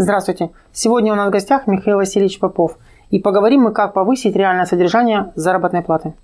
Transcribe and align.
Здравствуйте. 0.00 0.50
Сегодня 0.72 1.12
у 1.12 1.16
нас 1.16 1.26
в 1.26 1.32
гостях 1.32 1.66
Михаил 1.66 1.96
Васильевич 1.96 2.38
Попов. 2.38 2.78
И 3.10 3.18
поговорим 3.18 3.62
мы, 3.62 3.72
как 3.72 3.94
повысить 3.94 4.36
реальное 4.36 4.64
содержание 4.64 5.32
заработной 5.34 5.82
платы. 5.82 6.14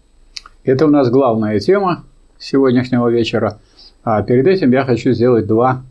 Это 0.62 0.86
у 0.86 0.90
нас 0.90 1.10
главная 1.10 1.58
тема 1.58 2.04
сегодняшнего 2.38 3.08
вечера. 3.08 3.58
А 4.04 4.22
перед 4.22 4.46
этим 4.46 4.70
я 4.70 4.84
хочу 4.84 5.10
сделать 5.10 5.48
два 5.48 5.82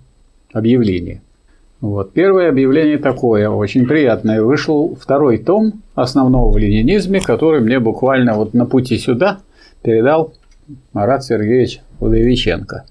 объявления. 0.53 1.21
Вот. 1.81 2.13
Первое 2.13 2.47
объявление 2.47 2.99
такое, 2.99 3.49
очень 3.49 3.85
приятное. 3.85 4.41
Вышел 4.41 4.95
второй 4.97 5.37
том 5.37 5.81
основного 5.93 6.53
в 6.53 6.57
ленинизме, 6.57 7.19
который 7.19 7.59
мне 7.59 7.81
буквально 7.81 8.35
вот 8.35 8.53
на 8.53 8.65
пути 8.65 8.97
сюда 8.97 9.39
передал 9.81 10.33
Марат 10.93 11.25
Сергеевич 11.25 11.81
Удовиченко. 11.99 12.85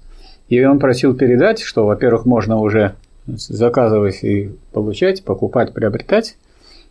И 0.49 0.63
он 0.63 0.77
просил 0.77 1.15
передать, 1.15 1.61
что, 1.61 1.87
во-первых, 1.87 2.27
можно 2.27 2.59
уже 2.59 2.93
заказывать 3.27 4.23
и 4.23 4.51
получать, 4.71 5.23
покупать, 5.23 5.73
приобретать. 5.73 6.37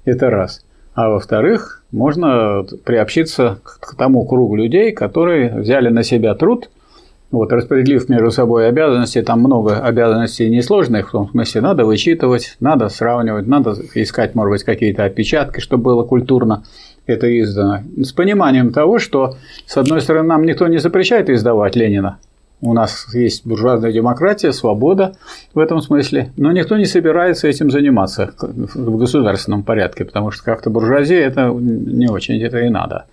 Это 0.04 0.30
раз. 0.30 0.64
А 0.94 1.08
во-вторых, 1.08 1.82
можно 1.90 2.64
приобщиться 2.84 3.60
к 3.62 3.94
тому 3.96 4.26
кругу 4.26 4.56
людей, 4.56 4.92
которые 4.92 5.54
взяли 5.54 5.88
на 5.88 6.02
себя 6.02 6.34
труд, 6.34 6.68
вот, 7.30 7.50
распределив 7.50 8.10
между 8.10 8.30
собой 8.30 8.68
обязанности, 8.68 9.22
там 9.22 9.40
много 9.40 9.80
обязанностей 9.80 10.50
несложных, 10.50 11.08
в 11.08 11.12
том 11.12 11.30
смысле, 11.30 11.62
надо 11.62 11.86
вычитывать, 11.86 12.56
надо 12.60 12.90
сравнивать, 12.90 13.46
надо 13.46 13.74
искать, 13.94 14.34
может 14.34 14.50
быть, 14.50 14.64
какие-то 14.64 15.04
отпечатки, 15.04 15.60
чтобы 15.60 15.84
было 15.84 16.04
культурно 16.04 16.62
это 17.06 17.26
издано. 17.40 17.80
С 17.96 18.12
пониманием 18.12 18.70
того, 18.70 18.98
что, 18.98 19.36
с 19.66 19.76
одной 19.76 20.00
стороны, 20.00 20.28
нам 20.28 20.44
никто 20.44 20.66
не 20.68 20.78
запрещает 20.78 21.30
издавать 21.30 21.74
Ленина, 21.74 22.18
у 22.62 22.72
нас 22.72 23.12
есть 23.12 23.44
буржуазная 23.44 23.92
демократия, 23.92 24.52
свобода 24.52 25.14
в 25.52 25.58
этом 25.58 25.80
смысле, 25.82 26.32
но 26.36 26.52
никто 26.52 26.76
не 26.78 26.84
собирается 26.84 27.48
этим 27.48 27.70
заниматься 27.70 28.32
в 28.38 28.96
государственном 28.96 29.64
порядке, 29.64 30.04
потому 30.04 30.30
что 30.30 30.44
как-то 30.44 30.70
буржуазия 30.70 31.26
это 31.26 31.48
не 31.50 32.08
очень 32.08 32.40
это 32.40 32.60
и 32.60 32.68
надо. 32.68 33.06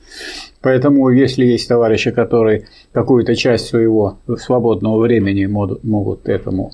Поэтому, 0.62 1.10
если 1.10 1.46
есть 1.46 1.68
товарищи, 1.68 2.12
которые 2.12 2.68
какую-то 2.94 3.36
часть 3.36 3.68
своего 3.68 4.20
свободного 4.38 5.00
времени 5.00 5.46
могут 5.48 6.30
этому 6.30 6.72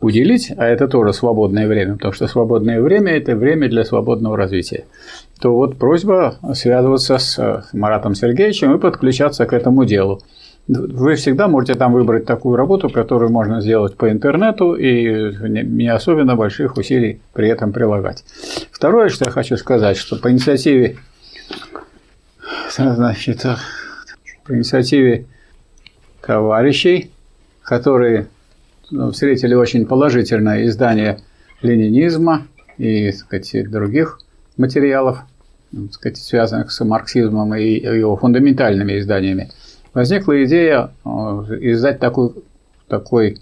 уделить, 0.00 0.52
а 0.56 0.66
это 0.66 0.88
тоже 0.88 1.12
свободное 1.12 1.66
время, 1.66 1.94
потому 1.94 2.12
что 2.12 2.28
свободное 2.28 2.80
время– 2.80 3.12
это 3.16 3.34
время 3.34 3.68
для 3.68 3.84
свободного 3.84 4.36
развития, 4.36 4.84
то 5.40 5.54
вот 5.54 5.76
просьба 5.76 6.36
связываться 6.54 7.18
с 7.18 7.68
Маратом 7.72 8.14
Сергеевичем 8.14 8.74
и 8.74 8.78
подключаться 8.78 9.46
к 9.46 9.52
этому 9.52 9.84
делу. 9.84 10.20
Вы 10.68 11.16
всегда 11.16 11.48
можете 11.48 11.74
там 11.74 11.92
выбрать 11.92 12.24
такую 12.24 12.56
работу, 12.56 12.88
которую 12.88 13.32
можно 13.32 13.60
сделать 13.60 13.96
по 13.96 14.10
интернету 14.10 14.74
и 14.74 15.34
не 15.48 15.88
особенно 15.88 16.36
больших 16.36 16.76
усилий 16.76 17.20
при 17.32 17.48
этом 17.48 17.72
прилагать. 17.72 18.24
Второе, 18.70 19.08
что 19.08 19.24
я 19.24 19.32
хочу 19.32 19.56
сказать, 19.56 19.96
что 19.96 20.16
по 20.16 20.30
инициативе, 20.30 20.98
значит, 22.76 23.44
по 24.44 24.54
инициативе 24.54 25.26
товарищей, 26.24 27.10
которые 27.64 28.28
ну, 28.90 29.10
встретили 29.10 29.54
очень 29.54 29.84
положительное 29.84 30.64
издание 30.66 31.18
ленинизма 31.60 32.46
и 32.78 33.10
так 33.10 33.18
сказать, 33.18 33.68
других 33.68 34.20
материалов, 34.56 35.18
так 35.72 35.92
сказать, 35.92 36.18
связанных 36.18 36.70
с 36.70 36.84
марксизмом 36.84 37.52
и 37.56 37.80
его 37.80 38.16
фундаментальными 38.16 39.00
изданиями– 39.00 39.50
возникла 39.94 40.44
идея 40.44 40.90
э, 41.04 41.08
издать 41.08 41.98
такой, 41.98 42.32
такой 42.88 43.38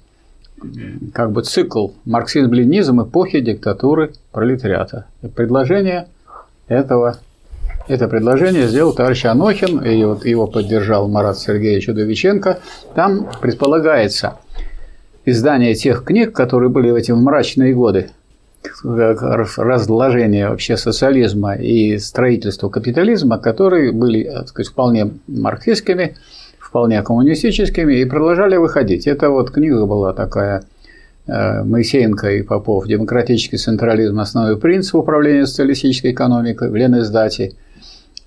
как 1.14 1.32
бы 1.32 1.42
цикл 1.42 1.88
марксизм-ленизм 2.04 3.02
эпохи 3.02 3.40
диктатуры 3.40 4.12
пролетариата. 4.32 5.06
Предложение 5.34 6.08
этого 6.68 7.18
это 7.88 8.06
предложение 8.08 8.68
сделал 8.68 8.92
товарищ 8.92 9.24
Анохин, 9.24 9.80
и 9.80 10.04
вот 10.04 10.24
его 10.24 10.46
поддержал 10.46 11.08
Марат 11.08 11.38
Сергеевич 11.38 11.88
Удовиченко. 11.88 12.60
Там 12.94 13.28
предполагается 13.41 14.36
издание 15.25 15.75
тех 15.75 16.04
книг, 16.04 16.32
которые 16.32 16.70
были 16.70 16.91
в 16.91 16.94
эти 16.94 17.10
мрачные 17.10 17.75
годы 17.75 18.10
разложения 18.84 20.50
вообще 20.50 20.76
социализма 20.76 21.54
и 21.54 21.98
строительства 21.98 22.69
капитализма, 22.69 23.38
которые 23.38 23.91
были 23.91 24.25
так 24.25 24.48
сказать, 24.48 24.70
вполне 24.70 25.10
марксистскими, 25.26 26.16
вполне 26.70 27.03
коммунистическими 27.03 27.94
и 27.94 28.04
продолжали 28.04 28.56
выходить. 28.56 29.08
Это 29.08 29.28
вот 29.28 29.50
книга 29.50 29.86
была 29.86 30.12
такая 30.12 30.62
э, 31.26 31.64
Моисеенко 31.64 32.31
и 32.31 32.42
Попов 32.42 32.86
«Демократический 32.86 33.56
централизм. 33.56 34.20
Основной 34.20 34.56
принцип 34.56 34.94
управления 34.94 35.47
социалистической 35.47 36.12
экономикой» 36.12 36.70
в 36.70 36.76
Ленэсдате. 36.76 37.54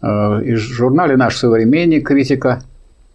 Э, 0.02 0.42
и 0.44 0.56
в 0.56 0.58
журнале 0.58 1.16
«Наш 1.16 1.38
современник» 1.38 2.06
критика 2.06 2.62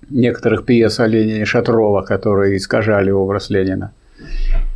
некоторых 0.08 0.64
пьес 0.64 0.98
о 0.98 1.06
Ленине 1.06 1.44
Шатрова, 1.44 2.00
которые 2.00 2.56
искажали 2.56 3.10
образ 3.10 3.50
Ленина. 3.50 3.92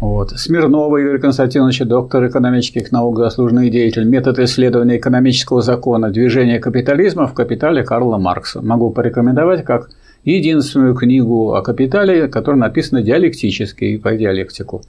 Вот. 0.00 0.32
Смирнова 0.32 0.98
Юрий 0.98 1.18
Константинович, 1.18 1.80
доктор 1.86 2.26
экономических 2.26 2.92
наук, 2.92 3.16
заслуженный 3.16 3.70
деятель, 3.70 4.04
метод 4.04 4.38
исследования 4.40 4.98
экономического 4.98 5.62
закона, 5.62 6.10
движение 6.10 6.60
капитализма 6.60 7.26
в 7.26 7.32
капитале 7.32 7.82
Карла 7.82 8.18
Маркса. 8.18 8.60
Могу 8.60 8.90
порекомендовать 8.90 9.64
как 9.64 9.88
единственную 10.24 10.94
книгу 10.94 11.54
о 11.54 11.62
капитале, 11.62 12.28
которая 12.28 12.60
написана 12.60 13.02
диалектически 13.02 13.84
и 13.84 13.98
по 13.98 14.14
диалектику. 14.14 14.82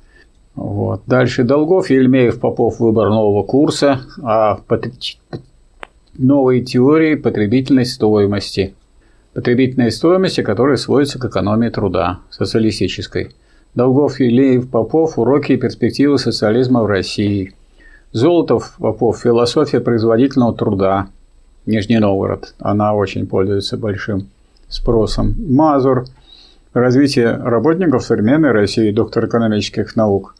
Вот. 0.55 1.01
Дальше 1.07 1.43
Долгов, 1.43 1.89
Ельмеев, 1.89 2.39
Попов, 2.39 2.79
выбор 2.79 3.09
нового 3.09 3.43
курса 3.43 4.01
о 4.21 4.57
новой 6.17 6.61
теории 6.61 7.15
потребительной 7.15 7.85
стоимости. 7.85 8.75
Потребительной 9.33 9.91
стоимости, 9.91 10.41
которая 10.41 10.77
сводится 10.77 11.17
к 11.17 11.25
экономии 11.25 11.69
труда, 11.69 12.19
социалистической. 12.29 13.29
Долгов, 13.73 14.19
Елеев, 14.19 14.69
Попов, 14.69 15.17
уроки 15.17 15.53
и 15.53 15.57
перспективы 15.57 16.19
социализма 16.19 16.83
в 16.83 16.85
России. 16.85 17.53
Золотов, 18.11 18.75
Попов, 18.77 19.21
философия 19.21 19.79
производительного 19.79 20.53
труда, 20.53 21.07
Нижний 21.65 21.97
Новгород. 21.97 22.53
Она 22.59 22.93
очень 22.93 23.25
пользуется 23.25 23.75
большим 23.77 24.27
спросом. 24.73 25.35
Мазур. 25.37 26.05
Развитие 26.73 27.31
работников 27.31 28.03
современной 28.03 28.51
России, 28.51 28.91
доктор 28.91 29.27
экономических 29.27 29.95
наук. 29.95 30.35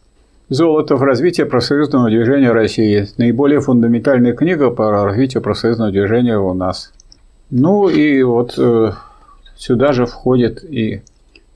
Золотов. 0.48 1.00
Развитие 1.00 1.46
профсоюзного 1.46 2.10
движения 2.10 2.50
России. 2.50 3.06
Наиболее 3.16 3.60
фундаментальная 3.60 4.34
книга 4.34 4.70
по 4.70 4.90
развитию 4.90 5.42
профсоюзного 5.42 5.90
движения 5.90 6.38
у 6.38 6.52
нас. 6.52 6.92
Ну 7.50 7.88
и 7.88 8.22
вот 8.22 8.54
э, 8.58 8.92
сюда 9.56 9.92
же 9.92 10.06
входит 10.06 10.64
и 10.64 11.02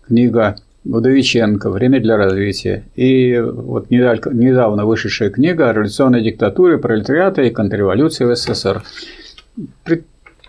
книга 0.07 0.57
Удовиченко 0.85 1.71
«Время 1.71 2.01
для 2.01 2.17
развития». 2.17 2.85
И 2.95 3.39
вот 3.39 3.91
недавно 3.91 4.87
вышедшая 4.87 5.31
книга 5.31 5.69
о 5.69 5.73
революционной 5.73 6.23
диктатуре 6.23 6.79
пролетариата 6.79 7.43
и 7.43 7.51
контрреволюции 7.51 8.25
в 8.25 8.35
СССР. 8.35 8.83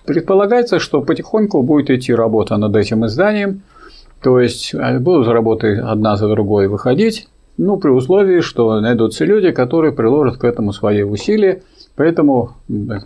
Предполагается, 0.05 0.79
что 0.79 1.01
потихоньку 1.01 1.61
будет 1.61 1.89
идти 1.89 2.13
работа 2.13 2.57
над 2.57 2.75
этим 2.75 3.05
изданием, 3.05 3.61
то 4.21 4.39
есть 4.39 4.73
а, 4.73 4.99
будут 4.99 5.27
работы 5.27 5.77
одна 5.77 6.17
за 6.17 6.27
другой 6.27 6.67
выходить, 6.67 7.27
ну, 7.57 7.77
при 7.77 7.89
условии, 7.89 8.39
что 8.39 8.79
найдутся 8.79 9.25
люди, 9.25 9.51
которые 9.51 9.91
приложат 9.91 10.37
к 10.37 10.45
этому 10.45 10.71
свои 10.71 11.03
усилия. 11.03 11.61
Поэтому 11.97 12.51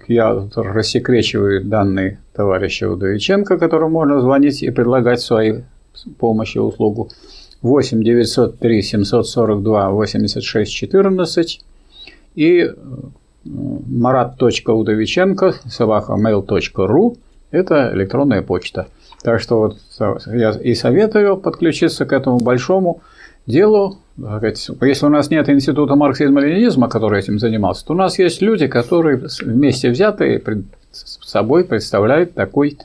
я 0.08 0.48
рассекречиваю 0.56 1.66
данные 1.66 2.20
товарища 2.36 2.88
Удовиченко, 2.88 3.58
которому 3.58 3.94
можно 3.94 4.22
звонить 4.22 4.62
и 4.62 4.70
предлагать 4.70 5.22
свои 5.22 5.62
помощи 6.20 6.58
и 6.58 6.60
услугу. 6.60 7.10
8 7.64 8.04
903 8.04 8.82
742 8.84 9.90
86 9.90 10.72
14 10.72 11.62
и 12.36 12.72
marat.удовиченко 13.46 15.54
собака 15.70 16.14
mail.ru 16.14 17.18
это 17.52 17.92
электронная 17.94 18.42
почта. 18.42 18.88
Так 19.22 19.40
что 19.40 19.60
вот 19.60 19.78
я 20.28 20.52
и 20.52 20.74
советую 20.74 21.38
подключиться 21.38 22.06
к 22.06 22.12
этому 22.12 22.40
большому 22.40 23.02
делу. 23.46 24.00
Если 24.18 25.06
у 25.06 25.10
нас 25.10 25.30
нет 25.30 25.50
института 25.50 25.96
марксизма-ленинизма, 25.96 26.90
который 26.90 27.20
этим 27.20 27.40
занимался, 27.40 27.86
то 27.86 27.94
у 27.94 27.96
нас 27.96 28.20
есть 28.20 28.42
люди, 28.42 28.68
которые 28.68 29.22
вместе 29.42 29.90
взятые 29.90 30.42
собой 30.92 31.64
представляют 31.64 32.34
такой 32.34 32.78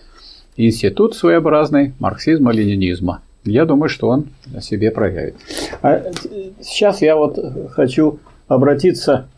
институт 0.56 1.16
своеобразный 1.16 1.94
марксизма-ленинизма. 1.99 3.20
Я 3.44 3.64
думаю, 3.64 3.88
что 3.88 4.08
он 4.08 4.26
о 4.54 4.61
себе 4.61 4.90
проявит. 4.90 5.37
А 5.82 6.02
сейчас 6.61 7.02
я 7.02 7.16
вот 7.16 7.38
хочу 7.70 8.19
обратиться 8.49 9.28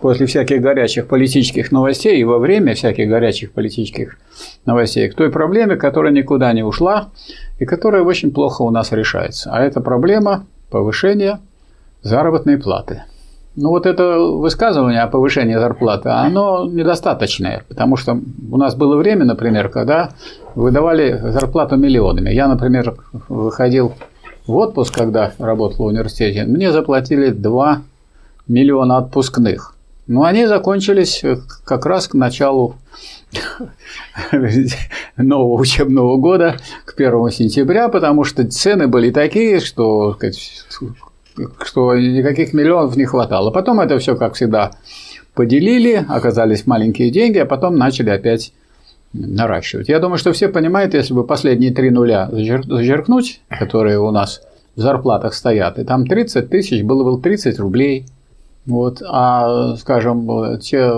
после 0.00 0.26
всяких 0.26 0.60
горячих 0.60 1.06
политических 1.06 1.72
новостей 1.72 2.18
и 2.20 2.24
во 2.24 2.38
время 2.38 2.74
всяких 2.74 3.08
горячих 3.08 3.52
политических 3.52 4.18
новостей 4.64 5.08
к 5.08 5.14
той 5.14 5.30
проблеме, 5.30 5.76
которая 5.76 6.12
никуда 6.12 6.52
не 6.52 6.62
ушла 6.62 7.08
и 7.58 7.64
которая 7.64 8.02
очень 8.02 8.32
плохо 8.32 8.62
у 8.62 8.70
нас 8.70 8.92
решается. 8.92 9.50
А 9.52 9.62
это 9.62 9.80
проблема 9.80 10.46
повышения 10.70 11.40
заработной 12.02 12.58
платы. 12.58 13.02
ну 13.56 13.70
вот 13.70 13.86
это 13.86 14.18
высказывание 14.18 15.00
о 15.00 15.08
повышении 15.08 15.56
зарплаты, 15.56 16.10
оно 16.10 16.66
недостаточное, 16.66 17.64
потому 17.68 17.96
что 17.96 18.20
у 18.50 18.56
нас 18.56 18.74
было 18.74 18.96
время, 18.96 19.24
например, 19.24 19.70
когда 19.70 20.10
выдавали 20.54 21.18
зарплату 21.30 21.76
миллионами. 21.76 22.30
Я, 22.30 22.48
например, 22.48 22.96
выходил 23.28 23.94
в 24.46 24.54
отпуск, 24.56 24.94
когда 24.94 25.32
работал 25.38 25.86
в 25.86 25.88
университете, 25.88 26.44
мне 26.44 26.70
заплатили 26.70 27.30
2 27.30 27.82
миллиона 28.46 28.98
отпускных. 28.98 29.75
Но 30.06 30.24
они 30.24 30.46
закончились 30.46 31.22
как 31.64 31.84
раз 31.86 32.08
к 32.08 32.14
началу 32.14 32.76
нового 35.16 35.60
учебного 35.60 36.16
года, 36.16 36.56
к 36.84 36.94
1 36.94 37.30
сентября, 37.30 37.88
потому 37.88 38.24
что 38.24 38.46
цены 38.46 38.86
были 38.86 39.10
такие, 39.10 39.60
что, 39.60 40.16
что 41.64 41.96
никаких 41.96 42.52
миллионов 42.52 42.96
не 42.96 43.04
хватало. 43.04 43.50
Потом 43.50 43.80
это 43.80 43.98
все, 43.98 44.16
как 44.16 44.34
всегда, 44.34 44.72
поделили, 45.34 46.04
оказались 46.08 46.66
маленькие 46.66 47.10
деньги, 47.10 47.38
а 47.38 47.46
потом 47.46 47.76
начали 47.76 48.10
опять 48.10 48.52
наращивать. 49.12 49.88
Я 49.88 49.98
думаю, 49.98 50.18
что 50.18 50.32
все 50.32 50.48
понимают, 50.48 50.94
если 50.94 51.14
бы 51.14 51.24
последние 51.24 51.72
три 51.72 51.90
нуля 51.90 52.28
зачеркнуть, 52.30 53.40
которые 53.48 53.98
у 54.00 54.10
нас 54.10 54.42
в 54.74 54.80
зарплатах 54.80 55.34
стоят, 55.34 55.78
и 55.78 55.84
там 55.84 56.06
30 56.06 56.48
тысяч, 56.50 56.82
было 56.82 57.10
бы 57.10 57.20
30 57.20 57.58
рублей. 57.58 58.06
Вот, 58.66 59.02
а, 59.06 59.76
скажем, 59.76 60.58
те 60.60 60.92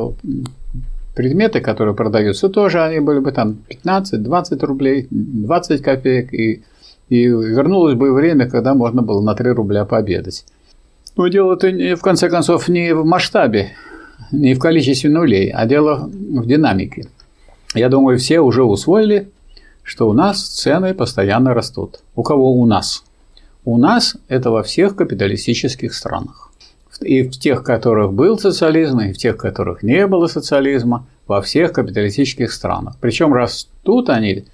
предметы, 1.14 1.60
которые 1.60 1.94
продаются, 1.94 2.48
тоже 2.48 2.82
они 2.82 3.00
были 3.00 3.18
бы 3.18 3.32
там 3.32 3.58
15-20 3.68 4.64
рублей, 4.64 5.08
20 5.10 5.82
копеек, 5.82 6.32
и, 6.32 6.62
и 7.08 7.24
вернулось 7.26 7.94
бы 7.94 8.12
время, 8.12 8.48
когда 8.48 8.74
можно 8.74 9.02
было 9.02 9.20
на 9.20 9.34
3 9.34 9.50
рубля 9.50 9.84
пообедать. 9.84 10.44
Но 11.16 11.26
дело-то, 11.26 11.68
в 11.68 12.00
конце 12.00 12.30
концов, 12.30 12.68
не 12.68 12.94
в 12.94 13.04
масштабе, 13.04 13.72
не 14.30 14.54
в 14.54 14.60
количестве 14.60 15.10
нулей, 15.10 15.50
а 15.50 15.66
дело 15.66 16.08
в 16.08 16.46
динамике. 16.46 17.08
Я 17.74 17.88
думаю, 17.88 18.18
все 18.18 18.40
уже 18.40 18.62
усвоили, 18.62 19.28
что 19.82 20.08
у 20.08 20.12
нас 20.12 20.40
цены 20.40 20.94
постоянно 20.94 21.54
растут. 21.54 22.00
У 22.14 22.22
кого 22.22 22.52
у 22.52 22.64
нас? 22.66 23.04
У 23.64 23.76
нас 23.76 24.16
это 24.28 24.50
во 24.50 24.62
всех 24.62 24.94
капиталистических 24.94 25.92
странах. 25.92 26.47
И 27.00 27.22
в 27.22 27.30
тех, 27.30 27.62
которых 27.62 28.12
был 28.12 28.38
социализм, 28.38 29.00
и 29.00 29.12
в 29.12 29.18
тех, 29.18 29.36
которых 29.36 29.82
не 29.82 30.06
было 30.06 30.26
социализма, 30.26 31.06
во 31.26 31.42
всех 31.42 31.72
капиталистических 31.72 32.50
странах. 32.50 32.94
Причем 33.00 33.34
растут 33.34 34.08
они 34.08 34.44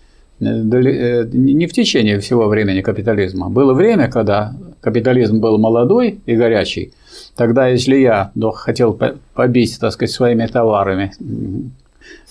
э, 0.41 0.45
э, 0.45 1.25
не 1.33 1.67
в 1.67 1.73
течение 1.73 2.19
всего 2.19 2.49
времени 2.49 2.83
капитализма. 2.83 3.49
Было 3.49 3.73
время, 3.73 4.11
когда 4.11 4.55
капитализм 4.81 5.41
был 5.41 5.57
молодой 5.59 6.21
и 6.27 6.37
горячий. 6.37 6.93
Тогда, 7.37 7.69
если 7.69 7.97
я 7.97 8.33
хотел 8.55 8.99
побить, 9.35 9.79
так 9.81 9.93
сказать, 9.93 10.13
своими 10.13 10.47
товарами 10.47 11.13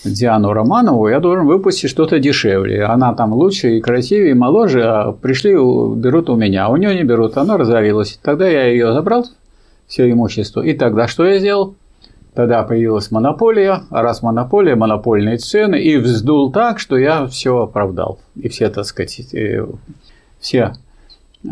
Диану 0.06 0.54
Романову, 0.54 1.08
я 1.08 1.20
должен 1.20 1.46
выпустить 1.46 1.90
что-то 1.90 2.20
дешевле. 2.20 2.84
Она 2.84 3.14
там 3.14 3.34
лучше 3.34 3.78
и 3.78 3.82
красивее, 3.82 4.32
и 4.32 4.34
моложе, 4.34 4.84
а 4.84 5.12
пришли, 5.14 5.54
берут 5.54 6.30
у 6.30 6.36
меня. 6.36 6.66
А 6.66 6.70
у 6.70 6.78
нее 6.78 6.96
не 6.96 7.04
берут, 7.04 7.38
она 7.38 7.58
разорилась. 7.58 8.20
Тогда 8.22 8.48
я 8.48 8.66
ее 8.66 8.94
забрал, 8.94 9.26
все 9.94 10.10
имущество. 10.10 10.62
И 10.62 10.74
тогда 10.74 11.08
что 11.08 11.24
я 11.24 11.38
сделал? 11.38 11.76
Тогда 12.34 12.64
появилась 12.64 13.12
монополия, 13.12 13.84
а 13.92 14.02
раз 14.02 14.24
монополия, 14.24 14.76
монопольные 14.76 15.38
цены, 15.38 15.80
и 15.80 15.98
вздул 15.98 16.52
так, 16.52 16.80
что 16.80 16.98
я 16.98 17.28
все 17.28 17.60
оправдал. 17.60 18.18
И 18.36 18.50
все, 18.50 18.70
так 18.70 18.86
сказать, 18.86 19.36
э, 19.36 19.68
все 20.40 20.74
э, 21.44 21.48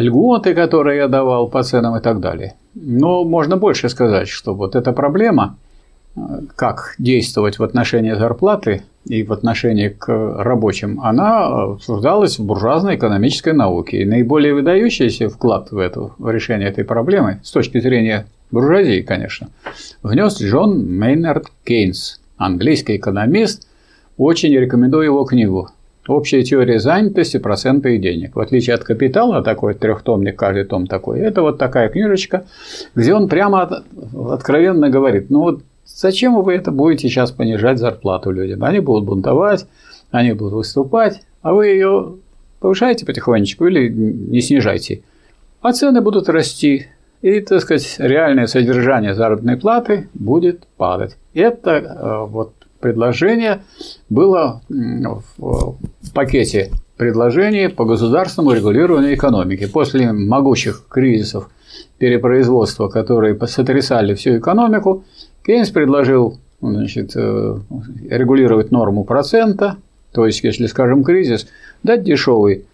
льготы, 0.00 0.52
которые 0.54 0.96
я 0.96 1.06
давал 1.06 1.48
по 1.48 1.62
ценам 1.62 1.96
и 1.96 2.00
так 2.00 2.18
далее. 2.18 2.56
Но 2.74 3.22
можно 3.22 3.56
больше 3.56 3.88
сказать, 3.88 4.26
что 4.26 4.52
вот 4.54 4.74
эта 4.74 4.92
проблема– 4.92 5.56
как 6.54 6.94
действовать 6.98 7.58
в 7.58 7.62
отношении 7.62 8.12
зарплаты 8.12 8.82
и 9.04 9.22
в 9.22 9.32
отношении 9.32 9.88
к 9.88 10.08
рабочим, 10.08 11.00
она 11.00 11.46
обсуждалась 11.46 12.38
в 12.38 12.44
буржуазной 12.44 12.96
экономической 12.96 13.52
науке. 13.52 14.02
И 14.02 14.04
наиболее 14.04 14.54
выдающийся 14.54 15.28
вклад 15.28 15.70
в 15.70 15.78
это 15.78 16.10
в 16.18 16.30
решение 16.30 16.68
этой 16.68 16.84
проблемы, 16.84 17.40
с 17.44 17.50
точки 17.50 17.80
зрения 17.80 18.26
буржуазии, 18.50 19.02
конечно, 19.02 19.48
внес 20.02 20.40
Джон 20.40 20.86
Мейнард 20.86 21.46
Кейнс, 21.64 22.20
английский 22.36 22.96
экономист. 22.96 23.68
Очень 24.16 24.56
рекомендую 24.56 25.04
его 25.04 25.24
книгу 25.24 25.70
Общая 26.08 26.44
теория 26.44 26.78
занятости, 26.78 27.36
проценты 27.38 27.96
и 27.96 27.98
денег. 27.98 28.36
В 28.36 28.40
отличие 28.40 28.74
от 28.74 28.84
капитала, 28.84 29.42
такой 29.42 29.74
трехтомник, 29.74 30.36
каждый 30.36 30.64
том 30.64 30.86
такой, 30.86 31.20
это 31.20 31.42
вот 31.42 31.58
такая 31.58 31.88
книжечка, 31.88 32.46
где 32.94 33.12
он 33.12 33.28
прямо 33.28 33.82
откровенно 34.30 34.88
говорит, 34.88 35.30
ну 35.30 35.40
вот 35.40 35.62
Зачем 35.86 36.42
вы 36.42 36.54
это 36.54 36.70
будете 36.70 37.08
сейчас 37.08 37.30
понижать 37.30 37.78
зарплату 37.78 38.30
людям? 38.30 38.64
Они 38.64 38.80
будут 38.80 39.04
бунтовать, 39.04 39.66
они 40.10 40.32
будут 40.32 40.54
выступать, 40.54 41.22
а 41.42 41.54
вы 41.54 41.68
ее 41.68 42.16
повышаете 42.60 43.06
потихонечку 43.06 43.66
или 43.66 43.88
не 43.88 44.40
снижайте. 44.40 45.02
А 45.60 45.72
цены 45.72 46.00
будут 46.00 46.28
расти, 46.28 46.86
и, 47.22 47.40
так 47.40 47.60
сказать, 47.60 47.96
реальное 47.98 48.46
содержание 48.46 49.14
заработной 49.14 49.56
платы 49.56 50.08
будет 50.14 50.66
падать. 50.76 51.16
Это 51.34 51.70
э, 51.70 52.26
вот 52.26 52.52
предложение 52.80 53.62
было 54.08 54.62
в 54.68 55.76
пакете 56.14 56.70
предложений 56.96 57.70
по 57.70 57.84
государственному 57.84 58.54
регулированию 58.54 59.14
экономики. 59.14 59.66
После 59.66 60.12
могучих 60.12 60.84
кризисов 60.88 61.50
перепроизводства, 61.98 62.88
которые 62.88 63.38
сотрясали 63.46 64.14
всю 64.14 64.38
экономику, 64.38 65.04
Кейнс 65.46 65.70
предложил 65.70 66.38
значит, 66.60 67.12
э, 67.14 67.58
регулировать 68.10 68.72
норму 68.72 69.04
процента, 69.04 69.76
то 70.12 70.26
есть, 70.26 70.42
если, 70.42 70.66
скажем, 70.66 71.04
кризис, 71.04 71.46
дать 71.84 72.02
дешевый, 72.02 72.64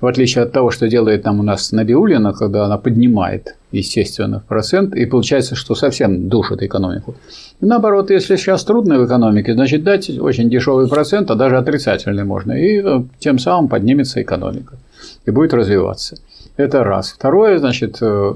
в 0.00 0.06
отличие 0.06 0.44
от 0.44 0.52
того, 0.52 0.70
что 0.70 0.88
делает 0.88 1.24
там 1.24 1.40
у 1.40 1.42
нас 1.42 1.72
Набиулина, 1.72 2.32
когда 2.32 2.64
она 2.64 2.78
поднимает, 2.78 3.56
естественно, 3.72 4.42
процент, 4.46 4.94
и 4.94 5.04
получается, 5.06 5.56
что 5.56 5.74
совсем 5.74 6.28
душит 6.28 6.62
экономику. 6.62 7.16
И 7.60 7.66
наоборот, 7.66 8.10
если 8.10 8.36
сейчас 8.36 8.64
трудно 8.64 9.00
в 9.00 9.06
экономике, 9.06 9.54
значит, 9.54 9.82
дать 9.82 10.08
очень 10.18 10.48
дешевый 10.48 10.88
процент, 10.88 11.30
а 11.32 11.34
даже 11.34 11.56
отрицательный 11.56 12.24
можно, 12.24 12.52
и 12.52 12.80
э, 12.80 13.02
тем 13.18 13.40
самым 13.40 13.68
поднимется 13.68 14.22
экономика 14.22 14.76
и 15.24 15.30
будет 15.32 15.54
развиваться. 15.54 16.18
Это 16.56 16.84
раз. 16.84 17.12
Второе, 17.12 17.58
значит, 17.58 17.98
э, 18.00 18.34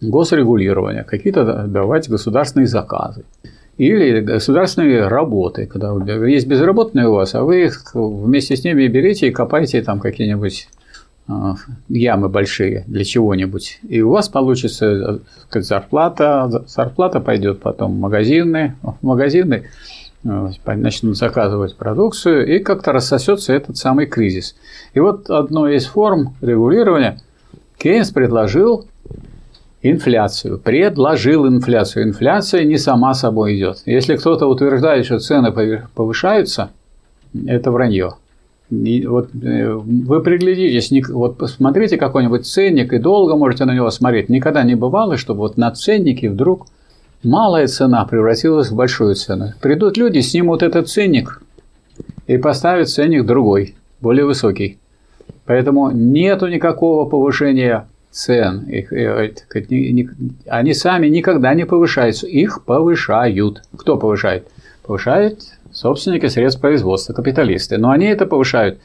госрегулирования, 0.00 1.04
какие-то 1.04 1.66
давать 1.66 2.08
государственные 2.08 2.66
заказы. 2.66 3.24
Или 3.78 4.20
государственные 4.20 5.06
работы, 5.06 5.66
когда 5.66 5.92
есть 6.26 6.46
безработные 6.46 7.08
у 7.08 7.14
вас, 7.14 7.34
а 7.34 7.42
вы 7.42 7.64
их 7.64 7.82
вместе 7.94 8.56
с 8.56 8.64
ними 8.64 8.86
берете 8.86 9.28
и 9.28 9.32
копаете 9.32 9.82
там 9.82 10.00
какие-нибудь 10.00 10.68
а, 11.28 11.56
ямы 11.88 12.28
большие 12.28 12.84
для 12.86 13.04
чего-нибудь, 13.04 13.80
и 13.88 14.00
у 14.00 14.10
вас 14.10 14.28
получится 14.28 15.20
сказать, 15.42 15.66
зарплата, 15.66 16.64
зарплата 16.68 17.18
пойдет 17.18 17.60
потом 17.60 17.96
в 17.96 17.98
магазины, 17.98 18.76
в 18.80 19.04
магазины 19.04 19.64
э, 20.24 20.50
начнут 20.64 21.16
заказывать 21.16 21.76
продукцию, 21.76 22.54
и 22.54 22.60
как-то 22.60 22.92
рассосется 22.92 23.52
этот 23.52 23.76
самый 23.76 24.06
кризис. 24.06 24.54
И 24.94 25.00
вот 25.00 25.28
одной 25.28 25.76
из 25.76 25.86
форм 25.86 26.36
регулирования 26.40 27.18
Кейнс 27.76 28.10
предложил 28.10 28.86
инфляцию, 29.90 30.58
предложил 30.58 31.46
инфляцию. 31.46 32.04
Инфляция 32.04 32.64
не 32.64 32.78
сама 32.78 33.14
собой 33.14 33.56
идет. 33.56 33.82
Если 33.86 34.16
кто-то 34.16 34.46
утверждает, 34.46 35.04
что 35.06 35.18
цены 35.18 35.52
повышаются, 35.94 36.70
это 37.46 37.70
вранье. 37.70 38.14
И 38.70 39.06
вот 39.06 39.28
э, 39.42 39.72
вы 39.72 40.22
приглядитесь, 40.22 40.90
вот 41.10 41.38
посмотрите 41.38 41.98
какой-нибудь 41.98 42.46
ценник 42.46 42.92
и 42.92 42.98
долго 42.98 43.36
можете 43.36 43.64
на 43.64 43.74
него 43.74 43.90
смотреть. 43.90 44.28
Никогда 44.28 44.64
не 44.64 44.74
бывало, 44.74 45.16
чтобы 45.16 45.40
вот 45.40 45.56
на 45.56 45.70
ценнике 45.70 46.30
вдруг 46.30 46.66
малая 47.22 47.68
цена 47.68 48.04
превратилась 48.06 48.70
в 48.70 48.74
большую 48.74 49.14
цену. 49.14 49.52
Придут 49.60 49.96
люди, 49.96 50.18
снимут 50.18 50.62
этот 50.62 50.88
ценник 50.88 51.42
и 52.26 52.38
поставят 52.38 52.88
ценник 52.88 53.24
другой, 53.24 53.76
более 54.00 54.24
высокий. 54.24 54.78
Поэтому 55.44 55.92
нету 55.92 56.48
никакого 56.48 57.08
повышения 57.08 57.86
цен. 58.16 58.64
Их, 58.68 58.92
э, 58.92 59.34
они 60.46 60.74
сами 60.74 61.08
никогда 61.08 61.54
не 61.54 61.66
повышаются, 61.66 62.26
их 62.26 62.64
повышают. 62.64 63.62
Кто 63.76 63.98
повышает? 63.98 64.48
Повышает 64.82 65.40
собственники 65.70 66.26
средств 66.26 66.60
производства, 66.60 67.12
капиталисты. 67.12 67.76
Но 67.76 67.90
они 67.90 68.06
это 68.06 68.26
повышают 68.26 68.78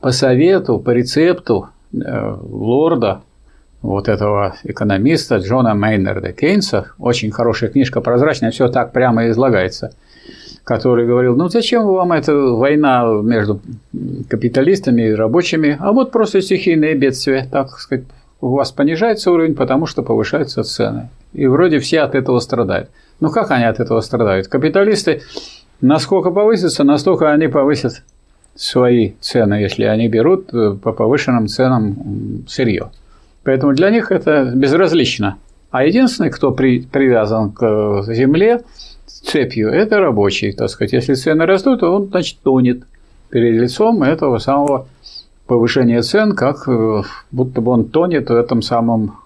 по 0.00 0.12
совету, 0.12 0.78
по 0.78 0.90
рецепту 0.90 1.68
э, 1.92 2.36
лорда, 2.40 3.22
вот 3.82 4.08
этого 4.08 4.56
экономиста 4.64 5.36
Джона 5.36 5.74
Мейнерда 5.74 6.32
Кейнса, 6.32 6.86
очень 6.98 7.30
хорошая 7.30 7.70
книжка, 7.70 8.00
прозрачная, 8.00 8.50
все 8.50 8.68
так 8.68 8.92
прямо 8.92 9.28
излагается, 9.28 9.92
который 10.64 11.06
говорил, 11.06 11.36
ну 11.36 11.48
зачем 11.48 11.86
вам 11.86 12.12
эта 12.12 12.34
война 12.34 13.04
между 13.22 13.60
капиталистами 14.28 15.02
и 15.02 15.14
рабочими, 15.14 15.76
а 15.80 15.92
вот 15.92 16.10
просто 16.10 16.42
стихийные 16.42 16.94
бедствия, 16.94 17.48
так 17.50 17.78
сказать, 17.78 18.04
у 18.40 18.50
вас 18.50 18.72
понижается 18.72 19.30
уровень, 19.30 19.54
потому 19.54 19.86
что 19.86 20.02
повышаются 20.02 20.62
цены. 20.62 21.08
И 21.32 21.46
вроде 21.46 21.78
все 21.78 22.00
от 22.00 22.14
этого 22.14 22.38
страдают. 22.38 22.90
Ну 23.20 23.30
как 23.30 23.50
они 23.50 23.64
от 23.64 23.80
этого 23.80 24.00
страдают? 24.00 24.48
Капиталисты 24.48 25.22
насколько 25.80 26.30
повысятся, 26.30 26.84
настолько 26.84 27.30
они 27.32 27.48
повысят 27.48 28.02
свои 28.54 29.12
цены, 29.20 29.54
если 29.54 29.84
они 29.84 30.08
берут 30.08 30.52
э, 30.52 30.76
по 30.82 30.92
повышенным 30.92 31.46
ценам 31.46 32.44
сырье. 32.48 32.90
Поэтому 33.44 33.72
для 33.72 33.90
них 33.90 34.10
это 34.10 34.52
безразлично. 34.54 35.38
А 35.70 35.84
единственный, 35.84 36.30
кто 36.30 36.50
при, 36.50 36.80
привязан 36.80 37.52
к 37.52 37.62
э, 37.62 38.14
земле 38.14 38.62
цепью, 39.06 39.70
это 39.70 40.00
рабочий. 40.00 40.52
Так 40.52 40.70
сказать, 40.70 40.92
если 40.92 41.14
цены 41.14 41.46
растут, 41.46 41.82
он, 41.82 42.08
значит, 42.08 42.38
тонет 42.42 42.82
перед 43.30 43.60
лицом 43.60 44.02
этого 44.02 44.38
самого 44.38 44.88
повышения 45.48 46.02
цен, 46.02 46.36
как 46.36 46.68
э, 46.68 47.02
будто 47.32 47.60
бы 47.60 47.72
он 47.72 47.86
тонет 47.86 48.30
в 48.30 48.34
этом 48.34 48.62
самом 48.62 49.16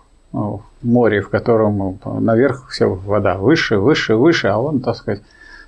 море, 0.83 1.21
в 1.21 1.29
котором 1.29 1.99
наверх 2.21 2.71
вся 2.71 2.87
вода 2.89 3.37
выше, 3.37 3.77
выше, 3.77 4.17
выше, 4.17 4.49
а 4.49 4.59
он, 4.59 4.81
так 4.81 4.97
сказать, 4.97 5.21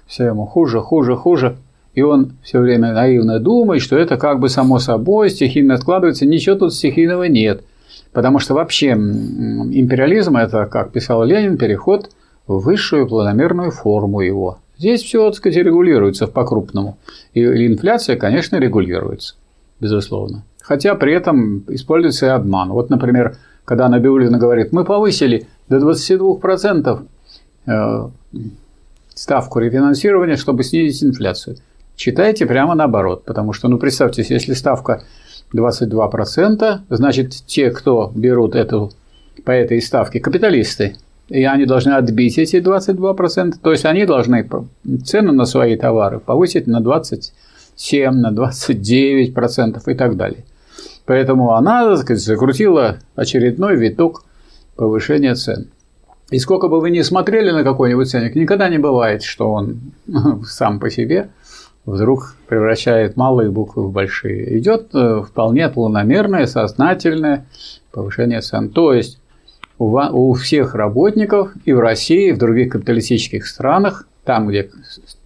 все 0.06 0.24
ему 0.24 0.46
хуже, 0.46 0.80
хуже, 0.80 1.16
хуже. 1.16 1.56
И 1.94 2.02
он 2.02 2.32
все 2.42 2.60
время 2.60 2.92
наивно 2.92 3.38
думает, 3.38 3.82
что 3.82 3.96
это 3.96 4.16
как 4.16 4.40
бы 4.40 4.48
само 4.48 4.78
собой 4.78 5.30
стихийно 5.30 5.76
складывается. 5.76 6.26
Ничего 6.26 6.56
тут 6.56 6.74
стихийного 6.74 7.24
нет. 7.24 7.62
Потому 8.12 8.38
что 8.38 8.54
вообще 8.54 8.92
империализм– 8.92 10.36
это, 10.38 10.66
как 10.66 10.92
писал 10.92 11.24
Ленин, 11.24 11.56
переход 11.56 12.10
в 12.46 12.60
высшую 12.60 13.06
планомерную 13.06 13.70
форму 13.70 14.20
его. 14.20 14.58
Здесь 14.78 15.02
все, 15.02 15.26
так 15.26 15.36
сказать, 15.36 15.58
регулируется 15.58 16.26
по-крупному. 16.26 16.96
И 17.32 17.44
инфляция, 17.44 18.16
конечно, 18.16 18.56
регулируется, 18.56 19.34
безусловно. 19.84 20.44
Хотя 20.62 20.94
при 20.94 21.12
этом 21.12 21.64
используется 21.68 22.26
и 22.26 22.28
обман. 22.30 22.70
Вот, 22.70 22.88
например, 22.88 23.36
когда 23.66 23.88
Набиулина 23.88 24.38
говорит, 24.38 24.72
мы 24.72 24.84
повысили 24.84 25.46
до 25.68 25.76
22% 25.76 27.06
э, 27.66 28.08
ставку 29.14 29.58
рефинансирования, 29.58 30.36
чтобы 30.36 30.64
снизить 30.64 31.04
инфляцию. 31.04 31.56
Читайте 31.96 32.46
прямо 32.46 32.74
наоборот, 32.74 33.24
потому 33.24 33.52
что, 33.52 33.68
ну, 33.68 33.78
представьте, 33.78 34.24
если 34.26 34.54
ставка 34.54 35.04
22%, 35.54 36.78
значит, 36.88 37.32
те, 37.46 37.70
кто 37.70 38.10
берут 38.14 38.54
эту, 38.54 38.90
по 39.44 39.50
этой 39.50 39.82
ставке, 39.82 40.18
капиталисты, 40.18 40.96
и 41.28 41.44
они 41.44 41.66
должны 41.66 41.92
отбить 41.92 42.38
эти 42.38 42.56
22%, 42.56 43.54
то 43.62 43.70
есть 43.70 43.84
они 43.84 44.06
должны 44.06 44.48
цену 45.04 45.32
на 45.32 45.44
свои 45.44 45.76
товары 45.76 46.20
повысить 46.20 46.66
на 46.66 46.80
27, 47.76 48.10
на 48.12 48.32
29% 48.32 49.82
и 49.86 49.94
так 49.94 50.16
далее. 50.16 50.44
Поэтому 51.06 51.54
она, 51.54 51.84
так 51.84 51.98
сказать, 51.98 52.22
закрутила 52.22 52.98
очередной 53.14 53.76
виток 53.76 54.24
повышения 54.76 55.34
цен. 55.34 55.68
И 56.30 56.38
сколько 56.38 56.68
бы 56.68 56.80
вы 56.80 56.90
ни 56.90 57.02
смотрели 57.02 57.50
на 57.50 57.62
какой-нибудь 57.62 58.08
ценник, 58.08 58.34
никогда 58.34 58.68
не 58.68 58.78
бывает, 58.78 59.22
что 59.22 59.52
он 59.52 59.80
сам 60.46 60.80
по 60.80 60.90
себе 60.90 61.28
вдруг 61.84 62.36
превращает 62.48 63.16
малые 63.16 63.50
буквы 63.50 63.86
в 63.86 63.92
большие. 63.92 64.58
Идет 64.58 64.88
э, 64.94 65.22
вполне 65.22 65.68
планомерное, 65.68 66.46
сознательное 66.46 67.46
повышение 67.92 68.40
цен. 68.40 68.70
То 68.70 68.94
есть 68.94 69.20
у 69.78 70.32
всех 70.34 70.74
работников 70.74 71.52
и 71.64 71.72
в 71.72 71.80
России, 71.80 72.28
и 72.28 72.32
в 72.32 72.38
других 72.38 72.72
капиталистических 72.72 73.46
странах, 73.46 74.06
там, 74.24 74.48
где 74.48 74.70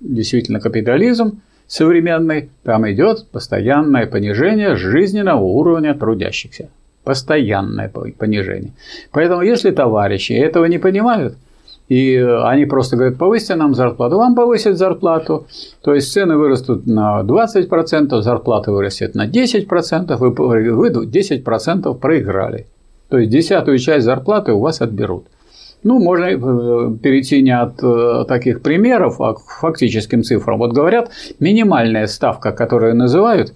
действительно 0.01 0.59
капитализм, 0.59 1.41
современный, 1.69 2.51
там 2.65 2.91
идет 2.91 3.29
постоянное 3.31 4.07
понижение 4.07 4.75
жизненного 4.75 5.43
уровня 5.45 5.95
трудящихся. 5.95 6.69
Постоянное 7.05 7.89
понижение. 7.89 8.73
Поэтому, 9.13 9.43
если 9.43 9.71
товарищи 9.71 10.33
этого 10.33 10.65
не 10.65 10.79
понимают, 10.79 11.37
и 11.89 12.17
они 12.17 12.67
просто 12.67 12.97
говорят, 12.97 13.17
повысьте 13.17 13.55
нам 13.55 13.75
зарплату, 13.75 14.17
вам 14.17 14.35
повысят 14.35 14.77
зарплату, 14.77 15.47
то 15.83 15.95
есть 15.95 16.13
цены 16.13 16.37
вырастут 16.37 16.87
на 16.87 17.23
20%, 17.23 18.21
зарплата 18.21 18.73
вырастет 18.73 19.15
на 19.15 19.27
10%, 19.27 20.17
вы, 20.17 20.31
вы 20.31 20.89
10% 20.91 21.99
проиграли. 21.99 22.67
То 23.09 23.19
есть 23.19 23.31
десятую 23.31 23.79
часть 23.79 24.05
зарплаты 24.05 24.53
у 24.53 24.61
вас 24.61 24.83
отберут. 24.83 25.25
Ну, 25.83 25.99
можно 25.99 26.25
э, 26.25 26.97
перейти 27.03 27.43
не 27.43 27.57
от 27.57 27.83
э, 27.83 28.25
таких 28.27 28.63
примеров, 28.63 29.21
а 29.21 29.35
к 29.35 29.41
фактическим 29.41 30.23
цифрам. 30.23 30.59
Вот 30.59 30.73
говорят, 30.73 31.11
минимальная 31.39 32.07
ставка, 32.07 32.53
которую 32.53 32.97
называют, 32.97 33.55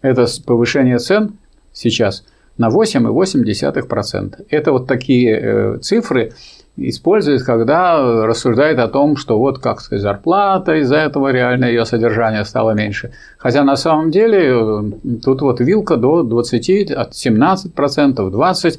это 0.00 0.26
повышение 0.46 0.98
цен 0.98 1.34
сейчас 1.72 2.24
на 2.56 2.68
8,8%. 2.68 4.46
Это 4.48 4.72
вот 4.72 4.86
такие 4.86 5.40
э, 5.40 5.78
цифры 5.78 6.32
используют, 6.78 7.42
когда 7.42 8.24
рассуждают 8.24 8.78
о 8.78 8.88
том, 8.88 9.16
что 9.16 9.38
вот 9.38 9.58
как 9.58 9.80
сказать, 9.80 10.02
зарплата 10.02 10.76
из-за 10.76 10.96
этого 10.96 11.32
реально 11.32 11.66
ее 11.66 11.84
содержание 11.84 12.44
стало 12.44 12.70
меньше. 12.70 13.12
Хотя 13.36 13.64
на 13.64 13.76
самом 13.76 14.10
деле 14.10 14.92
тут 15.24 15.42
вот 15.42 15.60
вилка 15.60 15.96
до 15.96 16.22
20, 16.22 16.90
от 16.92 17.12
17%, 17.12 17.74
20%. 17.74 18.78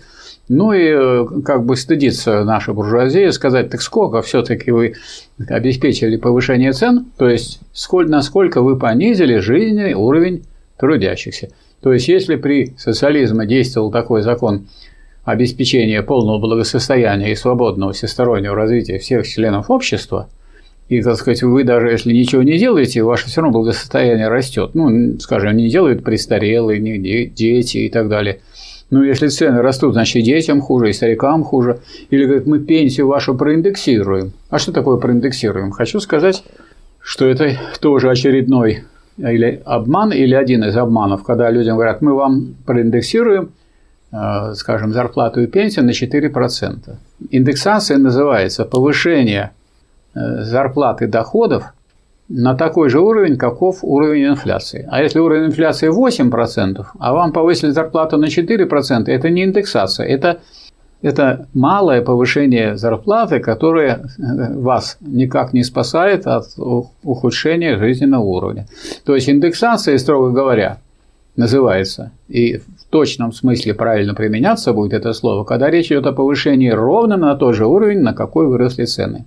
Ну 0.49 0.73
и 0.73 0.87
э, 0.87 1.25
как 1.45 1.63
бы 1.63 1.75
стыдиться 1.75 2.43
наша 2.43 2.73
буржуазия 2.73 3.29
сказать, 3.31 3.69
так 3.69 3.83
сколько 3.83 4.23
все-таки 4.23 4.71
вы 4.71 4.95
обеспечили 5.47 6.17
повышение 6.17 6.73
цен, 6.73 7.05
то 7.17 7.29
есть 7.29 7.61
сколько, 7.71 8.11
насколько 8.11 8.61
вы 8.63 8.77
понизили 8.77 9.37
жизненный 9.37 9.93
уровень 9.93 10.43
трудящихся. 10.77 11.49
То 11.81 11.93
есть 11.93 12.07
если 12.07 12.35
при 12.35 12.73
социализме 12.77 13.45
действовал 13.45 13.91
такой 13.91 14.23
закон 14.23 14.67
обеспечения 15.23 16.01
полного 16.01 16.39
благосостояния 16.39 17.31
и 17.31 17.35
свободного 17.35 17.93
всестороннего 17.93 18.55
развития 18.55 18.97
всех 18.97 19.27
членов 19.27 19.69
общества, 19.69 20.29
и, 20.87 21.03
так 21.03 21.17
сказать, 21.17 21.43
вы 21.43 21.63
даже 21.63 21.89
если 21.89 22.11
ничего 22.11 22.41
не 22.41 22.57
делаете, 22.57 23.03
ваше 23.03 23.27
все 23.27 23.41
равно 23.41 23.59
благосостояние 23.59 24.29
растет. 24.29 24.71
Ну, 24.73 25.19
скажем, 25.19 25.55
не 25.55 25.69
делают 25.69 26.03
престарелые, 26.03 26.79
не 26.79 27.27
дети 27.27 27.77
и 27.77 27.89
так 27.89 28.09
далее– 28.09 28.39
ну, 28.89 29.03
если 29.03 29.27
цены 29.27 29.61
растут, 29.61 29.93
значит, 29.93 30.23
детям 30.23 30.61
хуже, 30.61 30.89
и 30.89 30.93
старикам 30.93 31.43
хуже. 31.43 31.79
Или, 32.09 32.25
говорит, 32.25 32.47
мы 32.47 32.59
пенсию 32.59 33.07
вашу 33.07 33.35
проиндексируем. 33.35 34.33
А 34.49 34.57
что 34.57 34.71
такое 34.71 34.97
проиндексируем? 34.97 35.71
Хочу 35.71 35.99
сказать, 35.99 36.43
что 36.99 37.27
это 37.27 37.55
тоже 37.79 38.09
очередной 38.09 38.83
или 39.17 39.61
обман, 39.65 40.11
или 40.11 40.33
один 40.33 40.63
из 40.63 40.75
обманов, 40.75 41.23
когда 41.23 41.51
людям 41.51 41.75
говорят, 41.75 42.01
мы 42.01 42.15
вам 42.15 42.55
проиндексируем, 42.65 43.51
э, 44.11 44.53
скажем, 44.55 44.93
зарплату 44.93 45.41
и 45.41 45.47
пенсию 45.47 45.85
на 45.85 45.91
4%. 45.91 46.97
Индексация 47.29 47.97
называется 47.97 48.65
повышение 48.65 49.51
э, 50.15 50.43
зарплаты 50.43 51.07
доходов 51.07 51.73
на 52.29 52.53
такой 52.53 52.89
же 52.89 52.99
уровень, 52.99 53.37
каков 53.37 53.79
уровень 53.81 54.27
инфляции. 54.27 54.87
А 54.89 55.01
если 55.01 55.19
уровень 55.19 55.47
инфляции 55.47 55.89
8%, 55.89 56.85
а 56.99 57.13
вам 57.13 57.33
повысили 57.33 57.71
зарплату 57.71 58.17
на 58.17 58.25
4%, 58.25 59.07
это 59.07 59.29
не 59.29 59.43
индексация, 59.43 60.05
это, 60.05 60.39
это 61.01 61.47
малое 61.55 62.01
повышение 62.01 62.77
зарплаты, 62.77 63.39
которое 63.39 63.95
э, 63.95 64.53
вас 64.53 64.97
никак 65.01 65.53
не 65.53 65.63
спасает 65.63 66.27
от 66.27 66.45
ухудшения 67.03 67.79
жизненного 67.79 68.23
уровня. 68.23 68.67
То 69.05 69.15
есть 69.15 69.27
индексация, 69.27 69.97
строго 69.97 70.29
говоря, 70.29 70.77
называется, 71.35 72.11
и 72.27 72.57
в 72.57 72.91
точном 72.91 73.31
смысле 73.31 73.73
правильно 73.73 74.13
применяться 74.13 74.73
будет 74.73 74.93
это 74.93 75.13
слово, 75.13 75.45
когда 75.45 75.71
речь 75.71 75.87
идет 75.87 76.05
о 76.05 76.11
повышении 76.11 76.69
ровно 76.69 77.17
на 77.17 77.35
тот 77.35 77.55
же 77.55 77.65
уровень, 77.65 78.01
на 78.01 78.13
какой 78.13 78.45
выросли 78.45 78.85
цены. 78.85 79.25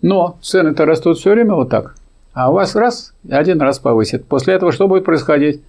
Но 0.00 0.38
цены-то 0.42 0.84
растут 0.84 1.18
все 1.18 1.32
время 1.32 1.54
вот 1.54 1.70
так– 1.70 1.96
а 2.36 2.50
у 2.50 2.52
вас 2.52 2.76
раз, 2.76 3.14
один 3.30 3.62
раз 3.62 3.78
повысит. 3.78 4.26
После 4.26 4.52
этого 4.52 4.70
что 4.70 4.88
будет 4.88 5.06
происходить 5.06 5.62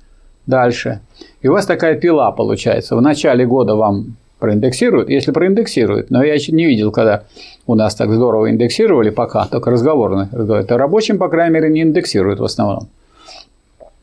дальше? 0.47 1.00
И 1.41 1.47
у 1.47 1.53
вас 1.53 1.65
такая 1.65 1.95
пила 1.95 2.29
получается. 2.33 2.97
В 2.97 3.01
начале 3.01 3.45
года 3.45 3.75
вам 3.75 4.17
проиндексируют, 4.38 5.09
если 5.09 5.31
проиндексируют, 5.31 6.09
но 6.09 6.21
я 6.21 6.33
еще 6.33 6.51
не 6.51 6.65
видел, 6.65 6.91
когда 6.91 7.24
у 7.67 7.75
нас 7.75 7.95
так 7.95 8.12
здорово 8.12 8.51
индексировали 8.51 9.12
пока, 9.12 9.45
только 9.45 9.71
разговорно. 9.71 10.29
Это 10.33 10.77
рабочим, 10.77 11.17
по 11.17 11.29
крайней 11.29 11.53
мере, 11.53 11.69
не 11.69 11.83
индексируют 11.83 12.41
в 12.41 12.43
основном. 12.43 12.89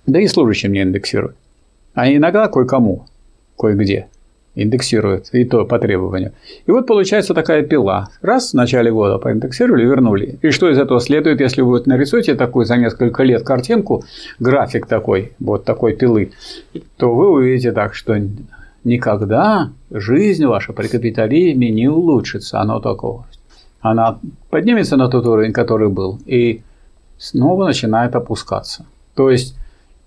Да 0.06 0.18
и 0.18 0.26
служащим 0.26 0.72
не 0.72 0.80
индексируют. 0.80 1.36
А 1.92 2.10
иногда 2.10 2.48
кое-кому, 2.48 3.04
кое-где 3.58 4.06
индексирует, 4.54 5.28
и 5.32 5.44
то 5.44 5.64
по 5.64 5.78
требованию. 5.78 6.32
И 6.66 6.70
вот 6.70 6.86
получается 6.86 7.34
такая 7.34 7.62
пила. 7.62 8.08
Раз 8.22 8.50
в 8.50 8.54
начале 8.54 8.92
года 8.92 9.18
проиндексировали, 9.18 9.84
вернули. 9.84 10.38
И 10.42 10.50
что 10.50 10.70
из 10.70 10.78
этого 10.78 11.00
следует, 11.00 11.40
если 11.40 11.62
вы 11.62 11.70
вот 11.70 11.86
нарисуете 11.86 12.34
такую 12.34 12.64
за 12.64 12.76
несколько 12.76 13.24
лет 13.24 13.42
картинку, 13.42 14.04
график 14.38 14.86
такой, 14.86 15.32
вот 15.40 15.64
такой 15.64 15.94
пилы, 15.94 16.32
то 16.96 17.14
вы 17.14 17.30
увидите 17.30 17.72
так, 17.72 17.94
что 17.94 18.16
никогда 18.84 19.70
жизнь 19.90 20.46
ваша 20.46 20.72
при 20.72 20.86
капитализме 20.86 21.70
не 21.70 21.88
улучшится, 21.88 22.60
оно 22.60 22.80
такого. 22.80 23.26
Она 23.80 24.18
поднимется 24.50 24.96
на 24.96 25.08
тот 25.08 25.26
уровень, 25.26 25.52
который 25.52 25.88
был, 25.88 26.18
и 26.26 26.62
снова 27.18 27.66
начинает 27.66 28.14
опускаться. 28.14 28.86
То 29.14 29.30
есть 29.30 29.56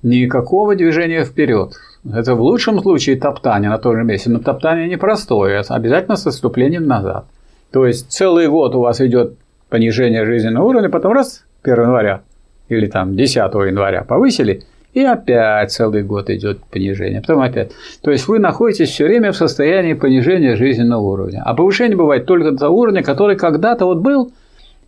никакого 0.04 0.76
движения 0.76 1.26
вперед. 1.26 1.74
Это 2.14 2.36
в 2.36 2.42
лучшем 2.42 2.80
случае 2.82 3.18
топтание 3.18 3.70
на 3.70 3.78
том 3.78 3.96
же 3.96 4.04
месте, 4.04 4.30
но 4.30 4.40
топтание 4.40 4.88
непростое, 4.88 5.62
обязательно 5.68 6.16
с 6.16 6.28
отступлением 6.28 6.88
назад. 6.88 7.26
То 7.72 7.86
есть 7.86 8.12
целый 8.12 8.48
год 8.48 8.76
у 8.76 8.82
вас 8.82 9.02
идет 9.02 9.34
понижение 9.70 10.26
жизненного 10.26 10.66
уровня, 10.66 10.90
потом 10.90 11.14
раз 11.14 11.44
1 11.64 11.82
января 11.82 12.22
или 12.70 12.88
там 12.88 13.16
10 13.16 13.36
января 13.36 14.04
повысили, 14.04 14.64
и 14.94 15.04
опять 15.04 15.72
целый 15.72 16.04
год 16.04 16.30
идет 16.30 16.64
понижение, 16.72 17.22
потом 17.22 17.42
опять. 17.42 17.72
То 18.02 18.12
есть 18.12 18.28
вы 18.28 18.40
находитесь 18.40 18.90
все 18.90 19.06
время 19.06 19.32
в 19.32 19.38
состоянии 19.38 19.94
понижения 19.94 20.56
жизненного 20.56 21.02
уровня. 21.02 21.44
А 21.46 21.54
повышение 21.54 21.98
бывает 21.98 22.26
только 22.26 22.52
до 22.52 22.70
уровня, 22.70 23.04
который 23.04 23.36
когда-то 23.36 23.86
вот 23.86 24.00
был, 24.00 24.32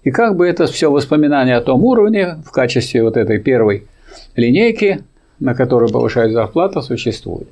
и 0.04 0.12
как 0.12 0.36
бы 0.36 0.48
это 0.48 0.66
все 0.66 0.90
воспоминание 0.90 1.58
о 1.58 1.62
том 1.62 1.84
уровне 1.84 2.38
в 2.46 2.52
качестве 2.52 3.04
вот 3.04 3.18
этой 3.18 3.40
первой 3.40 3.88
линейки, 4.36 5.04
на 5.40 5.56
которой 5.56 5.92
повышает 5.92 6.32
зарплата, 6.32 6.82
существует. 6.82 7.48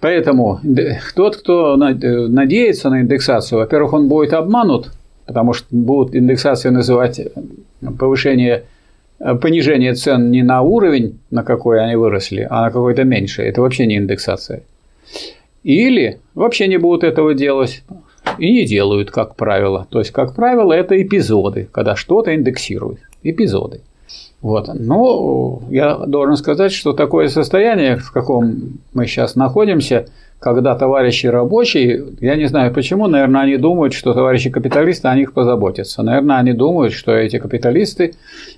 Поэтому 0.00 0.60
тот, 1.14 1.36
кто 1.36 1.76
надеется 1.76 2.90
на 2.90 3.00
индексацию, 3.00 3.58
во-первых, 3.58 3.92
он 3.92 4.08
будет 4.08 4.32
обманут, 4.32 4.92
потому 5.26 5.52
что 5.52 5.66
будут 5.70 6.14
индексацию 6.14 6.72
называть 6.72 7.20
повышение 7.98 8.64
понижение 9.40 9.94
цен 9.94 10.32
не 10.32 10.42
на 10.42 10.62
уровень, 10.62 11.20
на 11.30 11.44
какой 11.44 11.80
они 11.80 11.94
выросли, 11.94 12.46
а 12.50 12.62
на 12.62 12.70
какой-то 12.70 13.04
меньший. 13.04 13.46
Это 13.46 13.60
вообще 13.60 13.86
не 13.86 13.96
индексация. 13.96 14.62
Или 15.62 16.18
вообще 16.34 16.66
не 16.66 16.76
будут 16.76 17.04
этого 17.04 17.32
делать 17.34 17.84
и 18.38 18.52
не 18.52 18.64
делают, 18.64 19.12
как 19.12 19.36
правило. 19.36 19.86
То 19.90 20.00
есть, 20.00 20.10
как 20.10 20.34
правило, 20.34 20.72
это 20.72 21.00
эпизоды, 21.00 21.68
когда 21.70 21.94
что-то 21.94 22.34
индексируют. 22.34 22.98
Эпизоды. 23.22 23.80
Вот. 24.42 24.68
Но 24.74 25.62
я 25.70 25.98
должен 25.98 26.36
сказать, 26.36 26.72
что 26.72 26.92
такое 26.92 27.28
состояние, 27.28 27.96
в 27.96 28.10
каком 28.10 28.80
мы 28.92 29.06
сейчас 29.06 29.36
находимся, 29.36 30.06
когда 30.40 30.74
товарищи 30.74 31.28
рабочие, 31.28 32.04
я 32.20 32.34
не 32.34 32.46
знаю 32.46 32.74
почему, 32.74 33.06
наверное, 33.06 33.42
они 33.42 33.56
думают, 33.56 33.94
что 33.94 34.12
товарищи 34.12 34.50
капиталисты 34.50 35.06
о 35.06 35.14
них 35.14 35.32
позаботятся. 35.32 36.02
Наверное, 36.02 36.38
они 36.38 36.52
думают, 36.52 36.92
что 36.92 37.12
эти 37.12 37.38
капиталисты, 37.38 38.14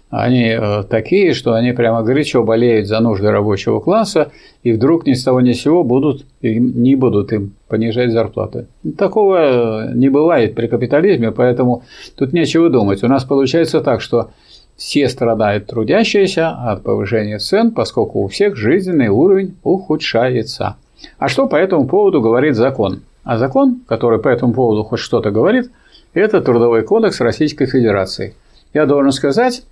они 0.09 0.57
э, 0.59 0.85
такие, 0.89 1.35
что 1.35 1.53
они 1.53 1.73
прямо 1.73 2.03
горячо 2.03 2.43
болеют 2.43 2.87
за 2.87 3.01
нужды 3.01 3.31
рабочего 3.31 3.81
класса, 3.81 4.33
и 4.63 4.73
вдруг 4.73 5.07
ни 5.07 5.13
с 5.13 5.23
того 5.23 5.43
ни 5.43 5.53
с 5.53 5.61
сего 5.61 5.85
будут, 5.85 6.25
не 6.41 6.95
будут 6.95 7.35
им 7.35 7.53
понижать 7.69 8.13
зарплаты. 8.13 8.67
Такого 8.97 9.93
не 9.95 10.09
бывает 10.09 10.55
при 10.55 10.69
капитализме, 10.69 11.33
поэтому 11.33 11.83
тут 12.17 12.33
нечего 12.33 12.71
думать. 12.71 13.05
У 13.05 13.09
нас 13.09 13.25
получается 13.25 13.83
так, 13.83 14.01
что 14.01 14.31
все 14.77 15.09
страдают 15.09 15.67
трудящиеся 15.67 16.51
от 16.51 16.83
повышения 16.83 17.39
цен, 17.39 17.71
поскольку 17.71 18.23
у 18.25 18.29
всех 18.29 18.57
жизненный 18.57 19.09
уровень 19.09 19.57
ухудшается. 19.63 20.77
А 21.19 21.29
что 21.29 21.47
по 21.47 21.57
этому 21.57 21.87
поводу 21.87 22.21
говорит 22.21 22.57
закон? 22.57 23.03
А 23.23 23.39
закон, 23.39 23.83
который 23.87 24.19
по 24.19 24.29
этому 24.29 24.53
поводу 24.53 24.85
хоть 24.85 25.01
что-то 25.01 25.31
говорит, 25.31 25.71
это 26.13 26.41
Трудовой 26.41 26.83
кодекс 26.83 27.21
Российской 27.21 27.67
Федерации. 27.67 28.35
Я 28.73 28.87
должен 28.87 29.13
сказать, 29.13 29.63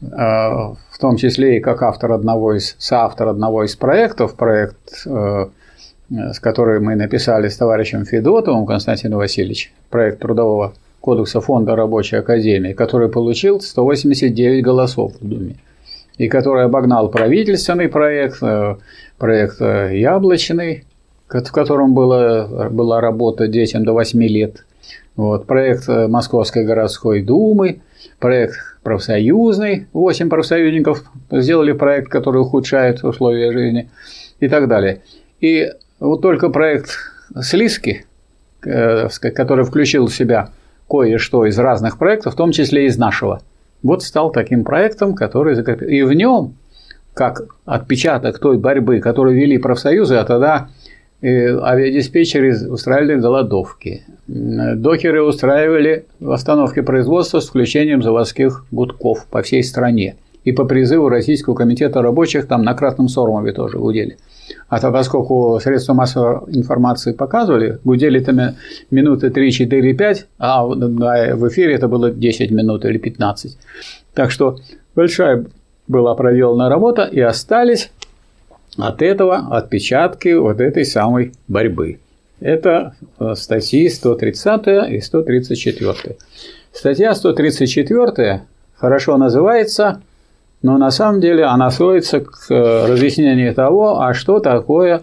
э, 0.00 0.06
в 0.06 0.98
том 1.00 1.16
числе 1.16 1.58
и 1.58 1.60
как 1.60 1.82
автор 1.82 2.12
одного 2.12 2.54
из, 2.54 2.76
соавтор 2.78 3.28
одного 3.28 3.64
из 3.64 3.76
проектов, 3.76 4.34
проект, 4.36 5.06
э, 5.06 5.46
с 6.08 6.38
которым 6.40 6.84
мы 6.84 6.94
написали 6.94 7.48
с 7.48 7.56
товарищем 7.56 8.04
Федотовым 8.04 8.66
Константином 8.66 9.18
Васильевичем, 9.18 9.72
проект 9.90 10.20
Трудового 10.20 10.74
кодекса 11.06 11.40
Фонда 11.40 11.76
Рабочей 11.76 12.16
Академии, 12.16 12.72
который 12.72 13.08
получил 13.08 13.60
189 13.60 14.64
голосов 14.64 15.12
в 15.20 15.24
Думе 15.24 15.54
и 16.18 16.28
который 16.28 16.64
обогнал 16.64 17.08
правительственный 17.10 17.88
проект, 17.88 18.42
э, 18.42 18.74
проект 19.16 19.60
э, 19.60 19.96
яблочный, 20.00 20.84
в 21.28 21.52
котором 21.52 21.94
была, 21.94 22.68
была 22.70 23.00
работа 23.00 23.46
детям 23.46 23.84
до 23.84 23.92
8 23.92 24.20
лет, 24.24 24.66
вот, 25.14 25.46
проект 25.46 25.88
э, 25.88 26.08
Московской 26.08 26.64
городской 26.64 27.22
думы, 27.22 27.82
проект 28.18 28.56
профсоюзный, 28.82 29.86
8 29.92 30.28
профсоюзников 30.28 31.04
сделали 31.30 31.70
проект, 31.70 32.08
который 32.08 32.40
ухудшает 32.40 33.04
условия 33.04 33.52
жизни 33.52 33.88
и 34.40 34.48
так 34.48 34.66
далее. 34.66 35.02
И 35.40 35.70
вот 36.00 36.20
только 36.20 36.48
проект 36.48 36.98
Слизки, 37.42 38.06
который 38.60 39.64
включил 39.64 40.08
в 40.08 40.12
себя 40.12 40.50
кое-что 40.88 41.46
из 41.46 41.58
разных 41.58 41.98
проектов, 41.98 42.34
в 42.34 42.36
том 42.36 42.52
числе 42.52 42.86
из 42.86 42.96
нашего– 42.96 43.40
вот 43.82 44.02
стал 44.02 44.30
таким 44.30 44.64
проектом, 44.64 45.14
который 45.14 45.54
закрепил. 45.54 45.88
И 45.88 46.02
в 46.02 46.12
нем, 46.12 46.54
как 47.14 47.42
отпечаток 47.64 48.38
той 48.38 48.58
борьбы, 48.58 49.00
которую 49.00 49.36
вели 49.36 49.58
профсоюзы, 49.58 50.16
а 50.16 50.24
тогда 50.24 50.68
э, 51.20 51.56
авиадиспетчеры 51.56 52.68
устраивали 52.68 53.14
голодовки, 53.14 54.02
докеры 54.26 55.22
устраивали 55.22 56.06
остановки 56.24 56.80
производства 56.80 57.40
с 57.40 57.48
включением 57.48 58.02
заводских 58.02 58.64
гудков 58.70 59.26
по 59.26 59.42
всей 59.42 59.62
стране. 59.62 60.16
И 60.44 60.52
по 60.52 60.64
призыву 60.64 61.08
Российского 61.08 61.54
комитета 61.54 62.02
рабочих 62.02 62.46
там 62.46 62.62
на 62.62 62.74
Кратном 62.74 63.08
Сормове 63.08 63.52
тоже 63.52 63.78
гудели. 63.78 64.16
А 64.68 64.80
то, 64.80 64.90
поскольку 64.90 65.60
средства 65.62 65.94
массовой 65.94 66.52
информации 66.52 67.12
показывали, 67.12 67.78
гудели 67.84 68.18
там 68.18 68.56
минуты 68.90 69.30
3, 69.30 69.52
4, 69.52 69.94
5, 69.94 70.26
а 70.38 70.64
в 70.64 71.48
эфире 71.48 71.74
это 71.74 71.86
было 71.86 72.10
10 72.10 72.50
минут 72.50 72.84
или 72.84 72.98
15. 72.98 73.56
Так 74.14 74.30
что 74.30 74.58
большая 74.96 75.46
была 75.86 76.14
проделана 76.16 76.68
работа, 76.68 77.04
и 77.04 77.20
остались 77.20 77.90
от 78.76 79.02
этого 79.02 79.56
отпечатки 79.56 80.34
вот 80.34 80.60
этой 80.60 80.84
самой 80.84 81.32
борьбы. 81.46 82.00
Это 82.40 82.94
э, 83.18 83.34
статьи 83.34 83.88
130 83.88 84.90
и 84.90 85.00
134. 85.00 86.16
Статья 86.72 87.14
134 87.14 88.42
хорошо 88.74 89.16
называется 89.16 90.02
но 90.66 90.78
на 90.78 90.90
самом 90.90 91.20
деле 91.20 91.44
она 91.44 91.70
сводится 91.70 92.18
к 92.18 92.50
э, 92.50 92.86
разъяснению 92.88 93.54
того, 93.54 94.00
а 94.00 94.14
что 94.14 94.40
такое, 94.40 95.02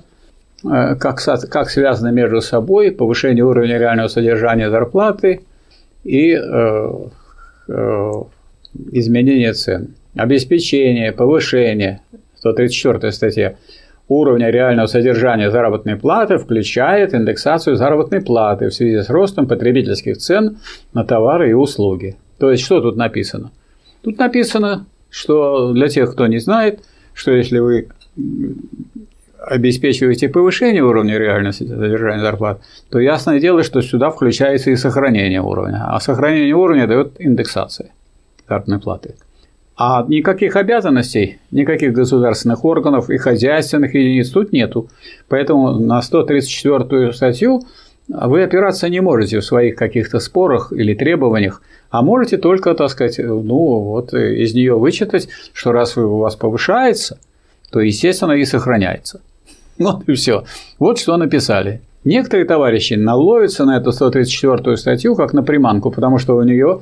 э, 0.65 0.95
как, 0.95 1.19
как 1.49 1.69
связано 1.69 2.09
между 2.09 2.41
собой 2.41 2.91
повышение 2.91 3.45
уровня 3.45 3.77
реального 3.77 4.09
содержания 4.09 4.69
зарплаты 4.69 5.39
и 6.03 6.33
э, 6.33 6.89
изменение 8.91 9.53
цен. 9.53 9.95
Обеспечение, 10.17 11.13
повышение, 11.13 12.01
134 12.39 13.13
статья, 13.13 13.55
уровня 14.09 14.49
реального 14.49 14.87
содержания 14.87 15.49
заработной 15.49 15.95
платы 15.95 16.39
включает 16.39 17.13
индексацию 17.13 17.77
заработной 17.77 18.19
платы 18.19 18.67
в 18.67 18.73
связи 18.73 19.01
с 19.01 19.09
ростом 19.09 19.47
потребительских 19.47 20.17
цен 20.17 20.57
на 20.93 21.05
товары 21.05 21.51
и 21.51 21.53
услуги. 21.53 22.17
То 22.37 22.51
есть, 22.51 22.65
что 22.65 22.81
тут 22.81 22.97
написано? 22.97 23.51
Тут 24.01 24.17
написано 24.17 24.87
что 25.13 25.73
для 25.73 25.89
тех, 25.89 26.11
кто 26.11 26.25
не 26.25 26.39
знает, 26.39 26.79
что 27.13 27.31
если 27.31 27.59
вы 27.59 27.87
обеспечиваете 29.39 30.27
повышение 30.27 30.83
уровня 30.83 31.19
реального 31.19 31.51
содержания 31.51 32.21
зарплат, 32.21 32.61
то 32.89 32.99
ясное 32.99 33.39
дело, 33.39 33.61
что 33.61 33.81
сюда 33.81 34.09
включается 34.09 34.71
и 34.71 34.75
сохранение 34.75 35.41
уровня. 35.41 35.85
А 35.87 35.99
сохранение 35.99 36.55
уровня 36.55 36.87
дает 36.87 37.13
индексация 37.19 37.91
заработной 38.47 38.79
платы. 38.79 39.15
А 39.77 40.03
никаких 40.07 40.55
обязанностей, 40.55 41.39
никаких 41.51 41.93
государственных 41.93 42.65
органов 42.65 43.11
и 43.11 43.17
хозяйственных 43.17 43.93
единиц 43.93 44.29
тут 44.31 44.51
нету. 44.51 44.87
Поэтому 45.29 45.79
на 45.79 46.01
134 46.01 47.13
статью 47.13 47.61
вы 48.07 48.43
опираться 48.43 48.89
не 48.89 49.01
можете 49.01 49.39
в 49.39 49.45
своих 49.45 49.75
каких-то 49.75 50.19
спорах 50.19 50.73
или 50.73 50.93
требованиях, 50.93 51.61
а 51.89 52.01
можете 52.01 52.37
только, 52.37 52.73
так 52.73 52.89
сказать, 52.89 53.17
ну 53.19 53.79
вот 53.79 54.13
из 54.13 54.53
нее 54.53 54.77
вычитать, 54.77 55.29
что 55.53 55.71
раз 55.71 55.97
у 55.97 56.17
вас 56.17 56.35
повышается, 56.35 57.17
то, 57.71 57.79
естественно, 57.79 58.33
и 58.33 58.45
сохраняется. 58.45 59.21
Вот 59.79 60.07
и 60.07 60.13
все. 60.13 60.43
Вот 60.77 60.99
что 60.99 61.17
написали. 61.17 61.81
Некоторые 62.03 62.45
товарищи 62.45 62.93
наловятся 62.93 63.65
на 63.65 63.77
эту 63.77 63.91
134 63.91 64.77
статью 64.77 65.15
как 65.15 65.33
на 65.33 65.41
приманку, 65.41 65.89
потому 65.89 66.19
что 66.19 66.35
у 66.35 66.43
нее 66.43 66.81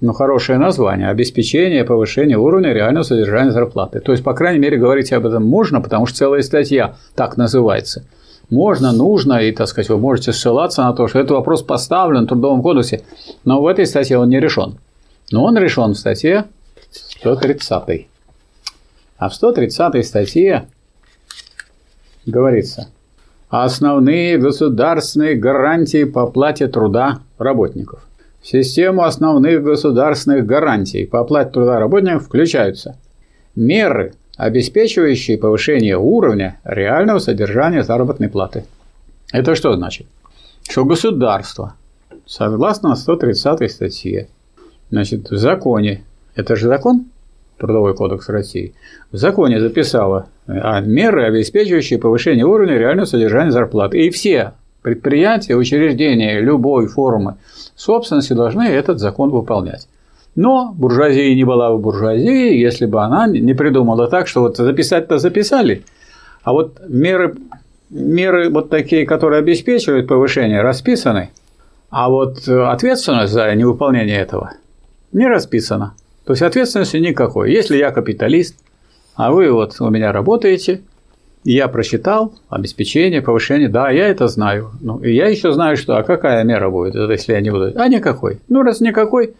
ну, 0.00 0.12
хорошее 0.12 0.58
название– 0.58 1.08
обеспечение 1.10 1.84
повышения 1.84 2.36
уровня 2.36 2.72
реального 2.72 3.02
содержания 3.02 3.50
зарплаты. 3.50 4.00
То 4.00 4.12
есть, 4.12 4.22
по 4.22 4.32
крайней 4.34 4.60
мере, 4.60 4.76
говорить 4.76 5.12
об 5.12 5.26
этом 5.26 5.44
можно, 5.44 5.80
потому 5.80 6.06
что 6.06 6.18
целая 6.18 6.42
статья 6.42 6.96
так 7.16 7.36
называется– 7.36 8.04
можно, 8.50 8.92
нужно, 8.92 9.40
и, 9.42 9.52
так 9.52 9.68
сказать, 9.68 9.88
вы 9.88 9.98
можете 9.98 10.32
ссылаться 10.32 10.82
на 10.82 10.92
то, 10.92 11.06
что 11.08 11.20
этот 11.20 11.30
вопрос 11.30 11.62
поставлен 11.62 12.24
в 12.24 12.28
Трудовом 12.28 12.62
кодексе, 12.62 13.02
но 13.44 13.62
в 13.62 13.66
этой 13.66 13.86
статье 13.86 14.18
он 14.18 14.28
не 14.28 14.40
решен. 14.40 14.78
Но 15.30 15.44
он 15.44 15.56
решен 15.56 15.94
в 15.94 15.98
статье 15.98 16.46
130. 16.90 18.08
А 19.18 19.28
в 19.28 19.34
130 19.34 20.06
статье 20.06 20.66
говорится 22.26 22.88
основные 23.48 24.38
государственные 24.38 25.34
гарантии 25.36 26.04
по 26.04 26.22
оплате 26.22 26.68
труда 26.68 27.20
работников. 27.38 28.06
В 28.40 28.46
систему 28.46 29.02
основных 29.02 29.62
государственных 29.62 30.46
гарантий 30.46 31.04
по 31.04 31.20
оплате 31.20 31.50
труда 31.50 31.78
работников 31.78 32.24
включаются 32.24 32.96
меры 33.54 34.14
обеспечивающие 34.40 35.36
повышение 35.36 35.98
уровня 35.98 36.58
реального 36.64 37.18
содержания 37.18 37.82
заработной 37.82 38.30
платы. 38.30 38.64
Это 39.32 39.54
что 39.54 39.74
значит? 39.74 40.06
Что 40.68 40.84
государство, 40.86 41.74
согласно 42.26 42.96
130 42.96 43.70
статье, 43.70 44.28
значит, 44.90 45.30
в 45.30 45.36
законе, 45.36 46.04
это 46.34 46.56
же 46.56 46.68
закон, 46.68 47.06
Трудовой 47.58 47.94
кодекс 47.94 48.30
России, 48.30 48.72
в 49.12 49.18
законе 49.18 49.60
записала 49.60 50.28
а, 50.46 50.80
меры, 50.80 51.26
обеспечивающие 51.26 51.98
повышение 51.98 52.46
уровня 52.46 52.78
реального 52.78 53.04
содержания 53.04 53.50
зарплаты. 53.50 53.98
И 53.98 54.08
все 54.08 54.54
предприятия, 54.80 55.54
учреждения 55.54 56.40
любой 56.40 56.86
формы 56.86 57.36
собственности 57.76 58.32
должны 58.32 58.62
этот 58.62 58.98
закон 59.00 59.28
выполнять. 59.28 59.86
Но 60.34 60.72
буржуазия 60.76 61.34
не 61.34 61.44
была 61.44 61.70
бы 61.70 61.78
буржуазией, 61.78 62.60
если 62.60 62.86
бы 62.86 63.02
она 63.02 63.26
не 63.26 63.54
придумала 63.54 64.08
так, 64.08 64.28
что 64.28 64.42
вот 64.42 64.56
записать-то 64.56 65.18
записали, 65.18 65.84
а 66.42 66.52
вот 66.52 66.80
меры, 66.88 67.34
меры 67.90 68.48
вот 68.48 68.70
такие, 68.70 69.06
которые 69.06 69.40
обеспечивают 69.40 70.06
повышение, 70.06 70.62
расписаны, 70.62 71.30
а 71.90 72.08
вот 72.08 72.46
ответственность 72.48 73.32
за 73.32 73.54
невыполнение 73.54 74.18
этого 74.18 74.52
не 75.12 75.26
расписана. 75.26 75.94
То 76.24 76.32
есть 76.32 76.42
ответственности 76.42 76.98
никакой. 76.98 77.52
Если 77.52 77.76
я 77.76 77.90
капиталист, 77.90 78.54
а 79.16 79.32
вы 79.32 79.50
вот 79.50 79.80
у 79.80 79.90
меня 79.90 80.12
работаете, 80.12 80.82
я 81.42 81.66
просчитал 81.68 82.34
обеспечение, 82.48 83.22
повышение, 83.22 83.68
да, 83.68 83.90
я 83.90 84.06
это 84.06 84.28
знаю. 84.28 84.70
Ну, 84.80 84.98
и 85.00 85.12
я 85.12 85.26
еще 85.26 85.52
знаю, 85.52 85.76
что, 85.76 85.96
а 85.96 86.02
какая 86.02 86.44
мера 86.44 86.70
будет, 86.70 86.94
если 86.94 87.32
я 87.32 87.40
не 87.40 87.50
буду? 87.50 87.72
А 87.74 87.88
никакой. 87.88 88.38
Ну, 88.48 88.62
раз 88.62 88.80
никакой, 88.80 89.34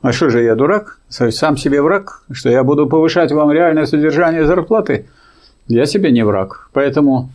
а 0.00 0.12
что 0.12 0.30
же 0.30 0.42
я 0.42 0.54
дурак? 0.54 1.00
Сам 1.08 1.56
себе 1.56 1.82
враг, 1.82 2.22
что 2.30 2.48
я 2.50 2.62
буду 2.62 2.86
повышать 2.86 3.32
вам 3.32 3.50
реальное 3.50 3.86
содержание 3.86 4.46
зарплаты? 4.46 5.06
Я 5.66 5.86
себе 5.86 6.12
не 6.12 6.24
враг. 6.24 6.70
Поэтому, 6.72 7.30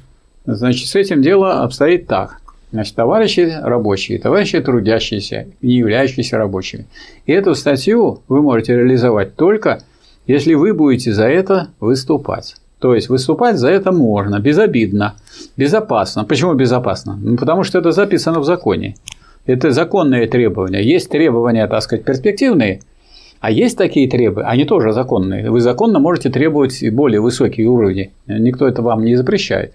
значит, 0.46 0.88
с 0.88 0.96
этим 0.96 1.22
дело 1.22 1.62
обстоит 1.62 2.08
так. 2.08 2.38
Значит, 2.72 2.96
товарищи 2.96 3.60
рабочие, 3.62 4.18
товарищи 4.18 4.60
трудящиеся, 4.60 5.48
не 5.62 5.76
являющиеся 5.76 6.38
рабочими. 6.38 6.88
И 7.28 7.32
эту 7.32 7.54
статью 7.54 8.22
вы 8.28 8.42
можете 8.42 8.76
реализовать 8.76 9.36
только, 9.36 9.84
если 10.26 10.56
вы 10.56 10.74
будете 10.74 11.14
за 11.14 11.26
это 11.26 11.68
выступать. 11.80 12.56
То 12.80 12.96
есть 12.96 13.10
выступать 13.10 13.58
за 13.58 13.70
это 13.70 13.92
можно, 13.92 14.40
безобидно, 14.40 15.16
безопасно. 15.56 16.26
Почему 16.26 16.54
безопасно? 16.54 17.16
Ну, 17.22 17.38
потому 17.38 17.64
что 17.64 17.78
это 17.78 17.92
записано 17.92 18.40
в 18.40 18.46
законе. 18.46 18.96
Это 19.46 19.72
законные 19.72 20.28
требования. 20.28 20.82
Есть 20.82 21.10
требования, 21.10 21.68
так 21.68 21.82
сказать, 21.82 22.06
перспективные, 22.06 22.80
а 23.44 23.52
есть 23.52 23.78
такие 23.78 24.10
требования, 24.10 24.48
они 24.48 24.64
тоже 24.64 24.94
законные. 24.94 25.52
Вы 25.52 25.60
законно 25.60 26.00
можете 26.00 26.30
требовать 26.30 26.82
более 26.94 27.20
высокие 27.20 27.68
уровни. 27.68 28.14
Никто 28.26 28.66
это 28.66 28.82
вам 28.82 29.04
не 29.04 29.18
запрещает. 29.18 29.74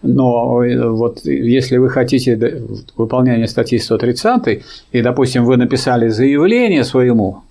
Но 0.00 0.64
э, 0.64 0.88
вот 0.88 1.26
если 1.26 1.76
вы 1.76 1.90
хотите 1.90 2.62
выполнение 2.96 3.46
статьи 3.48 3.78
130, 3.78 4.62
и, 4.92 5.02
допустим, 5.02 5.44
вы 5.44 5.58
написали 5.58 6.08
заявление 6.08 6.84
своему 6.84 7.42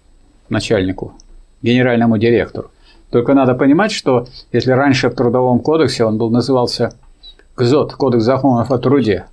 начальнику, 0.49 1.13
генеральному 1.61 2.17
директору, 2.17 2.71
только 3.11 3.35
надо 3.35 3.53
понимать, 3.53 3.91
что 3.91 4.27
если 4.51 4.71
раньше 4.71 5.09
в 5.09 5.13
Трудовом 5.13 5.59
кодексе 5.59 6.05
он 6.05 6.17
был 6.17 6.31
назывался 6.31 6.93
КЗОТ, 7.53 7.93
Кодекс 7.93 8.23
законов 8.23 8.71
о 8.71 8.79
труде, 8.79 9.25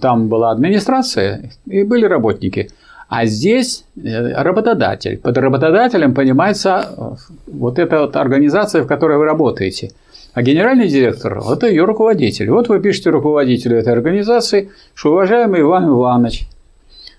там 0.00 0.28
была 0.28 0.50
администрация 0.50 1.52
и 1.66 1.82
были 1.82 2.04
работники– 2.04 2.70
а 3.08 3.24
здесь 3.24 3.84
э, 3.96 4.42
работодатель. 4.42 5.16
Под 5.16 5.38
работодателем 5.38 6.14
понимается 6.14 6.88
э, 6.90 7.02
вот 7.46 7.78
эта 7.78 8.00
вот 8.00 8.16
организация, 8.16 8.82
в 8.82 8.86
которой 8.86 9.16
вы 9.16 9.24
работаете. 9.24 9.92
А 10.34 10.42
генеральный 10.42 10.88
директор– 10.88 11.40
это 11.50 11.68
ее 11.68 11.84
руководитель. 11.84 12.50
Вот 12.50 12.68
вы 12.68 12.80
пишете 12.80 13.10
руководителю 13.10 13.78
этой 13.78 13.94
организации, 13.94 14.70
что 14.94 15.12
уважаемый 15.12 15.62
Иван 15.62 15.88
Иванович, 15.88 16.48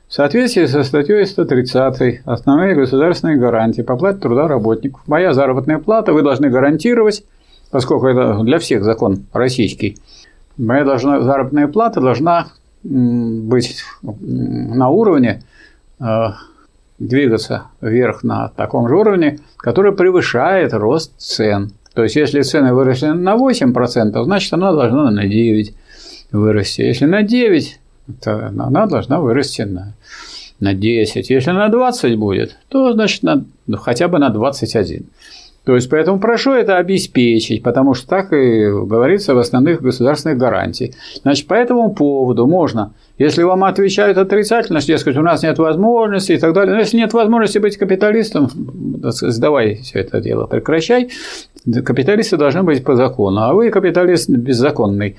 в 0.07 0.13
соответствии 0.13 0.65
со 0.67 0.83
статьей 0.83 1.25
130 1.25 2.21
«Основные 2.25 2.75
государственные 2.75 3.38
гарантии 3.38 3.81
по 3.81 3.97
плате 3.97 4.19
труда 4.19 4.47
работников. 4.47 5.01
Моя 5.07 5.33
заработная 5.33 5.79
плата 5.79 6.13
вы 6.13 6.21
должны 6.21 6.49
гарантировать, 6.49 7.23
поскольку 7.71 8.07
это 8.07 8.39
для 8.43 8.59
всех 8.59 8.83
закон 8.83 9.25
российский, 9.33 9.97
моя 10.60 10.86
должна, 10.86 11.22
заработная 11.22 11.67
плата 11.67 12.02
должна 12.02 12.48
быть 12.84 13.84
на 14.04 14.89
уровне 14.89 15.41
Э, 16.00 16.30
двигаться 16.98 17.67
вверх 17.80 18.24
на 18.24 18.50
таком 18.50 18.88
же 18.89 18.95
уровне, 18.95 19.39
который 19.58 19.93
превышает 19.93 20.74
рост 20.74 21.13
цен. 21.17 21.72
То 21.93 22.04
есть, 22.04 22.17
если 22.17 22.41
цены 22.41 22.74
выросли 22.74 23.08
на 23.08 23.36
8%, 23.36 24.24
значит, 24.24 24.54
она 24.54 24.74
должна 24.74 25.10
на 25.10 25.26
9% 25.26 25.74
вырасти. 26.32 26.82
Если 26.82 27.06
на 27.06 27.24
9%, 27.24 27.63
то 28.22 28.48
она 28.48 28.86
должна 28.86 29.22
вырасти 29.22 29.62
на, 29.62 29.93
на 30.60 30.74
10%. 30.74 31.26
Если 31.30 31.52
на 31.52 31.69
20% 31.69 32.17
будет, 32.17 32.58
то, 32.67 32.91
значит, 32.93 33.24
на, 33.24 33.45
ну, 33.65 33.78
хотя 33.78 34.10
бы 34.10 34.19
на 34.19 34.30
21%. 34.30 35.06
То 35.65 35.76
есть, 35.76 35.89
поэтому 35.89 36.19
прошу 36.19 36.54
это 36.54 36.78
обеспечить, 36.78 37.63
потому 37.63 37.93
что 37.93 38.08
так 38.08 38.34
и 38.34 38.69
говорится 38.69 39.36
в 39.36 39.38
основных 39.38 39.82
государственных 39.82 40.38
гарантиях. 40.38 40.95
Значит, 41.22 41.48
по 41.48 41.54
этому 41.54 41.93
поводу 41.93 42.48
можно 42.48 42.93
если 43.19 43.43
вам 43.43 43.65
отвечают 43.65 44.17
отрицательно, 44.17 44.80
что, 44.80 44.93
дескать, 44.93 45.17
у 45.17 45.22
нас 45.22 45.43
нет 45.43 45.60
возможности 45.60 46.32
и 46.32 46.38
так 46.38 46.54
далее, 46.54 46.74
но 46.74 46.80
если 46.80 46.95
нет 46.95 47.12
возможности 47.12 47.58
быть 47.58 47.76
капиталистом, 47.76 48.50
сдавай 49.04 49.76
все 49.76 50.00
это 50.00 50.22
дело, 50.22 50.48
прекращай. 50.48 51.10
Капиталисты 51.84 52.38
должны 52.38 52.63
быть 52.63 52.86
по 52.86 52.95
закону, 52.95 53.41
а 53.41 53.54
вы 53.54 53.72
капиталист 53.72 54.30
беззаконный. 54.30 55.17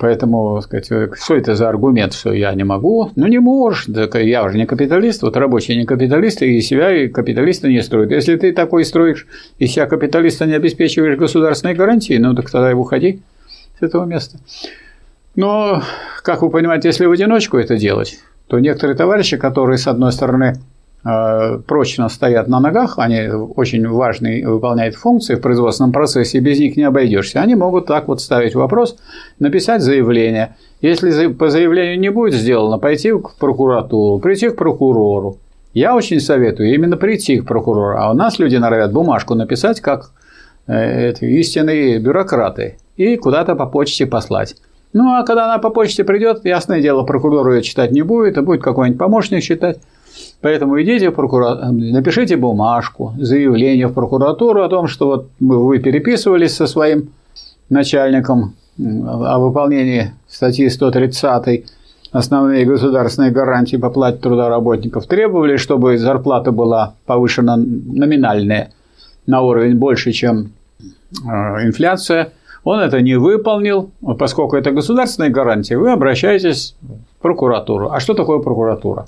Поэтому, 0.00 0.62
сказать, 0.62 0.86
что 0.86 1.36
это 1.36 1.54
за 1.54 1.68
аргумент, 1.68 2.14
что 2.14 2.32
я 2.32 2.54
не 2.54 2.64
могу? 2.64 3.10
Ну, 3.16 3.26
не 3.26 3.38
можешь, 3.38 3.84
так 3.84 4.14
я 4.14 4.42
уже 4.44 4.56
не 4.56 4.64
капиталист, 4.64 5.20
вот 5.20 5.36
рабочие 5.36 5.76
не 5.76 5.84
капиталисты, 5.84 6.56
и 6.56 6.62
себя 6.62 6.90
и 6.90 7.08
капиталисты 7.08 7.68
не 7.68 7.82
строят. 7.82 8.10
Если 8.10 8.34
ты 8.36 8.54
такой 8.54 8.86
строишь, 8.86 9.26
и 9.58 9.66
себя 9.66 9.84
капиталиста 9.84 10.46
не 10.46 10.54
обеспечиваешь 10.54 11.18
государственной 11.18 11.74
гарантией, 11.74 12.18
ну, 12.18 12.34
так 12.34 12.50
тогда 12.50 12.70
и 12.70 12.74
уходи 12.74 13.20
с 13.78 13.82
этого 13.82 14.06
места. 14.06 14.38
Но, 15.36 15.82
как 16.22 16.40
вы 16.40 16.48
понимаете, 16.48 16.88
если 16.88 17.04
в 17.04 17.12
одиночку 17.12 17.58
это 17.58 17.76
делать, 17.76 18.20
то 18.46 18.58
некоторые 18.58 18.96
товарищи, 18.96 19.36
которые, 19.36 19.76
с 19.76 19.86
одной 19.86 20.12
стороны, 20.12 20.54
э, 20.54 20.54
прочно 21.02 22.08
стоят 22.08 22.48
на 22.48 22.60
ногах, 22.60 22.98
они 22.98 23.28
очень 23.28 23.88
важные 23.88 24.46
выполняют 24.46 24.96
функции 24.96 25.34
в 25.34 25.40
производственном 25.40 25.92
процессе, 25.92 26.40
без 26.40 26.58
них 26.58 26.76
не 26.76 26.82
обойдешься. 26.82 27.40
Они 27.40 27.54
могут 27.54 27.86
так 27.86 28.08
вот 28.08 28.20
ставить 28.20 28.54
вопрос, 28.54 28.96
написать 29.38 29.80
заявление. 29.80 30.56
Если 30.82 31.28
по 31.28 31.48
заявлению 31.48 31.98
не 31.98 32.10
будет 32.10 32.34
сделано, 32.34 32.78
пойти 32.78 33.12
в 33.12 33.22
прокуратуру, 33.38 34.20
прийти 34.20 34.50
к 34.50 34.56
прокурору. 34.56 35.38
Я 35.72 35.94
очень 35.94 36.20
советую 36.20 36.74
именно 36.74 36.96
прийти 36.96 37.38
к 37.38 37.46
прокурору. 37.46 37.96
А 37.96 38.10
у 38.10 38.14
нас 38.14 38.38
люди 38.38 38.56
норовят 38.56 38.92
бумажку 38.92 39.34
написать, 39.34 39.80
как 39.80 40.10
э, 40.66 41.12
истинные 41.20 41.98
бюрократы, 41.98 42.76
и 42.96 43.16
куда-то 43.16 43.54
по 43.54 43.66
почте 43.66 44.04
послать. 44.04 44.56
Ну, 44.92 45.14
а 45.14 45.24
когда 45.24 45.44
она 45.44 45.58
по 45.58 45.70
почте 45.70 46.02
придет, 46.02 46.44
ясное 46.44 46.82
дело, 46.82 47.04
прокурор 47.04 47.48
ее 47.52 47.62
читать 47.62 47.92
не 47.92 48.02
будет, 48.02 48.36
а 48.36 48.42
будет 48.42 48.62
какой-нибудь 48.62 48.98
помощник 48.98 49.42
читать. 49.42 49.78
Поэтому 50.40 50.80
идите 50.80 51.10
в 51.10 51.14
прокуратуру, 51.14 51.72
напишите 51.72 52.36
бумажку, 52.36 53.14
заявление 53.18 53.88
в 53.88 53.92
прокуратуру 53.92 54.62
о 54.62 54.68
том, 54.68 54.86
что 54.86 55.06
вот 55.06 55.28
вы 55.38 55.78
переписывались 55.78 56.54
со 56.54 56.66
своим 56.66 57.10
начальником 57.68 58.54
о 58.78 59.38
выполнении 59.38 60.12
статьи 60.28 60.68
130 60.68 61.64
основные 62.12 62.64
государственные 62.64 63.30
гарантии 63.30 63.76
по 63.76 63.90
плате 63.90 64.18
труда 64.18 64.48
работников 64.48 65.06
требовали, 65.06 65.56
чтобы 65.56 65.98
зарплата 65.98 66.50
была 66.50 66.94
повышена 67.06 67.56
номинальная 67.56 68.72
на 69.26 69.42
уровень 69.42 69.76
больше, 69.76 70.12
чем 70.12 70.52
э, 70.80 71.66
инфляция– 71.66 72.32
он 72.64 72.80
это 72.80 73.00
не 73.00 73.16
выполнил, 73.16 73.90
поскольку 74.18 74.56
это 74.56 74.70
государственная 74.70 75.30
гарантия, 75.30 75.78
вы 75.78 75.90
обращаетесь 75.92 76.76
в 76.82 77.22
прокуратуру. 77.22 77.90
А 77.90 78.00
что 78.00 78.14
такое 78.14 78.40
прокуратура? 78.40 79.06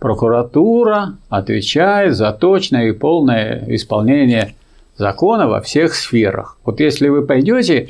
Прокуратура 0.00 1.14
отвечает 1.28 2.16
за 2.16 2.32
точное 2.32 2.88
и 2.88 2.92
полное 2.92 3.64
исполнение 3.68 4.54
закона 4.96 5.46
во 5.46 5.60
всех 5.60 5.94
сферах. 5.94 6.56
Вот 6.64 6.80
если 6.80 7.08
вы 7.08 7.26
пойдете 7.26 7.86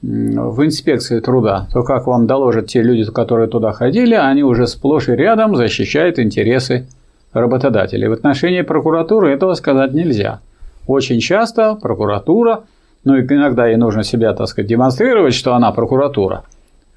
в 0.00 0.64
инспекцию 0.64 1.20
труда, 1.20 1.66
то 1.72 1.82
как 1.82 2.06
вам 2.06 2.26
доложат 2.26 2.68
те 2.68 2.80
люди, 2.80 3.04
которые 3.10 3.48
туда 3.48 3.72
ходили, 3.72 4.14
они 4.14 4.44
уже 4.44 4.66
сплошь 4.66 5.08
и 5.08 5.12
рядом 5.12 5.56
защищают 5.56 6.18
интересы 6.18 6.86
работодателей. 7.32 8.08
В 8.08 8.12
отношении 8.12 8.62
прокуратуры 8.62 9.30
этого 9.30 9.54
сказать 9.54 9.92
нельзя. 9.92 10.40
Очень 10.86 11.20
часто 11.20 11.74
прокуратура– 11.74 12.64
ну 13.04 13.16
и 13.16 13.22
иногда 13.22 13.66
ей 13.66 13.76
нужно 13.76 14.02
себя, 14.04 14.34
так 14.34 14.48
сказать, 14.48 14.68
демонстрировать, 14.68 15.34
что 15.34 15.54
она 15.54 15.72
прокуратура, 15.72 16.44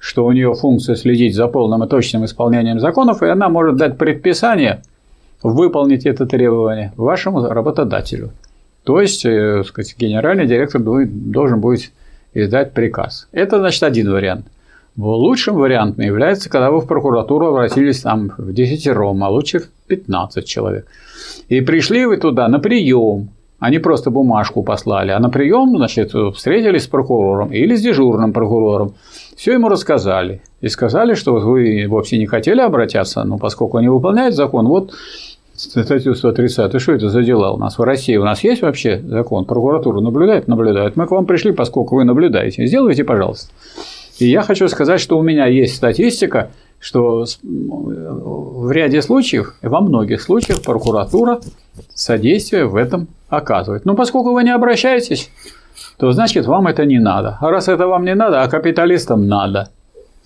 что 0.02 0.26
у 0.26 0.32
нее 0.32 0.52
функция 0.54 0.96
следить 0.96 1.36
за 1.36 1.46
полным 1.46 1.84
и 1.84 1.88
точным 1.88 2.24
исполнением 2.24 2.80
законов, 2.80 3.22
и 3.22 3.26
она 3.26 3.48
может 3.48 3.76
дать 3.76 3.98
предписание 3.98 4.82
выполнить 5.44 6.06
это 6.06 6.26
требование 6.26 6.92
вашему 6.96 7.46
работодателю. 7.46 8.32
То 8.82 9.00
есть, 9.00 9.24
э, 9.24 9.62
сказать, 9.64 9.94
генеральный 9.96 10.46
директор 10.46 10.80
должен 10.80 11.60
будет 11.60 11.92
издать 12.34 12.72
приказ. 12.72 13.28
Это, 13.30 13.60
значит, 13.60 13.84
один 13.84 14.10
вариант. 14.10 14.46
Лучшим 14.96 15.54
вариантом 15.54 16.04
является, 16.04 16.50
когда 16.50 16.72
вы 16.72 16.80
в 16.80 16.88
прокуратуру 16.88 17.46
обратились 17.46 18.00
там 18.00 18.32
в 18.36 18.52
десятером, 18.52 19.22
а 19.22 19.28
лучше 19.28 19.60
в 19.60 19.68
15 19.86 20.44
человек. 20.44 20.88
И 21.48 21.60
пришли 21.60 22.06
вы 22.06 22.16
туда 22.16 22.48
на 22.48 22.58
прием, 22.58 23.28
они 23.60 23.78
просто 23.78 24.10
бумажку 24.10 24.64
послали, 24.64 25.12
а 25.12 25.20
на 25.20 25.30
прием, 25.30 25.76
значит, 25.76 26.12
встретились 26.34 26.82
с 26.82 26.88
прокурором 26.88 27.52
или 27.52 27.76
с 27.76 27.82
дежурным 27.82 28.32
прокурором. 28.32 28.94
Все 29.42 29.54
ему 29.54 29.68
рассказали. 29.68 30.40
И 30.60 30.68
сказали, 30.68 31.14
что 31.14 31.34
вы 31.34 31.86
вовсе 31.88 32.16
не 32.16 32.26
хотели 32.26 32.60
обратиться, 32.60 33.24
но 33.24 33.38
поскольку 33.38 33.76
они 33.76 33.88
выполняют 33.88 34.36
закон, 34.36 34.68
вот 34.68 34.92
статью 35.56 36.14
130. 36.14 36.72
И 36.72 36.78
что 36.78 36.92
это 36.92 37.08
за 37.08 37.24
дела 37.24 37.50
у 37.50 37.56
нас 37.56 37.76
в 37.76 37.82
России? 37.82 38.16
У 38.16 38.22
нас 38.22 38.44
есть 38.44 38.62
вообще 38.62 39.02
закон? 39.04 39.44
Прокуратура 39.44 39.98
наблюдает? 39.98 40.46
Наблюдает. 40.46 40.94
Мы 40.94 41.08
к 41.08 41.10
вам 41.10 41.26
пришли, 41.26 41.50
поскольку 41.50 41.96
вы 41.96 42.04
наблюдаете. 42.04 42.64
Сделайте, 42.68 43.02
пожалуйста. 43.02 43.50
И 44.20 44.28
я 44.28 44.42
хочу 44.42 44.68
сказать, 44.68 45.00
что 45.00 45.18
у 45.18 45.22
меня 45.22 45.46
есть 45.46 45.74
статистика, 45.74 46.52
что 46.78 47.24
в 47.42 48.70
ряде 48.70 49.02
случаев, 49.02 49.56
во 49.60 49.80
многих 49.80 50.22
случаях 50.22 50.62
прокуратура 50.62 51.40
содействие 51.92 52.66
в 52.66 52.76
этом 52.76 53.08
оказывает. 53.28 53.86
Но 53.86 53.96
поскольку 53.96 54.34
вы 54.34 54.44
не 54.44 54.54
обращаетесь, 54.54 55.32
то 55.98 56.12
значит 56.12 56.46
вам 56.46 56.66
это 56.66 56.84
не 56.84 56.98
надо. 56.98 57.38
А 57.40 57.50
раз 57.50 57.68
это 57.68 57.86
вам 57.86 58.04
не 58.04 58.14
надо, 58.14 58.42
а 58.42 58.48
капиталистам 58.48 59.26
надо. 59.26 59.68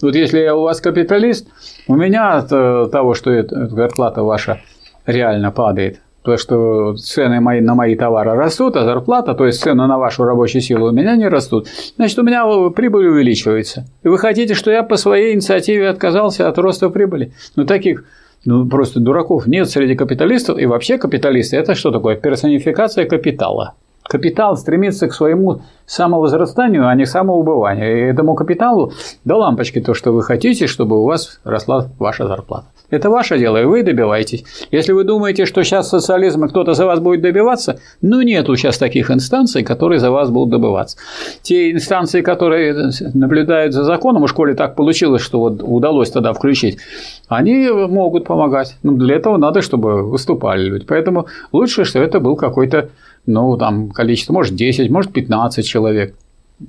Вот 0.02 0.14
если 0.14 0.40
я 0.40 0.54
у 0.54 0.62
вас 0.62 0.80
капиталист, 0.80 1.48
у 1.88 1.96
меня 1.96 2.36
от 2.36 2.52
э, 2.52 2.88
того, 2.92 3.14
что 3.14 3.30
эта 3.30 3.66
зарплата 3.66 4.22
ваша 4.22 4.60
реально 5.06 5.50
падает, 5.50 6.00
то, 6.22 6.36
что 6.36 6.96
цены 6.96 7.40
мои, 7.40 7.60
на 7.60 7.74
мои 7.74 7.94
товары 7.94 8.34
растут, 8.34 8.76
а 8.76 8.84
зарплата, 8.84 9.34
то 9.34 9.46
есть 9.46 9.60
цены 9.60 9.86
на 9.86 9.96
вашу 9.96 10.24
рабочую 10.24 10.60
силу 10.60 10.88
у 10.88 10.92
меня 10.92 11.16
не 11.16 11.28
растут, 11.28 11.68
значит, 11.96 12.18
у 12.18 12.22
меня 12.22 12.44
прибыль 12.70 13.06
увеличивается. 13.06 13.86
И 14.02 14.08
вы 14.08 14.18
хотите, 14.18 14.54
что 14.54 14.70
я 14.70 14.82
по 14.82 14.96
своей 14.96 15.34
инициативе 15.34 15.88
отказался 15.88 16.48
от 16.48 16.58
роста 16.58 16.90
прибыли? 16.90 17.32
Ну, 17.54 17.64
таких 17.64 18.04
ну, 18.44 18.66
просто 18.68 19.00
дураков 19.00 19.46
нет 19.46 19.68
среди 19.68 19.94
капиталистов. 19.94 20.58
И 20.58 20.66
вообще 20.66 20.98
капиталисты– 20.98 21.56
это 21.58 21.74
что 21.74 21.90
такое? 21.90 22.16
Персонификация 22.16 23.04
капитала. 23.04 23.74
Капитал 24.08 24.56
стремится 24.56 25.08
к 25.08 25.14
своему 25.14 25.62
самовозрастанию, 25.86 26.88
а 26.88 26.94
не 26.94 27.06
самоубыванию. 27.06 27.96
И 27.96 28.10
этому 28.12 28.34
капиталу 28.34 28.92
до 29.24 29.36
лампочки 29.36 29.80
то, 29.80 29.94
что 29.94 30.12
вы 30.12 30.22
хотите, 30.22 30.66
чтобы 30.66 31.00
у 31.00 31.04
вас 31.04 31.40
росла 31.44 31.86
ваша 31.98 32.26
зарплата. 32.26 32.66
Это 32.88 33.10
ваше 33.10 33.38
дело, 33.38 33.60
и 33.60 33.64
вы 33.64 33.82
добиваетесь. 33.82 34.44
Если 34.70 34.92
вы 34.92 35.02
думаете, 35.02 35.44
что 35.44 35.64
сейчас 35.64 35.88
социализм 35.88 36.48
кто-то 36.48 36.74
за 36.74 36.86
вас 36.86 37.00
будет 37.00 37.20
добиваться, 37.20 37.80
ну 38.00 38.22
нету 38.22 38.54
сейчас 38.56 38.78
таких 38.78 39.10
инстанций, 39.10 39.64
которые 39.64 39.98
за 39.98 40.12
вас 40.12 40.30
будут 40.30 40.50
добиваться. 40.50 40.96
Те 41.42 41.72
инстанции, 41.72 42.20
которые 42.22 42.90
наблюдают 43.14 43.74
за 43.74 43.82
законом, 43.82 44.22
в 44.22 44.28
школе 44.28 44.54
так 44.54 44.76
получилось, 44.76 45.22
что 45.22 45.40
вот 45.40 45.62
удалось 45.62 46.10
тогда 46.10 46.32
включить, 46.32 46.78
они 47.26 47.68
могут 47.68 48.24
помогать. 48.24 48.76
Но 48.84 48.92
для 48.92 49.16
этого 49.16 49.36
надо, 49.36 49.62
чтобы 49.62 50.08
выступали 50.08 50.62
люди. 50.64 50.84
Поэтому 50.86 51.26
лучше, 51.50 51.84
что 51.84 51.98
это 51.98 52.20
был 52.20 52.36
какой-то, 52.36 52.90
ну, 53.26 53.56
там, 53.56 53.90
количество, 53.90 54.32
может, 54.32 54.54
10, 54.54 54.90
может, 54.90 55.12
15 55.12 55.66
человек. 55.66 56.14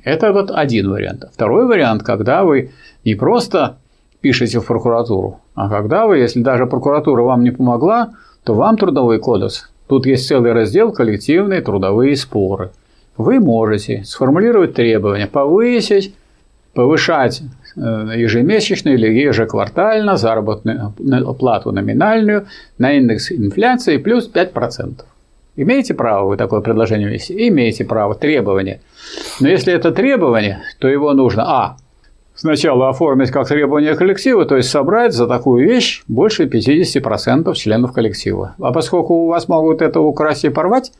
Это 0.03 0.33
вот 0.33 0.51
один 0.51 0.89
вариант. 0.89 1.25
Второй 1.33 1.65
вариант, 1.65 2.03
когда 2.03 2.43
вы 2.43 2.71
не 3.05 3.15
просто 3.15 3.77
пишете 4.21 4.59
в 4.59 4.65
прокуратуру. 4.65 5.39
А 5.55 5.69
когда 5.69 6.07
вы, 6.07 6.17
если 6.17 6.41
даже 6.41 6.65
прокуратура 6.65 7.21
вам 7.21 7.43
не 7.43 7.51
помогла, 7.51 8.13
то 8.43 8.53
вам 8.53 8.77
трудовой 8.77 9.19
кодекс. 9.19 9.69
Тут 9.87 10.05
есть 10.05 10.27
целый 10.27 10.51
раздел 10.51 10.91
«Коллективные 10.91 11.61
трудовые 11.61 12.15
споры». 12.15 12.71
Вы 13.15 13.39
можете 13.39 14.03
сформулировать 14.03 14.73
требования, 14.73 15.27
повысить, 15.27 16.13
повышать 16.73 17.41
э, 17.75 17.79
ежемесячно 18.17 18.89
или 18.89 19.07
ежеквартально 19.07 20.17
заработную 20.17 20.93
плату 21.39 21.71
номинальную 21.71 22.45
на 22.77 22.93
индекс 22.93 23.31
инфляции 23.31 23.97
плюс 23.97 24.29
5%. 24.31 25.01
Имеете 25.57 25.95
право 25.95 26.27
вы 26.27 26.37
такое 26.37 26.61
предложение 26.61 27.09
вести? 27.09 27.47
Имеете 27.49 27.83
право, 27.83 28.13
требование. 28.13 28.79
Но 29.39 29.49
если 29.49 29.73
это 29.73 29.91
требование, 29.91 30.61
то 30.79 30.87
его 30.87 31.13
нужно, 31.13 31.43
а, 31.45 31.77
сначала 32.35 32.89
оформить 32.89 33.31
как 33.31 33.47
требование 33.47 33.95
коллектива, 33.95 34.45
то 34.45 34.55
есть 34.55 34.69
собрать 34.69 35.13
за 35.13 35.25
такую 35.25 35.67
вещь 35.67 36.03
больше 36.07 36.45
50% 36.45 37.53
членов 37.55 37.91
коллектива. 37.91 38.53
А 38.59 38.71
поскольку 38.71 39.15
у 39.15 39.27
вас 39.27 39.47
могут 39.47 39.81
это 39.81 39.99
украсть 39.99 40.45
и 40.45 40.49
порвать, 40.49 40.91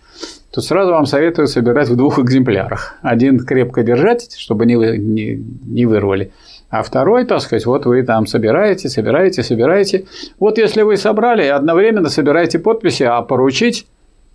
то 0.51 0.59
сразу 0.61 0.91
вам 0.91 1.05
советую 1.05 1.47
собирать 1.47 1.89
в 1.89 1.95
двух 1.95 2.17
экземплярах. 2.17 2.95
Один 3.03 3.39
крепко 3.39 3.83
держать, 3.83 4.35
чтобы 4.39 4.65
не, 4.65 4.73
не, 4.75 5.35
не 5.67 5.85
вырвали. 5.85 6.31
А 6.71 6.81
второй, 6.81 7.25
так 7.25 7.41
сказать, 7.41 7.67
вот 7.67 7.85
вы 7.85 8.01
там 8.01 8.25
собираете, 8.25 8.89
собираете, 8.89 9.43
собираете. 9.43 10.05
Вот 10.39 10.57
если 10.57 10.81
вы 10.81 10.97
собрали, 10.97 11.43
одновременно 11.43 12.09
собираете 12.09 12.57
подписи, 12.57 13.03
а 13.03 13.21
поручить 13.21 13.85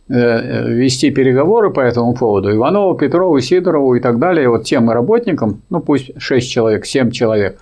вести 0.08 1.10
переговоры 1.10 1.70
по 1.70 1.80
этому 1.80 2.14
поводу 2.14 2.54
Иванову, 2.54 2.94
Петрову, 2.96 3.40
Сидорову 3.40 3.94
и 3.94 4.00
так 4.00 4.18
далее, 4.18 4.48
вот 4.48 4.64
тем 4.64 4.90
работникам, 4.90 5.62
ну 5.70 5.80
пусть 5.80 6.10
6 6.20 6.50
человек, 6.50 6.86
7 6.86 7.10
человек, 7.10 7.58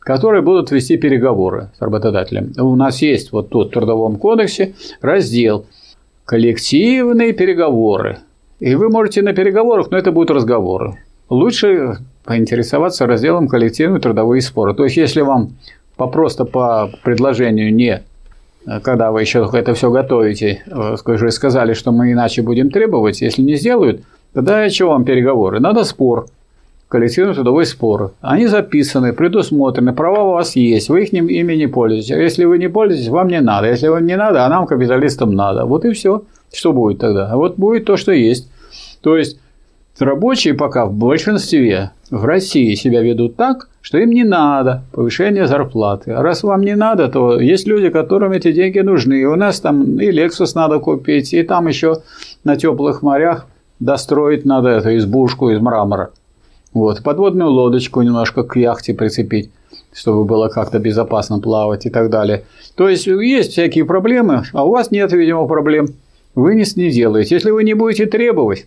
которые 0.00 0.42
будут 0.42 0.70
вести 0.70 0.96
переговоры 0.96 1.70
с 1.78 1.80
работодателем. 1.82 2.52
У 2.58 2.76
нас 2.76 3.00
есть 3.00 3.32
вот 3.32 3.48
тут 3.48 3.68
в 3.68 3.70
Трудовом 3.72 4.16
кодексе 4.16 4.74
раздел 5.00 5.66
«Коллективные 6.24 7.32
переговоры». 7.32 8.18
И 8.60 8.74
вы 8.74 8.88
можете 8.88 9.22
на 9.22 9.32
переговорах, 9.32 9.90
но 9.90 9.98
это 9.98 10.12
будут 10.12 10.30
разговоры. 10.30 10.98
Лучше 11.28 11.98
поинтересоваться 12.24 13.06
разделом 13.06 13.48
«Коллективные 13.48 14.00
трудовые 14.00 14.42
споры». 14.42 14.74
То 14.74 14.84
есть, 14.84 14.96
если 14.96 15.22
вам 15.22 15.50
по, 15.96 16.06
просто 16.06 16.44
по 16.44 16.90
предложению 17.02 17.74
не 17.74 18.02
когда 18.82 19.12
вы 19.12 19.20
еще 19.20 19.48
это 19.52 19.74
все 19.74 19.90
готовите, 19.90 20.62
уже 21.06 21.30
сказали, 21.30 21.74
что 21.74 21.92
мы 21.92 22.12
иначе 22.12 22.42
будем 22.42 22.70
требовать, 22.70 23.20
если 23.20 23.42
не 23.42 23.56
сделают, 23.56 24.02
тогда 24.32 24.68
чего 24.70 24.90
вам 24.90 25.04
переговоры? 25.04 25.60
Надо 25.60 25.84
спор, 25.84 26.26
коллективный 26.88 27.34
трудовой 27.34 27.66
спор. 27.66 28.12
Они 28.20 28.46
записаны, 28.46 29.12
предусмотрены, 29.12 29.92
права 29.92 30.22
у 30.22 30.32
вас 30.32 30.56
есть, 30.56 30.88
вы 30.88 31.02
их 31.02 31.12
ими 31.12 31.54
не 31.54 31.66
пользуетесь. 31.66 32.12
А 32.12 32.18
если 32.18 32.44
вы 32.44 32.58
не 32.58 32.68
пользуетесь, 32.68 33.08
вам 33.08 33.28
не 33.28 33.40
надо. 33.40 33.68
Если 33.68 33.88
вам 33.88 34.06
не 34.06 34.16
надо, 34.16 34.46
а 34.46 34.48
нам, 34.48 34.66
капиталистам, 34.66 35.34
надо. 35.34 35.64
Вот 35.64 35.84
и 35.84 35.92
все. 35.92 36.22
Что 36.52 36.72
будет 36.72 36.98
тогда? 37.00 37.32
А 37.32 37.36
вот 37.36 37.56
будет 37.56 37.84
то, 37.84 37.96
что 37.96 38.12
есть. 38.12 38.48
То 39.00 39.16
есть 39.16 39.40
рабочие 39.98 40.54
пока 40.54 40.86
в 40.86 40.92
большинстве 40.92 41.90
в 42.10 42.24
России 42.24 42.74
себя 42.74 43.02
ведут 43.02 43.36
так, 43.36 43.68
что 43.84 43.98
им 43.98 44.10
не 44.12 44.24
надо 44.24 44.82
повышения 44.92 45.46
зарплаты. 45.46 46.12
А 46.12 46.22
раз 46.22 46.42
вам 46.42 46.62
не 46.62 46.74
надо, 46.74 47.08
то 47.08 47.38
есть 47.38 47.66
люди, 47.66 47.90
которым 47.90 48.32
эти 48.32 48.50
деньги 48.50 48.78
нужны. 48.78 49.20
И 49.20 49.24
у 49.26 49.36
нас 49.36 49.60
там 49.60 50.00
и 50.00 50.10
Lexus 50.10 50.52
надо 50.54 50.78
купить, 50.78 51.34
и 51.34 51.42
там 51.42 51.68
еще 51.68 51.98
на 52.44 52.56
теплых 52.56 53.02
морях 53.02 53.46
достроить 53.80 54.46
надо 54.46 54.70
эту 54.70 54.96
избушку 54.96 55.50
из 55.50 55.60
мрамора. 55.60 56.12
Вот, 56.72 57.02
подводную 57.02 57.50
лодочку 57.50 58.00
немножко 58.00 58.42
к 58.42 58.56
яхте 58.56 58.94
прицепить, 58.94 59.50
чтобы 59.92 60.24
было 60.24 60.48
как-то 60.48 60.78
безопасно 60.78 61.38
плавать 61.38 61.84
и 61.84 61.90
так 61.90 62.08
далее. 62.08 62.44
То 62.76 62.88
есть 62.88 63.06
есть 63.06 63.52
всякие 63.52 63.84
проблемы, 63.84 64.44
а 64.54 64.64
у 64.64 64.70
вас 64.70 64.92
нет, 64.92 65.12
видимо, 65.12 65.46
проблем. 65.46 65.88
Вы 66.34 66.54
не 66.54 66.90
делаете. 66.90 67.34
Если 67.34 67.50
вы 67.50 67.62
не 67.64 67.74
будете 67.74 68.06
требовать, 68.06 68.66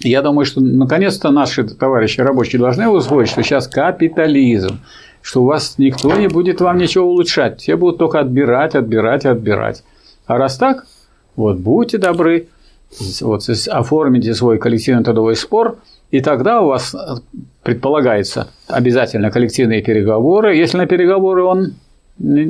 я 0.00 0.22
думаю, 0.22 0.44
что 0.44 0.60
наконец-то 0.60 1.30
наши 1.30 1.64
товарищи 1.64 2.20
рабочие 2.20 2.60
должны 2.60 2.88
усвоить, 2.88 3.28
что 3.28 3.42
сейчас 3.42 3.66
капитализм, 3.68 4.78
что 5.22 5.42
у 5.42 5.46
вас 5.46 5.74
никто 5.78 6.14
не 6.16 6.28
будет 6.28 6.60
вам 6.60 6.78
ничего 6.78 7.06
улучшать, 7.06 7.60
все 7.60 7.76
будут 7.76 7.98
только 7.98 8.20
отбирать, 8.20 8.74
отбирать, 8.74 9.26
отбирать. 9.26 9.82
А 10.26 10.38
раз 10.38 10.56
так, 10.56 10.86
вот 11.36 11.58
будьте 11.58 11.98
добры, 11.98 12.48
вот, 13.20 13.48
оформите 13.68 14.34
свой 14.34 14.58
коллективный 14.58 15.04
трудовой 15.04 15.36
спор, 15.36 15.78
и 16.10 16.20
тогда 16.20 16.62
у 16.62 16.68
вас 16.68 16.94
предполагается 17.62 18.48
обязательно 18.66 19.30
коллективные 19.30 19.82
переговоры. 19.82 20.56
Если 20.56 20.78
на 20.78 20.86
переговоры 20.86 21.42
он 21.42 21.74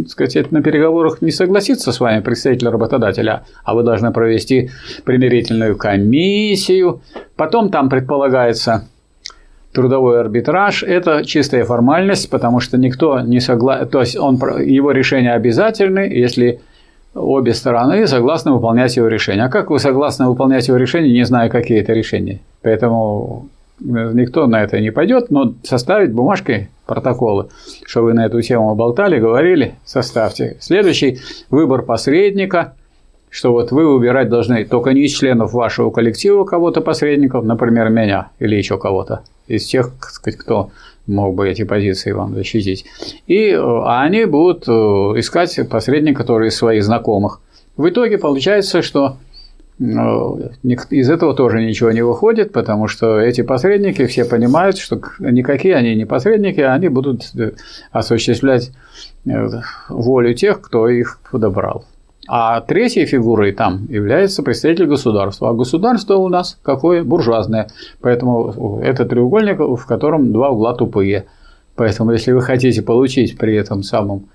сказать, 0.09 0.51
на 0.51 0.63
переговорах 0.63 1.23
не 1.23 1.31
согласится 1.31 1.93
с 1.93 2.01
вами 2.01 2.21
представитель 2.21 2.69
работодателя, 2.69 3.45
а 3.65 3.75
вы 3.75 3.83
должны 3.83 4.13
провести 4.13 4.71
примирительную 5.05 5.77
комиссию. 5.77 7.01
Потом 7.37 7.71
там 7.71 7.89
предполагается 7.89 8.89
трудовой 9.73 10.21
арбитраж. 10.21 10.83
Это 10.83 11.25
чистая 11.25 11.65
формальность, 11.65 12.31
потому 12.31 12.61
что 12.61 12.79
никто 12.79 13.21
не 13.21 13.41
согласен, 13.41 13.89
то 13.89 14.01
есть 14.01 14.17
он, 14.17 14.37
его 14.37 14.93
решение 14.93 15.35
обязательны, 15.35 16.01
если 16.01 16.61
обе 17.15 17.53
стороны 17.53 18.07
согласны 18.07 18.53
выполнять 18.53 18.97
его 18.97 19.09
решение. 19.09 19.45
А 19.45 19.49
как 19.49 19.71
вы 19.71 19.79
согласны 19.79 20.27
выполнять 20.27 20.69
его 20.69 20.77
решение, 20.77 21.13
не 21.13 21.25
знаю, 21.25 21.51
какие 21.51 21.81
это 21.81 21.93
решения. 21.93 22.41
Поэтому 22.63 23.49
никто 23.81 24.47
на 24.47 24.63
это 24.63 24.81
не 24.81 24.91
пойдет, 24.91 25.31
но 25.31 25.55
составить 25.63 26.13
бумажкой 26.13 26.69
протоколы, 26.87 27.49
что 27.87 28.03
вы 28.03 28.15
на 28.15 28.27
эту 28.27 28.41
тему 28.41 28.75
болтали, 28.75 29.19
говорили, 29.19 29.75
составьте. 29.85 30.57
Следующий– 30.61 31.21
выбор 31.51 31.83
посредника. 31.83 32.75
что 33.31 33.53
вот 33.53 33.73
вы 33.73 33.93
выбирать 33.93 34.31
должны 34.31 34.65
только 34.65 34.95
не 34.95 35.03
из 35.03 35.13
членов 35.13 35.53
вашего 35.53 35.91
коллектива 35.91 36.45
кого-то 36.45 36.81
посредников, 36.81 37.45
например, 37.45 37.91
меня 37.91 38.31
или 38.39 38.57
еще 38.57 38.79
кого-то, 38.79 39.21
из 39.47 39.67
тех, 39.67 39.93
сказать, 40.01 40.39
кто 40.39 40.71
мог 41.07 41.35
бы 41.35 41.49
эти 41.49 41.65
позиции 41.65 42.13
вам 42.13 42.35
защитить. 42.35 42.87
И 43.27 43.51
а 43.53 44.03
они 44.03 44.25
будут 44.25 44.69
э, 44.69 44.71
искать 45.19 45.59
посредника, 45.69 46.23
который 46.23 46.49
из 46.49 46.57
своих 46.57 46.85
знакомых. 46.85 47.41
В 47.77 47.89
итоге 47.89 48.19
получается, 48.19 48.83
что 48.83 49.19
из 49.81 51.11
этого 51.11 51.35
тоже 51.35 51.65
ничего 51.65 51.93
не 51.93 52.03
выходит, 52.03 52.53
потому 52.53 52.89
что 52.89 53.19
эти 53.21 53.43
посредники 53.43 54.07
все 54.07 54.25
понимают, 54.25 54.77
что 54.79 55.01
никакие 55.21 55.77
они 55.77 55.95
не 55.95 56.05
посредники, 56.05 56.61
а 56.61 56.75
они 56.75 56.89
будут 56.89 57.33
осуществлять 57.93 58.73
волю 59.89 60.35
тех, 60.35 60.61
кто 60.61 60.89
их 60.89 61.21
подобрал. 61.31 61.85
А 62.31 62.61
третьей 62.61 63.07
фигурой 63.07 63.53
там 63.53 63.87
является 63.89 64.43
представитель 64.43 64.87
государства. 64.87 65.49
А 65.49 65.55
государство 65.55 66.17
у 66.17 66.29
нас 66.29 66.59
какое? 66.63 67.03
Буржуазное. 67.03 67.69
Поэтому 68.03 68.81
это 68.83 69.07
треугольник, 69.07 69.59
в 69.59 69.87
котором 69.87 70.31
два 70.33 70.51
угла 70.51 70.75
тупые. 70.75 71.25
Поэтому, 71.75 72.13
если 72.13 72.33
вы 72.33 72.43
хотите 72.43 72.83
получить 72.83 73.39
при 73.39 73.55
этом 73.57 73.83
самом 73.83 74.29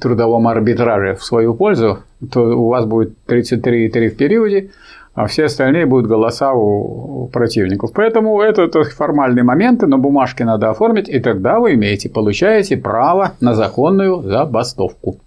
трудовом 0.00 0.48
арбитраже 0.48 1.14
в 1.14 1.24
свою 1.24 1.54
пользу, 1.54 1.98
то 2.32 2.40
у 2.40 2.68
вас 2.68 2.84
будет 2.84 3.12
33,3 3.26 4.08
в 4.08 4.16
периоде, 4.16 4.70
а 5.14 5.26
все 5.26 5.44
остальные 5.44 5.86
будут 5.86 6.06
голоса 6.06 6.52
у 6.52 7.28
противников. 7.32 7.92
Поэтому 7.92 8.40
это, 8.40 8.62
это 8.62 8.84
формальные 8.84 9.42
моменты, 9.42 9.86
но 9.86 9.98
бумажки 9.98 10.42
надо 10.44 10.70
оформить, 10.70 11.08
и 11.08 11.18
тогда 11.18 11.58
вы 11.58 11.74
имеете, 11.74 12.08
получаете 12.08 12.76
право 12.76 13.32
на 13.40 13.54
законную 13.54 14.22
забастовку. 14.22 15.18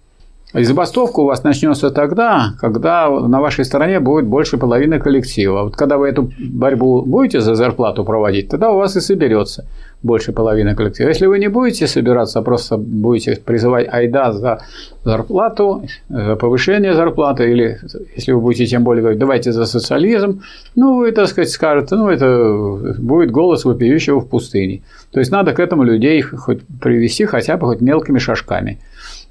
И 0.54 0.64
забастовка 0.64 1.20
у 1.20 1.24
вас 1.24 1.44
начнется 1.44 1.90
тогда, 1.90 2.52
когда 2.60 3.08
на 3.08 3.40
вашей 3.40 3.64
стороне 3.64 4.00
будет 4.00 4.26
больше 4.26 4.58
половины 4.58 4.98
коллектива. 4.98 5.62
Вот 5.62 5.76
когда 5.76 5.96
вы 5.96 6.08
эту 6.08 6.30
борьбу 6.38 7.02
будете 7.02 7.40
за 7.40 7.54
зарплату 7.54 8.04
проводить, 8.04 8.48
тогда 8.48 8.70
у 8.70 8.76
вас 8.76 8.96
и 8.96 9.00
соберется 9.00 9.64
больше 10.02 10.32
половины 10.32 10.74
коллектива. 10.74 11.08
Если 11.08 11.26
вы 11.26 11.38
не 11.38 11.48
будете 11.48 11.86
собираться, 11.86 12.40
а 12.40 12.42
просто 12.42 12.76
будете 12.76 13.36
призывать 13.36 13.88
айда 13.90 14.32
за 14.32 14.60
зарплату, 15.04 15.84
за 16.08 16.36
повышение 16.36 16.94
зарплаты, 16.94 17.50
или 17.50 17.78
если 18.14 18.32
вы 18.32 18.40
будете 18.40 18.66
тем 18.66 18.84
более 18.84 19.02
говорить, 19.02 19.20
давайте 19.20 19.52
за 19.52 19.64
социализм, 19.64 20.42
ну, 20.74 20.98
вы, 20.98 21.12
так 21.12 21.28
сказать, 21.28 21.50
скажете, 21.50 21.94
ну, 21.94 22.08
это 22.08 22.94
будет 22.98 23.30
голос 23.30 23.64
вопиющего 23.64 24.20
в 24.20 24.28
пустыне. 24.28 24.82
То 25.12 25.20
есть 25.20 25.30
надо 25.30 25.52
к 25.52 25.60
этому 25.60 25.84
людей 25.84 26.20
хоть 26.20 26.60
привести 26.80 27.24
хотя 27.24 27.56
бы 27.56 27.68
хоть 27.68 27.80
мелкими 27.80 28.18
шажками. 28.18 28.78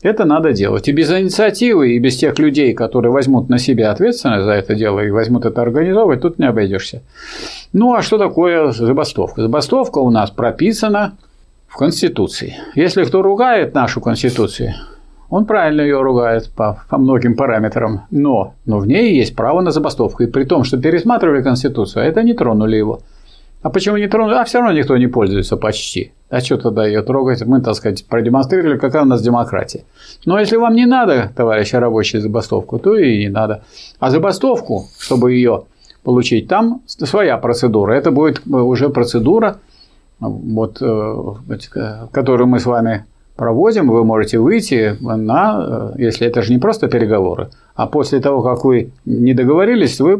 Это 0.03 0.25
надо 0.25 0.51
делать. 0.51 0.87
И 0.87 0.91
без 0.91 1.11
инициативы, 1.11 1.91
и 1.91 1.99
без 1.99 2.17
тех 2.17 2.39
людей, 2.39 2.73
которые 2.73 3.11
возьмут 3.11 3.49
на 3.49 3.59
себя 3.59 3.91
ответственность 3.91 4.45
за 4.45 4.51
это 4.51 4.73
дело 4.73 4.99
и 4.99 5.11
возьмут 5.11 5.45
это 5.45 5.61
организовывать, 5.61 6.21
тут 6.21 6.39
не 6.39 6.45
обойдешься. 6.45 7.03
Ну 7.71 7.93
а 7.93 8.01
что 8.01 8.17
такое 8.17 8.71
забастовка? 8.71 9.41
Забастовка 9.41 9.99
у 9.99 10.09
нас 10.09 10.31
прописана 10.31 11.17
в 11.67 11.77
Конституции. 11.77 12.55
Если 12.75 13.03
кто 13.03 13.21
ругает 13.21 13.75
нашу 13.75 14.01
Конституцию, 14.01 14.73
он 15.29 15.45
правильно 15.45 15.81
ее 15.81 16.01
ругает 16.01 16.49
по, 16.55 16.83
по 16.89 16.97
многим 16.97 17.35
параметрам, 17.35 18.01
но, 18.11 18.55
но 18.65 18.79
в 18.79 18.87
ней 18.87 19.15
есть 19.15 19.35
право 19.35 19.61
на 19.61 19.71
забастовку. 19.71 20.23
И 20.23 20.27
при 20.27 20.43
том, 20.43 20.63
что 20.65 20.77
пересматривали 20.77 21.41
Конституцию, 21.41 22.03
а 22.03 22.05
это 22.05 22.23
не 22.23 22.33
тронули 22.33 22.75
его. 22.75 23.01
А 23.61 23.69
почему 23.69 23.97
не 23.97 24.07
тронули? 24.07 24.35
А 24.35 24.43
все 24.43 24.59
равно 24.59 24.73
никто 24.73 24.97
не 24.97 25.07
пользуется 25.07 25.55
почти. 25.55 26.13
А 26.29 26.39
что 26.39 26.57
тогда 26.57 26.85
ее 26.85 27.03
трогать? 27.03 27.45
Мы, 27.45 27.61
так 27.61 27.75
сказать, 27.75 28.05
продемонстрировали, 28.05 28.77
какая 28.77 29.03
у 29.03 29.05
нас 29.05 29.21
демократия. 29.21 29.83
Но 30.25 30.39
если 30.39 30.55
вам 30.57 30.75
не 30.75 30.85
надо, 30.85 31.31
товарищи 31.35 31.75
рабочие, 31.75 32.21
забастовку, 32.21 32.79
то 32.79 32.95
и 32.95 33.19
не 33.19 33.29
надо. 33.29 33.63
А 33.99 34.09
забастовку, 34.09 34.85
чтобы 34.99 35.33
ее 35.33 35.65
получить, 36.03 36.47
там 36.47 36.81
своя 36.87 37.37
процедура. 37.37 37.93
Это 37.93 38.11
будет 38.11 38.41
уже 38.47 38.89
процедура, 38.89 39.59
вот, 40.19 40.81
э, 40.81 42.07
которую 42.11 42.47
мы 42.47 42.59
с 42.59 42.65
вами 42.65 43.05
проводим, 43.41 43.89
вы 43.89 44.05
можете 44.05 44.37
выйти 44.37 44.95
на, 45.01 45.93
э, 45.97 46.03
если 46.03 46.27
это 46.27 46.43
же 46.43 46.53
не 46.53 46.59
просто 46.59 46.87
переговоры, 46.87 47.49
а 47.73 47.87
после 47.87 48.19
того, 48.19 48.43
как 48.43 48.63
вы 48.63 48.91
не 49.05 49.33
договорились, 49.33 49.99
вы 49.99 50.19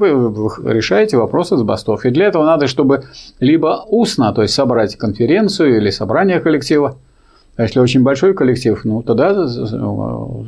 решаете 0.66 1.18
вопросы 1.18 1.56
забастовки. 1.56 2.10
Для 2.10 2.26
этого 2.26 2.46
надо, 2.46 2.66
чтобы 2.66 3.04
либо 3.40 3.86
устно, 3.88 4.34
то 4.34 4.42
есть 4.42 4.56
собрать 4.56 4.96
конференцию 4.96 5.78
или 5.78 5.92
собрание 5.92 6.40
коллектива, 6.40 6.96
а 7.58 7.62
если 7.62 7.80
очень 7.80 8.02
большой 8.02 8.34
коллектив, 8.34 8.84
ну 8.86 9.04
тогда 9.04 9.48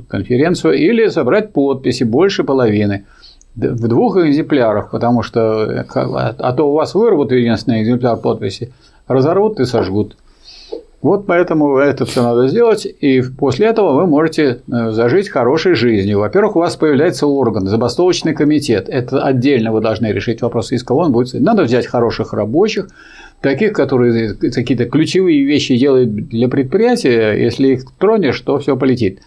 конференцию, 0.07 0.73
или 0.73 1.09
собрать 1.09 1.53
подписи 1.53 2.05
больше 2.05 2.43
половины 2.43 3.05
в 3.55 3.87
двух 3.87 4.17
экземплярах, 4.17 4.89
потому 4.89 5.21
что 5.21 5.85
а 5.93 6.53
то 6.53 6.71
у 6.71 6.73
вас 6.73 6.95
вырвут 6.95 7.31
единственный 7.31 7.83
экземпляр 7.83 8.17
подписи, 8.17 8.73
разорвут 9.07 9.59
и 9.59 9.65
сожгут. 9.65 10.17
Вот 11.03 11.25
поэтому 11.25 11.77
это 11.77 12.05
все 12.05 12.23
надо 12.23 12.47
сделать, 12.47 12.85
и 12.85 13.21
после 13.21 13.67
этого 13.67 13.91
вы 13.93 14.07
можете 14.07 14.61
э, 14.71 14.91
зажить 14.91 15.27
хорошей 15.27 15.73
жизнью. 15.73 16.19
Во-первых, 16.19 16.55
у 16.55 16.59
вас 16.59 16.77
появляется 16.77 17.27
орган, 17.27 17.67
забастовочный 17.67 18.33
комитет. 18.33 18.87
Это 18.87 19.21
отдельно 19.21 19.73
вы 19.73 19.81
должны 19.81 20.07
решить 20.07 20.41
вопрос, 20.41 20.71
из 20.71 20.81
кого 20.81 21.01
он 21.01 21.11
будет. 21.11 21.33
Надо 21.33 21.63
взять 21.63 21.87
хороших 21.87 22.31
рабочих, 22.31 22.87
таких, 23.41 23.73
которые 23.73 24.33
какие-то 24.35 24.85
ключевые 24.85 25.43
вещи 25.43 25.77
делают 25.77 26.15
для 26.15 26.47
предприятия. 26.47 27.33
Если 27.33 27.73
их 27.73 27.83
тронешь, 27.99 28.39
то 28.39 28.57
все 28.59 28.77
полетит. 28.77 29.19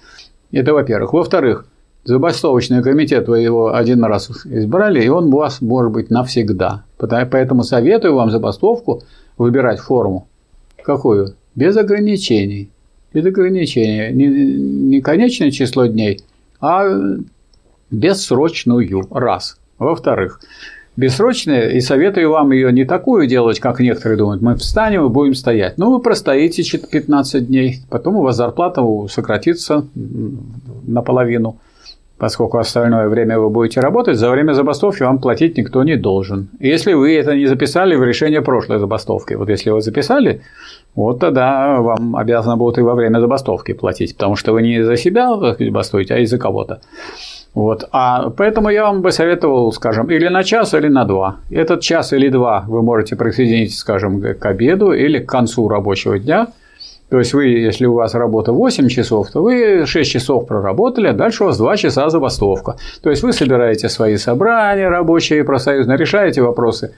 Это 0.53 0.73
во-первых. 0.73 1.13
Во-вторых, 1.13 1.67
забастовочный 2.05 2.83
комитет, 2.83 3.29
вы 3.29 3.41
его 3.41 3.75
один 3.75 4.03
раз 4.03 4.31
избрали, 4.47 5.05
и 5.05 5.09
он 5.09 5.27
у 5.27 5.37
вас 5.37 5.61
может 5.61 5.93
быть 5.93 6.09
навсегда. 6.09 6.85
Поэтому 6.97 7.65
советую 7.65 8.15
вам 8.15 8.31
забастовку 8.31 9.03
выбирать 9.37 9.79
форму. 9.79 10.27
Какую? 10.83 11.35
Без 11.57 11.77
ограничений. 11.77 12.69
Без 13.13 13.27
ограничений. 13.27 14.13
Не, 14.13 14.27
не 14.27 15.01
конечное 15.01 15.51
число 15.51 15.87
дней, 15.87 16.21
а 16.61 16.85
бессрочную. 17.91 19.09
Раз. 19.11 19.59
Во-вторых, 19.79 20.41
бессрочная, 20.97 21.71
и 21.71 21.81
советую 21.81 22.31
вам 22.31 22.53
ее 22.53 22.73
не 22.73 22.85
такую 22.85 23.27
делать, 23.27 23.61
как 23.61 23.81
некоторые 23.81 24.17
думают, 24.17 24.43
мы 24.43 24.57
встанем 24.57 25.07
и 25.07 25.09
будем 25.09 25.35
стоять. 25.35 25.77
Ну, 25.79 25.91
вы 25.91 26.01
простоите 26.01 26.63
15 26.79 27.47
дней, 27.47 27.81
потом 27.91 28.17
у 28.17 28.23
вас 28.23 28.37
зарплата 28.37 28.83
сократится 29.09 29.87
наполовину 30.87 31.59
поскольку 32.19 32.59
остальное 32.59 33.09
время 33.09 33.39
вы 33.39 33.51
будете 33.51 33.81
работать, 33.81 34.17
за 34.17 34.31
время 34.31 34.53
забастовки 34.53 35.03
вам 35.03 35.19
платить 35.19 35.57
никто 35.59 35.85
не 35.85 35.97
должен. 35.97 36.49
Если 36.61 36.95
вы 36.95 37.15
это 37.15 37.35
не 37.35 37.47
записали 37.47 37.95
в 37.95 38.03
решение 38.03 38.43
прошлой 38.43 38.79
забастовки, 38.79 39.35
вот 39.35 39.49
если 39.49 39.71
вы 39.71 39.81
записали, 39.81 40.41
вот 40.95 41.21
тогда 41.21 41.81
вам 41.81 42.17
обязаны 42.17 42.57
будут 42.57 42.79
и 42.79 42.83
во 42.83 42.95
время 42.95 43.21
забастовки 43.21 43.73
платить, 43.73 44.17
потому 44.17 44.37
что 44.37 44.53
вы 44.53 44.63
не 44.63 44.83
за 44.83 44.97
себя 44.97 45.31
бастуете, 45.71 46.15
а 46.15 46.19
из-за 46.19 46.39
кого-то. 46.39 46.81
Вот. 47.55 47.89
А 47.91 48.31
поэтому 48.31 48.69
я 48.69 48.85
вам 48.85 49.01
бы 49.01 49.13
советовал, 49.13 49.73
скажем, 49.73 50.11
или 50.11 50.29
на 50.29 50.45
час, 50.45 50.75
или 50.75 50.89
на 50.89 51.05
два. 51.05 51.37
Этот 51.51 51.81
час 51.81 52.13
или 52.13 52.29
два 52.29 52.65
вы 52.69 52.83
можете 52.83 53.17
присоединить, 53.17 53.75
скажем, 53.75 54.21
к 54.21 54.45
обеду 54.45 54.93
или 54.93 55.19
к 55.19 55.29
концу 55.29 55.69
рабочего 55.69 56.19
дня– 56.19 56.49
то 57.09 57.19
есть 57.19 57.35
вы, 57.35 57.47
если 57.47 57.87
у 57.87 57.95
вас 57.95 58.15
работа 58.15 58.53
8 58.53 58.89
часов, 58.89 59.31
то 59.31 59.43
вы 59.43 59.87
6 59.87 60.11
часов 60.11 60.47
проработали, 60.47 61.07
а 61.07 61.13
дальше 61.13 61.45
у 61.45 61.47
вас 61.47 61.59
2 61.59 61.77
часа 61.77 62.09
забастовка. 62.11 62.77
То 63.03 63.11
есть 63.11 63.23
вы 63.23 63.33
собираете 63.33 63.89
свои 63.89 64.17
собрания 64.17 64.89
рабочие, 64.89 65.45
профсоюзные, 65.45 65.97
решаете 65.97 66.43
вопросы 66.43 66.95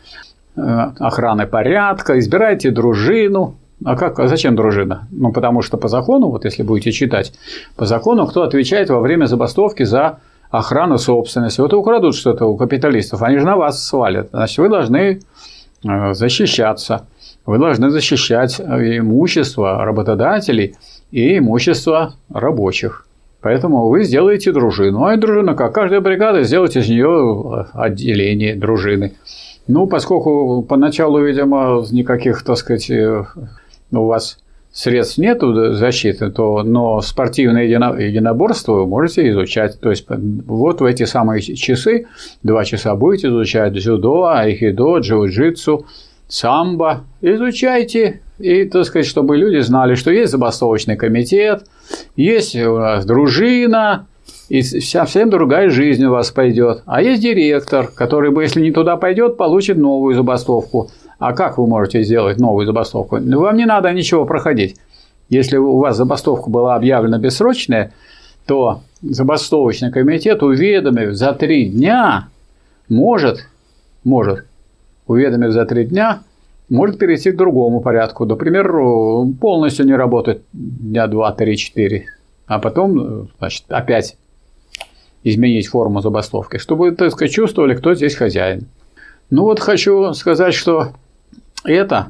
э, 0.56 0.60
охраны 0.98 1.46
порядка, 1.46 2.18
избираете 2.18 2.70
дружину. 2.70 3.56
А 3.84 3.96
как, 3.96 4.18
а 4.18 4.26
зачем 4.28 4.56
дружина? 4.56 5.06
Ну, 5.10 5.30
потому 5.30 5.62
что 5.62 5.76
по 5.76 5.88
закону, 5.88 6.30
вот 6.30 6.44
если 6.44 6.62
будете 6.62 6.90
читать, 6.90 7.32
по 7.76 7.84
закону 7.84 8.26
кто 8.26 8.42
отвечает 8.42 8.88
во 8.90 9.00
время 9.00 9.26
забастовки 9.26 9.84
за 9.84 10.20
охрану 10.50 10.96
собственности? 10.96 11.60
Вот 11.60 11.74
украдут 11.74 12.16
что-то 12.16 12.46
у 12.46 12.56
капиталистов, 12.56 13.22
они 13.22 13.38
же 13.38 13.44
на 13.44 13.56
вас 13.56 13.84
свалят. 13.84 14.30
Значит, 14.32 14.58
вы 14.58 14.68
должны 14.70 15.20
э, 15.84 16.14
защищаться 16.14 17.06
вы 17.48 17.56
должны 17.56 17.88
защищать 17.88 18.60
э, 18.60 18.98
имущество 18.98 19.82
работодателей 19.82 20.74
и 21.10 21.38
имущество 21.38 22.12
рабочих. 22.28 23.06
Поэтому 23.40 23.88
вы 23.88 24.04
сделаете 24.04 24.52
дружину. 24.52 25.04
А 25.04 25.16
дружина 25.16 25.54
как? 25.54 25.72
Каждая 25.74 26.02
бригада 26.02 26.42
сделает 26.42 26.76
из 26.76 26.90
нее 26.90 27.06
э, 27.08 27.64
отделение 27.72 28.54
дружины. 28.54 29.14
Ну, 29.66 29.86
поскольку 29.86 30.60
поначалу, 30.68 31.24
видимо, 31.24 31.86
никаких, 31.90 32.42
так 32.44 32.58
сказать, 32.58 32.90
э, 32.90 33.24
у 33.92 34.04
вас 34.04 34.38
средств 34.70 35.16
нет 35.16 35.40
защиты, 35.40 36.30
то, 36.30 36.62
но 36.62 37.00
спортивное 37.00 37.64
единоборство 37.64 38.74
вы 38.74 38.86
можете 38.86 39.26
изучать. 39.30 39.80
То 39.80 39.88
есть, 39.88 40.04
вот 40.06 40.82
в 40.82 40.84
эти 40.84 41.04
самые 41.04 41.40
часы, 41.40 42.08
два 42.42 42.66
часа 42.66 42.94
будете 42.94 43.28
изучать 43.28 43.72
дзюдо, 43.72 44.26
айкидо, 44.26 44.98
джиу-джитсу, 44.98 45.86
самбо, 46.28 47.04
изучайте, 47.20 48.20
и, 48.38 48.64
так 48.64 48.84
сказать, 48.84 49.06
чтобы 49.06 49.36
люди 49.36 49.60
знали, 49.60 49.94
что 49.94 50.10
есть 50.10 50.30
забастовочный 50.30 50.96
комитет, 50.96 51.64
есть 52.16 52.54
у 52.54 52.78
нас 52.78 53.04
дружина, 53.04 54.06
и 54.48 54.62
совсем 54.62 55.28
другая 55.30 55.70
жизнь 55.70 56.04
у 56.04 56.10
вас 56.10 56.30
пойдет. 56.30 56.82
А 56.86 57.02
есть 57.02 57.22
директор, 57.22 57.88
который 57.88 58.30
бы, 58.30 58.42
если 58.42 58.60
не 58.60 58.70
туда 58.70 58.96
пойдет, 58.96 59.36
получит 59.36 59.76
новую 59.76 60.14
забастовку. 60.14 60.90
А 61.18 61.32
как 61.32 61.58
вы 61.58 61.66
можете 61.66 62.02
сделать 62.02 62.38
новую 62.38 62.64
забастовку? 62.64 63.18
Вам 63.18 63.56
не 63.56 63.66
надо 63.66 63.92
ничего 63.92 64.24
проходить. 64.24 64.76
Если 65.28 65.56
у 65.58 65.78
вас 65.78 65.96
забастовка 65.96 66.48
была 66.48 66.76
объявлена 66.76 67.18
бессрочная, 67.18 67.92
то 68.46 68.80
забастовочный 69.02 69.92
комитет, 69.92 70.42
уведомив 70.42 71.12
за 71.14 71.32
три 71.32 71.68
дня, 71.68 72.28
может, 72.88 73.46
может, 74.04 74.46
уведомив 75.08 75.52
за 75.52 75.64
три 75.64 75.84
дня, 75.84 76.20
может 76.68 76.98
перейти 76.98 77.32
к 77.32 77.36
другому 77.36 77.80
порядку. 77.80 78.26
Например, 78.26 78.70
полностью 79.40 79.86
не 79.86 79.96
работать 79.96 80.42
дня 80.52 81.06
2, 81.06 81.32
3, 81.32 81.56
4, 81.56 82.04
а 82.46 82.58
потом, 82.58 83.28
значит, 83.38 83.64
опять 83.68 84.16
изменить 85.24 85.66
форму 85.66 86.00
забастовки, 86.00 86.58
чтобы, 86.58 86.92
так 86.92 87.10
сказать, 87.10 87.32
чувствовали, 87.32 87.74
кто 87.74 87.94
здесь 87.94 88.14
хозяин. 88.14 88.68
Ну 89.30 89.42
вот 89.42 89.60
хочу 89.60 90.12
сказать, 90.14 90.54
что 90.54 90.90
это 91.64 92.08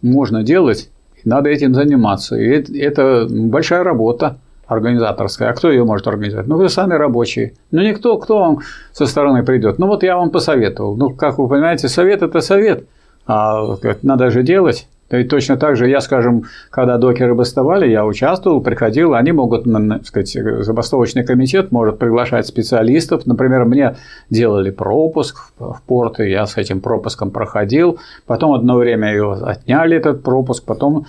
можно 0.00 0.42
делать, 0.42 0.90
надо 1.24 1.50
этим 1.50 1.74
заниматься. 1.74 2.36
И 2.36 2.78
это 2.78 3.26
большая 3.28 3.82
работа 3.82 4.38
организаторская. 4.68 5.50
А 5.50 5.52
кто 5.54 5.70
ее 5.70 5.84
может 5.84 6.06
организовать? 6.06 6.46
Ну, 6.46 6.56
вы 6.56 6.68
сами 6.68 6.94
рабочие. 6.94 7.54
Ну, 7.72 7.82
никто, 7.82 8.18
кто 8.18 8.38
вам 8.38 8.58
со 8.92 9.06
стороны 9.06 9.42
придет. 9.42 9.78
Ну, 9.78 9.86
вот 9.86 10.02
я 10.02 10.16
вам 10.16 10.30
посоветовал. 10.30 10.96
Ну, 10.96 11.10
как 11.10 11.38
вы 11.38 11.48
понимаете, 11.48 11.88
совет– 11.88 12.22
это 12.22 12.40
совет. 12.40 12.84
А 13.26 13.76
надо 14.02 14.30
же 14.30 14.42
делать. 14.42 14.86
И 15.10 15.24
точно 15.24 15.56
так 15.56 15.76
же 15.76 15.88
я, 15.88 16.02
скажем, 16.02 16.44
когда 16.68 16.98
докеры 16.98 17.34
бастовали, 17.34 17.88
я 17.88 18.04
участвовал, 18.04 18.60
приходил, 18.60 19.14
они 19.14 19.32
могут, 19.32 19.64
так 19.64 20.04
сказать, 20.04 20.36
забастовочный 20.60 21.24
комитет 21.24 21.72
может 21.72 21.98
приглашать 21.98 22.46
специалистов. 22.46 23.24
Например, 23.24 23.64
мне 23.64 23.96
делали 24.28 24.70
пропуск 24.70 25.50
в 25.58 25.80
порт, 25.86 26.20
и 26.20 26.28
я 26.28 26.44
с 26.44 26.58
этим 26.58 26.82
пропуском 26.82 27.30
проходил. 27.30 27.98
Потом 28.26 28.52
одно 28.52 28.76
время 28.76 29.14
его 29.14 29.32
отняли, 29.32 29.96
этот 29.96 30.22
пропуск, 30.22 30.64
потом 30.66 31.06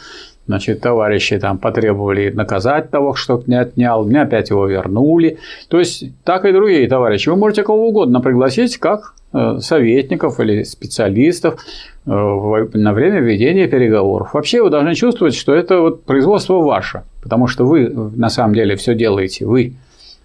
Значит, 0.50 0.82
товарищи 0.82 1.38
там 1.38 1.60
потребовали 1.60 2.32
наказать 2.32 2.90
того, 2.90 3.14
что 3.14 3.44
не 3.46 3.54
отнял, 3.54 4.04
мне 4.04 4.24
опять 4.24 4.50
его 4.50 4.66
вернули. 4.66 5.38
То 5.68 5.78
есть, 5.78 6.06
так 6.24 6.44
и 6.44 6.52
другие 6.52 6.88
товарищи. 6.88 7.30
Вы 7.30 7.36
можете 7.36 7.62
кого 7.62 7.90
угодно 7.90 8.20
пригласить, 8.20 8.78
как 8.78 9.14
э, 9.32 9.60
советников 9.60 10.40
или 10.40 10.64
специалистов 10.64 11.64
э, 12.08 12.10
на 12.74 12.94
время 12.94 13.20
ведения 13.20 13.68
переговоров. 13.68 14.34
Вообще 14.34 14.64
вы 14.64 14.72
должны 14.72 14.96
чувствовать, 14.96 15.36
что 15.36 15.54
это 15.54 15.82
вот 15.82 16.04
производство 16.06 16.56
ваше, 16.56 17.04
потому 17.22 17.46
что 17.46 17.68
вы 17.68 17.88
на 17.88 18.30
самом 18.30 18.56
деле 18.56 18.76
все 18.76 18.96
делаете, 18.96 19.46
вы. 19.46 19.76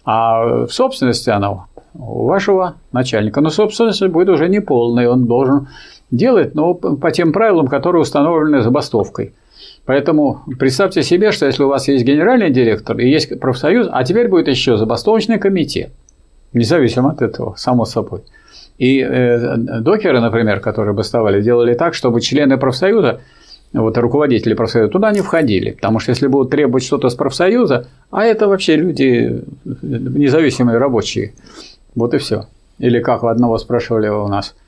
А 0.07 0.65
в 0.65 0.73
собственности 0.73 1.29
оно 1.29 1.67
у 1.93 2.25
вашего 2.25 2.77
начальника. 2.93 3.43
Но 3.43 3.51
собственность 3.51 4.07
будет 4.07 4.31
уже 4.31 4.49
не 4.49 4.61
полная, 4.61 5.11
он 5.11 5.27
должен 5.27 5.69
делать, 6.11 6.55
но 6.55 6.73
по 6.73 7.11
тем 7.11 7.35
правилам, 7.35 7.69
которые 7.69 8.01
установлены 8.01 8.63
забастовкой. 8.63 9.35
Поэтому 9.87 10.43
представьте 10.59 11.03
себе, 11.03 11.31
что 11.31 11.47
если 11.47 11.63
у 11.63 11.69
вас 11.69 11.89
есть 11.89 12.05
генеральный 12.05 12.51
директор 12.51 12.99
и 12.99 13.09
есть 13.09 13.39
профсоюз, 13.39 13.89
а 13.91 14.03
теперь 14.05 14.29
будет 14.29 14.49
еще 14.49 14.77
забастовочный 14.77 15.39
комитет, 15.39 15.91
независимо 16.53 17.11
от 17.11 17.21
этого, 17.21 17.55
само 17.57 17.85
собой. 17.85 18.23
И 18.79 19.01
э, 19.01 19.57
докеры, 19.57 20.21
например, 20.21 20.61
которые 20.61 20.95
бастовали, 20.95 21.43
делали 21.43 21.75
так, 21.75 21.95
чтобы 21.95 22.23
члены 22.23 22.57
профсоюза, 22.57 23.21
вот 23.75 23.99
руководители 23.99 24.55
профсоюза, 24.55 24.91
туда 24.91 25.13
не 25.13 25.21
входили. 25.21 25.73
Потому 25.73 25.99
что 25.99 26.11
если 26.11 26.29
будут 26.29 26.51
требовать 26.51 26.85
что-то 26.85 27.11
с 27.11 27.15
профсоюза, 27.15 27.87
а 28.11 28.25
это 28.25 28.49
вообще 28.49 28.77
люди 28.77 29.45
независимые 29.83 30.79
рабочие. 30.79 31.35
Вот 31.95 32.15
и 32.15 32.19
все. 32.19 32.47
Или 32.79 33.01
как 33.01 33.23
у 33.23 33.27
одного 33.27 33.59
спрашивали 33.59 34.09
у 34.09 34.29
нас– 34.29 34.55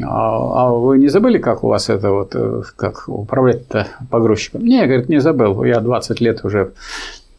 а, 0.00 0.68
а 0.68 0.72
вы 0.72 0.98
не 0.98 1.08
забыли, 1.08 1.38
как 1.38 1.64
у 1.64 1.68
вас 1.68 1.90
это 1.90 2.10
вот, 2.10 2.34
э, 2.34 2.62
как 2.76 3.08
управлять-то 3.08 3.88
погрузчиком? 4.10 4.64
Не, 4.64 4.86
говорит, 4.86 5.08
не 5.08 5.20
забыл. 5.20 5.64
Я 5.64 5.80
20 5.80 6.20
лет 6.20 6.44
уже 6.44 6.72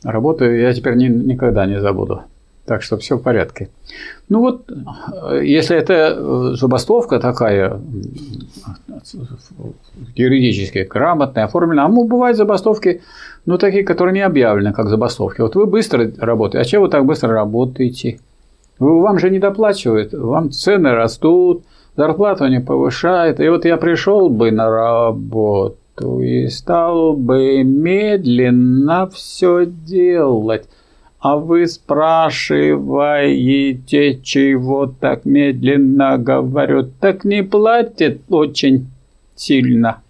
работаю, 0.04 0.60
я 0.60 0.74
теперь 0.74 0.95
ни, 0.95 1.08
никогда 1.08 1.66
не 1.66 1.82
забуду. 1.82 2.24
Так 2.66 2.84
что 2.84 2.97
все 2.97 3.18
в 3.18 3.22
порядке. 3.22 3.70
Ну 4.30 4.39
вот, 4.39 4.72
если 5.41 5.76
это 5.76 6.16
э, 6.16 6.56
забастовка 6.56 7.20
такая 7.20 7.82
юридически 10.16 10.88
грамотная, 10.89 11.45
оформленная, 11.45 11.86
а 11.86 11.89
ну, 11.89 12.06
бывают 12.06 12.38
забастовки, 12.38 13.01
ну, 13.45 13.58
такие, 13.58 13.84
которые 13.84 14.14
не 14.14 14.22
объявлены 14.22 14.74
как 14.74 14.89
забастовки. 14.89 15.41
Вот 15.41 15.56
вы 15.56 15.66
быстро 15.66 16.10
работаете. 16.18 16.62
А 16.62 16.66
чего 16.66 16.84
вы 16.84 16.89
так 16.89 17.06
быстро 17.06 17.34
работаете? 17.34 18.20
Вам 18.80 19.20
же 19.20 19.30
не 19.30 19.39
доплачивают, 19.39 20.14
вам 20.14 20.51
цены 20.51 20.91
растут, 20.91 21.64
зарплату 21.96 22.48
не 22.48 22.60
повышает. 22.60 23.39
И 23.39 23.48
вот 23.50 23.66
я 23.66 23.78
пришел 23.78 24.30
бы 24.30 24.52
на 24.52 24.70
работу 24.70 26.22
и 26.22 26.48
стал 26.50 27.14
бы 27.14 27.64
медленно 27.64 29.08
все 29.08 29.66
делать. 29.66 30.68
А 31.20 31.38
вы 31.38 31.68
спрашиваете, 31.68 34.20
чего 34.22 34.88
так 34.88 35.24
медленно 35.24 36.18
говорю, 36.18 36.84
так 37.00 37.24
не 37.24 37.44
платят 37.44 38.20
очень 38.30 38.88
сильно. 39.36 40.02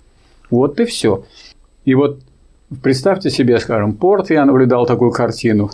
Вот 0.50 0.80
и 0.80 0.86
все. 0.86 1.24
И 1.86 1.94
вот 1.94 2.20
представьте 2.82 3.30
себе, 3.30 3.60
скажем, 3.60 3.94
порт, 3.94 4.32
я 4.32 4.44
наблюдал 4.46 4.88
такую 4.88 5.12
картину. 5.12 5.70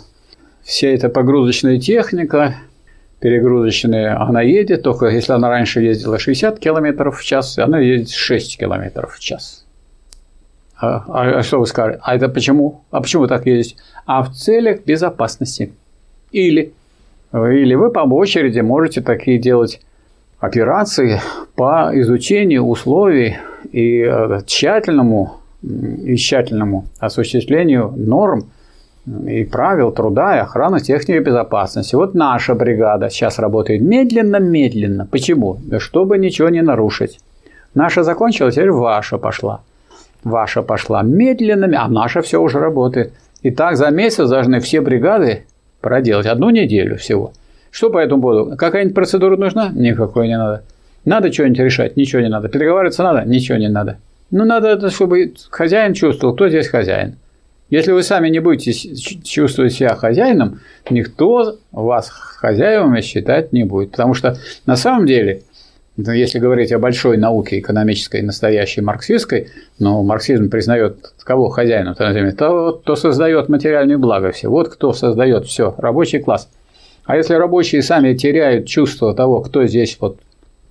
Вся 0.62 0.88
эта 0.88 1.08
погрузочная 1.08 1.80
техника, 1.80 2.56
перегрузочная, 3.20 4.20
она 4.20 4.42
едет, 4.42 4.82
только 4.82 5.06
если 5.06 5.32
она 5.32 5.48
раньше 5.48 5.80
ездила 5.80 6.18
60 6.18 6.58
км 6.58 7.10
в 7.10 7.22
час, 7.22 7.58
она 7.58 7.78
едет 7.78 8.10
6 8.10 8.58
км 8.58 9.06
в 9.06 9.18
час. 9.20 9.66
А, 10.80 11.04
а, 11.08 11.38
а 11.38 11.42
что 11.42 11.60
вы 11.60 11.66
скажете? 11.66 12.00
А 12.02 12.16
это 12.16 12.28
почему? 12.28 12.82
А 12.90 13.00
почему 13.00 13.26
так 13.26 13.46
ездить? 13.46 13.76
А 14.06 14.22
в 14.22 14.32
целях 14.32 14.84
безопасности. 14.84 15.72
Или, 16.32 16.72
или 17.32 17.74
вы 17.74 17.90
по 17.90 18.00
очереди 18.00 18.60
можете 18.60 19.02
такие 19.02 19.38
делать 19.38 19.80
операции 20.38 21.20
по 21.54 21.90
изучению 21.92 22.64
условий 22.64 23.36
и 23.72 24.00
э, 24.00 24.40
тщательному, 24.46 25.40
и 25.62 26.16
тщательному 26.16 26.86
осуществлению 26.98 27.92
норм 27.94 28.50
и 29.06 29.44
правил 29.44 29.92
труда 29.92 30.36
и 30.36 30.40
охраны 30.40 30.80
техники 30.80 31.18
безопасности. 31.18 31.94
Вот 31.94 32.14
наша 32.14 32.54
бригада 32.54 33.08
сейчас 33.10 33.38
работает 33.38 33.80
медленно-медленно. 33.80 35.06
Почему? 35.10 35.58
Чтобы 35.78 36.18
ничего 36.18 36.48
не 36.48 36.62
нарушить. 36.62 37.18
Наша 37.74 38.02
закончилась, 38.02 38.54
теперь 38.54 38.70
ваша 38.70 39.18
пошла. 39.18 39.62
Ваша 40.24 40.62
пошла 40.62 41.02
медленно, 41.02 41.82
а 41.82 41.88
наша 41.88 42.20
все 42.20 42.40
уже 42.40 42.58
работает. 42.58 43.12
И 43.42 43.50
так 43.50 43.76
за 43.76 43.90
месяц 43.90 44.28
должны 44.28 44.60
все 44.60 44.80
бригады 44.80 45.44
проделать. 45.80 46.26
Одну 46.26 46.50
неделю 46.50 46.96
всего. 46.96 47.32
Что 47.70 47.88
по 47.90 47.98
этому 47.98 48.22
поводу? 48.22 48.56
Какая-нибудь 48.56 48.94
процедура 48.94 49.36
нужна? 49.36 49.70
Никакой 49.70 50.28
не 50.28 50.36
надо. 50.36 50.62
Надо 51.04 51.32
что-нибудь 51.32 51.60
решать? 51.60 51.96
Ничего 51.96 52.20
не 52.20 52.28
надо. 52.28 52.48
Переговариваться 52.48 53.02
надо? 53.02 53.26
Ничего 53.26 53.56
не 53.56 53.68
надо. 53.68 53.96
Ну, 54.30 54.44
надо, 54.44 54.90
чтобы 54.90 55.32
хозяин 55.50 55.94
чувствовал, 55.94 56.34
кто 56.34 56.48
здесь 56.48 56.68
хозяин. 56.68 57.16
Если 57.70 57.92
вы 57.92 58.02
сами 58.02 58.28
не 58.28 58.40
будете 58.40 58.72
чувствовать 59.22 59.72
себя 59.72 59.94
хозяином, 59.94 60.60
никто 60.90 61.56
вас 61.70 62.10
хозяевами 62.10 63.00
считать 63.00 63.52
не 63.52 63.62
будет. 63.62 63.92
Потому 63.92 64.14
что 64.14 64.36
на 64.66 64.74
самом 64.74 65.06
деле, 65.06 65.42
ну, 65.96 66.10
если 66.10 66.40
говорить 66.40 66.72
о 66.72 66.80
большой 66.80 67.16
науке 67.16 67.60
экономической, 67.60 68.22
настоящей 68.22 68.80
марксистской, 68.80 69.48
но 69.78 70.02
марксизм 70.02 70.50
признает 70.50 71.12
кого 71.22 71.48
хозяином 71.48 71.94
то, 71.94 72.72
кто 72.72 72.96
создает 72.96 73.48
материальные 73.48 73.98
блага 73.98 74.32
все. 74.32 74.48
Вот 74.48 74.68
кто 74.68 74.92
создает 74.92 75.46
все, 75.46 75.72
рабочий 75.78 76.18
класс. 76.18 76.48
А 77.04 77.16
если 77.16 77.34
рабочие 77.34 77.82
сами 77.82 78.14
теряют 78.14 78.66
чувство 78.66 79.14
того, 79.14 79.40
кто 79.42 79.64
здесь 79.66 79.96
вот 80.00 80.18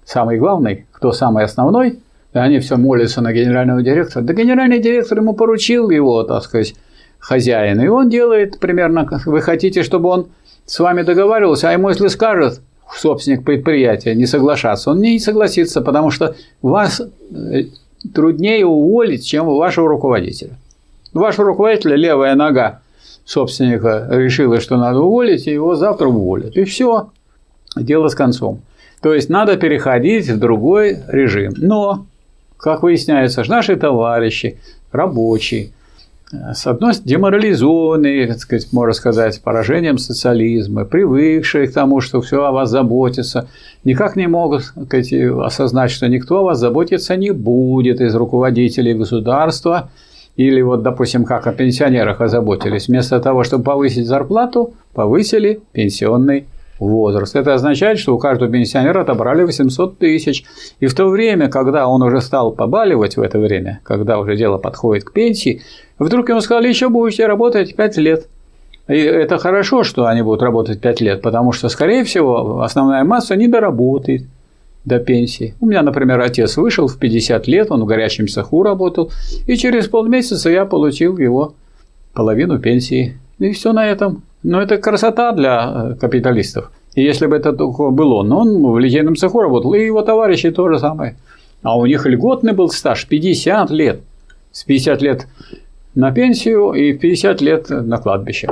самый 0.03 0.37
главный, 0.37 0.85
кто 0.91 1.13
самый 1.13 1.45
основной, 1.45 1.99
и 2.33 2.37
они 2.37 2.59
все 2.59 2.75
молятся 2.75 3.21
на 3.21 3.31
генерального 3.31 3.81
директора, 3.81 4.23
да 4.23 4.33
генеральный 4.33 4.79
директор 4.79 5.17
ему 5.17 5.33
поручил 5.33 5.89
его, 5.89 6.23
так 6.23 6.43
сказать, 6.43 6.75
хозяин. 7.19 7.81
И 7.81 7.87
он 7.87 8.09
делает 8.09 8.59
примерно, 8.59 9.07
вы 9.25 9.41
хотите, 9.41 9.83
чтобы 9.83 10.09
он 10.09 10.27
с 10.65 10.79
вами 10.79 11.03
договаривался, 11.03 11.69
а 11.69 11.73
ему 11.73 11.89
если 11.89 12.07
скажет 12.07 12.61
собственник 12.95 13.43
предприятия 13.43 14.15
не 14.15 14.25
соглашаться, 14.25 14.91
он 14.91 15.01
не 15.01 15.19
согласится, 15.19 15.81
потому 15.81 16.11
что 16.11 16.35
вас 16.61 17.01
э, 17.01 17.65
труднее 18.13 18.65
уволить, 18.65 19.25
чем 19.25 19.45
вашего 19.45 19.87
руководителя. 19.87 20.57
Вашего 21.13 21.47
руководителя 21.47 21.95
левая 21.95 22.35
нога 22.35 22.81
собственника 23.25 24.07
решила, 24.09 24.59
что 24.59 24.77
надо 24.77 24.99
уволить, 24.99 25.47
и 25.47 25.51
его 25.51 25.75
завтра 25.75 26.07
уволят. 26.07 26.55
И 26.55 26.63
все, 26.63 27.09
дело 27.75 28.07
с 28.07 28.15
концом. 28.15 28.61
То 29.01 29.13
есть 29.13 29.29
надо 29.29 29.55
переходить 29.55 30.27
в 30.29 30.39
другой 30.39 30.99
режим. 31.07 31.53
Но, 31.57 32.05
как 32.57 32.83
выясняется, 32.83 33.43
наши 33.47 33.75
товарищи, 33.75 34.59
рабочие, 34.91 35.71
с 36.31 36.67
одной 36.67 36.93
стороны, 36.93 37.09
деморализованные, 37.09 38.27
так 38.27 38.39
сказать, 38.39 38.71
можно 38.71 38.93
сказать, 38.93 39.41
поражением 39.41 39.97
социализма, 39.97 40.85
привыкшие 40.85 41.67
к 41.67 41.73
тому, 41.73 42.01
что 42.01 42.21
все 42.21 42.43
о 42.43 42.51
вас 42.51 42.69
заботится, 42.69 43.47
никак 43.83 44.15
не 44.15 44.27
могут 44.27 44.63
сказать, 44.63 45.11
осознать, 45.11 45.89
что 45.89 46.07
никто 46.07 46.39
о 46.39 46.43
вас 46.43 46.59
заботиться 46.59 47.15
не 47.15 47.31
будет 47.31 47.99
из 47.99 48.13
руководителей 48.13 48.93
государства, 48.93 49.89
или 50.35 50.61
вот, 50.61 50.83
допустим, 50.83 51.25
как 51.25 51.47
о 51.47 51.51
пенсионерах 51.51 52.21
озаботились. 52.21 52.87
Вместо 52.87 53.19
того, 53.19 53.43
чтобы 53.43 53.63
повысить 53.63 54.07
зарплату, 54.07 54.73
повысили 54.93 55.61
пенсионный 55.73 56.45
возраст. 56.79 57.35
Это 57.35 57.53
означает, 57.53 57.99
что 57.99 58.15
у 58.15 58.17
каждого 58.17 58.51
пенсионера 58.51 59.01
отобрали 59.01 59.43
800 59.43 59.97
тысяч. 59.97 60.45
И 60.79 60.87
в 60.87 60.93
то 60.93 61.07
время, 61.07 61.49
когда 61.49 61.87
он 61.87 62.01
уже 62.01 62.21
стал 62.21 62.51
побаливать 62.51 63.17
в 63.17 63.21
это 63.21 63.39
время, 63.39 63.79
когда 63.83 64.19
уже 64.19 64.35
дело 64.35 64.57
подходит 64.57 65.03
к 65.03 65.11
пенсии, 65.11 65.61
вдруг 65.97 66.29
ему 66.29 66.41
сказали, 66.41 66.67
еще 66.67 66.89
будете 66.89 67.27
работать 67.27 67.75
5 67.75 67.97
лет. 67.97 68.27
И 68.87 68.97
это 68.97 69.37
хорошо, 69.37 69.83
что 69.83 70.07
они 70.07 70.21
будут 70.21 70.41
работать 70.41 70.81
5 70.81 71.01
лет, 71.01 71.21
потому 71.21 71.51
что, 71.51 71.69
скорее 71.69 72.03
всего, 72.03 72.61
основная 72.61 73.03
масса 73.03 73.35
не 73.35 73.47
доработает 73.47 74.23
до 74.85 74.99
пенсии. 74.99 75.53
У 75.59 75.67
меня, 75.67 75.83
например, 75.83 76.19
отец 76.19 76.57
вышел 76.57 76.87
в 76.87 76.97
50 76.97 77.47
лет, 77.47 77.69
он 77.69 77.83
в 77.83 77.85
горячем 77.85 78.27
цеху 78.27 78.63
работал, 78.63 79.11
и 79.45 79.55
через 79.57 79.87
полмесяца 79.87 80.49
я 80.49 80.65
получил 80.65 81.17
его 81.17 81.53
половину 82.13 82.59
пенсии. 82.59 83.17
И 83.37 83.51
все 83.51 83.73
на 83.73 83.85
этом. 83.85 84.23
Но 84.43 84.61
это 84.61 84.77
красота 84.77 85.31
для 85.31 85.91
э, 85.91 85.95
капиталистов. 85.95 86.71
И 86.95 87.03
если 87.03 87.27
бы 87.27 87.35
это 87.35 87.53
только 87.53 87.89
был 87.89 88.13
он, 88.13 88.31
он 88.31 88.71
в 88.71 88.79
литейном 88.79 89.15
цеху 89.15 89.41
работал, 89.41 89.73
и 89.73 89.85
его 89.85 90.01
товарищи 90.01 90.51
то 90.51 90.69
же 90.69 90.79
самое. 90.79 91.15
А 91.61 91.77
у 91.77 91.85
них 91.85 92.05
льготный 92.05 92.53
был 92.53 92.69
стаж 92.69 93.07
50 93.07 93.69
лет. 93.71 94.01
С 94.51 94.63
50 94.63 95.01
лет 95.01 95.27
на 95.93 96.11
пенсию 96.11 96.73
и 96.73 96.93
50 96.93 97.41
лет 97.41 97.69
на 97.69 97.97
кладбище. 97.97 98.49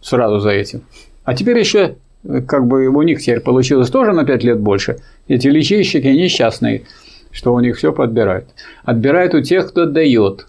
Сразу 0.00 0.40
за 0.40 0.50
этим. 0.50 0.82
А 1.24 1.34
теперь 1.34 1.58
еще 1.58 1.96
как 2.46 2.66
бы 2.66 2.86
у 2.88 3.02
них 3.02 3.20
теперь 3.20 3.40
получилось 3.40 3.90
тоже 3.90 4.12
на 4.12 4.24
5 4.24 4.44
лет 4.44 4.60
больше. 4.60 4.98
Эти 5.28 5.48
лечейщики 5.48 6.06
несчастные, 6.06 6.82
что 7.30 7.54
у 7.54 7.60
них 7.60 7.76
все 7.76 7.92
подбирают. 7.92 8.46
Отбирают 8.84 9.34
у 9.34 9.42
тех, 9.42 9.68
кто 9.68 9.86
дает. 9.86 10.46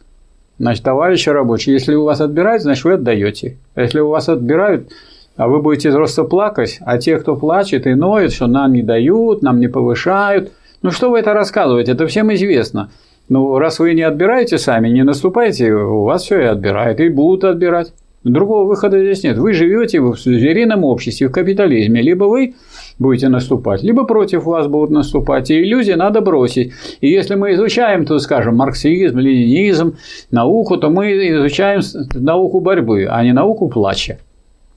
Значит, 0.59 0.83
товарищи 0.83 1.29
рабочие, 1.29 1.73
если 1.73 1.93
у 1.93 2.03
вас 2.03 2.19
отбирают, 2.19 2.63
значит, 2.63 2.83
вы 2.83 2.93
отдаете. 2.93 3.57
А 3.75 3.81
если 3.81 3.99
у 3.99 4.09
вас 4.09 4.27
отбирают, 4.27 4.89
а 5.35 5.47
вы 5.47 5.61
будете 5.61 5.91
просто 5.91 6.23
плакать, 6.23 6.79
а 6.81 6.97
те, 6.97 7.17
кто 7.17 7.35
плачет 7.35 7.85
и 7.85 7.93
ноет, 7.93 8.33
что 8.33 8.47
нам 8.47 8.73
не 8.73 8.81
дают, 8.81 9.43
нам 9.43 9.59
не 9.59 9.67
повышают, 9.67 10.51
ну 10.81 10.91
что 10.91 11.11
вы 11.11 11.19
это 11.19 11.33
рассказываете? 11.33 11.91
Это 11.91 12.07
всем 12.07 12.33
известно. 12.33 12.89
Ну, 13.29 13.59
раз 13.59 13.79
вы 13.79 13.93
не 13.93 14.03
отбираете 14.03 14.57
сами, 14.57 14.89
не 14.89 15.03
наступаете, 15.03 15.73
у 15.73 16.03
вас 16.03 16.23
все 16.23 16.39
и 16.39 16.45
отбирают, 16.45 16.99
и 16.99 17.09
будут 17.09 17.43
отбирать. 17.43 17.93
Другого 18.31 18.65
выхода 18.65 18.99
здесь 18.99 19.23
нет. 19.23 19.37
Вы 19.37 19.53
живете 19.53 20.01
в 20.01 20.17
зверином 20.17 20.83
обществе, 20.83 21.27
в 21.27 21.31
капитализме. 21.31 22.01
Либо 22.01 22.25
вы 22.25 22.55
будете 22.99 23.29
наступать, 23.29 23.83
либо 23.83 24.03
против 24.03 24.43
вас 24.43 24.67
будут 24.67 24.89
наступать. 24.89 25.49
И 25.49 25.61
иллюзии 25.61 25.93
надо 25.93 26.21
бросить. 26.21 26.73
И 26.99 27.09
если 27.09 27.35
мы 27.35 27.53
изучаем, 27.53 28.05
то, 28.05 28.19
скажем, 28.19 28.55
марксизм, 28.55 29.17
ленинизм, 29.17 29.95
науку, 30.31 30.77
то 30.77 30.89
мы 30.89 31.11
изучаем 31.11 31.81
науку 32.13 32.59
борьбы, 32.59 33.07
а 33.09 33.23
не 33.23 33.33
науку 33.33 33.69
плача. 33.69 34.19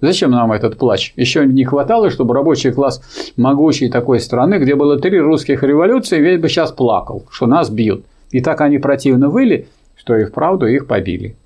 Зачем 0.00 0.30
нам 0.30 0.52
этот 0.52 0.78
плач? 0.78 1.12
Еще 1.16 1.44
не 1.44 1.64
хватало, 1.64 2.08
чтобы 2.10 2.34
рабочий 2.34 2.70
класс 2.70 3.02
могучей 3.36 3.90
такой 3.90 4.20
страны, 4.20 4.54
где 4.54 4.74
было 4.74 4.98
три 4.98 5.18
русских 5.20 5.62
революции, 5.62 6.20
весь 6.20 6.40
бы 6.40 6.48
сейчас 6.48 6.72
плакал, 6.72 7.24
что 7.30 7.46
нас 7.46 7.68
бьют. 7.68 8.04
И 8.30 8.40
так 8.40 8.60
они 8.60 8.78
противно 8.78 9.28
выли, 9.28 9.66
что 9.96 10.16
и 10.16 10.24
вправду 10.24 10.66
их 10.66 10.86
побили. 10.86 11.36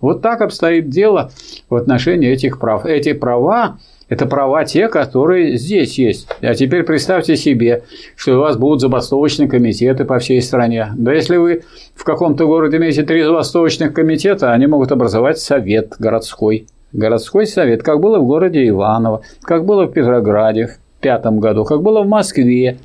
Вот 0.00 0.22
так 0.22 0.40
обстоит 0.40 0.88
дело 0.88 1.30
в 1.70 1.74
отношении 1.74 2.30
этих 2.30 2.58
прав. 2.58 2.84
Эти 2.84 3.12
права– 3.12 3.78
это 4.08 4.26
права 4.26 4.64
те, 4.64 4.88
которые 4.88 5.56
здесь 5.56 5.98
есть. 5.98 6.28
А 6.40 6.54
теперь 6.54 6.84
представьте 6.84 7.36
себе, 7.36 7.82
что 8.14 8.36
у 8.36 8.40
вас 8.40 8.56
будут 8.56 8.80
забастовочные 8.80 9.48
комитеты 9.48 10.04
по 10.04 10.18
всей 10.18 10.40
стране. 10.42 10.92
Да 10.96 11.12
если 11.12 11.36
вы 11.36 11.62
в 11.94 12.04
каком-то 12.04 12.46
городе 12.46 12.76
имеете 12.76 13.02
три 13.02 13.22
забастовочных 13.22 13.92
комитета, 13.94 14.52
они 14.52 14.66
могут 14.66 14.92
образовать 14.92 15.38
совет 15.38 15.94
городской. 15.98 16.66
Городской 16.92 17.46
совет, 17.46 17.82
как 17.82 18.00
было 18.00 18.18
в 18.18 18.26
городе 18.26 18.66
Иваново, 18.68 19.22
как 19.42 19.64
было 19.64 19.86
в 19.86 19.92
Петрограде 19.92 20.66
в 20.66 21.00
пятом 21.00 21.40
году, 21.40 21.64
как 21.64 21.82
было 21.82 22.02
в 22.02 22.08
Москве. 22.08 22.78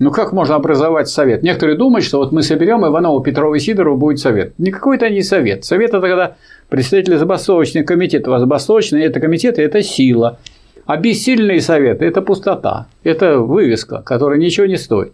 Ну 0.00 0.10
как 0.10 0.32
можно 0.32 0.56
образовать 0.56 1.08
совет? 1.08 1.42
Некоторые 1.42 1.76
думают, 1.76 2.04
что 2.04 2.18
вот 2.18 2.32
мы 2.32 2.42
соберем 2.42 2.84
Иванова, 2.84 3.22
Петрова 3.22 3.54
и 3.54 3.60
Сидорова 3.60 3.96
будет 3.96 4.18
совет. 4.18 4.52
Никакой 4.58 4.96
это 4.96 5.08
не 5.08 5.22
совет. 5.22 5.64
Совет 5.64 5.90
это 5.90 6.00
когда 6.00 6.36
представители 6.68 7.16
забастовочных 7.16 7.86
комитетов, 7.86 8.34
а 8.34 8.40
забастовочные 8.40 9.04
это 9.04 9.20
комитеты– 9.20 9.62
это 9.62 9.82
сила. 9.82 10.38
А 10.86 10.96
бессильные 10.96 11.60
советы– 11.60 12.04
это 12.06 12.22
пустота, 12.22 12.88
это 13.04 13.38
вывеска, 13.38 14.02
которая 14.02 14.38
ничего 14.38 14.66
не 14.66 14.76
стоит. 14.76 15.12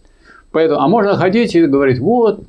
Поэтому, 0.51 0.81
а 0.81 0.89
можно 0.89 1.15
ходить 1.15 1.55
и 1.55 1.65
говорить, 1.67 1.99
вот, 1.99 2.41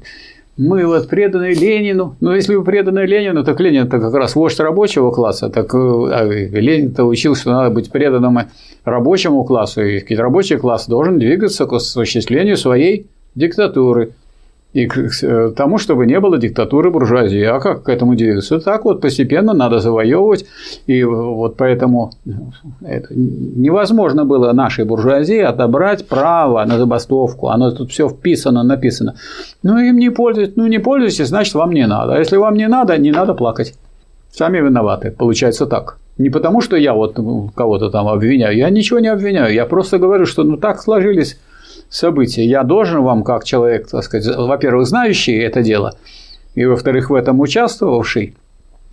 мы 0.57 0.85
вот 0.85 1.07
преданы 1.07 1.53
Ленину. 1.53 2.15
Но 2.19 2.35
если 2.35 2.55
вы 2.55 2.63
преданы 2.63 2.99
Ленину, 2.99 3.43
так 3.43 3.59
Ленин 3.59 3.87
это 3.87 3.99
как 3.99 4.13
раз 4.13 4.35
вождь 4.35 4.59
рабочего 4.59 5.11
класса. 5.11 5.49
Так 5.49 5.73
э, 5.73 5.77
а 5.77 6.23
Ленин-то 6.25 7.05
учил, 7.05 7.35
что 7.35 7.51
надо 7.51 7.73
быть 7.73 7.91
преданным 7.91 8.39
рабочему 8.83 9.43
классу. 9.43 9.81
И 9.81 10.15
рабочий 10.15 10.57
класс 10.57 10.87
должен 10.87 11.17
двигаться 11.17 11.65
к 11.65 11.73
осуществлению 11.73 12.57
своей 12.57 13.07
диктатуры 13.35 14.13
и 14.73 14.87
к 14.87 14.97
э, 15.23 15.51
тому, 15.55 15.77
чтобы 15.77 16.05
не 16.05 16.19
было 16.19 16.37
диктатуры 16.37 16.91
буржуазии. 16.91 17.43
А 17.43 17.59
как 17.59 17.83
к 17.83 17.89
этому 17.89 18.15
двигаться? 18.15 18.59
Так 18.59 18.85
вот 18.85 19.01
постепенно 19.01 19.53
надо 19.53 19.79
завоевывать, 19.79 20.45
и 20.87 21.03
вот 21.03 21.57
поэтому 21.57 22.11
это 22.81 23.07
невозможно 23.13 24.25
было 24.25 24.53
нашей 24.53 24.85
буржуазии 24.85 25.39
отобрать 25.39 26.07
право 26.07 26.63
на 26.65 26.77
забастовку. 26.77 27.47
Оно 27.47 27.71
тут 27.71 27.91
все 27.91 28.07
вписано, 28.07 28.63
написано. 28.63 29.15
Ну, 29.63 29.77
им 29.77 29.97
не 29.97 30.09
пользуйтесь, 30.09 30.55
ну 30.55 30.67
не 30.67 30.79
пользуйтесь, 30.79 31.27
значит, 31.27 31.53
вам 31.55 31.71
не 31.71 31.87
надо. 31.87 32.13
А 32.13 32.19
если 32.19 32.37
вам 32.37 32.55
не 32.55 32.67
надо, 32.67 32.97
не 32.97 33.11
надо 33.11 33.33
плакать. 33.33 33.73
Сами 34.31 34.59
виноваты. 34.59 35.11
Получается 35.11 35.65
так. 35.65 35.97
Не 36.17 36.29
потому, 36.29 36.61
что 36.61 36.77
я 36.77 36.93
вот 36.93 37.19
кого-то 37.55 37.89
там 37.89 38.07
обвиняю. 38.07 38.55
Я 38.55 38.69
ничего 38.69 38.99
не 38.99 39.09
обвиняю. 39.09 39.53
Я 39.53 39.65
просто 39.65 39.97
говорю, 39.97 40.25
что 40.25 40.43
ну 40.43 40.55
так 40.55 40.81
сложились 40.81 41.37
события. 41.91 42.43
Я 42.43 42.63
должен 42.63 43.03
вам, 43.03 43.23
как 43.23 43.43
человек, 43.43 43.87
так 43.87 44.03
сказать, 44.03 44.35
во-первых, 44.35 44.87
знающий 44.87 45.37
это 45.37 45.61
дело, 45.61 45.93
и, 46.55 46.65
во-вторых, 46.65 47.09
в 47.09 47.13
этом 47.13 47.39
участвовавший, 47.39 48.35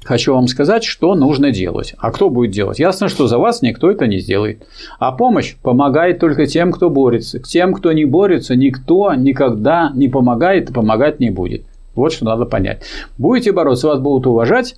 хочу 0.05 0.35
вам 0.35 0.49
сказать, 0.49 0.85
что 0.85 1.15
нужно 1.15 1.51
делать. 1.51 1.95
А 1.99 2.11
кто 2.11 2.29
будет 2.29 2.51
делать? 2.51 2.79
Ясно, 2.79 3.09
что 3.09 3.27
за 3.27 3.39
вас 3.39 3.63
никто 3.63 3.91
это 3.91 4.07
не 4.07 4.19
сделает. 4.19 4.67
А 4.99 5.13
помощь 5.13 5.57
помогает 5.63 6.19
только 6.19 6.47
тем, 6.47 6.73
кто 6.73 6.91
борется. 6.91 7.41
К 7.41 7.45
тем, 7.45 7.73
кто 7.73 7.93
не 7.93 8.05
борется, 8.05 8.55
никто 8.55 9.13
никогда 9.15 9.91
не 9.95 10.09
помогает 10.09 10.71
и 10.71 10.73
помогать 10.73 11.21
не 11.21 11.31
будет. 11.31 11.63
Вот 11.95 12.13
что 12.13 12.27
надо 12.27 12.45
понять. 12.45 12.83
Будете 13.17 13.51
бороться, 13.51 13.89
вас 13.89 13.99
будут 13.99 14.27
уважать, 14.29 14.77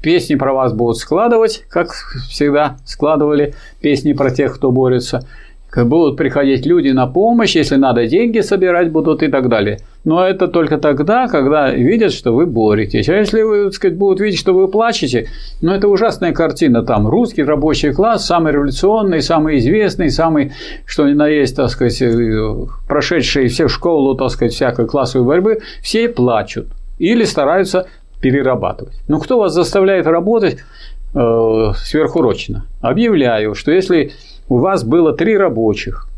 песни 0.00 0.36
про 0.36 0.52
вас 0.52 0.72
будут 0.72 0.98
складывать, 0.98 1.64
как 1.68 1.92
всегда 2.28 2.76
складывали 2.84 3.54
песни 3.80 4.12
про 4.12 4.30
тех, 4.30 4.54
кто 4.54 4.70
борется 4.70 5.26
будут 5.74 6.16
приходить 6.16 6.66
люди 6.66 6.90
на 6.90 7.06
помощь, 7.06 7.56
если 7.56 7.76
надо 7.76 8.06
деньги 8.06 8.40
собирать 8.40 8.90
будут 8.90 9.22
и 9.22 9.28
так 9.28 9.48
далее. 9.48 9.78
Но 10.04 10.26
это 10.26 10.48
только 10.48 10.78
тогда, 10.78 11.28
когда 11.28 11.70
видят, 11.70 12.12
что 12.12 12.34
вы 12.34 12.46
боретесь. 12.46 13.08
А 13.08 13.16
если 13.16 13.42
вы, 13.42 13.64
так 13.64 13.74
сказать, 13.74 13.96
будут 13.96 14.20
видеть, 14.20 14.38
что 14.38 14.52
вы 14.52 14.68
плачете, 14.68 15.28
ну 15.62 15.72
это 15.72 15.88
ужасная 15.88 16.32
картина 16.32 16.82
там. 16.82 17.08
Русский 17.08 17.42
рабочий 17.42 17.92
класс, 17.92 18.26
самый 18.26 18.52
революционный, 18.52 19.22
самый 19.22 19.58
известный, 19.58 20.10
самый, 20.10 20.52
что 20.84 21.08
ни 21.08 21.14
на 21.14 21.28
есть, 21.28 21.56
так 21.56 21.70
сказать, 21.70 22.02
э, 22.02 22.54
прошедший 22.88 23.48
все 23.48 23.68
школу, 23.68 24.14
так 24.14 24.30
сказать, 24.30 24.52
всякой 24.52 24.86
классовой 24.86 25.26
борьбы, 25.26 25.60
все 25.82 26.08
плачут 26.08 26.66
или 26.98 27.24
стараются 27.24 27.86
перерабатывать. 28.20 28.94
Но 29.08 29.18
кто 29.18 29.38
вас 29.38 29.54
заставляет 29.54 30.06
работать 30.06 30.58
э, 31.14 31.72
сверхурочно? 31.76 32.66
Объявляю, 32.80 33.54
что 33.54 33.72
если 33.72 34.12
у 34.48 34.58
вас 34.58 34.84
было 34.84 35.12
три 35.12 35.36
рабочих, 35.36 36.08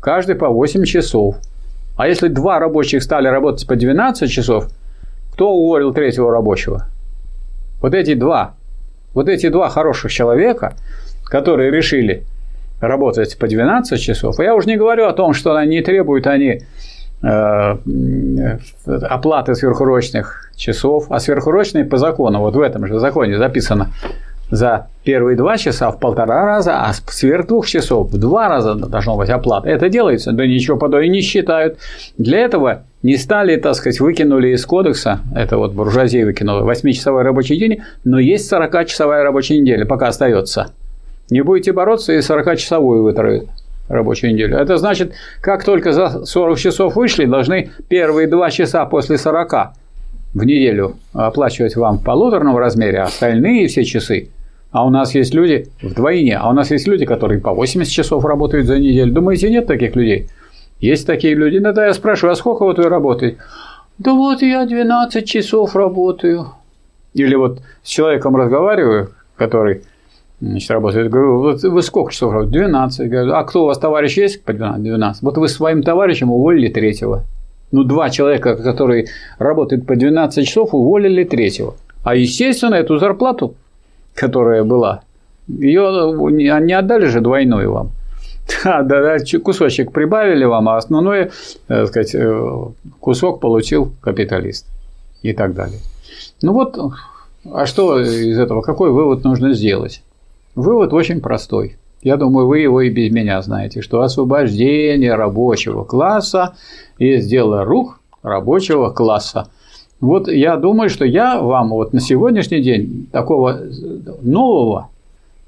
каждый 0.00 0.34
по 0.34 0.48
8 0.48 0.84
часов. 0.84 1.36
А 1.96 2.08
если 2.08 2.28
два 2.28 2.58
рабочих 2.58 3.02
стали 3.02 3.28
работать 3.28 3.66
по 3.66 3.76
12 3.76 4.30
часов, 4.30 4.68
кто 5.32 5.52
уволил 5.52 5.92
третьего 5.92 6.30
рабочего? 6.30 6.86
Вот 7.80 7.94
эти 7.94 8.14
два. 8.14 8.54
Вот 9.12 9.28
эти 9.28 9.48
два 9.48 9.68
хороших 9.68 10.10
человека, 10.10 10.74
которые 11.24 11.70
решили 11.70 12.24
работать 12.80 13.38
по 13.38 13.46
12 13.46 14.00
часов. 14.00 14.38
Я 14.38 14.54
уже 14.54 14.68
не 14.68 14.76
говорю 14.76 15.06
о 15.06 15.12
том, 15.12 15.34
что 15.34 15.62
не 15.64 15.82
требуют 15.82 16.26
они 16.26 16.62
э, 17.22 17.76
оплаты 18.86 19.54
сверхурочных 19.54 20.50
часов, 20.56 21.06
а 21.10 21.20
сверхурочные 21.20 21.84
по 21.84 21.98
закону, 21.98 22.40
вот 22.40 22.54
в 22.54 22.60
этом 22.60 22.86
же 22.86 22.98
законе 22.98 23.38
записано, 23.38 23.92
за 24.54 24.88
первые 25.02 25.36
два 25.36 25.56
часа 25.58 25.90
в 25.90 25.98
полтора 25.98 26.44
раза, 26.44 26.80
а 26.80 26.92
сверх 26.92 27.46
двух 27.46 27.66
часов 27.66 28.10
в 28.10 28.18
два 28.18 28.48
раза 28.48 28.74
должно 28.74 29.16
быть 29.16 29.28
оплата. 29.30 29.68
Это 29.68 29.88
делается, 29.88 30.32
да 30.32 30.46
ничего 30.46 30.76
подобного 30.76 31.08
не 31.08 31.20
считают. 31.20 31.78
Для 32.18 32.38
этого 32.38 32.84
не 33.02 33.16
стали, 33.16 33.56
так 33.56 33.74
сказать, 33.74 34.00
выкинули 34.00 34.48
из 34.48 34.64
кодекса, 34.64 35.20
это 35.34 35.58
вот 35.58 35.72
буржуазия 35.72 36.24
выкинула, 36.24 36.70
8-часовой 36.70 37.22
рабочий 37.22 37.58
день, 37.58 37.82
но 38.04 38.18
есть 38.18 38.50
40-часовая 38.50 39.22
рабочая 39.22 39.58
неделя, 39.58 39.84
пока 39.84 40.08
остается. 40.08 40.70
Не 41.30 41.42
будете 41.42 41.72
бороться, 41.72 42.12
и 42.12 42.18
40-часовую 42.18 43.02
вытравят 43.02 43.48
рабочую 43.88 44.32
неделю. 44.32 44.56
Это 44.56 44.76
значит, 44.78 45.12
как 45.40 45.64
только 45.64 45.92
за 45.92 46.24
40 46.24 46.58
часов 46.58 46.96
вышли, 46.96 47.26
должны 47.26 47.70
первые 47.88 48.26
два 48.26 48.50
часа 48.50 48.86
после 48.86 49.18
40 49.18 49.74
в 50.34 50.44
неделю 50.44 50.96
оплачивать 51.12 51.76
вам 51.76 51.98
в 51.98 52.04
полуторном 52.04 52.56
размере, 52.56 53.00
а 53.00 53.04
остальные 53.04 53.68
все 53.68 53.84
часы. 53.84 54.28
А 54.74 54.84
у 54.84 54.90
нас 54.90 55.14
есть 55.14 55.32
люди 55.34 55.68
вдвойне, 55.80 56.36
а 56.36 56.50
у 56.50 56.52
нас 56.52 56.72
есть 56.72 56.88
люди, 56.88 57.06
которые 57.06 57.40
по 57.40 57.54
80 57.54 57.92
часов 57.92 58.24
работают 58.24 58.66
за 58.66 58.80
неделю. 58.80 59.12
Думаете, 59.12 59.48
нет 59.48 59.68
таких 59.68 59.94
людей? 59.94 60.26
Есть 60.80 61.06
такие 61.06 61.34
люди. 61.34 61.58
Иногда 61.58 61.86
я 61.86 61.94
спрашиваю, 61.94 62.32
а 62.32 62.34
сколько 62.34 62.64
вот 62.64 62.78
вы 62.78 62.88
работаете? 62.88 63.36
Да 63.98 64.14
вот 64.14 64.42
я 64.42 64.66
12 64.66 65.24
часов 65.24 65.76
работаю. 65.76 66.48
Или 67.12 67.36
вот 67.36 67.60
с 67.84 67.88
человеком 67.88 68.34
разговариваю, 68.34 69.10
который 69.36 69.82
значит, 70.40 70.68
работает. 70.72 71.08
Говорю, 71.08 71.38
вот 71.38 71.62
вы 71.62 71.80
сколько 71.80 72.10
часов 72.10 72.32
работаете? 72.32 72.58
12. 72.66 73.08
Говорю, 73.08 73.32
а 73.34 73.44
кто 73.44 73.62
у 73.62 73.66
вас 73.66 73.78
товарищ 73.78 74.16
есть 74.16 74.42
по 74.42 74.52
12? 74.52 75.22
Вот 75.22 75.38
вы 75.38 75.46
своим 75.46 75.84
товарищем 75.84 76.32
уволили 76.32 76.66
третьего. 76.66 77.22
Ну, 77.70 77.84
два 77.84 78.10
человека, 78.10 78.56
которые 78.56 79.06
работают 79.38 79.86
по 79.86 79.94
12 79.94 80.44
часов, 80.44 80.74
уволили 80.74 81.22
третьего. 81.22 81.76
А, 82.02 82.16
естественно, 82.16 82.74
эту 82.74 82.98
зарплату, 82.98 83.54
которая 84.14 84.64
была, 84.64 85.02
ее 85.48 86.14
не 86.30 86.72
отдали 86.72 87.06
же 87.06 87.20
двойную 87.20 87.72
вам. 87.72 87.90
Да, 88.64 88.82
да, 88.82 89.18
да, 89.18 89.38
кусочек 89.38 89.92
прибавили 89.92 90.44
вам, 90.44 90.68
а 90.68 90.76
основной, 90.76 91.30
так 91.66 91.88
сказать, 91.88 92.14
э, 92.14 92.66
кусок 93.00 93.40
получил 93.40 93.92
капиталист 94.02 94.66
и 95.22 95.32
так 95.32 95.54
далее. 95.54 95.80
Ну 96.42 96.52
вот, 96.52 96.78
а 97.50 97.66
что 97.66 98.00
из 98.00 98.38
этого, 98.38 98.60
какой 98.60 98.90
вывод 98.90 99.24
нужно 99.24 99.54
сделать? 99.54 100.02
Вывод 100.54 100.92
очень 100.92 101.20
простой. 101.20 101.78
Я 102.02 102.18
думаю, 102.18 102.46
вы 102.46 102.58
его 102.58 102.82
и 102.82 102.90
без 102.90 103.10
меня 103.10 103.40
знаете, 103.40 103.80
что 103.80 104.02
освобождение 104.02 105.14
рабочего 105.14 105.84
класса 105.84 106.54
есть 106.98 107.28
дело 107.28 107.64
рук 107.64 107.98
рабочего 108.22 108.90
класса. 108.90 109.48
Вот 110.04 110.28
я 110.28 110.56
думаю, 110.56 110.90
что 110.90 111.06
я 111.06 111.40
вам 111.40 111.70
вот 111.70 111.94
на 111.94 112.00
сегодняшний 112.00 112.60
день 112.60 113.08
такого 113.10 113.58
нового 114.20 114.90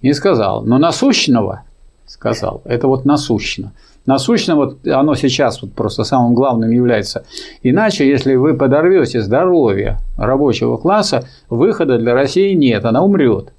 не 0.00 0.14
сказал, 0.14 0.62
но 0.62 0.78
насущного 0.78 1.62
сказал. 2.06 2.62
Это 2.64 2.88
вот 2.88 3.04
насущно. 3.04 3.72
Насущно 4.06 4.56
вот 4.56 4.86
оно 4.86 5.14
сейчас 5.14 5.60
вот 5.60 5.72
просто 5.72 6.04
самым 6.04 6.34
главным 6.34 6.70
является. 6.70 7.26
Иначе, 7.62 8.08
если 8.08 8.34
вы 8.36 8.54
подорвете 8.54 9.20
здоровье 9.20 9.98
рабочего 10.16 10.78
класса, 10.78 11.24
выхода 11.50 11.98
для 11.98 12.14
России 12.14 12.54
нет, 12.54 12.84
она 12.86 13.02
умрет 13.02 13.52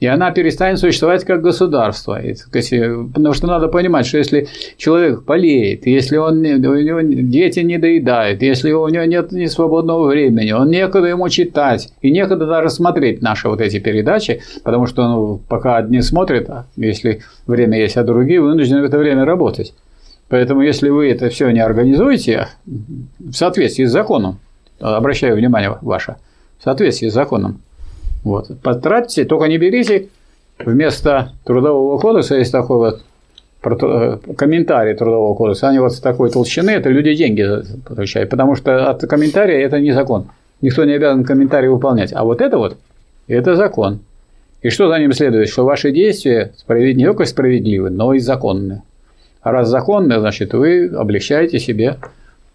и 0.00 0.06
она 0.06 0.30
перестанет 0.30 0.78
существовать 0.78 1.24
как 1.24 1.42
государство. 1.42 2.20
Потому 2.52 3.34
что 3.34 3.46
надо 3.46 3.68
понимать, 3.68 4.06
что 4.06 4.18
если 4.18 4.48
человек 4.76 5.24
болеет, 5.24 5.86
если 5.86 6.16
он, 6.16 6.38
у 6.38 6.42
него 6.44 7.00
дети 7.00 7.60
не 7.60 7.78
доедают, 7.78 8.42
если 8.42 8.70
у 8.72 8.86
него 8.88 9.04
нет 9.04 9.32
ни 9.32 9.46
свободного 9.46 10.06
времени, 10.06 10.52
он 10.52 10.70
некогда 10.70 11.08
ему 11.08 11.28
читать, 11.28 11.92
и 12.00 12.10
некогда 12.10 12.46
даже 12.46 12.70
смотреть 12.70 13.22
наши 13.22 13.48
вот 13.48 13.60
эти 13.60 13.80
передачи, 13.80 14.42
потому 14.62 14.86
что 14.86 15.08
ну, 15.08 15.40
пока 15.48 15.78
одни 15.78 16.00
смотрят, 16.00 16.48
а 16.48 16.66
если 16.76 17.22
время 17.46 17.78
есть, 17.80 17.96
а 17.96 18.04
другие 18.04 18.40
вынуждены 18.40 18.82
в 18.82 18.84
это 18.84 18.98
время 18.98 19.24
работать. 19.24 19.74
Поэтому, 20.28 20.60
если 20.60 20.90
вы 20.90 21.10
это 21.10 21.30
все 21.30 21.50
не 21.50 21.60
организуете 21.60 22.48
в 22.66 23.32
соответствии 23.32 23.84
с 23.84 23.90
законом, 23.90 24.38
обращаю 24.78 25.36
внимание 25.36 25.76
ваше, 25.80 26.16
в 26.58 26.64
соответствии 26.64 27.08
с 27.08 27.14
законом, 27.14 27.62
вот. 28.24 28.50
Потратьте, 28.62 29.24
только 29.24 29.46
не 29.46 29.58
берите 29.58 30.08
вместо 30.58 31.32
трудового 31.44 31.98
кодекса 31.98 32.36
есть 32.36 32.52
такой 32.52 32.78
вот 33.62 33.82
э, 33.82 34.18
комментарий 34.36 34.94
трудового 34.94 35.34
кодекса, 35.34 35.68
они 35.68 35.78
вот 35.78 35.92
с 35.92 36.00
такой 36.00 36.30
толщины, 36.30 36.70
это 36.70 36.88
люди 36.88 37.14
деньги 37.14 37.46
получают, 37.86 38.30
потому 38.30 38.54
что 38.56 38.90
от 38.90 39.00
комментария 39.02 39.64
это 39.64 39.80
не 39.80 39.92
закон. 39.92 40.30
Никто 40.60 40.84
не 40.84 40.92
обязан 40.92 41.24
комментарий 41.24 41.68
выполнять. 41.68 42.12
А 42.12 42.24
вот 42.24 42.40
это 42.40 42.58
вот, 42.58 42.76
это 43.28 43.54
закон. 43.54 44.00
И 44.60 44.70
что 44.70 44.88
за 44.88 44.98
ним 44.98 45.12
следует? 45.12 45.48
Что 45.48 45.64
ваши 45.64 45.92
действия 45.92 46.52
не 46.68 47.04
только 47.04 47.24
справедливы, 47.26 47.90
но 47.90 48.12
и 48.12 48.18
законны. 48.18 48.82
А 49.40 49.52
раз 49.52 49.68
законны, 49.68 50.18
значит, 50.18 50.52
вы 50.52 50.88
облегчаете 50.88 51.60
себе 51.60 51.96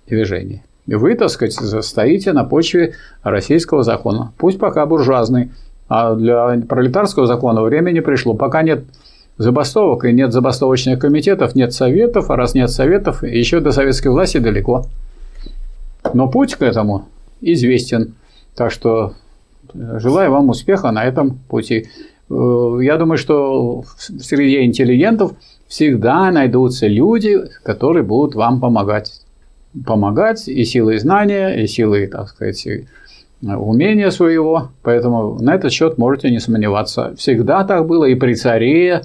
движение. 0.08 0.64
И 0.86 0.96
вы, 0.96 1.16
так 1.16 1.30
сказать, 1.30 1.86
стоите 1.86 2.34
на 2.34 2.44
почве 2.44 2.96
российского 3.24 3.84
закона. 3.84 4.34
Пусть 4.38 4.60
пока 4.60 4.86
буржуазный, 4.86 5.52
а 5.88 6.16
для 6.16 6.62
пролетарского 6.68 7.26
закона 7.26 7.62
времени 7.62 8.00
пришло. 8.02 8.34
Пока 8.34 8.64
нет 8.64 8.84
забастовок 9.38 10.06
и 10.06 10.14
нет 10.14 10.34
забастовочных 10.34 11.00
комитетов, 11.00 11.56
нет 11.56 11.74
советов, 11.74 12.30
а 12.30 12.36
раз 12.36 12.54
нет 12.54 12.70
советов, 12.70 13.24
еще 13.24 13.60
до 13.60 13.72
советской 13.72 14.10
власти 14.10 14.38
далеко. 14.38 14.86
Но 16.14 16.28
путь 16.30 16.56
к 16.56 16.62
этому 16.62 17.06
известен. 17.42 18.16
Так 18.56 18.72
что 18.72 19.14
э, 19.74 20.00
желаю 20.00 20.32
вам 20.32 20.50
успеха 20.50 20.92
на 20.92 21.04
этом 21.06 21.40
пути. 21.50 21.88
Э, 22.30 22.78
я 22.82 22.98
думаю, 22.98 23.18
что 23.18 23.84
среди 23.98 24.64
интеллигентов 24.64 25.34
всегда 25.68 26.30
найдутся 26.30 26.88
люди, 26.88 27.42
которые 27.64 28.04
будут 28.04 28.36
вам 28.36 28.60
помогать 28.60 29.23
помогать 29.86 30.48
и 30.48 30.64
силой 30.66 31.00
знания, 31.00 31.50
и 31.62 31.68
силой, 31.68 32.08
так 32.08 32.30
сказать, 32.30 32.68
умения 33.42 34.10
своего. 34.10 34.70
Поэтому 34.82 35.38
на 35.40 35.56
этот 35.56 35.72
счет 35.72 35.98
можете 35.98 36.32
не 36.32 36.40
сомневаться. 36.40 37.14
Всегда 37.18 37.64
так 37.64 37.88
было 37.88 38.06
и 38.06 38.16
при 38.16 38.36
царе, 38.36 39.02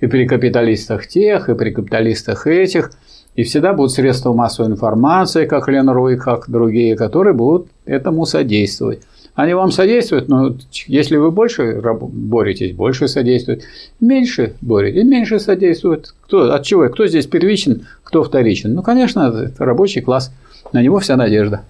и 0.00 0.06
при 0.06 0.26
капиталистах 0.26 1.06
тех, 1.06 1.48
и 1.48 1.54
при 1.54 1.70
капиталистах 1.70 2.46
этих. 2.46 2.92
И 3.34 3.44
всегда 3.44 3.72
будут 3.72 3.92
средства 3.92 4.34
массовой 4.34 4.70
информации, 4.70 5.46
как 5.46 5.66
Ленруй, 5.68 6.18
как 6.18 6.50
другие, 6.50 6.96
которые 6.96 7.32
будут 7.32 7.68
этому 7.86 8.26
содействовать. 8.26 9.00
Они 9.34 9.54
вам 9.54 9.70
содействуют, 9.70 10.28
но 10.28 10.54
если 10.86 11.16
вы 11.16 11.30
больше 11.30 11.80
боретесь, 11.80 12.74
больше 12.74 13.08
содействуют. 13.08 13.62
Меньше 13.98 14.56
боретесь, 14.60 15.04
меньше 15.04 15.38
содействуют. 15.38 16.14
Кто, 16.26 16.52
от 16.52 16.62
чего? 16.64 16.86
Кто 16.90 17.06
здесь 17.06 17.26
первичен, 17.26 17.86
кто 18.12 18.22
вторичен? 18.22 18.74
Ну, 18.74 18.82
конечно, 18.82 19.32
рабочий 19.58 20.02
класс. 20.02 20.30
На 20.74 20.82
него 20.82 20.98
вся 20.98 21.16
надежда. 21.16 21.62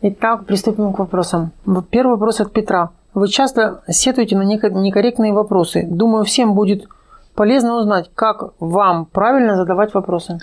Итак, 0.00 0.46
приступим 0.46 0.94
к 0.94 0.98
вопросам. 0.98 1.50
Первый 1.90 2.12
вопрос 2.12 2.40
от 2.40 2.54
Петра. 2.54 2.88
Вы 3.12 3.28
часто 3.28 3.82
сетуете 3.90 4.34
на 4.34 4.44
некорректные 4.44 5.34
вопросы. 5.34 5.86
Думаю, 5.86 6.24
всем 6.24 6.54
будет 6.54 6.88
полезно 7.34 7.76
узнать, 7.76 8.10
как 8.14 8.54
вам 8.60 9.04
правильно 9.04 9.56
задавать 9.56 9.92
вопросы. 9.92 10.38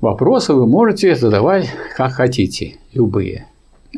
Вопросы 0.00 0.54
вы 0.54 0.66
можете 0.66 1.14
задавать 1.14 1.66
как 1.94 2.12
хотите, 2.12 2.78
любые. 2.94 3.48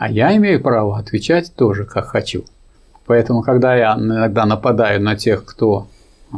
А 0.01 0.11
я 0.11 0.37
имею 0.37 0.61
право 0.61 0.99
отвечать 0.99 1.55
тоже, 1.55 1.84
как 1.84 2.07
хочу. 2.07 2.43
Поэтому, 3.07 3.43
когда 3.43 3.76
я 3.76 3.95
иногда 3.97 4.47
нападаю 4.47 5.01
на 5.01 5.14
тех, 5.14 5.45
кто 5.45 5.87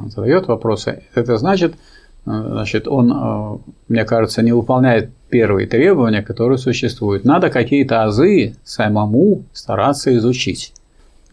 задает 0.08 0.48
вопросы, 0.48 1.02
это 1.14 1.38
значит, 1.38 1.76
значит, 2.28 2.86
он, 2.88 3.12
э, 3.12 3.58
мне 3.88 4.04
кажется, 4.04 4.42
не 4.42 4.52
выполняет 4.52 5.10
первые 5.30 5.66
требования, 5.66 6.22
которые 6.22 6.58
существуют. 6.58 7.24
Надо 7.24 7.50
какие-то 7.50 8.04
азы 8.04 8.56
самому 8.64 9.44
стараться 9.52 10.14
изучить. 10.16 10.72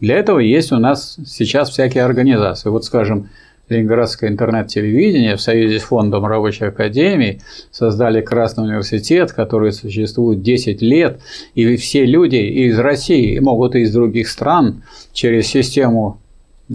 Для 0.00 0.16
этого 0.16 0.38
есть 0.38 0.72
у 0.72 0.78
нас 0.78 1.18
сейчас 1.26 1.70
всякие 1.70 2.04
организации. 2.04 2.68
Вот, 2.68 2.84
скажем, 2.84 3.28
Ленинградское 3.68 4.30
интернет-телевидение 4.30 5.34
в 5.34 5.40
союзе 5.40 5.80
с 5.80 5.82
Фондом 5.82 6.24
Рабочей 6.24 6.66
Академии 6.66 7.40
создали 7.72 8.20
Красный 8.20 8.64
университет, 8.64 9.32
который 9.32 9.72
существует 9.72 10.40
10 10.42 10.82
лет, 10.82 11.20
и 11.54 11.74
все 11.76 12.04
люди 12.04 12.36
из 12.36 12.78
России 12.78 13.38
могут 13.40 13.74
и 13.74 13.80
из 13.80 13.92
других 13.92 14.28
стран 14.28 14.84
через 15.12 15.48
систему 15.48 16.20
э, 16.68 16.74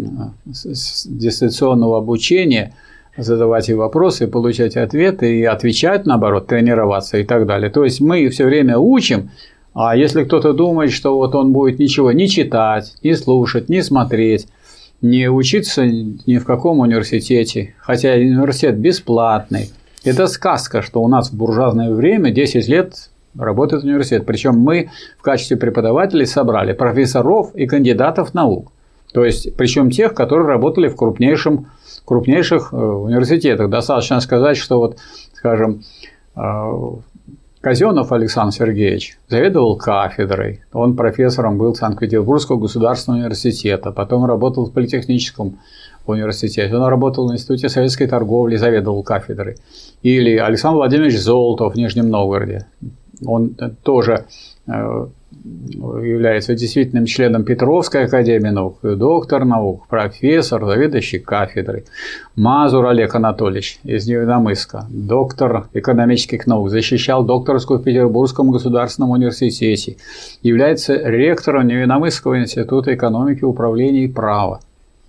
дистанционного 1.06 1.98
обучения 1.98 2.76
задавать 3.18 3.70
и 3.70 3.74
вопросы, 3.74 4.28
получать 4.28 4.78
ответы 4.78 5.40
и 5.40 5.44
отвечать, 5.44 6.06
наоборот, 6.06 6.48
тренироваться 6.48 7.18
и 7.18 7.24
так 7.24 7.46
далее. 7.46 7.70
То 7.70 7.84
есть 7.84 8.02
мы 8.02 8.28
все 8.30 8.46
время 8.46 8.78
учим, 8.78 9.32
а 9.74 9.96
если 9.96 10.24
кто-то 10.24 10.54
думает, 10.54 10.92
что 10.92 11.16
вот 11.16 11.36
он 11.36 11.54
будет 11.54 11.80
ничего 11.80 12.12
не 12.12 12.28
читать, 12.28 12.94
не 13.04 13.16
слушать, 13.16 13.70
не 13.70 13.82
смотреть, 13.82 14.48
не 15.02 15.30
учиться 15.30 15.86
ни 15.86 16.38
в 16.38 16.46
каком 16.46 16.80
университете, 16.80 17.76
хотя 17.80 18.14
университет 18.14 18.78
бесплатный. 18.78 19.70
Это 20.04 20.28
сказка, 20.28 20.82
что 20.82 21.02
у 21.02 21.08
нас 21.08 21.32
в 21.32 21.38
буржуазное 21.38 21.92
время 21.94 22.32
10 22.32 22.68
лет 22.68 23.10
работает 23.38 23.84
университет. 23.84 24.26
Причем 24.26 24.60
мы 24.60 24.90
в 25.18 25.22
качестве 25.22 25.58
преподавателей 25.58 26.26
собрали 26.26 26.74
профессоров 26.74 27.56
и 27.56 27.66
кандидатов 27.66 28.34
наук. 28.34 28.72
То 29.14 29.26
есть, 29.26 29.56
причем 29.56 29.92
тех, 29.92 30.14
которые 30.14 30.48
работали 30.48 30.88
в 30.88 30.96
крупнейшем, 30.96 31.68
крупнейших 32.06 32.74
э, 32.74 32.76
университетах. 32.76 33.70
Достаточно 33.70 34.20
сказать, 34.20 34.58
что 34.58 34.80
вот, 34.80 34.98
скажем, 35.34 35.84
э, 36.36 36.72
Казенов 37.62 38.12
Александр 38.12 38.54
Сергеевич 38.54 39.20
заведовал 39.28 39.78
кафедрой. 39.78 40.62
Он 40.74 40.96
профессором 40.96 41.60
был 41.60 41.76
Санкт-Петербургского 41.76 42.58
государственного 42.58 43.22
университета, 43.22 43.92
потом 43.92 44.26
работал 44.26 44.66
в 44.66 44.72
Политехническом 44.72 45.60
университете. 46.08 46.76
Он 46.76 46.86
работал 46.86 47.28
в 47.28 47.34
Институте 47.34 47.70
советской 47.70 48.08
торговли, 48.08 48.56
заведовал 48.56 49.04
кафедрой. 49.04 49.58
Или 50.02 50.38
Александр 50.38 50.78
Владимирович 50.78 51.20
Золотов 51.20 51.74
в 51.74 51.78
Нижнем 51.78 52.10
Новгороде. 52.10 52.66
Он 53.26 53.56
тоже 53.84 54.26
э, 54.68 55.08
является 55.44 56.54
действительным 56.54 57.06
членом 57.06 57.44
Петровской 57.44 58.06
академии 58.06 58.50
наук, 58.50 58.80
доктор 58.84 59.46
наук, 59.46 59.88
профессор, 59.88 60.64
заведующий 60.66 61.20
кафедрой. 61.20 61.86
Мазур 62.36 62.86
Олег 62.86 63.16
Анатольевич 63.16 63.80
из 63.84 64.08
Невиномыска, 64.08 64.86
доктор 64.90 65.68
экономических 65.74 66.46
наук, 66.46 66.70
защищал 66.70 67.24
докторскую 67.24 67.80
в 67.80 67.84
Петербургском 67.84 68.52
государственном 68.52 69.12
университете, 69.12 69.98
является 70.44 70.96
ректором 70.96 71.68
Невиномысского 71.68 72.40
института 72.40 72.94
экономики, 72.94 73.44
управления 73.44 74.06
и 74.06 74.08
права. 74.08 74.60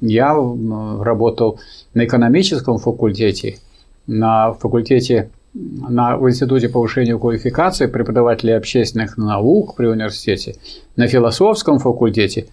Я 0.00 0.32
работал 0.32 1.60
на 1.94 2.04
экономическом 2.06 2.78
факультете, 2.78 3.58
на 4.06 4.52
факультете 4.54 5.30
на, 5.54 6.16
в 6.16 6.28
Институте 6.28 6.68
повышения 6.68 7.18
квалификации 7.18 7.86
преподавателей 7.86 8.56
общественных 8.56 9.16
наук 9.18 9.76
при 9.76 9.86
университете, 9.86 10.56
на 10.96 11.06
философском 11.06 11.78
факультете 11.78 12.46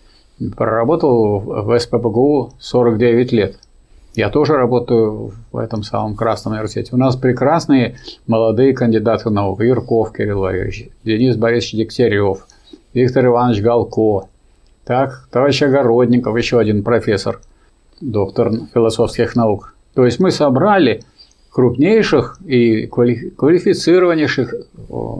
проработал 0.56 1.40
в 1.40 1.80
СПБГУ 1.80 2.54
49 2.60 3.32
лет. 3.32 3.60
Я 4.16 4.30
тоже 4.30 4.54
работаю 4.54 5.32
в 5.52 5.58
этом 5.58 5.84
самом 5.84 6.16
Красном 6.16 6.54
университете. 6.54 6.90
У 6.94 6.98
нас 6.98 7.16
прекрасные 7.16 7.98
молодые 8.28 8.74
кандидаты 8.74 9.30
наук. 9.30 9.62
Юрков 9.62 10.12
Кирилл 10.14 10.40
Валерьевич, 10.40 10.90
Денис 11.04 11.36
Борисович 11.36 11.86
Дегтярев, 11.86 12.48
Виктор 12.94 13.26
Иванович 13.26 13.62
Галко. 13.62 14.28
Так, 14.84 15.28
товарищ 15.32 15.62
Огородников, 15.62 16.36
еще 16.36 16.60
один 16.60 16.84
профессор, 16.84 17.40
доктор 18.02 18.52
философских 18.74 19.36
наук. 19.36 19.76
То 19.94 20.06
есть 20.06 20.20
мы 20.20 20.32
собрали 20.32 21.04
крупнейших 21.52 22.40
и 22.46 22.88
квалифицированнейших 22.88 24.54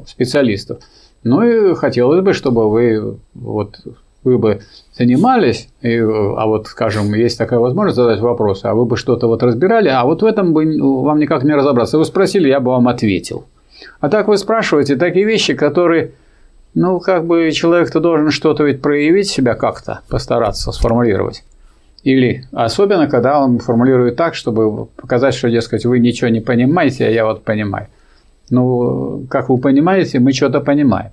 специалистов. 0.08 0.80
Ну 1.24 1.44
и 1.44 1.76
хотелось 1.76 2.22
бы, 2.22 2.34
чтобы 2.34 2.70
вы 2.70 3.18
вот 3.34 3.80
вы 4.24 4.38
бы 4.38 4.62
занимались, 4.94 5.70
и, 5.82 5.98
а 5.98 6.46
вот, 6.46 6.68
скажем, 6.68 7.14
есть 7.14 7.38
такая 7.38 7.60
возможность 7.60 7.96
задать 7.96 8.20
вопросы, 8.20 8.66
а 8.66 8.74
вы 8.74 8.86
бы 8.86 8.98
что-то 8.98 9.28
вот 9.28 9.44
разбирали, 9.44 9.88
а 9.88 10.04
вот 10.04 10.22
в 10.22 10.26
этом 10.26 10.54
бы 10.54 10.66
вам 11.02 11.20
никак 11.20 11.44
не 11.44 11.54
разобраться. 11.54 11.98
Вы 11.98 12.06
спросили, 12.06 12.50
я 12.50 12.60
бы 12.60 12.72
вам 12.72 12.88
ответил. 12.90 13.46
А 14.02 14.10
так 14.10 14.28
вы 14.28 14.38
спрашиваете 14.38 14.98
такие 14.98 15.26
вещи, 15.26 15.54
которые, 15.54 16.12
ну, 16.74 17.00
как 17.00 17.26
бы 17.26 17.50
человек-то 17.52 18.02
должен 18.02 18.30
что-то 18.32 18.66
ведь 18.66 18.82
проявить 18.82 19.30
себя 19.30 19.56
как-то, 19.56 20.02
постараться 20.10 20.74
сформулировать. 20.74 21.44
Или 22.04 22.46
особенно, 22.52 23.08
когда 23.08 23.44
он 23.44 23.60
формулирует 23.60 24.16
так, 24.16 24.36
чтобы 24.36 24.86
показать, 24.86 25.34
что, 25.34 25.50
дескать, 25.50 25.86
вы 25.86 26.00
ничего 26.00 26.30
не 26.30 26.40
понимаете, 26.40 27.06
а 27.06 27.10
я 27.10 27.26
вот 27.26 27.44
понимаю. 27.44 27.88
Ну, 28.50 29.26
как 29.30 29.50
вы 29.50 29.58
понимаете, 29.58 30.20
мы 30.20 30.34
что-то 30.34 30.62
понимаем. 30.62 31.12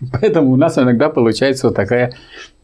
Поэтому 0.12 0.52
у 0.52 0.56
нас 0.56 0.76
иногда 0.78 1.08
получается 1.08 1.68
вот 1.68 1.76
такая, 1.76 2.12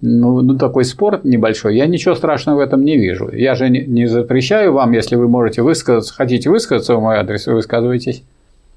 ну, 0.01 0.43
ну, 0.43 0.59
такой 0.59 0.85
спорт 0.85 1.25
небольшой. 1.25 1.77
Я 1.77 1.87
ничего 1.87 2.15
страшного 2.15 2.59
в 2.59 2.61
этом 2.61 2.85
не 2.85 2.99
вижу. 2.99 3.31
Я 3.33 3.55
же 3.55 3.71
не, 3.71 3.81
не 3.87 4.07
запрещаю 4.07 4.75
вам, 4.75 4.93
если 4.93 5.17
вы 5.17 5.29
можете 5.29 5.63
высказаться, 5.63 6.15
хотите 6.15 6.51
высказаться 6.51 6.95
в 6.95 7.01
мой 7.01 7.17
адрес, 7.17 7.47
вы 7.47 7.55
высказывайтесь. 7.55 8.23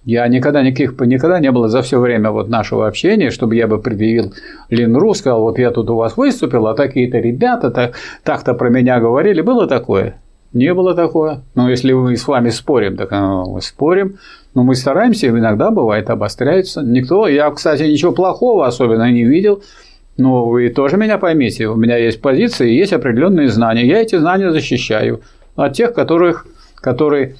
Я 0.06 0.28
никогда 0.28 0.62
никаких, 0.62 1.00
никогда 1.02 1.40
не 1.40 1.52
было 1.52 1.68
за 1.68 1.82
все 1.82 2.00
время 2.00 2.30
вот 2.30 2.48
нашего 2.48 2.88
общения, 2.88 3.32
чтобы 3.32 3.56
я 3.56 3.68
бы 3.68 3.80
предъявил 3.80 4.34
Линру, 4.70 5.16
сказал, 5.16 5.42
вот 5.42 5.58
я 5.58 5.72
тут 5.72 5.90
у 5.90 5.96
вас 5.96 6.16
выступил, 6.16 6.68
а 6.68 6.76
такие-то 6.76 7.18
ребята 7.18 7.72
так, 7.72 7.96
так-то 8.24 8.54
про 8.54 8.70
меня 8.70 9.00
говорили. 9.00 9.42
Было 9.42 9.68
такое? 9.68 10.22
Не 10.54 10.76
было 10.76 10.94
такое. 10.94 11.42
Но 11.56 11.70
если 11.70 11.92
мы 11.92 12.16
с 12.16 12.28
вами 12.28 12.50
спорим, 12.50 12.98
так 12.98 13.10
ну, 13.10 13.56
мы 13.56 13.62
спорим. 13.62 14.20
Но 14.54 14.64
мы 14.64 14.76
стараемся, 14.76 15.28
иногда 15.28 15.72
бывает 15.72 16.10
обостряется. 16.12 16.82
Никто, 16.82 17.28
я, 17.28 17.50
кстати, 17.50 17.84
ничего 17.84 18.12
плохого 18.12 18.68
особенно 18.68 19.12
не 19.12 19.24
видел. 19.24 19.64
Но 20.18 20.48
вы 20.48 20.70
тоже 20.70 20.98
меня 20.98 21.18
поймите, 21.18 21.68
у 21.68 21.76
меня 21.76 21.98
есть 21.98 22.22
позиции, 22.22 22.72
есть 22.72 22.94
определенные 22.94 23.50
знания. 23.50 23.86
Я 23.86 24.02
эти 24.02 24.18
знания 24.18 24.52
защищаю 24.52 25.22
от 25.56 25.74
тех, 25.74 25.94
которых, 25.94 26.46
которые 26.76 27.36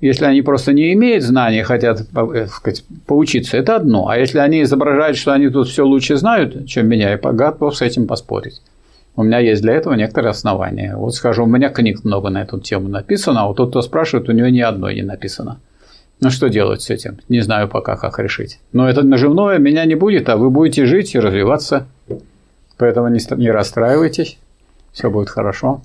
если 0.00 0.24
они 0.24 0.42
просто 0.42 0.72
не 0.72 0.92
имеют 0.92 1.24
знаний, 1.24 1.62
хотят 1.62 2.00
э, 2.00 2.46
сказать, 2.46 2.84
поучиться, 3.06 3.56
это 3.56 3.76
одно. 3.76 4.08
А 4.08 4.16
если 4.16 4.38
они 4.38 4.62
изображают, 4.62 5.16
что 5.16 5.32
они 5.32 5.48
тут 5.48 5.68
все 5.68 5.84
лучше 5.84 6.16
знают, 6.16 6.66
чем 6.66 6.88
меня, 6.88 7.10
я 7.10 7.16
готов 7.18 7.76
с 7.76 7.82
этим 7.82 8.06
поспорить. 8.06 8.62
У 9.16 9.24
меня 9.24 9.40
есть 9.40 9.62
для 9.62 9.74
этого 9.74 9.94
некоторые 9.94 10.30
основания. 10.30 10.94
Вот 10.96 11.14
скажу, 11.14 11.42
у 11.42 11.46
меня 11.46 11.70
книг 11.70 12.04
много 12.04 12.30
на 12.30 12.42
эту 12.42 12.60
тему 12.60 12.88
написано, 12.88 13.42
а 13.42 13.46
вот 13.48 13.56
тот, 13.56 13.70
кто 13.70 13.82
спрашивает, 13.82 14.28
у 14.28 14.32
него 14.32 14.48
ни 14.48 14.60
одной 14.60 14.94
не 14.94 15.02
написано. 15.02 15.58
Ну 16.20 16.30
что 16.30 16.48
делать 16.48 16.82
с 16.82 16.90
этим? 16.90 17.18
Не 17.28 17.40
знаю 17.40 17.68
пока, 17.68 17.96
как 17.96 18.20
решить. 18.20 18.60
Но 18.72 18.88
это 18.88 19.02
наживное 19.02 19.58
меня 19.58 19.84
не 19.84 19.96
будет, 19.96 20.28
а 20.28 20.36
вы 20.36 20.50
будете 20.50 20.86
жить 20.86 21.14
и 21.16 21.18
развиваться. 21.18 21.86
Поэтому 22.76 23.08
не, 23.08 23.18
не 23.36 23.50
расстраивайтесь, 23.50 24.38
все 24.92 25.10
будет 25.10 25.28
хорошо. 25.28 25.80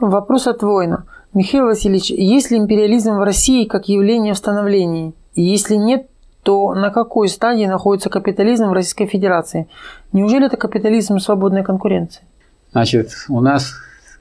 Вопрос 0.00 0.48
от 0.48 0.62
воина. 0.62 1.04
Михаил 1.34 1.64
Васильевич, 1.64 2.10
есть 2.10 2.52
ли 2.52 2.58
империализм 2.58 3.16
в 3.16 3.24
России 3.24 3.64
как 3.64 3.88
явление 3.88 4.34
в 4.34 4.38
становлении? 4.38 5.14
И 5.34 5.42
если 5.42 5.74
нет, 5.74 6.06
то 6.44 6.74
на 6.74 6.90
какой 6.90 7.28
стадии 7.28 7.64
находится 7.64 8.08
капитализм 8.08 8.68
в 8.68 8.72
Российской 8.72 9.06
Федерации? 9.06 9.66
Неужели 10.12 10.46
это 10.46 10.56
капитализм 10.56 11.18
свободной 11.18 11.64
конкуренции? 11.64 12.22
Значит, 12.70 13.10
у 13.28 13.40
нас 13.40 13.74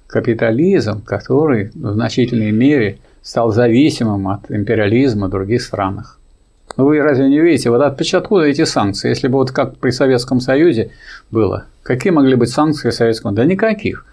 капитализм, 0.07 1.03
который 1.03 1.69
в 1.75 1.93
значительной 1.93 2.51
мере 2.51 2.97
стал 3.21 3.51
зависимым 3.51 4.27
от 4.29 4.49
империализма 4.49 5.27
в 5.27 5.29
других 5.29 5.61
странах. 5.61 6.19
Ну 6.77 6.85
вы 6.85 6.99
разве 6.99 7.29
не 7.29 7.39
видите, 7.39 7.69
вот 7.69 7.83
откуда 7.83 8.45
эти 8.45 8.65
санкции? 8.65 9.09
Если 9.09 9.27
бы 9.27 9.37
вот 9.37 9.51
как 9.51 9.77
при 9.77 9.91
Советском 9.91 10.39
Союзе 10.39 10.89
было, 11.29 11.65
какие 11.83 12.11
могли 12.11 12.33
быть 12.33 12.49
санкции 12.49 12.89
Советскому? 12.89 13.35
Да 13.35 13.45
никаких. 13.45 14.07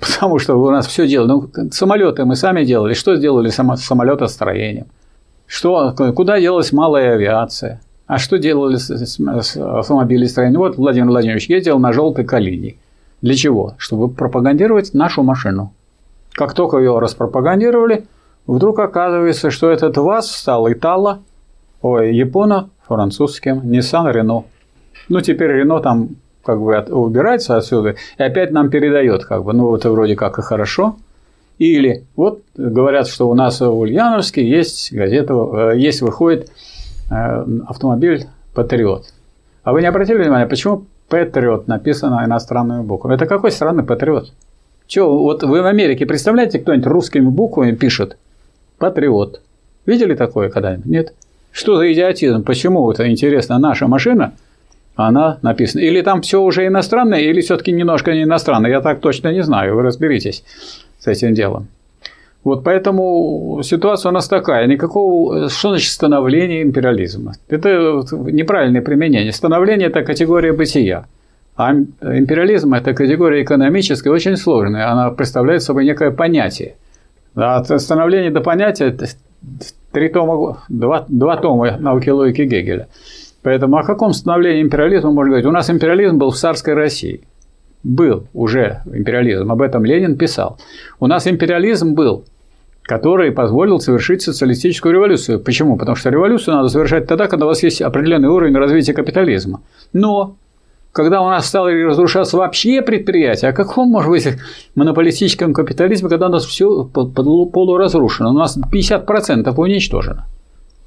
Потому 0.14 0.38
что 0.38 0.56
у 0.56 0.70
нас 0.70 0.86
все 0.86 1.06
делали. 1.06 1.28
Ну, 1.28 1.50
самолеты 1.70 2.24
мы 2.24 2.36
сами 2.36 2.64
делали. 2.64 2.94
Что 2.94 3.16
сделали 3.16 3.50
само, 3.50 3.76
самолетостроением? 3.76 4.86
Что, 5.46 5.94
куда 6.14 6.40
делась 6.40 6.72
малая 6.72 7.14
авиация? 7.14 7.80
А 8.06 8.18
что 8.18 8.38
делали 8.38 8.76
с? 8.76 9.18
Вот 9.18 10.76
Владимир 10.76 11.08
Владимирович 11.08 11.48
ездил 11.48 11.78
на 11.78 11.92
желтой 11.92 12.24
калине. 12.24 12.76
Для 13.20 13.34
чего? 13.34 13.74
Чтобы 13.76 14.08
пропагандировать 14.08 14.94
нашу 14.94 15.22
машину. 15.22 15.72
Как 16.32 16.54
только 16.54 16.78
ее 16.78 16.98
распропагандировали, 16.98 18.06
вдруг 18.46 18.78
оказывается, 18.78 19.50
что 19.50 19.70
этот 19.70 19.96
ВАЗ 19.96 20.30
стал 20.30 20.72
Итало, 20.72 21.20
ой, 21.82 22.14
Японо-французским, 22.14 23.60
Nissan, 23.60 24.12
Renault. 24.14 24.44
Ну, 25.08 25.20
теперь 25.20 25.62
Renault 25.62 25.82
там 25.82 26.08
как 26.44 26.60
бы 26.60 26.76
от, 26.76 26.90
убирается 26.90 27.56
отсюда 27.56 27.96
и 28.18 28.22
опять 28.22 28.50
нам 28.50 28.70
передает, 28.70 29.24
как 29.24 29.44
бы, 29.44 29.52
ну 29.52 29.74
это 29.74 29.90
вроде 29.90 30.16
как 30.16 30.38
и 30.38 30.42
хорошо. 30.42 30.96
Или 31.58 32.04
вот 32.16 32.42
говорят, 32.56 33.06
что 33.06 33.28
у 33.28 33.34
нас 33.34 33.60
в 33.60 33.70
Ульяновске 33.70 34.48
есть 34.48 34.92
газета, 34.92 35.34
э, 35.34 35.78
есть 35.78 36.00
выходит 36.00 36.50
э, 37.10 37.44
автомобиль 37.66 38.26
Патриот. 38.54 39.12
А 39.62 39.72
вы 39.72 39.82
не 39.82 39.86
обратили 39.86 40.22
внимания, 40.22 40.46
почему 40.46 40.86
Патриот 41.08 41.68
написано 41.68 42.24
иностранными 42.24 42.82
буквами? 42.82 43.14
Это 43.14 43.26
какой 43.26 43.50
страны 43.50 43.82
Патриот? 43.82 44.32
Че, 44.86 45.06
вот 45.06 45.42
вы 45.42 45.60
в 45.60 45.66
Америке 45.66 46.06
представляете, 46.06 46.58
кто-нибудь 46.58 46.86
русскими 46.86 47.28
буквами 47.28 47.72
пишет 47.72 48.16
Патриот? 48.78 49.42
Видели 49.84 50.14
такое 50.14 50.48
когда-нибудь? 50.48 50.86
Нет. 50.86 51.14
Что 51.52 51.76
за 51.76 51.92
идиотизм? 51.92 52.42
Почему 52.42 52.90
это 52.90 53.10
интересно? 53.10 53.58
Наша 53.58 53.86
машина– 53.86 54.32
она 55.06 55.38
написана. 55.42 55.82
Или 55.82 56.02
там 56.02 56.20
все 56.22 56.40
уже 56.40 56.66
иностранное, 56.66 57.20
или 57.20 57.40
все-таки 57.40 57.72
немножко 57.72 58.12
не 58.12 58.22
иностранное. 58.22 58.70
Я 58.70 58.80
так 58.80 59.00
точно 59.00 59.32
не 59.32 59.42
знаю. 59.42 59.76
Вы 59.76 59.82
разберитесь 59.82 60.44
с 60.98 61.06
этим 61.06 61.34
делом. 61.34 61.68
Вот 62.42 62.64
поэтому 62.64 63.60
ситуация 63.62 64.10
у 64.10 64.12
нас 64.12 64.28
такая. 64.28 64.66
Никакого, 64.66 65.48
что 65.50 65.70
значит 65.70 65.90
становление 65.90 66.62
империализма? 66.62 67.34
Это 67.48 68.02
неправильное 68.12 68.80
применение. 68.80 69.32
Становление– 69.32 69.88
это 69.90 70.02
категория 70.02 70.52
бытия. 70.52 71.04
А 71.56 71.72
империализм– 71.72 72.72
это 72.74 72.94
категория 72.94 73.42
экономическая, 73.42 74.10
очень 74.10 74.36
сложная. 74.36 74.90
Она 74.90 75.10
представляет 75.10 75.62
собой 75.62 75.84
некое 75.84 76.10
понятие. 76.10 76.76
От 77.34 77.68
становления 77.80 78.30
до 78.30 78.40
понятия– 78.40 78.96
три 79.92 80.08
тома, 80.08 80.62
два, 80.68 81.04
два 81.08 81.36
тома 81.36 81.76
науки 81.78 82.08
логики 82.08 82.42
Гегеля– 82.42 82.88
Поэтому 83.42 83.78
о 83.78 83.82
каком 83.82 84.12
становлении 84.12 84.62
империализма 84.62 85.10
можно 85.10 85.30
говорить? 85.30 85.46
У 85.46 85.52
нас 85.52 85.70
империализм 85.70 86.18
был 86.18 86.30
в 86.30 86.36
царской 86.36 86.74
России. 86.74 87.22
был 87.82 88.26
уже 88.34 88.82
империализм, 88.92 89.50
об 89.50 89.62
этом 89.62 89.84
Ленин 89.84 90.16
писал. 90.16 90.58
У 90.98 91.06
нас 91.06 91.26
империализм 91.26 91.94
был, 91.94 92.24
который 92.82 93.32
позволил 93.32 93.80
совершить 93.80 94.22
социалистическую 94.22 94.92
революцию. 94.92 95.40
Почему? 95.40 95.76
Потому 95.76 95.96
что 95.96 96.10
революцию 96.10 96.56
надо 96.56 96.68
совершать 96.68 97.06
тогда, 97.06 97.26
когда 97.26 97.46
у 97.46 97.48
вас 97.48 97.62
есть 97.62 97.80
определенный 97.80 98.28
уровень 98.28 98.54
развития 98.54 98.92
капитализма. 98.92 99.62
Но 99.92 100.36
когда 100.92 101.22
у 101.22 101.28
нас 101.28 101.46
стало 101.46 101.70
разрушаться 101.70 102.36
вообще 102.36 102.82
предприятия, 102.82 103.48
о 103.48 103.52
каком 103.52 103.88
может 103.88 104.10
быть 104.10 104.28
монополистическом 104.74 105.54
капитализме, 105.54 106.08
когда 106.08 106.26
у 106.26 106.30
нас 106.30 106.44
все 106.44 106.84
полуразрушено, 106.84 108.30
у 108.30 108.34
нас 108.34 108.58
50% 108.58 109.54
уничтожено. 109.56 110.26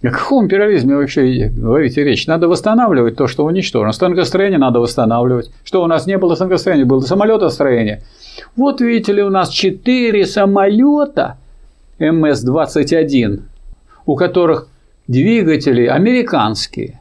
О 0.03 0.09
каком 0.11 0.45
империализме 0.45 0.97
вообще 0.97 1.47
говорите 1.55 2.03
речь? 2.03 2.27
Надо 2.27 2.49
восстанавливать 2.49 3.15
то, 3.15 3.27
что 3.27 3.45
уничтожено. 3.45 3.93
Станкостроение 3.93 4.59
надо 4.59 4.81
восстанавливать. 4.81 5.49
Что 5.63 5.81
у 5.81 5.87
нас 5.87 6.05
не 6.05 6.17
было 6.17 6.35
станкостроения, 6.35 6.85
было 6.85 6.99
самолетостроение. 6.99 8.03
Вот 8.57 8.81
видите 8.81 9.13
ли, 9.13 9.23
у 9.23 9.29
нас 9.29 9.49
4 9.49 10.25
самолета 10.25 11.37
МС-21, 11.99 13.43
у 14.05 14.15
которых 14.17 14.67
двигатели 15.07 15.85
американские, 15.85 16.99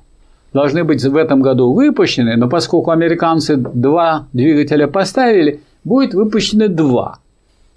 должны 0.52 0.84
быть 0.84 1.02
в 1.02 1.16
этом 1.16 1.42
году 1.42 1.72
выпущены, 1.72 2.36
но 2.36 2.48
поскольку 2.48 2.92
американцы 2.92 3.56
два 3.56 4.28
двигателя 4.32 4.86
поставили, 4.86 5.60
будет 5.82 6.14
выпущены 6.14 6.68
два 6.68 7.18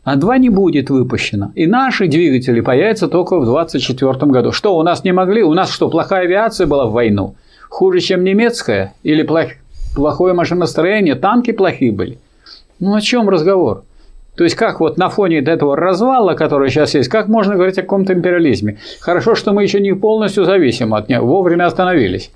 а 0.06 0.16
два 0.16 0.38
не 0.38 0.50
будет 0.50 0.90
выпущено. 0.92 1.52
И 1.56 1.66
наши 1.66 2.08
двигатели 2.08 2.62
появятся 2.62 3.08
только 3.08 3.38
в 3.40 3.46
2024 3.46 4.32
году. 4.32 4.52
Что, 4.52 4.78
у 4.78 4.84
нас 4.84 5.04
не 5.04 5.12
могли? 5.12 5.44
У 5.44 5.54
нас 5.54 5.72
что, 5.72 5.90
плохая 5.90 6.22
авиация 6.22 6.68
была 6.68 6.86
в 6.86 6.92
войну? 6.92 7.36
Хуже, 7.70 8.00
чем 8.00 8.24
немецкая? 8.24 8.94
Или 9.02 9.24
плох... 9.24 9.48
плохое 9.96 10.36
машиностроение? 10.36 11.16
Танки 11.16 11.52
плохие 11.52 11.92
были? 11.92 12.20
Ну, 12.80 12.94
о 12.94 13.02
чем 13.02 13.28
разговор? 13.30 13.84
То 14.38 14.44
есть, 14.44 14.56
как 14.56 14.80
вот 14.80 14.98
на 14.98 15.10
фоне 15.10 15.40
этого 15.40 15.76
развала, 15.76 16.36
который 16.36 16.70
сейчас 16.70 16.94
есть, 16.94 17.10
как 17.10 17.28
можно 17.28 17.56
говорить 17.56 17.80
о 17.80 17.82
каком-то 17.82 18.14
империализме? 18.14 18.78
Хорошо, 19.00 19.34
что 19.34 19.54
мы 19.54 19.64
еще 19.64 19.80
не 19.80 19.94
полностью 19.94 20.46
зависим 20.46 20.94
от 20.94 21.10
него, 21.10 21.26
вовремя 21.26 21.66
остановились. 21.66 22.32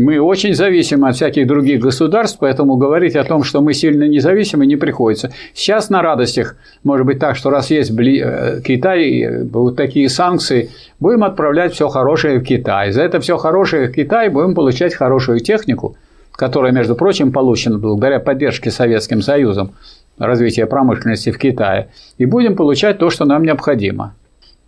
Мы 0.00 0.18
очень 0.18 0.54
зависимы 0.54 1.10
от 1.10 1.16
всяких 1.16 1.46
других 1.46 1.78
государств, 1.78 2.38
поэтому 2.40 2.76
говорить 2.76 3.16
о 3.16 3.24
том, 3.24 3.44
что 3.44 3.60
мы 3.60 3.74
сильно 3.74 4.04
независимы, 4.04 4.64
не 4.64 4.76
приходится. 4.76 5.30
Сейчас 5.52 5.90
на 5.90 6.00
радостях, 6.00 6.56
может 6.84 7.04
быть 7.04 7.18
так, 7.18 7.36
что 7.36 7.50
раз 7.50 7.70
есть 7.70 7.90
э, 7.90 8.62
Китай, 8.64 9.42
будут 9.42 9.76
такие 9.76 10.08
санкции, 10.08 10.70
будем 11.00 11.22
отправлять 11.22 11.74
все 11.74 11.88
хорошее 11.88 12.38
в 12.38 12.44
Китай. 12.44 12.92
За 12.92 13.02
это 13.02 13.20
все 13.20 13.36
хорошее 13.36 13.88
в 13.88 13.92
Китай 13.92 14.30
будем 14.30 14.54
получать 14.54 14.94
хорошую 14.94 15.40
технику, 15.40 15.96
которая, 16.32 16.72
между 16.72 16.94
прочим, 16.94 17.30
получена 17.30 17.76
благодаря 17.76 18.20
поддержке 18.20 18.70
Советским 18.70 19.20
Союзом 19.20 19.72
развития 20.16 20.64
промышленности 20.64 21.30
в 21.30 21.36
Китае, 21.36 21.88
и 22.16 22.24
будем 22.24 22.56
получать 22.56 22.96
то, 22.96 23.10
что 23.10 23.26
нам 23.26 23.42
необходимо. 23.42 24.14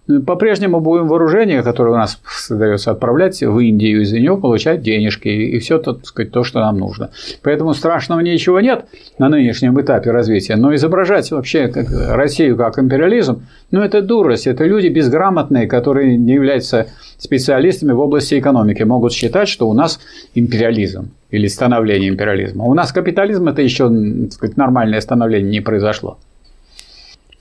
Ну, 0.09 0.21
по-прежнему 0.21 0.81
будем 0.81 1.07
вооружение, 1.07 1.63
которое 1.63 1.91
у 1.91 1.97
нас 1.97 2.21
создается, 2.29 2.91
отправлять 2.91 3.41
в 3.41 3.59
Индию, 3.61 4.03
из-за 4.03 4.19
него 4.19 4.37
получать 4.37 4.83
денежки 4.83 5.29
и 5.29 5.59
все 5.61 5.79
так 5.79 6.05
сказать, 6.05 6.33
то, 6.33 6.43
что 6.43 6.59
нам 6.59 6.79
нужно. 6.79 7.11
Поэтому 7.43 7.73
страшного 7.73 8.19
ничего 8.19 8.59
нет 8.59 8.87
на 9.19 9.29
нынешнем 9.29 9.81
этапе 9.81 10.11
развития, 10.11 10.57
но 10.57 10.75
изображать 10.75 11.31
вообще 11.31 11.69
как 11.69 11.87
Россию 11.91 12.57
как 12.57 12.81
империализм, 12.81 13.47
ну 13.71 13.81
это 13.81 14.03
дурость, 14.03 14.49
это 14.49 14.65
люди 14.65 14.89
безграмотные, 14.89 15.69
которые 15.69 16.17
не 16.17 16.35
являются 16.35 16.89
специалистами 17.19 17.93
в 17.93 18.01
области 18.01 18.37
экономики, 18.37 18.83
могут 18.83 19.13
считать, 19.13 19.49
что 19.49 19.69
у 19.69 19.73
нас 19.73 20.01
империализм 20.35 21.13
или 21.31 21.47
становление 21.47 22.09
империализма. 22.09 22.65
У 22.65 22.75
нас 22.75 22.91
капитализм 22.91 23.47
это 23.47 23.63
еще 23.63 23.89
так 23.89 24.33
сказать, 24.33 24.57
нормальное 24.57 25.01
становление 25.01 25.49
не 25.49 25.61
произошло. 25.61 26.19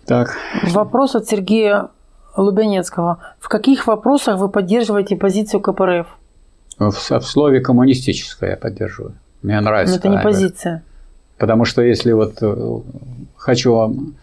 Так. 0.06 0.36
Вопрос 0.64 1.16
от 1.16 1.28
Сергея 1.28 1.90
Лубянецкого. 2.36 3.18
В 3.40 3.50
каких 3.50 3.88
вопросах 3.88 4.38
вы 4.38 4.50
поддерживаете 4.50 5.16
позицию 5.16 5.62
КПРФ? 5.62 6.08
В, 6.80 6.92
в 6.92 7.22
слове 7.22 7.60
коммунистическое 7.60 8.52
я 8.52 8.58
поддерживаю. 8.58 9.14
Мне 9.42 9.60
нравится. 9.60 9.96
Но 9.96 10.00
это 10.00 10.10
не 10.10 10.20
позиция. 10.20 10.84
Потому 11.38 11.66
что 11.66 11.82
если 11.82 12.12
вот 12.12 12.38
э, 12.42 12.80
хочу 13.36 13.74
вам 13.74 14.16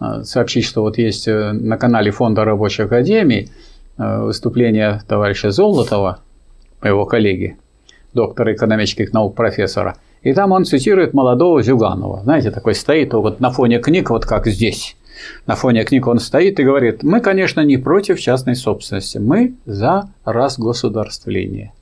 э, 0.00 0.22
сообщить, 0.24 0.64
что 0.64 0.82
вот 0.82 0.98
есть 0.98 1.26
э, 1.26 1.52
на 1.52 1.78
канале 1.78 2.10
Фонда 2.10 2.44
рабочей 2.44 2.82
академии 2.82 3.50
выступление 3.98 5.00
товарища 5.08 5.50
Золотова, 5.50 6.18
моего 6.82 7.06
коллеги, 7.06 7.56
доктора 8.12 8.52
экономических 8.52 9.14
наук, 9.14 9.34
профессора. 9.34 9.96
И 10.20 10.34
там 10.34 10.52
он 10.52 10.66
цитирует 10.66 11.14
молодого 11.14 11.62
Зюганова. 11.62 12.20
Знаете, 12.24 12.50
такой 12.50 12.74
стоит 12.74 13.14
вот 13.14 13.40
на 13.40 13.50
фоне 13.50 13.78
книг, 13.78 14.10
вот 14.10 14.26
как 14.26 14.48
здесь 14.48 14.98
на 15.46 15.54
фоне 15.54 15.84
книг 15.84 16.06
он 16.06 16.18
стоит 16.18 16.60
и 16.60 16.64
говорит, 16.64 17.02
мы, 17.02 17.20
конечно, 17.20 17.60
не 17.60 17.76
против 17.76 18.20
частной 18.20 18.56
собственности, 18.56 19.18
мы 19.18 19.54
за 19.66 20.08
разгосударствление. 20.24 21.72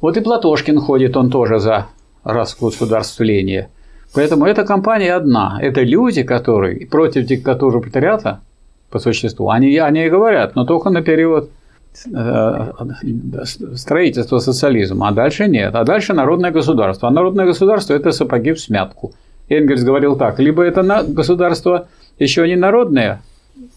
Вот 0.00 0.16
и 0.16 0.20
Платошкин 0.20 0.80
ходит, 0.80 1.16
он 1.16 1.30
тоже 1.30 1.58
за 1.58 1.86
разгосударствление. 2.24 3.68
Поэтому 4.14 4.46
эта 4.46 4.64
компания 4.64 5.14
одна. 5.14 5.58
Это 5.60 5.82
люди, 5.82 6.22
которые 6.22 6.86
против 6.86 7.26
диктатуры 7.26 7.80
пролетариата, 7.80 8.40
по 8.90 8.98
существу, 8.98 9.50
они, 9.50 9.76
они 9.78 10.06
и 10.06 10.10
говорят, 10.10 10.56
но 10.56 10.64
только 10.64 10.90
на 10.90 11.00
период 11.00 11.50
э, 12.12 12.72
строительства 13.76 14.40
социализма, 14.40 15.08
а 15.08 15.12
дальше 15.12 15.46
нет. 15.46 15.74
А 15.76 15.84
дальше 15.84 16.12
народное 16.12 16.50
государство. 16.50 17.08
А 17.08 17.12
народное 17.12 17.46
государство– 17.46 17.94
это 17.94 18.10
сапоги 18.10 18.52
в 18.52 18.60
смятку. 18.60 19.12
Энгельс 19.48 19.84
говорил 19.84 20.16
так, 20.16 20.40
либо 20.40 20.64
это 20.64 21.04
государство– 21.06 21.86
еще 22.20 22.46
не 22.46 22.56
народное, 22.56 23.22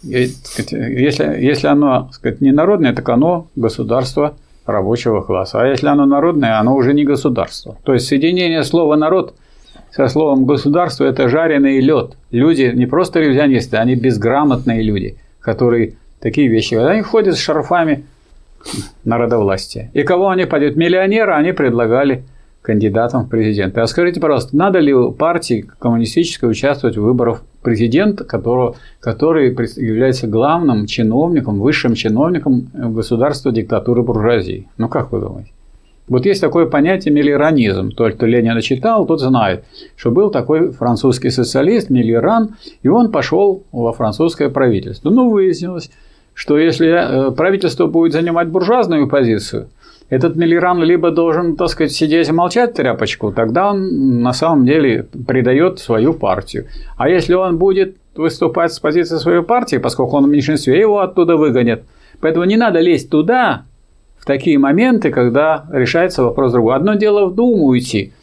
если, 0.04 1.24
если 1.42 1.68
оно 1.68 2.10
сказать, 2.12 2.42
не 2.42 2.52
народное, 2.52 2.94
так 2.94 3.08
оно 3.10 3.48
государство 3.56 4.36
рабочего 4.66 5.22
класса. 5.22 5.62
А 5.62 5.68
если 5.68 5.88
оно 5.88 6.06
народное, 6.06 6.60
оно 6.60 6.76
уже 6.76 6.94
не 6.94 7.04
государство. 7.04 7.78
То 7.84 7.94
есть 7.94 8.08
соединение 8.08 8.64
слова 8.64 8.96
народ 8.96 9.36
со 9.92 10.08
словом 10.08 10.46
государство 10.46 11.06
это 11.06 11.30
жареный 11.30 11.80
лед. 11.80 12.18
Люди 12.32 12.72
не 12.74 12.86
просто 12.86 13.20
ревизионисты, 13.20 13.78
они 13.78 13.96
безграмотные 13.96 14.82
люди, 14.82 15.18
которые 15.40 15.96
такие 16.20 16.48
вещи. 16.48 16.76
Они 16.76 17.02
ходят 17.02 17.36
с 17.36 17.40
шарфами 17.40 18.06
народовластия. 19.04 19.92
И 19.94 20.04
кого 20.04 20.30
они 20.30 20.46
пойдут? 20.46 20.76
Миллионера 20.76 21.36
они 21.36 21.52
предлагали 21.52 22.24
кандидатом 22.62 23.26
в 23.26 23.30
президенты. 23.30 23.82
А 23.82 23.88
скажите, 23.88 24.20
пожалуйста, 24.20 24.56
надо 24.56 24.80
ли 24.80 24.94
партии 25.12 25.66
коммунистической 25.80 26.50
участвовать 26.50 26.98
в 26.98 27.02
выборах 27.02 27.44
президента, 27.64 28.24
которого, 28.24 28.76
который 29.00 29.50
является 29.50 30.28
главным 30.28 30.86
чиновником, 30.86 31.60
высшим 31.60 31.96
чиновником 31.96 32.68
государства 32.74 33.52
диктатуры 33.52 34.04
буржуазии? 34.04 34.68
Ну, 34.78 34.90
как 34.90 35.12
вы 35.12 35.22
думаете? 35.22 35.52
Вот 36.08 36.26
есть 36.26 36.42
такое 36.42 36.66
понятие 36.66 37.14
миллеранизм. 37.14 37.92
Тот, 37.92 38.16
кто 38.16 38.26
Ленина 38.26 38.62
читал, 38.62 39.06
тот 39.06 39.22
знает, 39.22 39.64
что 39.96 40.12
был 40.12 40.30
такой 40.30 40.72
французский 40.72 41.30
социалист 41.30 41.90
Миллеран, 41.90 42.56
и 42.84 42.90
он 42.90 43.10
пошел 43.10 43.64
во 43.72 43.94
французское 43.94 44.50
правительство. 44.50 45.10
Ну, 45.10 45.30
выяснилось, 45.30 45.90
что 46.34 46.58
если 46.58 46.88
э, 47.30 47.32
правительство 47.32 47.88
будет 47.88 48.12
занимать 48.12 48.50
буржуазную 48.50 49.08
позицию– 49.08 49.70
этот 50.14 50.36
Миллеран 50.36 50.84
либо 50.84 51.10
должен, 51.10 51.56
так 51.56 51.70
сказать, 51.70 51.92
сидеть 51.92 52.30
и 52.30 52.32
молчать 52.32 52.76
тряпочку, 52.76 53.32
тогда 53.32 53.72
он 53.72 54.22
на 54.22 54.32
самом 54.34 54.64
деле 54.64 55.08
предает 55.28 55.80
свою 55.80 56.14
партию. 56.14 56.68
А 56.98 57.10
если 57.10 57.34
он 57.34 57.58
будет 57.58 57.98
выступать 58.16 58.72
с 58.72 58.80
позиции 58.80 59.18
своей 59.18 59.42
партии, 59.42 59.78
поскольку 59.78 60.18
он 60.18 60.26
в 60.26 60.30
меньшинстве, 60.30 60.80
его 60.80 61.00
оттуда 61.00 61.36
выгонят. 61.36 61.84
Поэтому 62.22 62.46
не 62.46 62.58
надо 62.58 62.80
лезть 62.80 63.10
туда 63.10 63.64
в 64.20 64.26
такие 64.26 64.60
моменты, 64.60 65.10
когда 65.10 65.66
решается 65.72 66.24
вопрос 66.24 66.52
другой. 66.52 66.76
Одно 66.76 66.94
дело 66.94 67.26
в 67.26 67.34
Думу 67.34 67.66
уйти, 67.66 68.14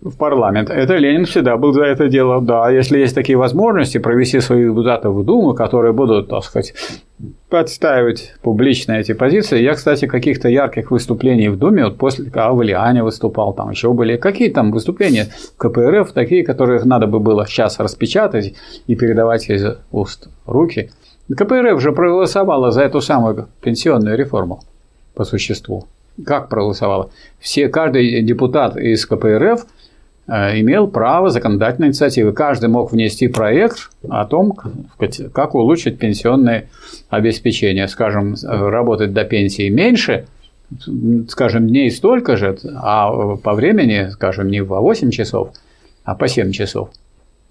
в 0.00 0.16
парламент. 0.16 0.70
Это 0.70 0.96
Ленин 0.96 1.24
всегда 1.24 1.56
был 1.56 1.72
за 1.72 1.84
это 1.84 2.08
дело. 2.08 2.40
Да, 2.40 2.70
если 2.70 2.98
есть 2.98 3.14
такие 3.14 3.36
возможности 3.36 3.98
провести 3.98 4.40
своих 4.40 4.68
депутатов 4.68 5.14
в 5.14 5.24
Думу, 5.24 5.54
которые 5.54 5.92
будут, 5.92 6.28
так 6.28 6.44
сказать, 6.44 6.74
подставить 7.48 8.34
публично 8.42 8.92
эти 8.92 9.12
позиции. 9.12 9.62
Я, 9.62 9.74
кстати, 9.74 10.06
каких-то 10.06 10.48
ярких 10.48 10.90
выступлений 10.90 11.48
в 11.48 11.58
Думе, 11.58 11.84
вот 11.84 11.96
после 11.96 12.30
Авлиане 12.32 13.02
выступал, 13.02 13.54
там 13.54 13.70
еще 13.70 13.92
были 13.92 14.16
какие 14.16 14.50
там 14.50 14.70
выступления 14.70 15.28
в 15.54 15.56
КПРФ, 15.56 16.12
такие, 16.12 16.44
которых 16.44 16.84
надо 16.84 17.06
бы 17.06 17.20
было 17.20 17.46
сейчас 17.46 17.78
распечатать 17.78 18.54
и 18.86 18.94
передавать 18.94 19.48
из 19.48 19.76
уст 19.92 20.28
руки. 20.46 20.90
КПРФ 21.34 21.80
же 21.80 21.92
проголосовала 21.92 22.70
за 22.70 22.82
эту 22.82 23.00
самую 23.00 23.48
пенсионную 23.60 24.16
реформу 24.16 24.62
по 25.14 25.24
существу. 25.24 25.86
Как 26.24 26.48
проголосовала? 26.48 27.10
Все, 27.38 27.68
каждый 27.68 28.22
депутат 28.22 28.76
из 28.76 29.04
КПРФ 29.06 29.66
имел 30.28 30.88
право 30.88 31.30
законодательной 31.30 31.88
инициативы. 31.88 32.32
Каждый 32.32 32.68
мог 32.68 32.92
внести 32.92 33.28
проект 33.28 33.90
о 34.08 34.24
том, 34.24 34.56
как 35.32 35.54
улучшить 35.54 35.98
пенсионное 35.98 36.68
обеспечение. 37.08 37.86
Скажем, 37.88 38.34
работать 38.42 39.12
до 39.12 39.24
пенсии 39.24 39.68
меньше, 39.68 40.26
скажем, 41.28 41.68
дней 41.68 41.90
столько 41.90 42.36
же, 42.36 42.58
а 42.74 43.36
по 43.36 43.54
времени, 43.54 44.10
скажем, 44.10 44.48
не 44.48 44.64
по 44.64 44.80
8 44.80 45.10
часов, 45.10 45.50
а 46.04 46.14
по 46.14 46.26
7 46.26 46.50
часов. 46.50 46.90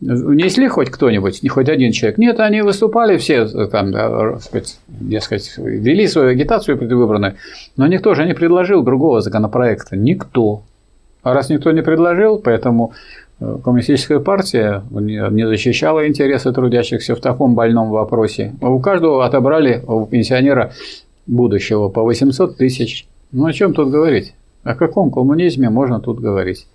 Внесли 0.01 0.67
хоть 0.67 0.89
кто-нибудь, 0.89 1.41
не 1.41 1.47
хоть 1.47 1.69
один 1.69 1.93
человек? 1.93 2.17
Нет, 2.17 2.41
они 2.41 2.61
выступали 2.61 3.15
все, 3.15 3.45
там, 3.67 3.93
да, 3.93 4.37
сказать, 4.39 4.77
дескать, 4.89 5.53
вели 5.57 6.05
свою 6.07 6.31
агитацию 6.31 6.77
предвыборную, 6.77 7.35
но 7.77 7.87
никто 7.87 8.13
же 8.13 8.25
не 8.25 8.33
предложил 8.33 8.83
другого 8.83 9.21
законопроекта. 9.21 9.95
Никто. 9.95 10.63
А 11.25 11.33
раз 11.33 11.49
никто 11.49 11.71
не 11.71 11.81
предложил, 11.81 12.37
поэтому 12.37 12.93
э, 13.39 13.57
коммунистическая 13.63 14.19
партия 14.19 14.83
не 14.91 15.47
защищала 15.47 16.07
интересы 16.07 16.53
трудящихся 16.53 17.15
в 17.15 17.19
таком 17.19 17.55
больном 17.55 17.89
вопросе. 17.89 18.53
У 18.61 18.79
каждого 18.79 19.25
отобрали 19.25 19.83
у 19.87 20.05
пенсионера 20.05 20.71
будущего 21.25 21.89
по 21.89 22.03
800 22.03 22.57
тысяч. 22.57 23.07
Ну 23.31 23.47
о 23.47 23.53
чем 23.53 23.73
тут 23.73 23.89
говорить? 23.89 24.35
О 24.63 24.75
каком 24.75 25.09
коммунизме 25.09 25.71
можно 25.71 25.99
тут 25.99 26.19
говорить? 26.19 26.67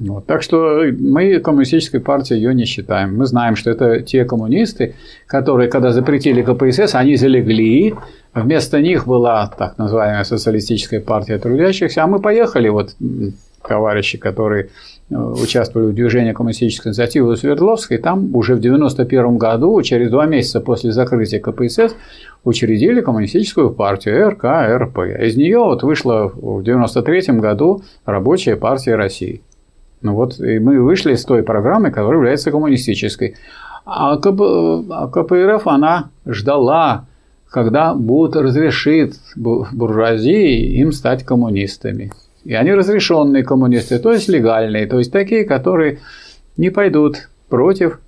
Вот. 0.00 0.26
Так 0.26 0.42
что 0.42 0.82
мы 0.98 1.38
коммунистической 1.38 2.00
партией 2.00 2.40
ее 2.40 2.54
не 2.54 2.64
считаем. 2.64 3.16
Мы 3.16 3.26
знаем, 3.26 3.54
что 3.54 3.70
это 3.70 4.00
те 4.00 4.24
коммунисты, 4.24 4.96
которые, 5.28 5.70
когда 5.70 5.92
запретили 5.92 6.42
КПСС, 6.42 6.96
они 6.96 7.14
залегли. 7.14 7.94
Вместо 8.34 8.80
них 8.80 9.06
была 9.06 9.46
так 9.46 9.78
называемая 9.78 10.24
социалистическая 10.24 10.98
партия 11.00 11.38
трудящихся. 11.38 12.02
А 12.02 12.08
мы 12.08 12.18
поехали, 12.18 12.68
вот 12.68 12.96
товарищи, 13.66 14.18
которые 14.18 14.68
э, 15.10 15.14
участвовали 15.14 15.90
в 15.90 15.94
движении 15.94 16.32
коммунистической 16.32 16.90
инициативы 16.90 17.34
в 17.34 17.36
Свердловской, 17.36 17.98
там 17.98 18.34
уже 18.34 18.54
в 18.54 18.58
1991 18.58 19.38
году, 19.38 19.80
через 19.82 20.10
два 20.10 20.26
месяца 20.26 20.60
после 20.60 20.92
закрытия 20.92 21.40
КПСС, 21.40 21.94
учредили 22.44 23.00
коммунистическую 23.00 23.70
партию 23.70 24.28
РК, 24.30 24.44
РП. 24.44 24.98
Из 25.20 25.36
нее 25.36 25.58
вот 25.58 25.82
вышла 25.82 26.28
в 26.28 26.60
1993 26.60 27.38
году 27.38 27.82
Рабочая 28.04 28.56
партия 28.56 28.96
России. 28.96 29.42
Ну 30.02 30.14
вот 30.14 30.40
и 30.40 30.58
мы 30.58 30.80
вышли 30.80 31.14
с 31.14 31.24
той 31.24 31.42
программы, 31.42 31.90
которая 31.90 32.16
является 32.16 32.50
коммунистической. 32.50 33.36
А, 33.84 34.14
а 34.14 35.08
КПРФ, 35.08 35.66
она 35.66 36.10
ждала, 36.26 37.06
когда 37.48 37.94
будут 37.94 38.36
разрешит 38.36 39.14
буржуазии 39.36 40.78
им 40.80 40.92
стать 40.92 41.24
коммунистами. 41.24 42.12
И 42.44 42.54
они 42.54 42.72
разрешенные 42.72 43.44
коммунисты, 43.44 43.98
то 43.98 44.12
есть 44.12 44.28
легальные, 44.28 44.86
то 44.86 44.98
есть 44.98 45.12
такие, 45.12 45.44
которые 45.44 45.98
не 46.56 46.70
пойдут 46.70 47.28
против 47.48 48.00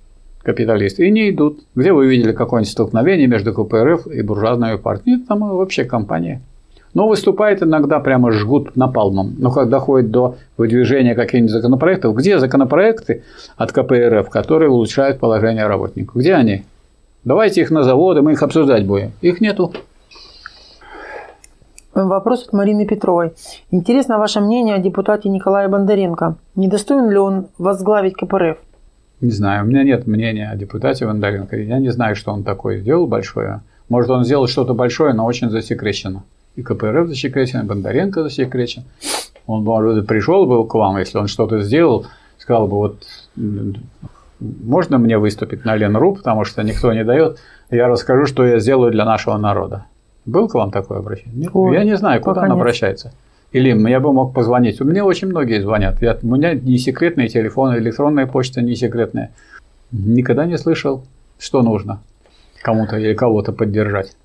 капиталистов 0.43 0.99
и 0.99 1.11
не 1.11 1.29
идут. 1.29 1.59
Где 1.75 1.91
вы 1.91 2.07
видели 2.07 2.31
какое-нибудь 2.31 2.71
столкновение 2.71 3.27
между 3.27 3.53
КПРФ 3.53 4.07
и 4.07 4.21
буржуазной 4.21 4.77
партией? 4.77 5.17
Нет, 5.17 5.27
там 5.27 5.39
вообще 5.39 5.85
компания. 5.85 6.41
Но 6.93 7.09
выступает 7.09 7.61
иногда 7.61 7.99
прямо 7.99 8.31
жгут 8.31 8.75
напалмом. 8.77 9.35
Но 9.37 9.51
когда 9.51 9.71
доходит 9.71 10.11
до 10.11 10.37
выдвижения 10.55 11.13
каких-нибудь 11.13 11.51
законопроектов, 11.51 12.15
где 12.15 12.39
законопроекты 12.39 13.23
от 13.57 13.71
КПРФ, 13.73 14.29
которые 14.29 14.69
улучшают 14.69 15.19
положение 15.19 15.67
работников? 15.67 16.15
Где 16.15 16.35
они? 16.35 16.63
Давайте 17.25 17.61
их 17.61 17.71
на 17.71 17.83
заводы, 17.83 18.21
мы 18.21 18.33
их 18.33 18.43
обсуждать 18.43 18.85
будем. 18.85 19.11
Их 19.21 19.41
нету. 19.41 19.73
Вопрос 21.95 22.45
от 22.45 22.53
Марины 22.53 22.85
Петровой. 22.85 23.33
Интересно 23.71 24.19
ваше 24.19 24.41
мнение 24.41 24.75
о 24.75 24.79
депутате 24.79 25.29
Николае 25.29 25.67
Бондаренко. 25.69 26.35
Недостоин 26.55 27.09
ли 27.09 27.17
он 27.17 27.47
возглавить 27.57 28.15
КПРФ? 28.15 28.57
Не 29.21 29.31
знаю, 29.31 29.63
у 29.63 29.67
меня 29.67 29.83
нет 29.83 30.05
мнения 30.05 30.51
о 30.51 30.55
депутате 30.57 31.05
Бондаренко. 31.05 31.55
Я 31.55 31.79
не 31.79 31.89
знаю, 31.89 32.15
что 32.15 32.33
он 32.33 32.43
такое 32.43 32.79
сделал 32.79 33.07
большое. 33.07 33.61
Может, 33.87 34.11
он 34.11 34.25
сделал 34.25 34.47
что-то 34.47 34.73
большое, 34.73 35.13
но 35.13 35.25
очень 35.25 35.49
засекречено 35.49 36.23
и 36.55 36.61
КПРФ 36.61 37.07
засекречен, 37.07 37.61
и 37.61 37.65
Бондаренко 37.65 38.23
засекречен. 38.23 38.83
Он, 39.45 39.63
может, 39.63 40.07
пришел 40.07 40.45
бы 40.45 40.67
к 40.67 40.73
вам, 40.73 40.97
если 40.97 41.17
он 41.17 41.27
что-то 41.27 41.61
сделал, 41.61 42.07
сказал 42.37 42.67
бы, 42.67 42.77
вот 42.77 43.03
можно 44.39 44.97
мне 44.97 45.17
выступить 45.17 45.65
на 45.65 45.75
Ленру, 45.75 46.15
потому 46.15 46.45
что 46.45 46.63
никто 46.63 46.93
не 46.93 47.03
дает, 47.03 47.39
я 47.69 47.87
расскажу, 47.87 48.25
что 48.25 48.45
я 48.45 48.59
сделаю 48.59 48.91
для 48.91 49.05
нашего 49.05 49.37
народа. 49.37 49.85
Был 50.25 50.47
к 50.47 50.55
вам 50.55 50.71
такое 50.71 50.99
обращение? 50.99 51.35
Нет? 51.35 51.51
Ой, 51.53 51.75
я 51.75 51.83
не 51.83 51.95
знаю, 51.97 52.21
куда 52.21 52.41
он 52.41 52.47
нет. 52.47 52.55
обращается. 52.55 53.13
Или 53.51 53.69
я 53.89 53.99
бы 53.99 54.11
мог 54.11 54.33
позвонить. 54.33 54.81
У 54.81 54.85
меня 54.85 55.05
очень 55.05 55.27
многие 55.27 55.61
звонят. 55.61 56.01
Я, 56.01 56.17
у 56.21 56.27
меня 56.27 56.53
не 56.53 56.77
секретные 56.77 57.29
телефоны, 57.29 57.77
электронная 57.77 58.25
почта 58.25 58.61
не 58.61 58.75
секретная. 58.75 59.31
Никогда 59.91 60.45
не 60.45 60.57
слышал, 60.57 61.03
что 61.37 61.61
нужно 61.61 62.01
кому-то 62.63 62.97
или 62.97 63.13
кого-то 63.13 63.53
поддержать. 63.53 64.15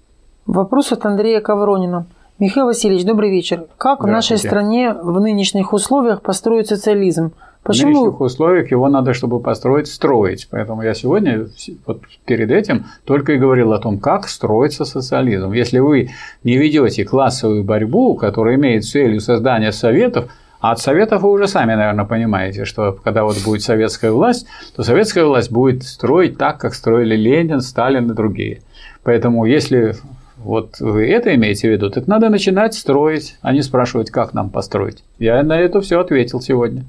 Вопрос 0.47 0.93
от 0.93 1.05
Андрея 1.05 1.41
Ковронина. 1.41 2.07
Михаил 2.39 2.67
Васильевич, 2.67 3.05
добрый 3.05 3.31
вечер. 3.31 3.67
Как 3.77 4.03
в 4.03 4.07
нашей 4.07 4.39
стране 4.39 4.95
в 4.95 5.21
нынешних 5.21 5.75
условиях 5.75 6.23
построить 6.23 6.69
социализм? 6.69 7.33
Почему? 7.63 7.91
В 7.91 7.95
нынешних 7.95 8.21
условиях 8.21 8.71
его 8.71 8.89
надо, 8.89 9.13
чтобы 9.13 9.39
построить, 9.41 9.87
строить. 9.87 10.49
Поэтому 10.51 10.83
я 10.83 10.95
сегодня 10.95 11.47
вот 11.87 12.03
перед 12.25 12.51
этим 12.51 12.87
только 13.05 13.33
и 13.33 13.39
говорил 13.39 13.73
о 13.73 13.79
том, 13.79 13.99
как 13.99 14.29
строится 14.29 14.85
социализм. 14.85 15.53
Если 15.53 15.79
вы 15.79 16.11
не 16.43 16.57
ведете 16.57 17.05
классовую 17.05 17.65
борьбу, 17.65 18.15
которая 18.15 18.57
имеет 18.57 18.85
целью 18.85 19.21
создания 19.21 19.73
советов, 19.73 20.31
а 20.61 20.73
от 20.73 20.79
советов 20.79 21.23
вы 21.23 21.31
уже 21.31 21.49
сами, 21.49 21.75
наверное, 21.75 22.05
понимаете, 22.05 22.65
что 22.65 22.93
когда 22.93 23.25
вот 23.25 23.43
будет 23.45 23.63
советская 23.63 24.13
власть, 24.13 24.47
то 24.77 24.83
советская 24.83 25.25
власть 25.25 25.51
будет 25.51 25.85
строить 25.85 26.37
так, 26.39 26.59
как 26.59 26.75
строили 26.75 27.17
Ленин, 27.17 27.61
Сталин 27.61 28.11
и 28.11 28.15
другие. 28.15 28.61
Поэтому 29.03 29.47
если 29.47 29.97
вот 30.37 30.81
вы 30.81 31.07
это 31.09 31.35
имеете 31.35 31.69
в 31.69 31.73
виду, 31.73 31.91
так 31.91 32.07
надо 32.07 32.31
начинать 32.31 32.75
строить, 32.75 33.37
а 33.43 33.53
не 33.53 33.63
спрашивать, 33.63 34.11
как 34.11 34.33
нам 34.35 34.51
построить. 34.51 35.03
Я 35.19 35.43
на 35.43 35.59
это 35.59 35.81
все 35.81 36.01
ответил 36.01 36.41
сегодня. 36.41 36.85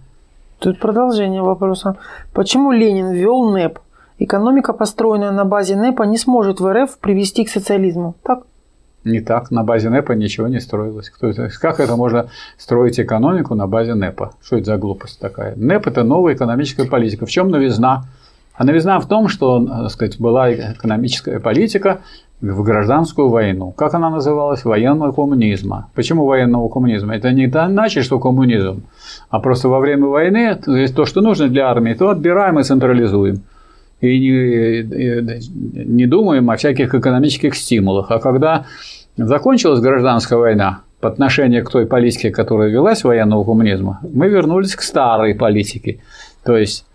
Тут 0.61 0.79
продолжение 0.79 1.41
вопроса. 1.41 1.95
Почему 2.33 2.71
Ленин 2.71 3.09
ввел 3.09 3.49
НЭП? 3.49 3.79
Экономика, 4.19 4.73
построенная 4.73 5.31
на 5.31 5.43
базе 5.43 5.75
НЭПа, 5.75 6.03
не 6.03 6.17
сможет 6.17 6.59
в 6.59 6.71
РФ 6.71 6.99
привести 6.99 7.45
к 7.45 7.49
социализму. 7.49 8.13
Так? 8.21 8.43
Не 9.03 9.21
так. 9.21 9.49
На 9.49 9.63
базе 9.63 9.89
НЭПа 9.89 10.11
ничего 10.11 10.47
не 10.47 10.59
строилось. 10.59 11.09
Кто 11.09 11.29
это? 11.29 11.49
Как 11.59 11.79
это 11.79 11.95
можно 11.95 12.29
строить 12.59 12.99
экономику 12.99 13.55
на 13.55 13.65
базе 13.65 13.95
НЭПа? 13.95 14.33
Что 14.43 14.57
это 14.57 14.65
за 14.65 14.77
глупость 14.77 15.19
такая? 15.19 15.55
НЭП– 15.55 15.87
это 15.87 16.03
новая 16.03 16.35
экономическая 16.35 16.85
политика. 16.85 17.25
В 17.25 17.31
чем 17.31 17.49
новизна? 17.49 18.03
А 18.53 18.63
новизна 18.63 18.99
в 18.99 19.07
том, 19.07 19.29
что 19.29 19.65
так 19.65 19.89
сказать, 19.89 20.19
была 20.19 20.53
экономическая 20.53 21.39
политика, 21.39 22.01
в 22.41 22.63
гражданскую 22.63 23.29
войну. 23.29 23.71
Как 23.71 23.93
она 23.93 24.09
называлась? 24.09 24.65
Военного 24.65 25.11
коммунизма. 25.11 25.89
Почему 25.93 26.25
военного 26.25 26.67
коммунизма? 26.69 27.15
Это 27.15 27.31
не 27.31 27.47
значит, 27.47 28.03
что 28.03 28.19
коммунизм, 28.19 28.83
а 29.29 29.39
просто 29.39 29.69
во 29.69 29.79
время 29.79 30.07
войны 30.07 30.55
то, 30.55 31.05
что 31.05 31.21
нужно 31.21 31.47
для 31.47 31.69
армии, 31.69 31.93
то 31.93 32.09
отбираем 32.09 32.59
и 32.59 32.63
централизуем. 32.63 33.41
И 34.01 34.19
не, 34.19 35.85
не 35.85 36.07
думаем 36.07 36.49
о 36.49 36.55
всяких 36.55 36.95
экономических 36.95 37.55
стимулах. 37.55 38.09
А 38.09 38.17
когда 38.17 38.65
закончилась 39.15 39.79
гражданская 39.79 40.39
война, 40.39 40.81
по 41.01 41.09
отношению 41.09 41.65
к 41.65 41.71
той 41.71 41.85
политике, 41.85 42.29
которая 42.29 42.69
велась 42.69 43.03
военного 43.03 43.43
коммунизма, 43.43 43.99
мы 44.13 44.29
вернулись 44.29 44.75
к 44.75 44.81
старой 44.81 45.35
политике. 45.35 45.99
То 46.43 46.55
есть 46.57 46.85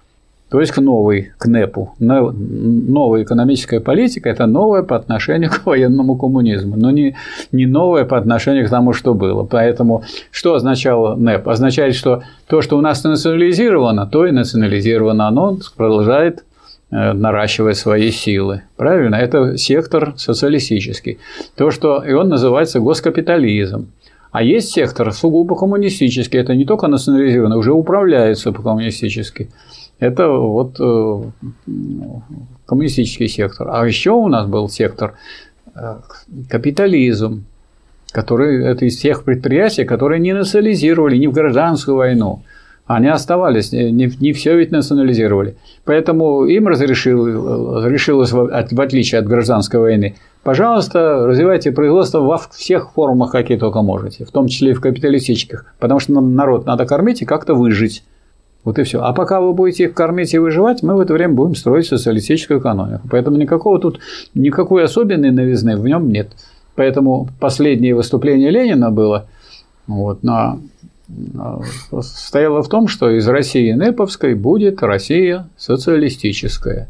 то 0.49 0.61
есть 0.61 0.73
к 0.73 0.81
новой, 0.81 1.33
к 1.39 1.47
НЭПу. 1.47 1.95
Новая 1.99 3.25
экономическая 3.25 3.81
политика– 3.81 4.29
это 4.31 4.47
новая 4.47 4.83
по 4.83 4.95
отношению 4.95 5.51
к 5.55 5.67
военному 5.67 6.17
коммунизму, 6.17 6.77
но 6.77 6.91
не, 6.91 7.17
не 7.51 7.67
новая 7.67 8.05
по 8.05 8.17
отношению 8.17 8.67
к 8.67 8.71
тому, 8.71 8.93
что 8.93 9.15
было. 9.15 9.45
Поэтому 9.45 10.05
что 10.31 10.55
означало 10.55 11.17
НЭП? 11.17 11.49
Означает, 11.49 11.97
что 11.97 12.23
то, 12.47 12.63
что 12.63 12.79
у 12.79 12.81
нас 12.81 13.03
национализировано, 13.03 14.07
то 14.07 14.25
и 14.25 14.31
национализировано. 14.31 15.27
Оно 15.27 15.59
продолжает 15.77 16.45
э, 16.93 17.13
наращивать 17.13 17.77
свои 17.77 18.13
силы. 18.13 18.63
Правильно? 18.77 19.17
Это 19.17 19.57
сектор 19.57 20.15
социалистический. 20.17 21.19
То, 21.57 21.73
что 21.73 22.05
и 22.05 22.13
он 22.13 22.29
называется 22.29 22.79
госкапитализм. 22.79 23.89
А 24.31 24.43
есть 24.43 24.71
сектор 24.71 25.13
сугубо 25.13 25.57
коммунистический. 25.57 26.39
Это 26.39 26.55
не 26.55 26.67
только 26.67 26.87
национализировано, 26.87 27.57
уже 27.57 27.73
управляется 27.73 28.53
по-коммунистически. 28.53 29.51
Это 29.99 30.29
вот 30.29 30.77
э, 30.79 31.23
коммунистический 32.67 33.29
сектор. 33.29 33.69
А 33.71 33.87
еще 33.87 34.11
у 34.11 34.29
нас 34.29 34.47
был 34.47 34.69
сектор 34.69 35.15
э, 35.75 35.97
капитализм, 36.51 37.45
который 38.13 38.65
это 38.65 38.85
из 38.85 38.99
тех 38.99 39.25
предприятий, 39.25 39.85
которые 39.85 40.21
не 40.21 40.35
национализировали 40.35 41.17
ни 41.17 41.27
в 41.27 41.33
гражданскую 41.33 41.97
войну. 41.97 42.43
Они 42.87 43.09
оставались, 43.09 43.73
не, 43.73 43.91
не 44.21 44.33
все 44.33 44.57
ведь 44.57 44.71
национализировали. 44.71 45.57
Поэтому 45.85 46.45
им 46.45 46.69
разрешил, 46.69 47.79
разрешилось, 47.79 48.31
в 48.31 48.81
отличие 48.81 49.19
от 49.19 49.27
гражданской 49.27 49.81
войны, 49.81 50.15
пожалуйста, 50.45 51.27
развивайте 51.27 51.73
производство 51.73 52.21
во 52.21 52.39
всех 52.39 52.93
формах, 52.93 53.33
какие 53.33 53.59
только 53.59 53.83
можете, 53.83 54.25
в 54.25 54.31
том 54.31 54.47
числе 54.47 54.71
и 54.71 54.75
в 54.75 54.81
капиталистических, 54.81 55.75
потому 55.81 55.99
что 55.99 56.21
народ 56.21 56.65
надо 56.67 56.87
кормить 56.87 57.23
и 57.23 57.25
как-то 57.25 57.55
выжить. 57.55 58.05
Вот 58.67 58.81
и 58.81 58.83
все. 58.83 59.01
А 59.01 59.13
пока 59.13 59.41
вы 59.41 59.53
будете 59.53 59.85
их 59.85 59.95
кормить 59.95 60.35
и 60.35 60.39
выживать, 60.39 60.83
мы 60.83 60.97
в 60.97 61.01
это 61.01 61.15
время 61.15 61.35
будем 61.35 61.55
строить 61.55 61.87
социалистическую 61.87 62.59
экономику. 62.59 63.07
Поэтому 63.09 63.37
никакого 63.37 63.79
тут, 63.79 64.01
никакой 64.35 64.83
особенной 64.83 65.31
новизны 65.31 65.77
в 65.77 65.87
нем 65.87 66.11
нет. 66.11 66.33
Поэтому 66.75 67.29
последнее 67.39 67.95
выступление 67.95 68.51
Ленина 68.51 68.91
было 68.91 69.29
вот, 69.87 70.25
на 70.25 70.59
состояла 71.93 72.65
в 72.65 72.69
том, 72.69 72.89
что 72.89 73.09
из 73.09 73.29
России 73.29 73.71
Неповской 73.71 74.35
будет 74.35 74.83
Россия 74.83 75.49
социалистическая. 75.57 76.89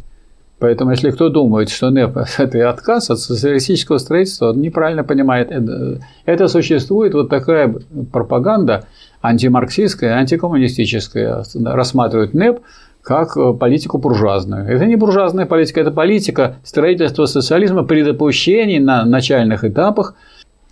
Поэтому, 0.59 0.93
если 0.93 1.11
кто 1.11 1.29
думает, 1.29 1.69
что 1.69 1.91
НЭП– 1.91 2.17
это 2.39 2.71
отказ 2.71 3.11
от 3.11 3.19
социалистического 3.19 3.99
строительства, 3.99 4.53
он 4.53 4.63
неправильно 4.63 5.05
понимает. 5.05 5.51
Это, 5.51 6.01
это 6.25 6.49
существует 6.49 7.13
вот 7.13 7.29
такая 7.29 7.75
пропаганда 8.11 8.87
антимарксистская, 9.23 10.15
антикоммунистическая. 10.17 11.45
Рассматривают 11.55 12.35
НЭП 12.35 12.61
как 13.03 13.37
политику 13.59 13.99
буржуазную. 13.99 14.67
Это 14.67 14.85
не 14.85 14.97
буржуазная 14.97 15.47
политика, 15.47 15.81
это 15.81 15.93
политика 15.93 16.57
строительства 16.65 17.27
социализма 17.27 17.85
при 17.85 18.03
допущении 18.03 18.81
на 18.81 19.05
начальных 19.05 19.65
этапах 19.65 20.17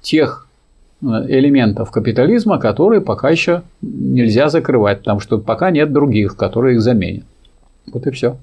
тех 0.01 0.49
э, 1.01 1.07
элементов 1.29 1.93
капитализма, 1.93 2.59
которые 2.59 3.01
пока 3.01 3.31
еще 3.31 3.63
нельзя 3.83 4.49
закрывать, 4.49 4.99
потому 4.99 5.21
что 5.21 5.39
пока 5.39 5.71
нет 5.71 5.93
других, 5.93 6.37
которые 6.37 6.75
их 6.75 6.83
заменят. 6.83 7.25
Вот 7.93 8.05
и 8.07 8.11
все. 8.11 8.37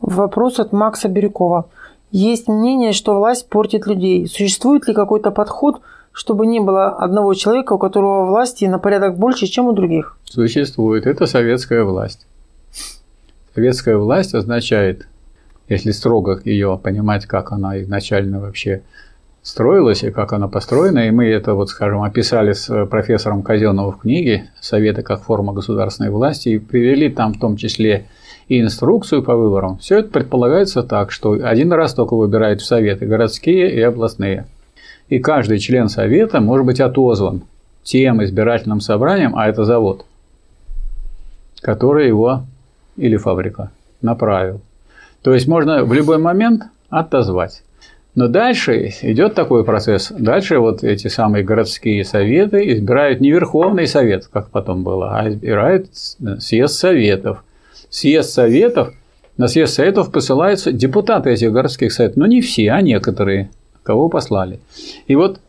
Вопрос 0.00 0.58
от 0.58 0.72
Макса 0.72 1.08
Бирюкова. 1.08 1.66
Есть 2.10 2.48
мнение, 2.48 2.92
что 2.92 3.14
власть 3.14 3.48
портит 3.48 3.86
людей. 3.86 4.26
Существует 4.26 4.88
ли 4.88 4.94
какой-то 4.94 5.30
подход, 5.30 5.80
чтобы 6.12 6.46
не 6.46 6.60
было 6.60 6.88
одного 6.90 7.34
человека, 7.34 7.74
у 7.74 7.78
которого 7.78 8.26
власти 8.26 8.64
на 8.66 8.78
порядок 8.78 9.18
больше, 9.18 9.46
чем 9.46 9.66
у 9.66 9.72
других? 9.72 10.16
Существует. 10.24 11.06
Это 11.06 11.26
советская 11.26 11.84
власть. 11.84 12.26
Советская 13.54 13.96
власть 13.96 14.34
означает, 14.34 15.06
если 15.68 15.90
строго 15.90 16.40
ее 16.44 16.78
понимать, 16.82 17.26
как 17.26 17.52
она 17.52 17.80
изначально 17.82 18.40
вообще 18.40 18.82
строилась 19.42 20.04
и 20.04 20.10
как 20.10 20.32
она 20.32 20.48
построена, 20.48 21.08
и 21.08 21.10
мы 21.10 21.26
это, 21.26 21.54
вот, 21.54 21.68
скажем, 21.68 22.02
описали 22.02 22.52
с 22.52 22.86
профессором 22.86 23.42
Казенова 23.42 23.92
в 23.92 23.98
книге 23.98 24.50
«Советы 24.60 25.02
как 25.02 25.22
форма 25.22 25.52
государственной 25.52 26.10
власти» 26.10 26.50
и 26.50 26.58
привели 26.58 27.10
там 27.10 27.34
в 27.34 27.40
том 27.40 27.56
числе 27.56 28.06
и 28.48 28.60
инструкцию 28.60 29.22
по 29.22 29.34
выборам, 29.34 29.78
все 29.78 29.98
это 29.98 30.10
предполагается 30.10 30.82
так, 30.82 31.10
что 31.10 31.32
один 31.32 31.72
раз 31.72 31.94
только 31.94 32.14
выбирают 32.14 32.60
в 32.60 32.66
Советы 32.66 33.06
городские 33.06 33.72
и 33.72 33.80
областные. 33.80 34.46
И 35.12 35.18
каждый 35.18 35.58
член 35.58 35.90
Совета 35.90 36.40
может 36.40 36.64
быть 36.64 36.80
отозван 36.80 37.42
тем 37.82 38.24
избирательным 38.24 38.80
собранием, 38.80 39.36
а 39.36 39.46
это 39.46 39.64
завод, 39.64 40.06
который 41.60 42.06
его 42.06 42.44
или 42.96 43.18
фабрика 43.18 43.70
направил. 44.00 44.62
То 45.20 45.34
есть 45.34 45.46
можно 45.46 45.84
в 45.84 45.92
любой 45.92 46.16
момент 46.16 46.62
отозвать. 46.88 47.62
Но 48.14 48.28
дальше 48.28 48.94
идет 49.02 49.34
такой 49.34 49.64
процесс. 49.64 50.10
Дальше 50.18 50.58
вот 50.58 50.82
эти 50.82 51.08
самые 51.08 51.44
городские 51.44 52.06
советы 52.06 52.72
избирают 52.72 53.20
не 53.20 53.32
Верховный 53.32 53.86
Совет, 53.86 54.28
как 54.32 54.48
потом 54.48 54.82
было, 54.82 55.18
а 55.18 55.28
избирают 55.28 55.88
съезд 55.94 56.74
Советов– 56.74 57.44
съезд 57.90 58.30
советов, 58.30 58.94
на 59.36 59.46
съезд 59.46 59.74
советов 59.74 60.10
посылаются 60.10 60.72
депутаты 60.72 61.30
этих 61.30 61.52
городских 61.52 61.92
советов, 61.92 62.16
но 62.16 62.26
не 62.26 62.40
все, 62.40 62.70
а 62.72 62.80
некоторые, 62.80 63.50
кого 63.82 64.08
послали. 64.08 64.60
И 65.06 65.16
вот 65.16 65.40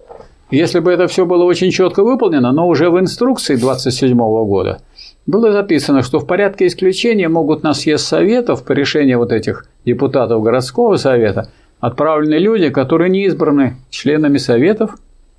если 0.52 0.80
бы 0.80 0.92
это 0.92 1.08
все 1.08 1.26
было 1.26 1.44
очень 1.46 1.72
четко 1.72 2.04
выполнено, 2.04 2.52
но 2.52 2.68
уже 2.68 2.90
в 2.90 3.00
инструкции 3.00 3.56
27 3.56 4.16
года 4.16 4.82
было 5.26 5.52
записано, 5.52 6.04
что 6.04 6.20
в 6.20 6.28
порядке 6.28 6.68
исключения 6.68 7.30
могут 7.30 7.64
на 7.64 7.74
съезд 7.74 8.06
советов 8.06 8.64
по 8.64 8.74
решению 8.74 9.20
вот 9.20 9.32
этих 9.32 9.66
депутатов 9.86 10.44
городского 10.44 10.98
совета 10.98 11.50
отправлены 11.80 12.36
люди, 12.36 12.70
которые 12.70 13.10
не 13.10 13.26
избраны 13.26 13.78
членами 13.90 14.38
советов 14.38 14.96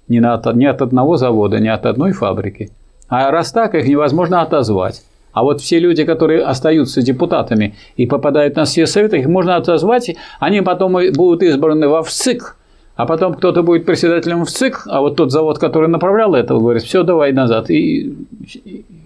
ни, 0.09 0.19
на, 0.19 0.41
ни 0.55 0.65
от 0.65 0.83
одного 0.83 1.17
завода, 1.17 1.59
ни 1.59 1.69
от 1.69 1.87
одной 1.87 2.13
фабрики. 2.13 2.71
А 3.09 3.31
раз 3.31 3.53
так, 3.53 3.75
их 3.75 3.87
невозможно 3.87 4.43
отозвать. 4.43 5.03
А 5.33 5.43
вот 5.43 5.61
все 5.61 5.79
люди, 5.79 6.05
которые 6.05 6.43
остаются 6.43 7.03
депутатами 7.03 7.75
и 7.97 8.07
попадают 8.07 8.57
на 8.57 8.67
съезд 8.67 8.93
совета, 8.93 9.17
их 9.17 9.27
можно 9.27 9.57
отозвать, 9.57 10.15
они 10.39 10.61
потом 10.61 10.97
будут 11.15 11.43
избраны 11.43 11.89
во 11.89 12.03
ВЦИК, 12.03 12.57
а 12.97 13.07
потом 13.07 13.35
кто-то 13.35 13.63
будет 13.63 13.87
председателем 13.87 14.45
в 14.45 14.51
ЦИК, 14.51 14.83
а 14.87 15.01
вот 15.01 15.17
тот 15.17 15.33
завод, 15.33 15.59
который 15.59 15.89
направлял 15.89 16.35
это, 16.35 16.55
говорит, 16.55 16.83
все, 16.83 17.03
давай 17.03 17.33
назад. 17.33 17.69
И, 17.71 18.17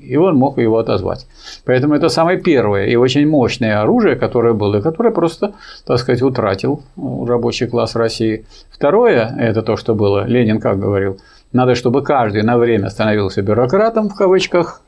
и 0.03 0.17
он 0.17 0.37
мог 0.37 0.59
его 0.59 0.79
отозвать. 0.79 1.27
Поэтому 1.65 1.95
это 1.95 2.09
самое 2.11 2.39
первое 2.39 2.87
и 2.87 2.97
очень 2.97 3.27
мощное 3.27 3.81
оружие, 3.81 4.17
которое 4.17 4.53
было, 4.53 4.77
и 4.77 4.83
которое 4.83 5.11
просто, 5.11 5.55
так 5.87 5.99
сказать, 5.99 6.23
утратил 6.23 6.83
рабочий 6.97 7.67
класс 7.67 7.97
России. 7.97 8.45
Второе, 8.71 9.35
это 9.39 9.63
то, 9.63 9.77
что 9.77 9.95
было, 9.95 10.27
Ленин 10.27 10.61
как 10.61 10.79
говорил, 10.79 11.19
надо, 11.53 11.75
чтобы 11.75 12.03
каждый 12.03 12.43
на 12.43 12.59
время 12.59 12.91
становился 12.91 13.41
бюрократом, 13.41 14.11
в 14.11 14.15
кавычках, 14.15 14.83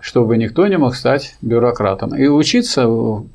чтобы 0.00 0.36
никто 0.36 0.66
не 0.66 0.76
мог 0.76 0.94
стать 0.94 1.36
бюрократом. 1.40 2.14
И 2.14 2.26
учиться, 2.26 2.86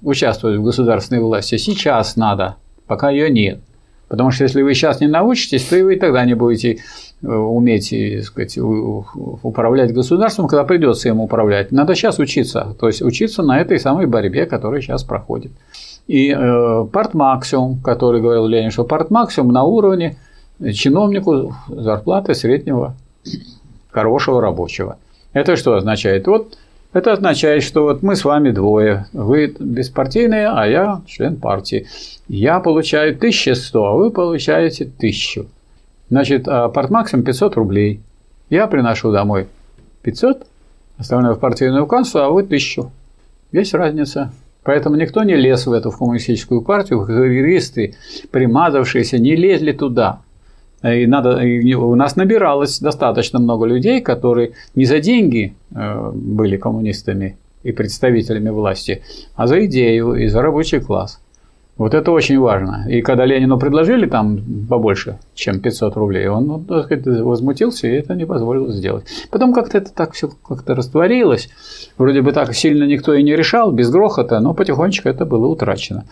участвовать 0.04 0.58
в 0.58 0.64
государственной 0.64 1.22
власти 1.22 1.58
сейчас 1.58 2.16
надо, 2.18 2.58
пока 2.86 3.10
ее 3.10 3.32
нет. 3.32 3.60
Потому 4.08 4.32
что 4.32 4.44
если 4.44 4.62
вы 4.62 4.74
сейчас 4.74 5.02
не 5.02 5.08
научитесь, 5.08 5.66
то 5.66 5.76
и 5.76 5.84
вы 5.84 5.98
тогда 5.98 6.24
не 6.26 6.34
будете 6.34 6.80
э, 7.22 7.28
уметь 7.28 7.90
так 7.90 8.24
сказать, 8.24 8.58
управлять 8.58 9.94
государством, 9.94 10.48
когда 10.48 10.64
придется 10.64 11.10
им 11.10 11.20
управлять. 11.20 11.72
Надо 11.72 11.94
сейчас 11.96 12.20
учиться, 12.20 12.76
то 12.80 12.88
есть 12.88 13.02
учиться 13.02 13.44
на 13.44 13.60
этой 13.60 13.80
самой 13.80 14.06
борьбе, 14.06 14.46
которая 14.46 14.82
сейчас 14.82 15.04
проходит. 15.04 15.52
И 16.08 16.34
э, 16.34 16.88
партмаксимум, 16.92 17.80
который 17.82 18.22
говорил 18.22 18.48
Ленин, 18.48 18.72
что 18.72 18.86
партмаксимум 18.86 19.52
на 19.52 19.64
уровне 19.64 20.18
чиновнику 20.74 21.54
зарплаты 21.68 22.34
среднего 22.34 22.96
хорошего 23.92 24.42
рабочего. 24.42 24.98
Это 25.34 25.56
что 25.58 25.76
означает? 25.76 26.28
Вот 26.28 26.58
это 26.98 27.14
означает, 27.14 27.64
что 27.64 27.84
вот 27.84 28.02
мы 28.04 28.16
с 28.16 28.26
вами 28.26 28.52
двое. 28.52 29.06
Вы 29.14 29.54
беспартийные, 29.60 30.50
а 30.50 30.66
я 30.66 31.02
член 31.06 31.36
партии. 31.36 31.88
Я 32.28 32.60
получаю 32.60 33.16
1100, 33.16 33.86
а 33.86 33.94
вы 33.94 34.12
получаете 34.12 34.86
1000. 34.86 35.46
Значит, 36.10 36.48
а 36.48 36.70
портмаксимум 36.70 37.24
500 37.24 37.56
рублей. 37.56 38.02
Я 38.50 38.68
приношу 38.68 39.12
домой 39.12 39.48
500, 40.02 40.46
оставляю 40.98 41.36
в 41.36 41.40
партийную 41.40 41.86
кассу, 41.86 42.20
а 42.20 42.30
вы 42.30 42.42
1000. 42.42 42.90
Есть 43.52 43.74
разница. 43.74 44.32
Поэтому 44.64 44.96
никто 44.98 45.24
не 45.24 45.36
лез 45.36 45.66
в 45.66 45.72
эту 45.72 45.92
коммунистическую 45.92 46.62
партию, 46.62 47.06
карьеристы, 47.06 47.96
примазавшиеся, 48.32 49.18
не 49.18 49.36
лезли 49.36 49.72
туда. 49.72 50.20
И, 50.84 51.08
надо, 51.08 51.40
и 51.40 51.74
у 51.74 51.96
нас 51.96 52.16
набиралось 52.16 52.80
достаточно 52.80 53.40
много 53.40 53.66
людей, 53.66 54.02
которые 54.02 54.52
не 54.76 54.86
за 54.86 55.00
деньги 55.00 55.56
э, 55.74 56.12
были 56.14 56.58
коммунистами 56.58 57.38
и 57.64 57.72
представителями 57.72 58.50
власти, 58.50 59.02
а 59.36 59.48
за 59.48 59.66
идею 59.66 60.14
и 60.14 60.28
за 60.28 60.42
рабочий 60.42 60.80
класс. 60.80 61.20
Вот 61.78 61.94
это 61.94 62.12
очень 62.12 62.40
важно. 62.40 62.86
И 62.90 63.02
когда 63.02 63.26
Ленину 63.26 63.60
предложили 63.60 64.08
там 64.08 64.40
побольше, 64.68 65.20
чем 65.36 65.60
500 65.60 65.96
рублей, 65.96 66.28
он 66.28 66.48
ну, 66.48 66.60
так 66.60 66.86
сказать, 66.86 67.06
возмутился 67.06 67.88
и 67.88 67.92
это 67.92 68.16
не 68.16 68.26
позволил 68.26 68.70
сделать. 68.70 69.06
Потом 69.30 69.54
как-то 69.54 69.78
это 69.78 69.94
так 69.94 70.14
все 70.14 70.30
как-то 70.48 70.74
растворилось. 70.74 71.50
Вроде 71.98 72.22
бы 72.22 72.32
так 72.32 72.56
сильно 72.56 72.86
никто 72.86 73.14
и 73.14 73.22
не 73.22 73.36
решал, 73.36 73.72
без 73.72 73.92
грохота, 73.92 74.40
но 74.40 74.56
потихонечку 74.56 75.08
это 75.08 75.26
было 75.26 75.46
утрачено. 75.48 76.06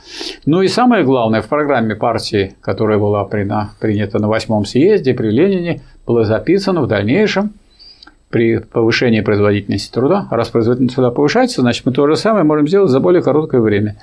Ну 0.46 0.62
и 0.62 0.68
самое 0.68 1.04
главное, 1.04 1.42
в 1.42 1.48
программе 1.48 1.96
партии, 1.96 2.54
которая 2.62 3.00
была 3.00 3.24
принята 3.26 4.20
на 4.20 4.28
восьмом 4.28 4.66
съезде 4.66 5.16
при 5.16 5.32
Ленине, 5.32 5.82
было 6.06 6.26
записано 6.26 6.82
в 6.82 6.88
дальнейшем 6.88 7.54
при 8.30 8.60
повышении 8.60 9.22
производительности 9.22 9.92
труда. 9.92 10.28
Раз 10.30 10.50
производительность 10.50 10.96
труда 10.96 11.10
повышается, 11.10 11.62
значит 11.62 11.86
мы 11.88 11.92
то 11.92 12.06
же 12.06 12.16
самое 12.16 12.44
можем 12.44 12.68
сделать 12.68 12.92
за 12.92 13.00
более 13.00 13.24
короткое 13.24 13.62
время 13.62 13.96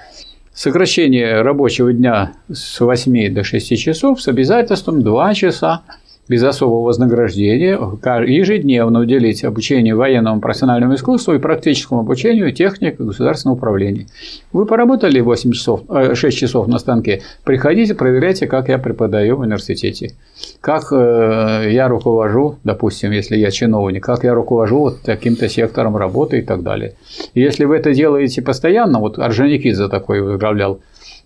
сокращение 0.55 1.43
рабочего 1.43 1.93
дня 1.93 2.33
с 2.53 2.81
8 2.81 3.33
до 3.33 3.45
6 3.45 3.79
часов 3.79 4.21
с 4.21 4.29
обязательством 4.29 5.03
2 5.03 5.35
часа 5.35 5.83
без 6.29 6.43
особого 6.45 6.85
вознаграждения 6.85 7.73
ежедневно 7.73 9.01
уделить 9.01 9.45
обучению 9.45 9.97
военному 9.97 10.41
профессиональному 10.41 10.95
искусству 10.95 11.35
и 11.35 11.39
практическому 11.39 12.01
обучению 12.01 12.53
техник 12.53 12.97
государственного 12.99 13.57
управления. 13.57 14.07
Вы 14.53 14.65
поработали 14.65 15.21
8 15.21 15.53
часов, 15.53 15.83
6 15.89 16.25
э, 16.25 16.31
часов 16.31 16.69
на 16.69 16.79
станке, 16.79 17.23
приходите, 17.45 17.95
проверяйте, 17.95 18.47
как 18.47 18.69
я 18.69 18.79
преподаю 18.79 19.37
в 19.37 19.41
университете, 19.41 20.15
как 20.61 20.93
э, 20.93 21.69
я 21.73 21.89
руковожу, 21.89 22.57
допустим, 22.63 23.11
если 23.11 23.37
я 23.37 23.51
чиновник, 23.51 24.05
как 24.05 24.23
я 24.23 24.33
руковожу 24.33 24.79
вот 24.79 25.03
таким-то 25.03 25.49
сектором 25.49 25.97
работы 25.97 26.39
и 26.39 26.43
так 26.43 26.63
далее. 26.63 26.95
Если 27.35 27.65
вы 27.65 27.77
это 27.77 27.93
делаете 27.93 28.43
постоянно, 28.43 29.01
вот 29.01 29.19
Орджоникидзе 29.19 29.89
такой 29.89 30.23
возглавлял 30.23 30.79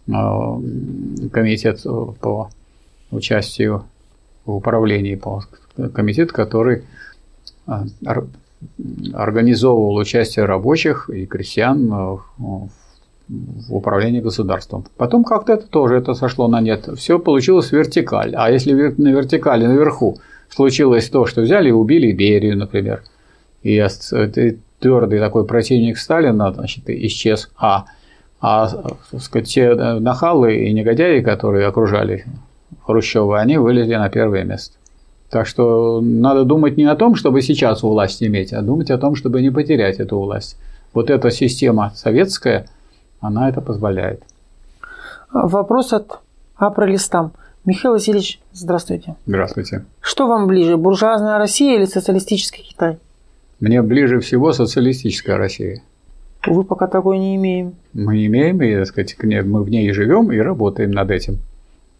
э, 0.08 0.12
комитет 1.32 1.82
по 2.20 2.48
участию 3.10 3.84
в 4.46 4.54
управлении 4.54 5.20
комитет, 5.92 6.32
который 6.32 6.84
а, 7.66 7.84
организовывал 9.12 9.96
участие 9.96 10.46
рабочих 10.46 11.10
и 11.10 11.26
крестьян 11.26 11.90
а, 11.92 12.18
в 13.28 13.74
управлении 13.74 14.20
государством. 14.20 14.84
Потом 14.96 15.24
как-то 15.24 15.54
это 15.54 15.66
тоже 15.66 15.96
это 15.96 16.14
сошло 16.14 16.48
на 16.48 16.60
нет. 16.60 16.88
Все 16.96 17.18
получилось 17.18 17.72
вертикаль. 17.72 18.34
А 18.36 18.50
если 18.50 18.72
на 18.72 19.08
вертикали 19.08 19.66
наверху 19.66 20.18
случилось 20.48 21.10
то, 21.10 21.26
что 21.26 21.42
взяли 21.42 21.68
и 21.68 21.72
убили 21.72 22.12
Берию, 22.12 22.56
например, 22.56 23.02
и 23.62 23.84
твердый 24.78 25.18
такой 25.18 25.44
противник 25.44 25.98
Сталина, 25.98 26.52
значит, 26.52 26.88
исчез. 26.88 27.50
А, 27.56 27.86
а 28.40 28.68
сказать, 29.18 29.48
те 29.48 29.74
нахалы 29.74 30.54
и 30.68 30.72
негодяи, 30.72 31.20
которые 31.20 31.66
окружали 31.66 32.24
Хрущева, 32.84 33.40
они 33.40 33.58
вылезли 33.58 33.94
на 33.94 34.08
первое 34.08 34.44
место. 34.44 34.76
Так 35.30 35.46
что 35.46 36.00
надо 36.00 36.44
думать 36.44 36.76
не 36.76 36.84
о 36.84 36.94
том, 36.94 37.14
чтобы 37.16 37.42
сейчас 37.42 37.82
власть 37.82 38.22
иметь, 38.22 38.52
а 38.52 38.62
думать 38.62 38.90
о 38.90 38.98
том, 38.98 39.14
чтобы 39.14 39.42
не 39.42 39.50
потерять 39.50 39.98
эту 39.98 40.18
власть. 40.18 40.56
Вот 40.92 41.10
эта 41.10 41.30
система 41.30 41.92
советская, 41.94 42.66
она 43.20 43.48
это 43.48 43.60
позволяет. 43.60 44.22
Вопрос 45.32 45.92
от 45.92 46.20
Апрелистам. 46.56 47.32
Михаил 47.64 47.94
Васильевич, 47.94 48.40
здравствуйте. 48.52 49.16
Здравствуйте. 49.26 49.84
Что 50.00 50.28
вам 50.28 50.46
ближе, 50.46 50.76
буржуазная 50.76 51.38
Россия 51.38 51.76
или 51.76 51.84
социалистический 51.84 52.62
Китай? 52.62 52.98
Мне 53.58 53.82
ближе 53.82 54.20
всего 54.20 54.52
социалистическая 54.52 55.36
Россия. 55.36 55.82
Вы 56.46 56.62
пока 56.62 56.86
такой 56.86 57.18
не 57.18 57.34
имеем. 57.34 57.74
Мы 57.92 58.24
имеем, 58.26 58.62
и, 58.62 58.76
так 58.76 58.86
сказать, 58.86 59.16
мы 59.20 59.64
в 59.64 59.68
ней 59.68 59.90
живем 59.92 60.30
и 60.30 60.38
работаем 60.38 60.92
над 60.92 61.10
этим. 61.10 61.38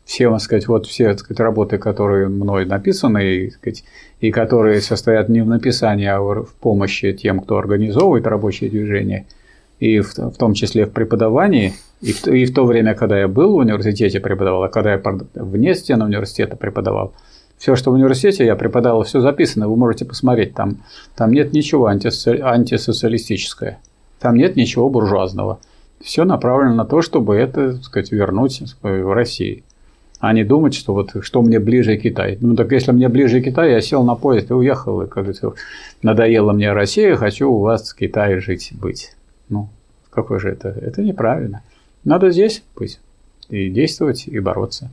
Все, 0.06 0.30
так 0.30 0.40
сказать, 0.40 0.68
вот 0.68 0.86
все 0.86 1.08
так 1.08 1.18
сказать, 1.18 1.40
работы, 1.40 1.76
которые 1.76 2.28
мной 2.28 2.64
написаны, 2.64 3.26
и, 3.26 3.50
сказать, 3.50 3.84
и 4.20 4.30
которые 4.30 4.80
состоят 4.80 5.28
не 5.28 5.42
в 5.42 5.46
написании, 5.46 6.06
а 6.06 6.20
в 6.20 6.54
помощи 6.60 7.12
тем, 7.12 7.40
кто 7.40 7.58
организовывает 7.58 8.26
рабочее 8.26 8.70
движение, 8.70 9.26
и 9.80 10.00
в, 10.00 10.14
в 10.14 10.36
том 10.38 10.54
числе 10.54 10.86
в 10.86 10.92
преподавании, 10.92 11.74
и 12.00 12.12
в, 12.12 12.26
и 12.28 12.46
в 12.46 12.54
то 12.54 12.64
время, 12.64 12.94
когда 12.94 13.18
я 13.18 13.28
был 13.28 13.52
в 13.52 13.56
университете 13.56 14.20
преподавал, 14.20 14.62
а 14.62 14.68
когда 14.68 14.92
я 14.94 15.02
вне 15.34 15.74
стен 15.74 16.00
университета 16.00 16.56
преподавал– 16.56 17.12
все, 17.58 17.74
что 17.74 17.90
в 17.90 17.94
университете 17.94 18.44
я 18.44 18.54
преподавал, 18.54 19.02
все 19.04 19.20
записано, 19.20 19.68
вы 19.68 19.76
можете 19.76 20.04
посмотреть. 20.04 20.54
Там, 20.54 20.82
там 21.14 21.32
нет 21.32 21.52
ничего 21.52 21.86
антисоци... 21.86 22.40
антисоциалистическое. 22.42 23.80
Там 24.20 24.36
нет 24.36 24.56
ничего 24.56 24.88
буржуазного. 24.90 25.60
Все 26.02 26.24
направлено 26.24 26.74
на 26.74 26.84
то, 26.84 27.00
чтобы 27.00 27.36
это, 27.36 27.74
так 27.74 27.84
сказать, 27.84 28.12
вернуть 28.12 28.62
в 28.82 29.14
Россию. 29.14 29.62
А 30.18 30.32
не 30.32 30.44
думать, 30.44 30.74
что 30.74 30.94
вот 30.94 31.10
что 31.20 31.42
мне 31.42 31.58
ближе 31.58 31.96
Китай. 31.96 32.38
Ну 32.40 32.56
так 32.56 32.72
если 32.72 32.92
мне 32.92 33.08
ближе 33.08 33.40
Китай, 33.40 33.72
я 33.72 33.80
сел 33.80 34.02
на 34.02 34.14
поезд 34.14 34.50
и 34.50 34.54
уехал. 34.54 35.02
И, 35.02 35.06
как 35.06 35.24
говорится, 35.24 35.52
надоела 36.02 36.52
мне 36.52 36.72
Россия, 36.72 37.16
хочу 37.16 37.50
у 37.50 37.60
вас 37.60 37.90
в 37.90 37.96
Китае 37.96 38.40
жить, 38.40 38.72
быть. 38.80 39.14
Ну, 39.48 39.68
какой 40.10 40.40
же 40.40 40.48
это? 40.48 40.68
Это 40.68 41.02
неправильно. 41.02 41.62
Надо 42.04 42.30
здесь 42.30 42.62
быть. 42.74 42.98
И 43.50 43.68
действовать, 43.68 44.26
и 44.26 44.38
бороться. 44.40 44.90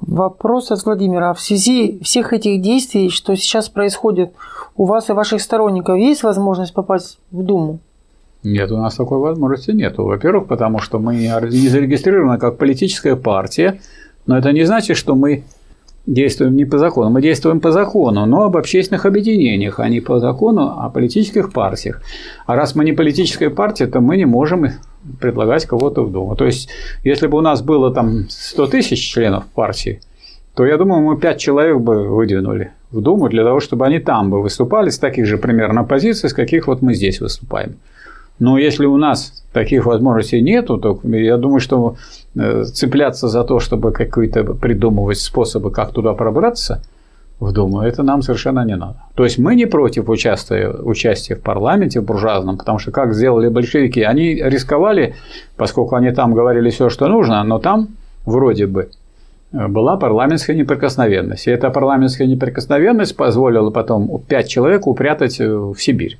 Вопрос 0.00 0.70
от 0.70 0.84
Владимира. 0.84 1.34
В 1.34 1.40
связи 1.40 1.98
всех 2.02 2.32
этих 2.32 2.62
действий, 2.62 3.10
что 3.10 3.34
сейчас 3.34 3.68
происходит, 3.68 4.32
у 4.76 4.86
вас 4.86 5.10
и 5.10 5.12
ваших 5.12 5.42
сторонников 5.42 5.98
есть 5.98 6.22
возможность 6.22 6.72
попасть 6.72 7.18
в 7.30 7.42
Думу? 7.42 7.80
Нет, 8.42 8.72
у 8.72 8.76
нас 8.76 8.94
такой 8.94 9.18
возможности 9.18 9.70
нет. 9.70 9.98
Во-первых, 9.98 10.48
потому 10.48 10.78
что 10.78 10.98
мы 10.98 11.16
не 11.16 11.68
зарегистрированы 11.68 12.38
как 12.38 12.56
политическая 12.56 13.16
партия, 13.16 13.80
но 14.26 14.38
это 14.38 14.52
не 14.52 14.64
значит, 14.64 14.96
что 14.96 15.14
мы 15.14 15.44
действуем 16.06 16.56
не 16.56 16.64
по 16.64 16.78
закону. 16.78 17.10
Мы 17.10 17.22
действуем 17.22 17.60
по 17.60 17.70
закону, 17.70 18.26
но 18.26 18.44
об 18.44 18.56
общественных 18.56 19.06
объединениях, 19.06 19.78
а 19.80 19.88
не 19.88 20.00
по 20.00 20.18
закону 20.18 20.80
о 20.80 20.90
политических 20.90 21.52
партиях. 21.52 22.02
А 22.46 22.56
раз 22.56 22.74
мы 22.74 22.84
не 22.84 22.92
политическая 22.92 23.50
партия, 23.50 23.86
то 23.86 24.00
мы 24.00 24.16
не 24.16 24.24
можем 24.24 24.66
предлагать 25.20 25.66
кого-то 25.66 26.04
в 26.04 26.12
Думу. 26.12 26.36
То 26.36 26.44
есть, 26.44 26.68
если 27.04 27.26
бы 27.26 27.38
у 27.38 27.40
нас 27.40 27.62
было 27.62 27.92
там 27.92 28.28
100 28.28 28.66
тысяч 28.68 29.12
членов 29.12 29.44
партии, 29.46 30.00
то 30.54 30.66
я 30.66 30.76
думаю, 30.76 31.02
мы 31.02 31.18
5 31.18 31.38
человек 31.38 31.78
бы 31.78 32.08
выдвинули 32.08 32.72
в 32.90 33.00
Думу 33.00 33.28
для 33.28 33.42
того, 33.44 33.60
чтобы 33.60 33.86
они 33.86 33.98
там 34.00 34.30
бы 34.30 34.42
выступали 34.42 34.90
с 34.90 34.98
таких 34.98 35.26
же 35.26 35.38
примерно 35.38 35.84
позиций, 35.84 36.28
с 36.28 36.34
каких 36.34 36.66
вот 36.66 36.82
мы 36.82 36.94
здесь 36.94 37.20
выступаем. 37.20 37.76
Но 38.38 38.58
если 38.58 38.86
у 38.86 38.96
нас 38.96 39.44
таких 39.52 39.86
возможностей 39.86 40.40
нету, 40.40 40.78
то 40.78 41.00
я 41.04 41.36
думаю, 41.36 41.60
что 41.60 41.96
цепляться 42.34 43.28
за 43.28 43.44
то, 43.44 43.60
чтобы 43.60 43.92
какие-то 43.92 44.44
придумывать 44.44 45.18
способы, 45.18 45.70
как 45.70 45.92
туда 45.92 46.14
пробраться 46.14 46.82
в 47.40 47.52
Думу, 47.52 47.82
это 47.82 48.02
нам 48.02 48.22
совершенно 48.22 48.64
не 48.64 48.76
надо. 48.76 48.96
То 49.14 49.24
есть 49.24 49.38
мы 49.38 49.54
не 49.56 49.66
против 49.66 50.08
участия, 50.08 50.68
участия 50.68 51.34
в 51.34 51.42
парламенте 51.42 52.00
в 52.00 52.04
буржуазном, 52.04 52.56
потому 52.56 52.78
что 52.78 52.92
как 52.92 53.14
сделали 53.14 53.48
большевики, 53.48 54.02
они 54.02 54.34
рисковали, 54.34 55.14
поскольку 55.56 55.96
они 55.96 56.12
там 56.12 56.34
говорили 56.34 56.70
все, 56.70 56.88
что 56.88 57.08
нужно, 57.08 57.42
но 57.44 57.58
там 57.58 57.88
вроде 58.24 58.66
бы 58.66 58.90
э, 59.52 59.68
была 59.68 59.96
парламентская 59.96 60.54
неприкосновенность. 60.54 61.48
И 61.48 61.50
эта 61.50 61.70
парламентская 61.70 62.28
неприкосновенность 62.28 63.16
позволила 63.16 63.70
потом 63.70 64.22
пять 64.28 64.48
человек 64.48 64.86
упрятать 64.86 65.40
э, 65.40 65.52
в 65.52 65.76
Сибирь 65.76 66.18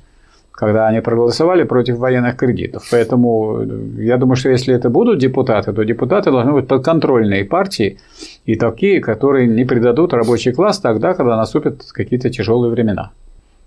когда 0.53 0.87
они 0.87 1.01
проголосовали 1.01 1.63
против 1.63 1.97
военных 1.97 2.37
кредитов. 2.37 2.83
Поэтому 2.91 3.59
э, 3.61 4.03
я 4.03 4.17
думаю, 4.17 4.35
что 4.35 4.49
если 4.49 4.73
это 4.73 4.89
будут 4.89 5.17
депутаты, 5.17 5.73
то 5.73 5.83
депутаты 5.83 6.31
должны 6.31 6.53
быть 6.53 6.67
подконтрольные 6.67 7.43
партии 7.43 7.97
и 8.45 8.55
такие, 8.55 9.01
которые 9.01 9.47
не 9.47 9.65
предадут 9.65 10.13
рабочий 10.13 10.53
класс 10.53 10.79
тогда, 10.79 11.15
когда 11.15 11.37
наступят 11.37 11.83
какие-то 11.91 12.29
тяжелые 12.29 12.71
времена. 12.71 13.11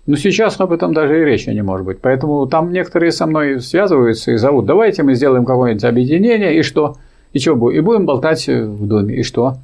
Но 0.05 0.15
сейчас 0.15 0.57
об 0.61 0.71
этом 0.71 0.93
даже 0.93 1.21
и 1.21 1.25
речи 1.25 1.49
не 1.49 1.61
может 1.61 1.85
быть. 1.85 1.99
Поэтому 1.99 2.47
там 2.47 2.71
некоторые 2.71 3.11
со 3.11 3.25
мной 3.25 3.59
связываются 3.59 4.31
и 4.31 4.37
зовут, 4.37 4.65
давайте 4.65 5.03
мы 5.03 5.15
сделаем 5.15 5.43
какое-нибудь 5.43 5.83
объединение, 5.83 6.57
и 6.57 6.61
что? 6.61 6.95
И 7.33 7.39
что 7.39 7.55
будет? 7.57 7.75
И 7.75 7.81
будем 7.81 8.05
болтать 8.05 8.47
в 8.47 8.87
Думе, 8.87 9.17
и 9.17 9.23
что? 9.23 9.55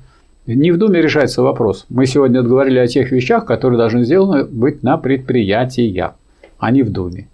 Не 0.46 0.74
в 0.74 0.78
Думе 0.78 1.02
решается 1.02 1.42
вопрос. 1.42 1.86
Мы 1.88 2.06
сегодня 2.06 2.42
говорили 2.42 2.80
о 2.80 2.88
тех 2.88 3.12
вещах, 3.12 3.46
которые 3.46 3.78
должны 3.78 4.04
сделаны 4.04 4.44
быть 4.44 4.84
на 4.84 4.98
предприятиях 4.98 6.16
а 6.64 6.72
не 6.72 6.84
в 6.84 6.92
Думе. 6.92 7.28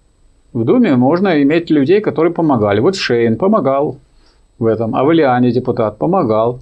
В 0.53 0.63
Думе 0.63 0.95
можно 0.95 1.43
иметь 1.43 1.69
людей, 1.69 2.01
которые 2.01 2.33
помогали. 2.33 2.79
Вот 2.79 2.95
Шейн 2.95 3.37
помогал 3.37 3.97
в 4.57 4.65
этом, 4.65 4.95
а 4.95 5.03
Валиане 5.03 5.51
депутат 5.51 5.99
помогал. 5.99 6.59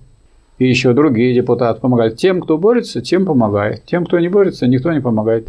И 0.59 0.67
еще 0.67 0.93
другие 0.93 1.33
депутаты 1.33 1.79
помогали. 1.79 2.09
Тем, 2.15 2.41
кто 2.41 2.57
борется, 2.57 3.01
тем 3.01 3.25
помогает. 3.25 3.85
Тем, 3.85 4.05
кто 4.05 4.19
не 4.19 4.27
борется, 4.27 4.67
никто 4.67 4.91
не 4.91 4.99
помогает. 4.99 5.47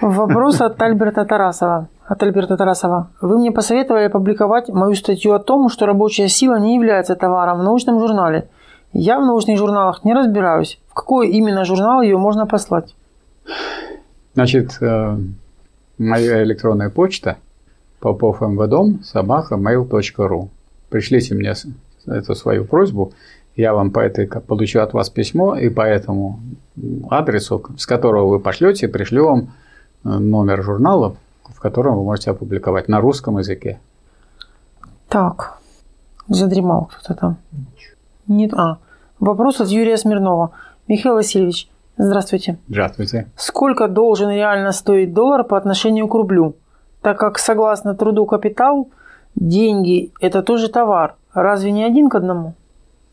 Вопрос 0.00 0.60
от 0.60 0.82
Альберта 0.82 1.24
Тарасова. 1.24 1.86
От 2.08 2.22
Альберта 2.22 2.56
Тарасова. 2.56 3.06
Вы 3.20 3.38
мне 3.38 3.52
посоветовали 3.52 4.06
опубликовать 4.06 4.70
мою 4.70 4.94
статью 4.96 5.34
о 5.34 5.38
том, 5.38 5.68
что 5.68 5.86
рабочая 5.86 6.28
сила 6.28 6.58
не 6.58 6.74
является 6.74 7.14
товаром 7.14 7.60
в 7.60 7.62
научном 7.62 8.00
журнале. 8.00 8.48
Я 8.92 9.20
в 9.20 9.22
научных 9.24 9.56
журналах 9.56 10.04
не 10.04 10.14
разбираюсь. 10.14 10.80
В 10.88 10.94
какой 10.94 11.28
именно 11.28 11.64
журнал 11.64 12.02
ее 12.02 12.18
можно 12.18 12.46
послать? 12.46 12.96
Значит, 14.34 14.78
э, 14.80 15.18
моя 15.98 16.42
электронная 16.42 16.90
почта 16.90 17.36
попов 18.00 18.40
мвдом 18.40 19.02
собака 19.04 19.56
mail.ru. 19.56 20.48
Пришлите 20.88 21.34
мне 21.34 21.54
эту 22.06 22.34
свою 22.34 22.64
просьбу, 22.64 23.12
я 23.56 23.74
вам 23.74 23.90
по 23.90 24.00
этой 24.00 24.26
получу 24.26 24.80
от 24.80 24.94
вас 24.94 25.10
письмо, 25.10 25.56
и 25.56 25.68
по 25.68 25.82
этому 25.82 26.40
адресу, 27.10 27.62
с 27.76 27.86
которого 27.86 28.28
вы 28.28 28.40
пошлете, 28.40 28.88
пришлю 28.88 29.26
вам 29.26 29.40
э, 30.04 30.08
номер 30.08 30.62
журнала, 30.62 31.16
в 31.44 31.60
котором 31.60 31.96
вы 31.96 32.04
можете 32.04 32.30
опубликовать 32.30 32.88
на 32.88 33.00
русском 33.00 33.38
языке. 33.38 33.78
Так, 35.08 35.58
задремал 36.28 36.86
кто-то 36.86 37.14
там. 37.14 37.36
Нет, 38.26 38.54
а, 38.54 38.78
вопрос 39.20 39.60
от 39.60 39.68
Юрия 39.68 39.98
Смирнова. 39.98 40.52
Михаил 40.88 41.14
Васильевич, 41.14 41.68
Здравствуйте. 41.98 42.58
Здравствуйте. 42.68 43.26
Сколько 43.36 43.88
должен 43.88 44.30
реально 44.30 44.72
стоить 44.72 45.12
доллар 45.12 45.44
по 45.44 45.56
отношению 45.56 46.08
к 46.08 46.14
рублю? 46.14 46.56
Так 47.02 47.18
как 47.18 47.38
согласно 47.38 47.94
труду 47.94 48.26
капитал, 48.26 48.88
деньги– 49.34 50.12
это 50.20 50.42
тоже 50.42 50.68
товар. 50.68 51.16
Разве 51.34 51.70
не 51.72 51.84
один 51.84 52.08
к 52.08 52.14
одному? 52.14 52.54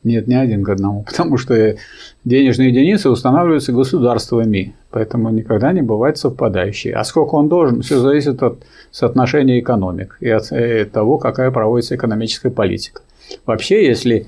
Нет, 0.03 0.27
не 0.27 0.35
один 0.35 0.63
к 0.63 0.69
одному, 0.69 1.03
потому 1.07 1.37
что 1.37 1.75
денежные 2.23 2.69
единицы 2.69 3.09
устанавливаются 3.09 3.73
государствами, 3.73 4.75
поэтому 4.91 5.29
никогда 5.29 5.73
не 5.73 5.81
бывает 5.81 6.17
совпадающие. 6.17 6.93
А 6.93 7.03
сколько 7.03 7.35
он 7.35 7.49
должен, 7.49 7.81
все 7.81 7.99
зависит 7.99 8.41
от 8.41 8.63
соотношения 8.91 9.59
экономик 9.59 10.17
и 10.21 10.29
от 10.29 10.51
э, 10.51 10.85
того, 10.85 11.17
какая 11.17 11.51
проводится 11.51 11.95
экономическая 11.95 12.49
политика. 12.49 13.01
Вообще, 13.45 13.85
если, 13.85 14.27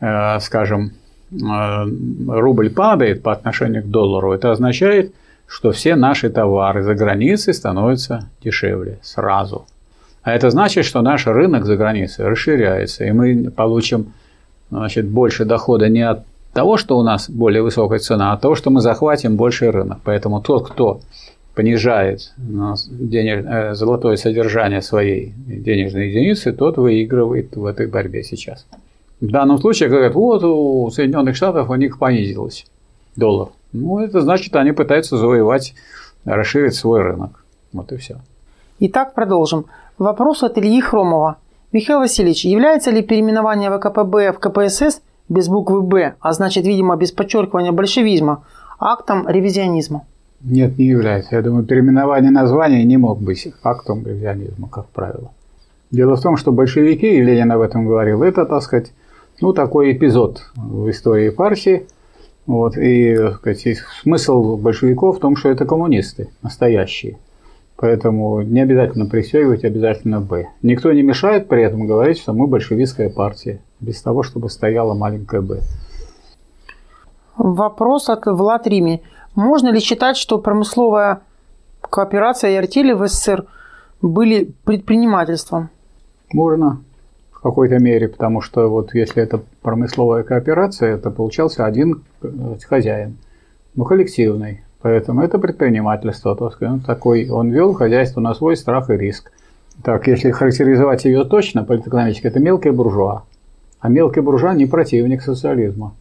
э, 0.00 0.38
скажем, 0.40 0.92
рубль 1.30 2.70
падает 2.70 3.22
по 3.22 3.32
отношению 3.32 3.82
к 3.82 3.86
доллару, 3.86 4.32
это 4.32 4.52
означает, 4.52 5.12
что 5.46 5.72
все 5.72 5.96
наши 5.96 6.30
товары 6.30 6.82
за 6.82 6.94
границей 6.94 7.54
становятся 7.54 8.28
дешевле 8.42 8.98
сразу. 9.02 9.66
А 10.22 10.32
это 10.32 10.50
значит, 10.50 10.84
что 10.84 11.02
наш 11.02 11.26
рынок 11.26 11.64
за 11.64 11.76
границей 11.76 12.26
расширяется, 12.26 13.04
и 13.04 13.12
мы 13.12 13.50
получим 13.50 14.12
значит, 14.70 15.06
больше 15.06 15.44
дохода 15.44 15.88
не 15.88 16.02
от 16.02 16.24
того, 16.52 16.78
что 16.78 16.98
у 16.98 17.02
нас 17.02 17.30
более 17.30 17.62
высокая 17.62 17.98
цена, 17.98 18.32
а 18.32 18.34
от 18.34 18.40
того, 18.40 18.54
что 18.54 18.70
мы 18.70 18.80
захватим 18.80 19.36
больший 19.36 19.70
рынок. 19.70 19.98
Поэтому 20.04 20.40
тот, 20.40 20.68
кто 20.68 21.00
понижает 21.54 22.32
денег, 22.36 23.46
э, 23.46 23.74
золотое 23.74 24.16
содержание 24.16 24.82
своей 24.82 25.32
денежной 25.46 26.08
единицы, 26.08 26.52
тот 26.52 26.76
выигрывает 26.76 27.54
в 27.56 27.64
этой 27.64 27.86
борьбе 27.86 28.22
сейчас. 28.22 28.66
В 29.20 29.30
данном 29.30 29.58
случае 29.58 29.88
говорят, 29.88 30.14
вот 30.14 30.44
у 30.44 30.90
Соединенных 30.90 31.36
Штатов 31.36 31.70
у 31.70 31.74
них 31.74 31.98
понизилось 31.98 32.66
доллар. 33.16 33.48
Ну, 33.72 33.98
это 33.98 34.20
значит, 34.20 34.54
они 34.56 34.72
пытаются 34.72 35.16
завоевать 35.16 35.74
расширить 36.24 36.74
свой 36.74 37.02
рынок. 37.02 37.44
Вот 37.72 37.92
и 37.92 37.96
все. 37.96 38.16
Итак, 38.80 39.14
продолжим. 39.14 39.66
Вопрос 39.96 40.42
от 40.42 40.58
Ильи 40.58 40.80
Хромова. 40.80 41.36
Михаил 41.72 42.00
Васильевич, 42.00 42.44
является 42.44 42.90
ли 42.90 43.02
переименование 43.02 43.70
ВКПБ 43.70 44.32
в 44.32 44.38
КПСС 44.38 45.00
без 45.28 45.48
буквы 45.48 45.82
«Б», 45.82 46.14
а 46.20 46.32
значит, 46.32 46.66
видимо, 46.66 46.96
без 46.96 47.10
подчеркивания 47.10 47.72
большевизма, 47.72 48.44
актом 48.78 49.28
ревизионизма? 49.28 50.04
Нет, 50.42 50.78
не 50.78 50.86
является. 50.86 51.36
Я 51.36 51.42
думаю, 51.42 51.64
переименование 51.64 52.30
названия 52.30 52.84
не 52.84 52.98
мог 52.98 53.20
быть 53.20 53.48
актом 53.62 54.06
ревизионизма, 54.06 54.68
как 54.68 54.86
правило. 54.86 55.30
Дело 55.90 56.16
в 56.16 56.20
том, 56.20 56.36
что 56.36 56.52
большевики, 56.52 57.06
и 57.06 57.22
Ленин 57.22 57.50
об 57.52 57.60
этом 57.60 57.86
говорил, 57.86 58.22
это, 58.22 58.44
так 58.44 58.62
сказать, 58.62 58.92
ну, 59.40 59.52
такой 59.52 59.92
эпизод 59.92 60.42
в 60.54 60.90
истории 60.90 61.30
партии. 61.30 61.86
Вот, 62.46 62.76
и 62.76 63.16
сказать, 63.34 63.78
смысл 64.02 64.56
большевиков 64.56 65.16
в 65.16 65.20
том, 65.20 65.36
что 65.36 65.48
это 65.48 65.64
коммунисты 65.64 66.30
настоящие. 66.42 67.18
Поэтому 67.76 68.40
не 68.40 68.60
обязательно 68.60 69.06
присягивать, 69.06 69.64
обязательно 69.64 70.20
«Б». 70.20 70.48
Никто 70.62 70.92
не 70.92 71.02
мешает 71.02 71.48
при 71.48 71.62
этом 71.62 71.86
говорить, 71.86 72.18
что 72.18 72.32
мы 72.32 72.46
большевистская 72.46 73.10
партия, 73.10 73.60
без 73.80 74.00
того, 74.00 74.22
чтобы 74.22 74.48
стояла 74.48 74.94
маленькая 74.94 75.42
«Б». 75.42 75.60
Вопрос 77.36 78.08
от 78.08 78.24
Влад 78.24 78.66
Рими. 78.66 79.02
Можно 79.34 79.68
ли 79.68 79.80
считать, 79.80 80.16
что 80.16 80.38
промысловая 80.38 81.20
кооперация 81.82 82.52
и 82.52 82.54
артели 82.54 82.92
в 82.92 83.06
СССР 83.06 83.44
были 84.00 84.54
предпринимательством? 84.64 85.68
Можно 86.32 86.82
в 87.36 87.42
какой-то 87.42 87.78
мере, 87.78 88.08
потому 88.08 88.40
что 88.40 88.68
вот 88.68 88.94
если 88.94 89.22
это 89.22 89.40
промысловая 89.62 90.22
кооперация, 90.22 90.94
это 90.94 91.10
получался 91.10 91.66
один 91.66 92.02
э, 92.22 92.56
хозяин, 92.66 93.18
но 93.74 93.84
коллективный. 93.84 94.62
Поэтому 94.80 95.22
это 95.22 95.38
предпринимательство. 95.38 96.34
То 96.34 96.48
есть, 96.48 96.62
он, 96.62 96.80
такой, 96.80 97.28
он 97.28 97.50
вел 97.50 97.74
хозяйство 97.74 98.20
на 98.20 98.34
свой 98.34 98.56
страх 98.56 98.88
и 98.90 98.96
риск. 98.96 99.30
Так, 99.82 100.06
если 100.06 100.30
характеризовать 100.30 101.04
ее 101.04 101.24
точно, 101.24 101.62
политэкономически, 101.62 102.26
это 102.26 102.40
мелкий 102.40 102.70
буржуа. 102.70 103.24
А 103.80 103.88
мелкий 103.88 104.20
буржуа 104.20 104.54
не 104.54 104.64
противник 104.66 105.22
социализма, 105.22 105.94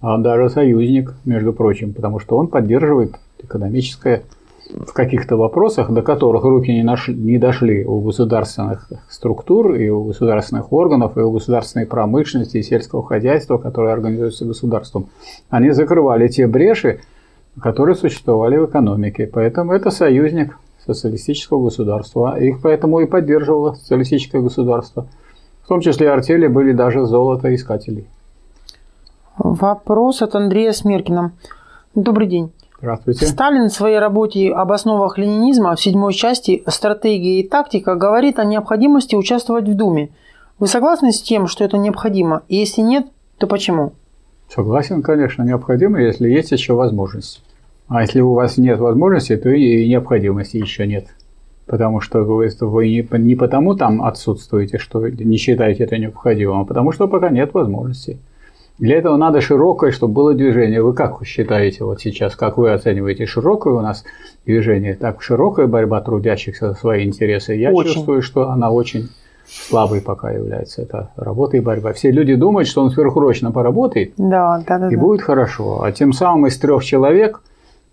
а 0.00 0.18
даже 0.18 0.50
союзник, 0.50 1.14
между 1.24 1.52
прочим, 1.52 1.92
потому 1.92 2.18
что 2.18 2.36
он 2.36 2.48
поддерживает 2.48 3.14
экономическое 3.40 4.24
в 4.72 4.92
каких-то 4.92 5.36
вопросах, 5.36 5.90
до 5.90 6.02
которых 6.02 6.44
руки 6.44 6.72
не, 6.72 6.82
нашли, 6.82 7.14
не 7.14 7.38
дошли 7.38 7.84
у 7.84 8.00
государственных 8.00 8.88
структур, 9.08 9.74
и 9.74 9.88
у 9.88 10.04
государственных 10.04 10.72
органов, 10.72 11.16
и 11.16 11.20
у 11.20 11.30
государственной 11.30 11.86
промышленности, 11.86 12.58
и 12.58 12.62
сельского 12.62 13.02
хозяйства, 13.02 13.58
которые 13.58 13.92
организуются 13.92 14.44
государством, 14.44 15.08
они 15.50 15.70
закрывали 15.70 16.28
те 16.28 16.46
бреши, 16.46 17.00
которые 17.60 17.96
существовали 17.96 18.56
в 18.56 18.66
экономике. 18.66 19.30
Поэтому 19.32 19.72
это 19.72 19.90
союзник 19.90 20.58
социалистического 20.86 21.64
государства. 21.64 22.38
Их 22.38 22.60
поэтому 22.62 23.00
и 23.00 23.06
поддерживало 23.06 23.74
социалистическое 23.74 24.42
государство. 24.42 25.06
В 25.62 25.68
том 25.68 25.80
числе 25.80 26.10
артели 26.10 26.46
были 26.48 26.72
даже 26.72 27.04
золотоискателей. 27.04 28.06
Вопрос 29.38 30.22
от 30.22 30.34
Андрея 30.34 30.72
Смеркина. 30.72 31.32
Добрый 31.94 32.26
день. 32.26 32.52
Здравствуйте. 32.82 33.26
Сталин 33.26 33.68
в 33.68 33.72
своей 33.72 34.00
работе 34.00 34.52
об 34.52 34.72
основах 34.72 35.16
ленинизма 35.16 35.76
в 35.76 35.80
седьмой 35.80 36.12
части 36.12 36.64
«Стратегия 36.66 37.38
и 37.38 37.48
тактика» 37.48 37.94
говорит 37.94 38.40
о 38.40 38.44
необходимости 38.44 39.14
участвовать 39.14 39.68
в 39.68 39.74
Думе. 39.76 40.10
Вы 40.58 40.66
согласны 40.66 41.12
с 41.12 41.22
тем, 41.22 41.46
что 41.46 41.62
это 41.62 41.78
необходимо? 41.78 42.42
И 42.48 42.56
если 42.56 42.80
нет, 42.80 43.06
то 43.38 43.46
почему? 43.46 43.92
Согласен, 44.52 45.00
конечно, 45.00 45.44
необходимо, 45.44 46.00
если 46.00 46.28
есть 46.28 46.50
еще 46.50 46.74
возможность. 46.74 47.40
А 47.86 48.02
если 48.02 48.20
у 48.20 48.32
вас 48.32 48.58
нет 48.58 48.80
возможности, 48.80 49.36
то 49.36 49.48
и 49.48 49.88
необходимости 49.88 50.56
еще 50.56 50.84
нет. 50.84 51.06
Потому 51.66 52.00
что 52.00 52.24
вы, 52.24 52.50
вы 52.62 52.88
не, 52.88 53.06
не 53.18 53.36
потому 53.36 53.76
там 53.76 54.02
отсутствуете, 54.02 54.78
что 54.78 55.08
не 55.08 55.36
считаете 55.36 55.84
это 55.84 55.98
необходимым, 55.98 56.62
а 56.62 56.64
потому 56.64 56.90
что 56.90 57.06
пока 57.06 57.30
нет 57.30 57.54
возможности. 57.54 58.18
Для 58.78 58.98
этого 58.98 59.16
надо 59.16 59.40
широкое, 59.40 59.90
чтобы 59.90 60.14
было 60.14 60.34
движение. 60.34 60.82
Вы 60.82 60.94
как 60.94 61.24
считаете 61.24 61.84
вот 61.84 62.00
сейчас, 62.00 62.34
как 62.34 62.56
вы 62.56 62.72
оцениваете 62.72 63.26
широкое 63.26 63.74
у 63.74 63.80
нас 63.80 64.04
движение? 64.44 64.94
Так, 64.94 65.22
широкая 65.22 65.66
борьба 65.66 66.00
трудящихся 66.00 66.70
за 66.70 66.74
свои 66.74 67.04
интересы. 67.04 67.54
Я 67.54 67.70
очень. 67.70 67.92
чувствую, 67.92 68.22
что 68.22 68.48
она 68.48 68.70
очень 68.70 69.08
слабой 69.46 70.00
пока 70.00 70.30
является. 70.30 70.82
Это 70.82 71.10
работа 71.16 71.56
и 71.56 71.60
борьба. 71.60 71.92
Все 71.92 72.10
люди 72.10 72.34
думают, 72.34 72.68
что 72.68 72.82
он 72.82 72.90
сверхурочно 72.90 73.52
поработает, 73.52 74.14
да, 74.16 74.62
да, 74.66 74.78
да, 74.78 74.88
и 74.88 74.96
да. 74.96 75.00
будет 75.00 75.22
хорошо. 75.22 75.82
А 75.82 75.92
тем 75.92 76.12
самым 76.12 76.46
из 76.46 76.58
трех 76.58 76.84
человек 76.84 77.42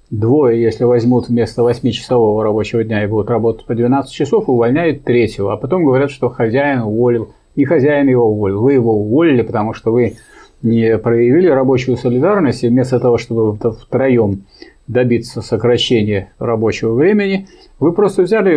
двое, 0.10 0.62
если 0.62 0.86
возьмут 0.86 1.28
вместо 1.28 1.62
8-часового 1.62 2.44
рабочего 2.44 2.84
дня 2.84 3.04
и 3.04 3.08
будут 3.08 3.30
работать 3.30 3.66
по 3.66 3.76
12 3.76 4.12
часов, 4.12 4.50
увольняют 4.50 5.04
третьего. 5.04 5.54
А 5.54 5.58
потом 5.58 5.86
говорят, 5.86 6.12
что 6.12 6.30
хозяин 6.30 6.82
уволил. 6.82 7.34
Не 7.56 7.66
хозяин 7.66 8.08
его 8.08 8.32
уволил, 8.32 8.62
вы 8.62 8.74
его 8.74 8.94
уволили, 8.94 9.42
потому 9.42 9.74
что 9.74 9.92
вы 9.92 10.16
не 10.62 10.98
проявили 10.98 11.48
рабочую 11.48 11.98
солидарность, 11.98 12.64
и 12.64 12.70
вместо 12.70 13.00
того, 13.00 13.18
чтобы 13.18 13.58
втроем 13.58 14.44
добиться 14.88 15.42
сокращения 15.42 16.34
рабочего 16.40 16.94
времени, 16.94 17.48
вы 17.80 17.94
просто 17.94 18.24
взяли 18.24 18.56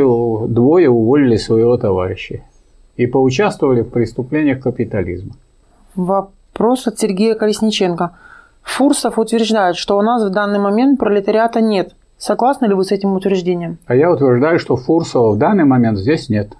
двое, 0.48 0.88
уволили 0.88 1.36
своего 1.36 1.76
товарища 1.76 2.40
и 2.96 3.06
поучаствовали 3.06 3.82
в 3.82 3.90
преступлениях 3.90 4.60
капитализма. 4.60 5.32
Вопрос 5.94 6.86
от 6.86 6.98
Сергея 6.98 7.34
Колесниченко. 7.34 8.16
Фурсов 8.62 9.18
утверждает, 9.18 9.76
что 9.76 9.98
у 9.98 10.02
нас 10.02 10.24
в 10.24 10.30
данный 10.30 10.58
момент 10.58 10.98
пролетариата 10.98 11.60
нет. 11.60 11.94
Согласны 12.16 12.66
ли 12.66 12.74
вы 12.74 12.84
с 12.84 12.92
этим 12.92 13.12
утверждением? 13.12 13.78
А 13.86 13.94
я 13.94 14.10
утверждаю, 14.10 14.58
что 14.58 14.76
Фурсова 14.76 15.32
в 15.32 15.38
данный 15.38 15.64
момент 15.64 15.98
здесь 15.98 16.28
нет. 16.28 16.52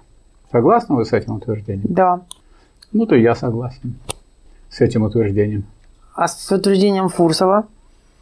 Согласны 0.51 0.95
вы 0.95 1.05
с 1.05 1.13
этим 1.13 1.35
утверждением? 1.35 1.87
Да. 1.89 2.21
Ну, 2.91 3.05
то 3.05 3.15
я 3.15 3.33
согласен 3.33 3.95
с 4.73 4.81
этим 4.81 5.03
утверждением. 5.03 5.65
А 6.15 6.27
с 6.27 6.51
утверждением 6.51 7.09
Фурсова? 7.09 7.67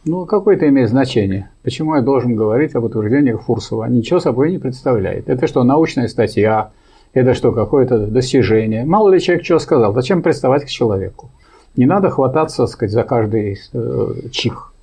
Ну, 0.04 0.26
какое-то 0.26 0.68
имеет 0.68 0.90
значение. 0.90 1.50
Почему 1.64 1.96
я 1.96 2.02
должен 2.02 2.36
говорить 2.36 2.76
об 2.76 2.84
утверждениях 2.84 3.44
Фурсова? 3.44 3.86
Ничего 3.86 4.20
собой 4.20 4.52
не 4.52 4.58
представляет. 4.58 5.30
Это 5.30 5.48
что, 5.48 5.64
научная 5.64 6.08
статья? 6.08 6.72
Это 7.14 7.34
что, 7.34 7.52
какое-то 7.52 8.08
достижение? 8.08 8.84
Мало 8.84 9.10
ли 9.10 9.20
человек 9.20 9.46
что 9.46 9.60
сказал. 9.60 9.94
Зачем 9.94 10.22
приставать 10.22 10.66
к 10.66 10.70
человеку? 10.70 11.30
Не 11.76 11.86
надо 11.86 12.10
хвататься, 12.10 12.64
так 12.64 12.72
сказать, 12.72 12.92
за 12.92 13.04
каждый 13.04 13.60
э, 13.74 14.14
чих 14.32 14.74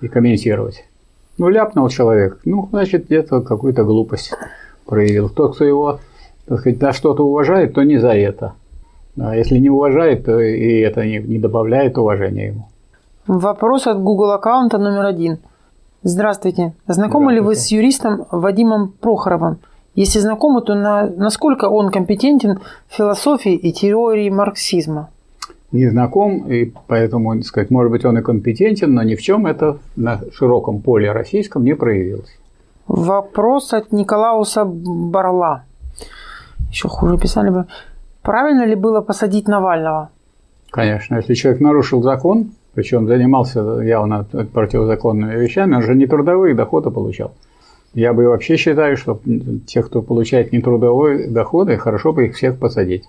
и 0.00 0.08
комментировать. 0.08 0.84
Ну, 1.38 1.48
ляпнул 1.48 1.88
человек, 1.88 2.38
ну, 2.44 2.68
значит, 2.70 3.06
где-то 3.06 3.40
какую-то 3.40 3.84
глупость 3.84 4.32
проявил. 4.84 5.28
Тот, 5.28 5.56
кто 5.56 5.64
его, 5.64 6.00
так 6.46 6.60
сказать, 6.60 6.78
за 6.78 6.92
что-то 6.92 7.26
уважает, 7.26 7.74
то 7.74 7.82
не 7.82 7.98
за 7.98 8.10
это. 8.10 8.54
А 9.18 9.34
если 9.34 9.58
не 9.58 9.70
уважает, 9.70 10.24
то 10.24 10.38
и 10.40 10.80
это 10.80 11.04
не, 11.04 11.18
не 11.18 11.38
добавляет 11.38 11.96
уважения 11.98 12.48
ему. 12.48 12.68
Вопрос 13.26 13.86
от 13.86 14.02
Google 14.02 14.32
аккаунта 14.32 14.78
номер 14.78 15.06
один. 15.06 15.38
Здравствуйте. 16.02 16.74
Знакомы 16.86 17.32
Здравствуйте. 17.32 17.34
ли 17.34 17.40
вы 17.40 17.54
с 17.56 17.66
юристом 17.68 18.26
Вадимом 18.30 18.92
Прохоровым? 19.00 19.58
Если 19.94 20.20
знакомы, 20.20 20.60
то 20.60 20.74
на, 20.74 21.06
насколько 21.06 21.64
он 21.64 21.90
компетентен 21.90 22.60
в 22.88 22.94
философии 22.94 23.54
и 23.54 23.72
теории 23.72 24.28
марксизма? 24.28 25.08
Не 25.72 25.88
знаком, 25.88 26.46
и 26.52 26.72
поэтому, 26.86 27.42
сказать, 27.42 27.70
может 27.70 27.90
быть, 27.90 28.04
он 28.04 28.18
и 28.18 28.22
компетентен, 28.22 28.94
но 28.94 29.02
ни 29.02 29.14
в 29.14 29.22
чем 29.22 29.46
это 29.46 29.78
на 29.96 30.20
широком 30.32 30.80
поле 30.80 31.10
российском 31.10 31.64
не 31.64 31.74
проявилось. 31.74 32.38
Вопрос 32.86 33.72
от 33.72 33.90
Николауса 33.90 34.64
Барла. 34.64 35.64
Еще 36.70 36.88
хуже 36.88 37.18
писали 37.18 37.50
бы. 37.50 37.66
Правильно 38.26 38.66
ли 38.66 38.74
было 38.74 39.02
посадить 39.02 39.46
Навального? 39.46 40.10
Конечно, 40.70 41.14
если 41.14 41.34
человек 41.34 41.60
нарушил 41.60 42.02
закон, 42.02 42.50
причем 42.74 43.06
занимался 43.06 43.60
явно 43.80 44.26
противозаконными 44.52 45.36
вещами, 45.36 45.76
он 45.76 45.82
же 45.82 45.94
не 45.94 46.08
трудовые 46.08 46.56
доходы 46.56 46.90
получал. 46.90 47.34
Я 47.94 48.12
бы 48.12 48.26
вообще 48.26 48.56
считаю, 48.56 48.96
что 48.96 49.20
те, 49.68 49.80
кто 49.84 50.02
получает 50.02 50.52
нетрудовые 50.52 51.28
доходы, 51.28 51.76
хорошо 51.76 52.12
бы 52.12 52.26
их 52.26 52.34
всех 52.34 52.58
посадить. 52.58 53.04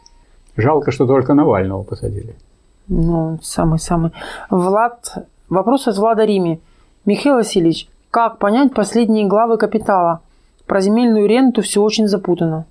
Жалко, 0.55 0.91
что 0.91 1.07
только 1.07 1.33
Навального 1.33 1.81
посадили. 1.81 2.35
Ну, 2.87 3.39
самый-самый. 3.41 4.11
Влад... 4.51 5.25
Вопрос 5.49 5.87
от 5.87 5.97
Влада 5.97 6.25
Рими. 6.25 6.59
Михаил 7.05 7.37
Васильевич, 7.37 7.89
как 8.11 8.37
понять 8.37 8.71
последние 8.75 9.25
главы 9.25 9.57
«Капитала»? 9.57 10.19
Про 10.67 10.79
земельную 10.79 11.27
ренту 11.27 11.63
все 11.63 11.81
очень 11.81 12.07
запутано. 12.07 12.65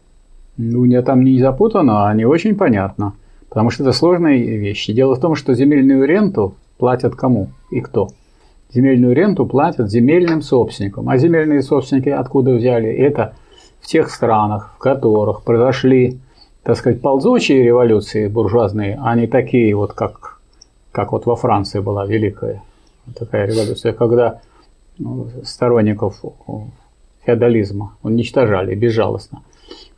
Ну, 0.57 0.85
не, 0.85 1.01
там 1.03 1.23
не 1.25 1.39
запутано, 1.41 2.09
а 2.09 2.15
не 2.15 2.25
очень 2.25 2.55
понятно. 2.55 3.15
Потому 3.49 3.71
что 3.71 3.83
это 3.83 3.93
сложные 3.93 4.57
вещи. 4.59 4.93
Дело 4.93 5.15
в 5.15 5.21
том, 5.21 5.35
что 5.35 5.55
земельную 5.55 6.05
ренту 6.05 6.55
платят 6.79 7.15
кому 7.15 7.49
и 7.71 7.81
кто. 7.81 8.09
Земельную 8.73 9.15
ренту 9.15 9.47
платят 9.47 9.91
земельным 9.91 10.43
собственникам. 10.43 11.09
А 11.09 11.17
земельные 11.17 11.63
собственники 11.63 12.09
откуда 12.09 12.53
взяли? 12.53 12.89
Это 12.89 13.35
в 13.81 13.87
тех 13.87 14.11
странах, 14.11 14.75
в 14.77 14.79
которых 14.79 15.43
произошли, 15.43 16.19
так 16.63 16.77
сказать, 16.77 17.01
ползучие 17.01 17.63
революции 17.63 18.27
буржуазные, 18.29 18.99
а 19.03 19.15
не 19.15 19.27
такие 19.27 19.75
вот, 19.75 19.93
как, 19.93 20.41
как 20.93 21.13
вот 21.13 21.27
во 21.27 21.37
Франции 21.37 21.81
была 21.81 22.05
великая 22.05 22.63
такая 23.15 23.47
революция, 23.47 23.93
когда 23.93 24.41
ну, 24.99 25.29
сторонников 25.45 26.23
феодализма, 27.25 27.97
уничтожали 28.03 28.75
безжалостно. 28.75 29.43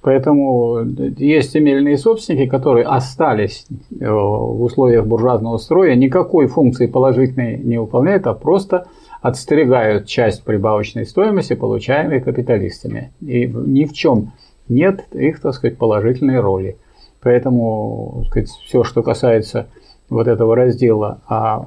Поэтому 0.08 0.86
есть 1.18 1.52
земельные 1.52 1.98
собственники, 1.98 2.48
которые 2.48 2.86
остались 2.86 3.66
э, 3.68 4.08
в 4.08 4.62
условиях 4.62 5.06
буржуазного 5.06 5.58
строя, 5.58 5.94
никакой 5.96 6.46
функции 6.46 6.86
положительной 6.86 7.58
не 7.58 7.78
выполняют, 7.78 8.26
а 8.26 8.32
просто 8.32 8.86
отстригают 9.20 10.06
часть 10.06 10.44
прибавочной 10.44 11.04
стоимости, 11.04 11.52
получаемой 11.52 12.22
капиталистами. 12.22 13.12
И 13.20 13.48
ни 13.48 13.84
в 13.84 13.92
чем 13.92 14.32
нет 14.66 15.04
их, 15.12 15.42
так 15.42 15.52
сказать, 15.52 15.76
положительной 15.76 16.40
роли. 16.40 16.78
Поэтому 17.20 18.22
так 18.22 18.30
сказать, 18.30 18.48
все, 18.64 18.84
что 18.84 19.02
касается 19.02 19.68
вот 20.08 20.26
этого 20.26 20.56
раздела 20.56 21.20
о 21.26 21.66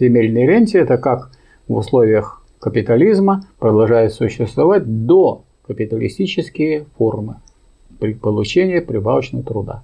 земельной 0.00 0.44
ренте, 0.44 0.80
это 0.80 0.98
как 0.98 1.30
в 1.68 1.74
условиях 1.76 2.42
капитализма 2.58 3.44
продолжает 3.60 4.12
существовать 4.12 5.06
до 5.06 5.44
капиталистические 5.68 6.86
формы 6.98 7.36
при 8.00 8.14
получении 8.14 8.80
прибавочного 8.80 9.44
труда. 9.44 9.82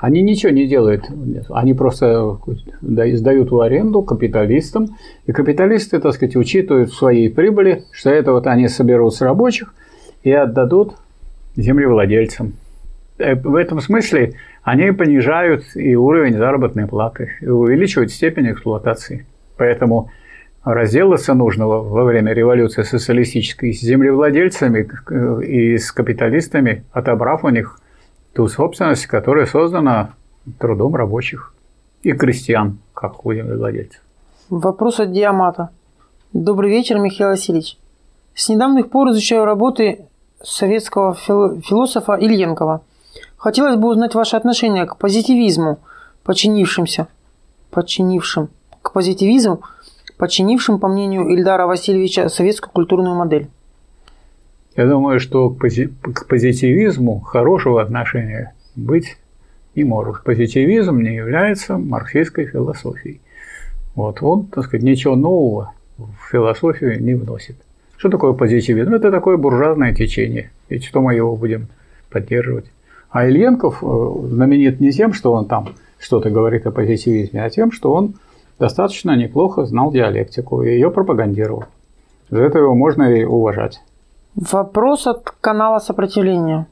Они 0.00 0.20
ничего 0.20 0.50
не 0.50 0.66
делают, 0.66 1.04
они 1.50 1.74
просто 1.74 2.38
сдают 2.80 3.52
в 3.52 3.60
аренду 3.60 4.02
капиталистам, 4.02 4.96
и 5.26 5.32
капиталисты, 5.32 6.00
так 6.00 6.14
сказать, 6.14 6.34
учитывают 6.34 6.90
в 6.90 6.96
своей 6.96 7.30
прибыли, 7.30 7.84
что 7.92 8.10
это 8.10 8.32
вот 8.32 8.48
они 8.48 8.66
соберут 8.66 9.14
с 9.14 9.20
рабочих 9.20 9.72
и 10.24 10.32
отдадут 10.32 10.94
землевладельцам. 11.54 12.54
Э, 13.18 13.36
в 13.36 13.54
этом 13.54 13.80
смысле 13.80 14.34
они 14.64 14.90
понижают 14.90 15.64
и 15.76 15.94
уровень 15.94 16.36
заработной 16.36 16.88
платы, 16.88 17.30
и 17.40 17.46
увеличивают 17.46 18.10
степень 18.10 18.50
эксплуатации. 18.50 19.26
Поэтому 19.56 20.10
разделаться 20.64 21.34
нужно 21.34 21.66
во 21.66 22.04
время 22.04 22.32
революции 22.32 22.82
социалистической 22.82 23.72
с 23.72 23.80
землевладельцами 23.80 24.88
и 25.44 25.76
с 25.76 25.90
капиталистами, 25.92 26.84
отобрав 26.92 27.44
у 27.44 27.48
них 27.48 27.80
ту 28.32 28.48
собственность, 28.48 29.06
которая 29.06 29.46
создана 29.46 30.14
трудом 30.58 30.94
рабочих 30.96 31.54
и 32.02 32.12
крестьян, 32.12 32.78
как 32.94 33.24
у 33.26 33.34
землевладельцев. 33.34 34.00
Вопрос 34.50 35.00
от 35.00 35.12
Диамата. 35.12 35.70
Добрый 36.32 36.70
вечер, 36.70 36.98
Михаил 36.98 37.30
Васильевич. 37.30 37.78
С 38.34 38.48
недавних 38.48 38.90
пор 38.90 39.10
изучаю 39.10 39.44
работы 39.44 40.06
советского 40.42 41.14
философа 41.14 42.14
Ильенкова. 42.14 42.82
Хотелось 43.36 43.76
бы 43.76 43.88
узнать 43.88 44.14
ваше 44.14 44.36
отношение 44.36 44.86
к 44.86 44.96
позитивизму, 44.96 45.80
подчинившимся, 46.24 47.08
подчинившим, 47.70 48.48
к 48.80 48.92
позитивизму, 48.92 49.62
подчинившим, 50.22 50.78
по 50.78 50.86
мнению 50.86 51.26
Ильдара 51.30 51.66
Васильевича, 51.66 52.28
советскую 52.28 52.70
культурную 52.70 53.16
модель. 53.16 53.48
Я 54.76 54.86
думаю, 54.86 55.18
что 55.18 55.50
к 55.50 56.28
позитивизму 56.28 57.18
хорошего 57.18 57.82
отношения 57.82 58.54
быть 58.76 59.16
не 59.74 59.82
может. 59.82 60.22
Позитивизм 60.22 61.00
не 61.00 61.16
является 61.16 61.76
марксистской 61.76 62.46
философией. 62.46 63.20
Вот 63.96 64.22
он, 64.22 64.46
так 64.46 64.66
сказать, 64.66 64.84
ничего 64.84 65.16
нового 65.16 65.72
в 65.98 66.30
философию 66.30 67.02
не 67.02 67.14
вносит. 67.14 67.56
Что 67.96 68.08
такое 68.08 68.32
позитивизм? 68.32 68.94
Это 68.94 69.10
такое 69.10 69.36
буржуазное 69.36 69.92
течение. 69.92 70.52
И 70.68 70.78
что 70.78 71.00
мы 71.00 71.16
его 71.16 71.34
будем 71.34 71.66
поддерживать? 72.10 72.66
А 73.10 73.26
Ильенков 73.26 73.82
э, 73.82 74.28
знаменит 74.28 74.78
не 74.78 74.92
тем, 74.92 75.14
что 75.14 75.32
он 75.32 75.48
там 75.48 75.70
что-то 75.98 76.30
говорит 76.30 76.64
о 76.68 76.70
позитивизме, 76.70 77.42
а 77.42 77.50
тем, 77.50 77.72
что 77.72 77.92
он 77.92 78.14
достаточно 78.58 79.16
неплохо 79.16 79.64
знал 79.64 79.90
диалектику 79.92 80.62
и 80.62 80.70
ее 80.70 80.90
пропагандировал. 80.90 81.64
За 82.30 82.40
это 82.40 82.58
его 82.58 82.74
можно 82.74 83.02
и 83.02 83.24
уважать. 83.24 83.80
Вопрос 84.34 85.06
от 85.06 85.30
канала 85.40 85.78
сопротивления. 85.78 86.66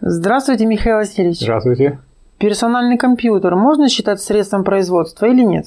Здравствуйте, 0.00 0.66
Михаил 0.66 0.96
Васильевич. 0.96 1.40
Здравствуйте. 1.40 1.98
Персональный 2.38 2.96
компьютер 2.96 3.54
можно 3.54 3.88
считать 3.88 4.20
средством 4.20 4.64
производства 4.64 5.26
или 5.26 5.42
нет? 5.42 5.66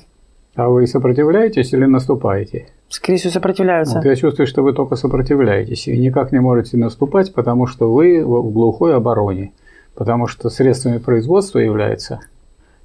А 0.56 0.70
вы 0.70 0.88
сопротивляетесь 0.88 1.74
или 1.74 1.86
наступаете? 1.86 2.68
Скорее 2.90 3.18
всего, 3.18 3.32
сопротивляются. 3.32 3.96
Вот 3.96 4.06
я 4.06 4.16
чувствую, 4.16 4.48
что 4.48 4.64
вы 4.64 4.74
только 4.74 4.96
сопротивляетесь 4.96 5.88
и 5.88 5.98
никак 5.98 6.32
не 6.32 6.40
можете 6.40 6.78
наступать, 6.78 7.34
потому 7.34 7.68
что 7.68 7.92
вы 7.92 8.24
в 8.26 8.52
глухой 8.52 8.96
обороне. 8.96 9.52
Потому 9.96 10.28
что 10.28 10.50
средствами 10.50 10.98
производства 10.98 11.60
являются 11.60 12.20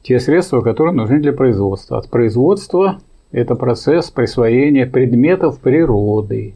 те 0.03 0.19
средства, 0.21 0.61
которые 0.61 0.95
нужны 0.95 1.21
для 1.21 1.33
производства. 1.33 1.99
От 1.99 2.09
производства 2.09 3.01
это 3.33 3.55
процесс 3.55 4.11
присвоения 4.11 4.87
предметов 4.87 5.59
природы 5.61 6.55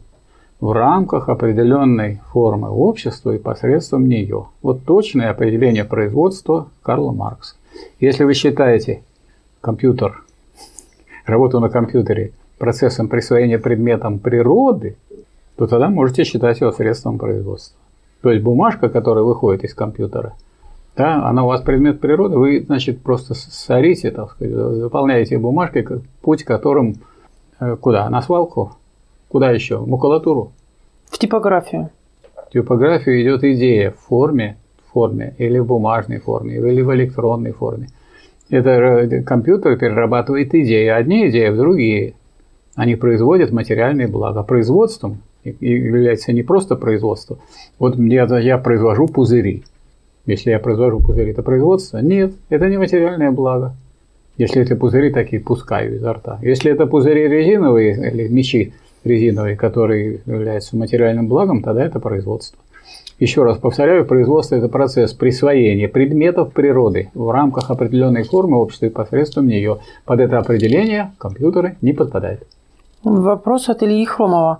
в 0.59 0.71
рамках 0.71 1.29
определенной 1.29 2.21
формы 2.31 2.69
общества 2.69 3.31
и 3.31 3.37
посредством 3.37 4.07
нее. 4.07 4.47
Вот 4.61 4.83
точное 4.83 5.29
определение 5.29 5.83
производства 5.83 6.69
Карла 6.81 7.11
Маркса. 7.11 7.55
Если 7.99 8.23
вы 8.23 8.33
считаете 8.33 9.03
компьютер, 9.61 10.23
работу 11.25 11.59
на 11.59 11.69
компьютере 11.69 12.31
процессом 12.57 13.09
присвоения 13.09 13.59
предметам 13.59 14.19
природы, 14.19 14.95
то 15.57 15.67
тогда 15.67 15.89
можете 15.89 16.23
считать 16.23 16.61
его 16.61 16.71
средством 16.71 17.17
производства. 17.17 17.77
То 18.21 18.31
есть 18.31 18.43
бумажка, 18.43 18.89
которая 18.89 19.23
выходит 19.23 19.63
из 19.63 19.73
компьютера, 19.73 20.33
да, 20.95 21.27
она 21.27 21.43
у 21.43 21.47
вас 21.47 21.61
предмет 21.61 21.99
природы, 21.99 22.37
вы, 22.37 22.61
значит, 22.65 23.01
просто 23.01 23.33
сорите, 23.33 24.11
так 24.11 24.31
сказать, 24.31 24.53
заполняете 24.53 25.37
бумажкой, 25.37 25.85
путь 26.21 26.43
которым 26.43 26.95
э, 27.59 27.75
куда? 27.75 28.09
На 28.09 28.21
свалку? 28.21 28.77
Куда 29.27 29.51
еще? 29.51 29.79
Макулатуру? 29.79 30.53
В 31.05 31.17
типографию. 31.17 31.89
В 32.47 32.51
типографию 32.51 33.21
идет 33.21 33.43
идея 33.43 33.91
в 33.91 33.99
форме, 34.07 34.57
в 34.87 34.93
форме 34.93 35.35
или 35.37 35.59
в 35.59 35.65
бумажной 35.65 36.19
форме, 36.19 36.55
или 36.55 36.81
в 36.81 36.93
электронной 36.95 37.51
форме. 37.51 37.89
Это 38.49 39.23
компьютер 39.25 39.77
перерабатывает 39.77 40.53
идеи. 40.53 40.87
Одни 40.87 41.27
идеи 41.29 41.49
в 41.49 41.57
другие. 41.57 42.13
Они 42.75 42.95
производят 42.95 43.51
материальные 43.51 44.07
блага. 44.07 44.43
Производством 44.43 45.23
является 45.43 46.31
не 46.31 46.43
просто 46.43 46.75
производство. 46.75 47.37
Вот 47.79 47.97
я, 47.97 48.25
я 48.39 48.57
произвожу 48.57 49.07
пузыри. 49.07 49.63
Если 50.25 50.51
я 50.51 50.59
произвожу 50.59 50.99
пузыри, 50.99 51.31
это 51.31 51.43
производство? 51.43 51.99
Нет, 51.99 52.33
это 52.49 52.67
не 52.67 52.77
материальное 52.77 53.31
благо. 53.31 53.75
Если 54.37 54.61
это 54.61 54.75
пузыри 54.75 55.11
такие, 55.11 55.41
пускаю 55.41 55.95
изо 55.95 56.13
рта. 56.13 56.39
Если 56.41 56.71
это 56.71 56.87
пузыри 56.87 57.27
резиновые 57.27 58.11
или 58.11 58.27
мечи, 58.27 58.73
резиновый, 59.03 59.55
который 59.55 60.21
является 60.25 60.75
материальным 60.75 61.27
благом, 61.27 61.61
тогда 61.61 61.85
это 61.85 61.99
производство. 61.99 62.59
Еще 63.17 63.43
раз 63.43 63.57
повторяю, 63.57 64.05
производство– 64.05 64.55
это 64.57 64.67
процесс 64.67 65.13
присвоения 65.13 65.87
предметов 65.87 66.51
природы 66.51 67.11
в 67.13 67.29
рамках 67.31 67.71
определенной 67.71 68.23
формы 68.23 68.57
общества 68.57 68.87
и 68.87 68.89
посредством 68.89 69.47
нее. 69.47 69.79
Под 70.03 70.19
это 70.19 70.37
определение 70.37 71.13
компьютеры 71.17 71.77
не 71.81 71.93
подпадают. 71.93 72.43
Вопрос 73.03 73.69
от 73.69 73.83
Ильи 73.83 74.03
Хромова. 74.03 74.59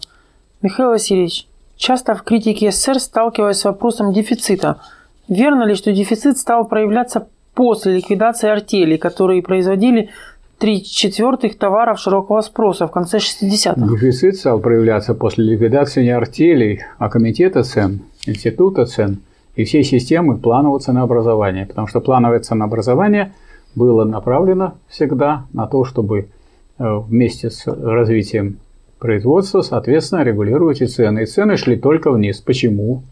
Михаил 0.62 0.92
Васильевич, 0.92 1.48
часто 1.76 2.16
в 2.16 2.24
критике 2.24 2.72
СССР 2.72 3.00
сталкиваюсь 3.00 3.58
с 3.58 3.66
вопросом 3.66 4.14
дефицита. 4.14 4.78
Верно 5.28 5.64
ли, 5.64 5.76
что 5.76 5.92
дефицит 5.92 6.38
стал 6.38 6.68
проявляться 6.68 7.28
после 7.54 7.96
ликвидации 7.96 8.50
артелей, 8.50 8.98
которые 8.98 9.42
производили 9.42 10.10
три 10.58 10.84
четвертых 10.84 11.58
товаров 11.58 12.00
широкого 12.00 12.42
спроса 12.42 12.88
в 12.88 12.92
конце 12.92 13.18
60-х. 13.18 13.88
Дефицит 13.88 14.36
стал 14.38 14.60
проявляться 14.60 15.14
после 15.14 15.46
ликвидации 15.46 16.04
не 16.04 16.12
артелей, 16.12 16.82
а 16.98 17.10
комитета 17.10 17.64
цен, 17.64 18.02
института 18.26 18.86
цен 18.86 19.20
и 19.56 19.64
всей 19.64 19.84
системы 19.84 20.38
планового 20.38 20.80
ценообразования. 20.80 21.66
Потому 21.66 21.88
что 21.88 22.02
плановое 22.02 22.40
ценообразование 22.40 23.34
было 23.74 24.04
направлено 24.04 24.76
всегда 24.88 25.46
на 25.54 25.68
то, 25.68 25.84
чтобы 25.86 26.28
э, 26.78 26.98
вместе 26.98 27.50
с 27.50 27.66
развитием 27.68 28.58
производства, 29.00 29.62
соответственно, 29.62 30.24
регулировать 30.24 30.82
и 30.82 30.88
цены. 30.88 31.24
И 31.24 31.26
цены 31.26 31.58
шли 31.58 31.78
только 31.78 32.12
вниз. 32.12 32.40
Почему? 32.40 33.04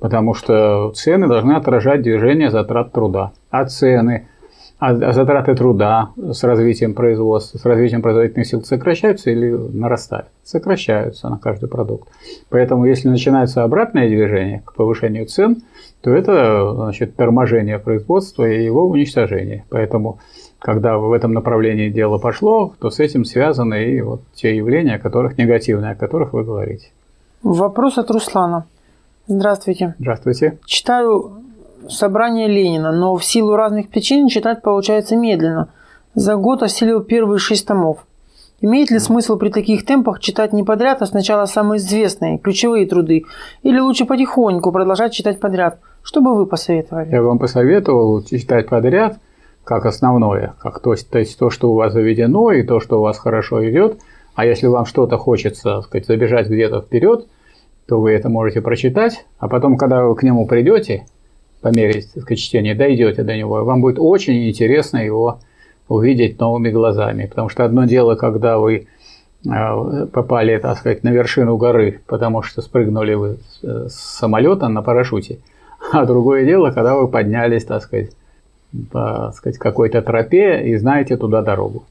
Потому 0.00 0.34
что 0.34 0.90
цены 0.94 1.28
должны 1.28 1.52
отражать 1.52 2.02
движение 2.02 2.50
затрат 2.50 2.92
труда. 2.92 3.32
А 3.50 3.64
цены– 3.66 4.26
а, 4.80 4.92
а 4.92 5.12
затраты 5.12 5.54
труда 5.54 6.08
с 6.16 6.42
развитием 6.42 6.94
производства, 6.94 7.58
с 7.58 7.64
развитием 7.66 8.00
производительных 8.00 8.46
сил 8.46 8.64
сокращаются 8.64 9.30
или 9.30 9.50
нарастают? 9.50 10.28
Сокращаются 10.42 11.28
на 11.28 11.36
каждый 11.36 11.68
продукт. 11.68 12.08
Поэтому, 12.48 12.86
если 12.86 13.08
начинается 13.08 13.62
обратное 13.62 14.08
движение 14.08 14.62
к 14.64 14.72
повышению 14.72 15.26
цен, 15.26 15.58
то 16.00 16.10
это 16.10 16.72
значит, 16.74 17.14
торможение 17.14 17.78
производства 17.78 18.48
и 18.48 18.64
его 18.64 18.88
уничтожение. 18.88 19.66
Поэтому, 19.68 20.18
когда 20.58 20.96
в 20.96 21.12
этом 21.12 21.34
направлении 21.34 21.90
дело 21.90 22.16
пошло, 22.16 22.72
то 22.80 22.88
с 22.88 23.00
этим 23.00 23.26
связаны 23.26 23.84
и 23.84 24.00
вот 24.00 24.22
те 24.32 24.56
явления, 24.56 24.94
о 24.94 24.98
которых 24.98 25.36
негативные, 25.36 25.92
о 25.92 25.94
которых 25.94 26.32
вы 26.32 26.42
говорите. 26.42 26.88
Вопрос 27.42 27.98
от 27.98 28.10
Руслана. 28.10 28.64
Здравствуйте. 29.30 29.94
Здравствуйте. 30.00 30.58
Читаю 30.64 31.44
собрание 31.88 32.48
Ленина, 32.48 32.90
но 32.90 33.14
в 33.14 33.24
силу 33.24 33.54
разных 33.54 33.88
причин 33.88 34.26
читать 34.26 34.60
получается 34.60 35.16
медленно. 35.16 35.68
За 36.16 36.34
год 36.34 36.64
осилил 36.64 37.00
первые 37.00 37.38
шесть 37.38 37.64
томов. 37.64 38.04
Имеет 38.60 38.90
ли 38.90 38.98
смысл 38.98 39.38
при 39.38 39.50
таких 39.50 39.86
темпах 39.86 40.18
читать 40.18 40.52
не 40.52 40.64
подряд, 40.64 41.00
а 41.00 41.06
сначала 41.06 41.46
самые 41.46 41.78
известные, 41.78 42.38
ключевые 42.38 42.86
труды? 42.86 43.22
Или 43.62 43.78
лучше 43.78 44.04
потихоньку 44.04 44.72
продолжать 44.72 45.12
читать 45.12 45.38
подряд? 45.38 45.78
Что 46.02 46.20
бы 46.20 46.34
вы 46.34 46.46
посоветовали? 46.46 47.08
Я 47.12 47.22
вам 47.22 47.38
посоветовал 47.38 48.24
читать 48.24 48.68
подряд 48.68 49.20
как 49.62 49.86
основное, 49.86 50.54
как 50.58 50.80
то, 50.80 50.96
то 51.08 51.18
есть 51.20 51.38
то, 51.38 51.50
что 51.50 51.70
у 51.70 51.76
вас 51.76 51.92
заведено 51.92 52.50
и 52.50 52.64
то, 52.64 52.80
что 52.80 52.98
у 52.98 53.02
вас 53.02 53.16
хорошо 53.16 53.64
идет. 53.70 54.00
А 54.34 54.44
если 54.44 54.66
вам 54.66 54.86
что-то 54.86 55.18
хочется, 55.18 55.62
так 55.62 55.84
сказать, 55.84 56.06
забежать 56.08 56.48
где-то 56.48 56.80
вперед, 56.80 57.28
то 57.90 58.00
вы 58.00 58.12
это 58.12 58.28
можете 58.28 58.60
прочитать, 58.60 59.26
а 59.40 59.48
потом, 59.48 59.76
когда 59.76 60.04
вы 60.04 60.14
к 60.14 60.22
нему 60.22 60.46
придете, 60.46 61.06
по 61.60 61.74
мере 61.74 62.04
чтения, 62.36 62.76
дойдете 62.76 63.24
до 63.24 63.36
него, 63.36 63.64
вам 63.64 63.80
будет 63.80 63.96
очень 63.98 64.48
интересно 64.48 64.98
его 64.98 65.40
увидеть 65.88 66.38
новыми 66.38 66.70
глазами. 66.70 67.26
Потому 67.26 67.48
что 67.48 67.64
одно 67.64 67.86
дело, 67.86 68.14
когда 68.14 68.58
вы 68.58 68.86
э, 69.44 70.06
попали, 70.12 70.56
так 70.58 70.78
сказать, 70.78 71.02
на 71.02 71.08
вершину 71.08 71.56
горы, 71.56 72.00
потому 72.06 72.42
что 72.42 72.62
спрыгнули 72.62 73.14
вы 73.14 73.38
с 73.60 73.90
самолета 73.90 74.68
на 74.68 74.82
парашюте, 74.82 75.40
а 75.92 76.06
другое 76.06 76.44
дело, 76.44 76.70
когда 76.70 76.94
вы 76.94 77.08
поднялись, 77.08 77.64
так 77.64 77.82
сказать, 77.82 78.12
по 78.92 79.32
сказать, 79.34 79.58
какой-то 79.58 80.00
тропе 80.00 80.62
и 80.62 80.76
знаете 80.76 81.16
туда 81.16 81.42
дорогу. 81.42 81.82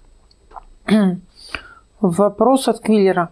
Вопрос 1.99 2.69
от 2.69 2.79
Квиллера. 2.79 3.31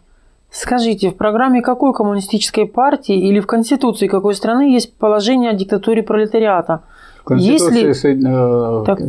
Скажите, 0.50 1.12
в 1.12 1.18
программе 1.18 1.62
какой 1.62 1.94
коммунистической 1.94 2.66
партии 2.66 3.16
или 3.16 3.40
в 3.40 3.48
Конституции 3.48 4.08
какой 4.08 4.34
страны 4.34 4.74
есть 4.74 4.96
положение 4.98 5.52
о 5.52 5.54
диктатуре 5.54 6.04
пролетариата? 6.04 6.84
В 7.22 7.26
Конституции 7.26 7.88
Если... 7.88 8.82
Э, 8.82 8.86
так... 8.86 9.00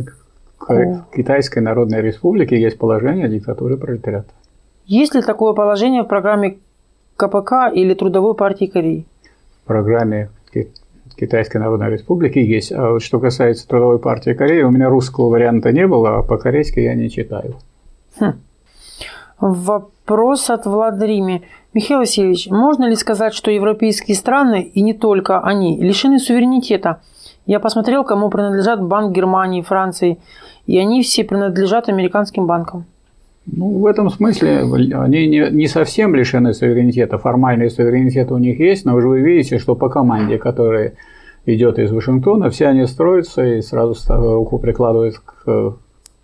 Китайской 1.15 1.59
Народной 1.59 2.01
Республики 2.01 2.53
есть 2.53 2.77
положение 2.77 3.25
о 3.25 3.29
диктатуре 3.29 3.75
пролетариата. 3.77 4.29
Есть 4.85 5.15
ли 5.15 5.21
такое 5.21 5.53
положение 5.53 6.03
в 6.03 6.07
программе 6.07 6.57
КПК 7.15 7.71
или 7.73 7.93
Трудовой 7.93 8.35
партии 8.35 8.65
Кореи? 8.65 9.05
В 9.63 9.67
программе 9.67 10.29
Китайской 11.19 11.57
Народной 11.57 11.89
Республики 11.89 12.39
есть. 12.39 12.71
А 12.71 12.91
вот 12.91 13.03
что 13.03 13.19
касается 13.19 13.67
Трудовой 13.67 13.99
партии 13.99 14.33
Кореи, 14.33 14.61
у 14.63 14.71
меня 14.71 14.89
русского 14.89 15.29
варианта 15.29 15.71
не 15.71 15.87
было, 15.87 16.17
а 16.17 16.23
по-корейски 16.23 16.79
я 16.79 16.93
не 16.93 17.09
читаю. 17.09 17.55
Хм. 18.19 18.33
Вопрос 20.09 20.49
от 20.49 20.65
Владриме. 20.65 21.43
Михаил 21.75 21.99
Васильевич, 21.99 22.47
можно 22.49 22.89
ли 22.89 22.95
сказать, 22.95 23.31
что 23.35 23.51
европейские 23.51 24.17
страны, 24.17 24.63
и 24.63 24.81
не 24.81 24.93
только 24.93 25.39
они, 25.39 25.79
лишены 25.79 26.17
суверенитета? 26.17 27.01
Я 27.45 27.59
посмотрел, 27.59 28.03
кому 28.03 28.31
принадлежат 28.31 28.81
Банк 28.81 29.15
Германии, 29.15 29.61
Франции, 29.61 30.17
и 30.65 30.79
они 30.79 31.03
все 31.03 31.23
принадлежат 31.23 31.89
американским 31.89 32.47
банкам. 32.47 32.85
Ну, 33.45 33.77
в 33.77 33.85
этом 33.85 34.09
смысле 34.09 34.61
они 34.95 35.27
не, 35.27 35.47
не 35.51 35.67
совсем 35.67 36.15
лишены 36.15 36.55
суверенитета. 36.55 37.19
Формальный 37.19 37.69
суверенитет 37.69 38.31
у 38.31 38.39
них 38.39 38.59
есть, 38.59 38.85
но 38.85 38.95
вы 38.95 39.21
видите, 39.21 39.59
что 39.59 39.75
по 39.75 39.89
команде, 39.89 40.39
которая 40.39 40.93
идет 41.45 41.77
из 41.77 41.91
Вашингтона, 41.91 42.49
все 42.49 42.65
они 42.65 42.87
строятся 42.87 43.45
и 43.45 43.61
сразу 43.61 43.93
руку 44.07 44.57
прикладывают 44.57 45.19
к 45.19 45.75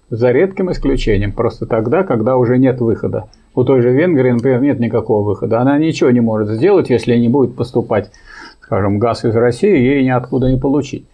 за 0.09 0.31
редким 0.31 0.71
исключением, 0.71 1.33
просто 1.33 1.67
тогда, 1.67 2.03
когда 2.03 2.37
уже 2.37 2.57
нет 2.57 2.81
выхода. 2.81 3.27
У 3.55 3.63
той 3.63 3.81
же 3.81 3.91
Венгрии, 3.91 4.31
например, 4.31 4.61
нет 4.61 4.79
никакого 4.79 5.25
выхода. 5.25 5.59
Она 5.61 5.77
ничего 5.77 6.11
не 6.11 6.19
может 6.19 6.49
сделать, 6.49 6.89
если 6.89 7.15
не 7.15 7.29
будет 7.29 7.55
поступать, 7.55 8.11
скажем, 8.61 8.99
газ 8.99 9.25
из 9.25 9.35
России, 9.35 9.77
ей 9.77 10.03
ниоткуда 10.03 10.51
не 10.51 10.59
получить. 10.59 11.07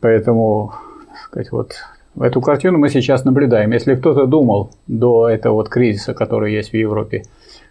Поэтому, 0.00 0.72
так 1.08 1.26
сказать, 1.26 1.52
вот 1.52 1.72
Эту 2.18 2.40
картину 2.40 2.78
мы 2.78 2.88
сейчас 2.88 3.24
наблюдаем. 3.24 3.70
Если 3.70 3.94
кто-то 3.94 4.26
думал 4.26 4.72
до 4.88 5.28
этого 5.28 5.54
вот 5.54 5.68
кризиса, 5.68 6.12
который 6.12 6.52
есть 6.52 6.70
в 6.70 6.76
Европе, 6.76 7.22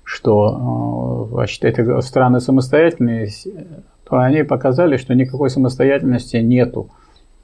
что 0.04 1.28
э, 1.30 1.34
значит, 1.34 1.66
это 1.66 2.02
страны 2.02 2.40
самостоятельные, 2.40 3.30
то 4.06 4.18
они 4.18 4.44
показали, 4.44 4.98
что 4.98 5.14
никакой 5.14 5.50
самостоятельности 5.50 6.38
нету 6.38 6.90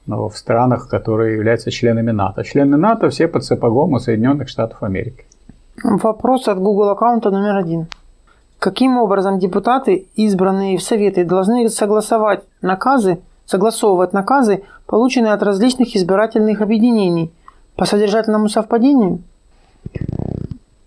в 0.06 0.32
странах, 0.34 0.88
которые 0.88 1.34
являются 1.34 1.70
членами 1.70 2.12
НАТО. 2.12 2.44
Члены 2.44 2.76
НАТО 2.76 3.10
все 3.10 3.28
под 3.28 3.44
сапогом 3.44 3.92
у 3.92 3.98
Соединенных 3.98 4.48
Штатов 4.48 4.82
Америки. 4.82 5.24
Вопрос 5.82 6.48
от 6.48 6.58
Google 6.58 6.90
аккаунта 6.90 7.30
номер 7.30 7.56
один. 7.56 7.86
Каким 8.58 8.96
образом 8.98 9.38
депутаты, 9.38 10.06
избранные 10.16 10.78
в 10.78 10.82
Советы, 10.82 11.24
должны 11.24 11.68
согласовать 11.68 12.42
наказы 12.62 13.18
согласовывать 13.46 14.12
наказы, 14.12 14.62
полученные 14.86 15.32
от 15.32 15.42
различных 15.42 15.96
избирательных 15.96 16.60
объединений, 16.60 17.32
по 17.76 17.84
содержательному 17.84 18.48
совпадению? 18.48 19.20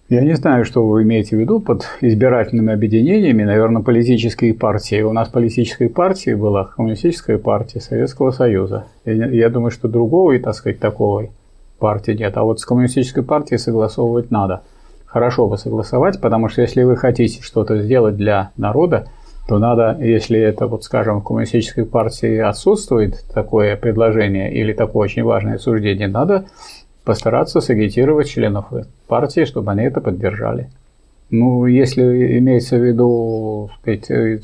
Я 0.09 0.21
не 0.21 0.35
знаю, 0.35 0.65
что 0.65 0.87
вы 0.87 1.03
имеете 1.03 1.35
в 1.35 1.39
виду 1.39 1.59
под 1.59 1.85
избирательными 2.01 2.73
объединениями, 2.73 3.43
наверное, 3.43 3.83
политические 3.83 4.55
партии. 4.55 5.03
У 5.03 5.13
нас 5.13 5.29
политической 5.29 5.87
партии 5.87 6.33
была 6.33 6.65
коммунистическая 6.65 7.37
партия 7.37 7.79
Советского 7.79 8.31
Союза. 8.31 8.85
Я, 9.05 9.27
я 9.27 9.49
думаю, 9.49 9.69
что 9.69 9.87
другого, 9.87 10.37
так 10.39 10.55
сказать, 10.55 10.79
такого 10.79 11.27
партии 11.77 12.13
нет. 12.13 12.35
А 12.37 12.43
вот 12.43 12.59
с 12.59 12.65
коммунистической 12.65 13.23
партией 13.23 13.59
согласовывать 13.59 14.31
надо. 14.31 14.63
Хорошо 15.09 15.47
бы 15.47 15.57
согласовать, 15.57 16.21
потому 16.21 16.49
что 16.49 16.61
если 16.61 16.83
вы 16.83 16.95
хотите 16.95 17.41
что-то 17.41 17.81
сделать 17.81 18.15
для 18.15 18.51
народа, 18.57 19.07
то 19.47 19.57
надо, 19.57 19.97
если 19.99 20.39
это, 20.39 20.67
вот 20.67 20.83
скажем, 20.83 21.21
в 21.21 21.23
коммунистической 21.23 21.83
партии 21.83 22.37
отсутствует 22.37 23.25
такое 23.33 23.75
предложение 23.75 24.53
или 24.53 24.71
такое 24.71 25.05
очень 25.05 25.23
важное 25.23 25.57
суждение, 25.57 26.07
надо 26.07 26.45
постараться 27.03 27.59
сагитировать 27.59 28.29
членов 28.29 28.67
партии, 29.07 29.45
чтобы 29.45 29.71
они 29.71 29.85
это 29.85 29.99
поддержали. 29.99 30.69
Ну, 31.31 31.65
если 31.65 32.37
имеется 32.37 32.77
в 32.77 32.83
виду 32.83 33.71
сказать, 33.81 34.43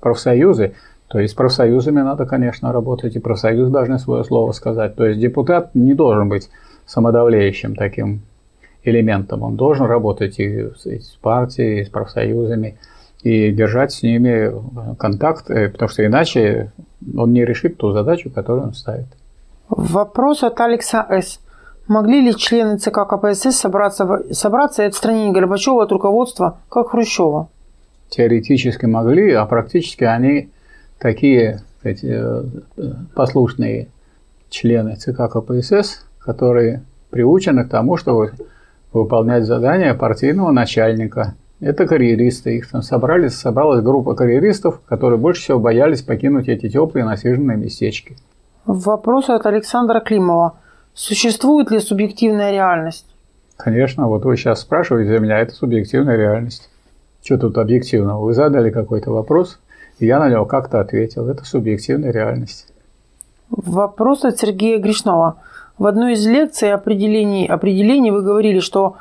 профсоюзы, 0.00 0.72
то 1.08 1.20
и 1.20 1.26
с 1.26 1.34
профсоюзами 1.34 2.00
надо, 2.00 2.24
конечно, 2.24 2.72
работать, 2.72 3.14
и 3.14 3.20
профсоюз 3.20 3.68
должны 3.68 3.98
свое 3.98 4.24
слово 4.24 4.52
сказать. 4.52 4.96
То 4.96 5.04
есть 5.04 5.20
депутат 5.20 5.74
не 5.74 5.92
должен 5.92 6.30
быть 6.30 6.48
самодавляющим 6.86 7.76
таким 7.76 8.22
элементом, 8.84 9.42
он 9.42 9.56
должен 9.56 9.86
работать 9.86 10.38
и 10.38 10.70
с 10.76 11.16
партией, 11.20 11.80
и 11.80 11.84
с 11.84 11.88
профсоюзами– 11.88 12.78
и 13.22 13.52
держать 13.52 13.92
с 13.92 14.02
ними 14.02 14.52
контакт, 14.96 15.48
э, 15.50 15.68
потому 15.68 15.88
что 15.88 16.04
иначе 16.04 16.72
он 17.16 17.32
не 17.32 17.44
решит 17.44 17.78
ту 17.78 17.92
задачу, 17.92 18.30
которую 18.30 18.66
он 18.68 18.74
ставит. 18.74 19.06
Вопрос 19.68 20.42
от 20.42 20.60
Алекса 20.60 21.06
С. 21.08 21.40
Могли 21.88 22.20
ли 22.20 22.34
члены 22.36 22.78
ЦК 22.78 23.06
КПСС 23.08 23.56
собраться, 23.56 24.22
собраться 24.32 24.82
и 24.82 24.86
отстранить 24.86 25.32
Горбачева 25.32 25.84
от 25.84 25.92
руководства, 25.92 26.58
как 26.68 26.90
Хрущева? 26.90 27.48
Теоретически 28.08 28.86
могли, 28.86 29.32
а 29.32 29.46
практически 29.46 30.04
они 30.04 30.50
такие 30.98 31.62
сказать, 31.78 32.04
э, 32.04 32.44
послушные 33.14 33.88
члены 34.50 34.96
ЦК 34.96 35.30
КПСС, 35.32 36.04
которые 36.18 36.82
приучены 37.10 37.64
к 37.64 37.68
тому, 37.68 37.96
чтобы 37.96 38.32
выполнять 38.92 39.44
задания 39.44 39.94
партийного 39.94 40.50
начальника– 40.50 41.34
это 41.62 41.86
карьеристы. 41.86 42.56
Их 42.56 42.68
там 42.68 42.82
собрали, 42.82 43.28
собралась 43.28 43.82
группа 43.82 44.14
карьеристов, 44.14 44.80
которые 44.84 45.18
больше 45.18 45.42
всего 45.42 45.60
боялись 45.60 46.02
покинуть 46.02 46.48
эти 46.48 46.68
теплые 46.68 47.04
насиженные 47.04 47.56
местечки. 47.56 48.16
Вопрос 48.66 49.28
от 49.28 49.46
Александра 49.46 50.00
Климова. 50.00 50.58
Существует 50.92 51.70
ли 51.70 51.78
субъективная 51.78 52.50
реальность? 52.50 53.06
Конечно, 53.56 54.08
вот 54.08 54.24
вы 54.24 54.36
сейчас 54.36 54.60
спрашиваете 54.60 55.20
меня, 55.20 55.38
это 55.38 55.54
субъективная 55.54 56.16
реальность. 56.16 56.68
Что 57.22 57.38
тут 57.38 57.58
объективного? 57.58 58.24
Вы 58.24 58.34
задали 58.34 58.70
какой-то 58.70 59.12
вопрос, 59.12 59.60
и 60.00 60.06
я 60.06 60.18
на 60.18 60.28
него 60.28 60.44
как-то 60.44 60.80
ответил. 60.80 61.28
Это 61.28 61.44
субъективная 61.44 62.10
реальность. 62.10 62.66
Вопрос 63.50 64.24
от 64.24 64.36
Сергея 64.38 64.80
Гришнова. 64.80 65.36
В 65.82 65.86
одной 65.86 66.12
из 66.12 66.24
лекций 66.24 66.72
определений, 66.72 67.44
определений 67.44 68.12
вы 68.12 68.22
говорили, 68.22 68.60
что 68.60 68.98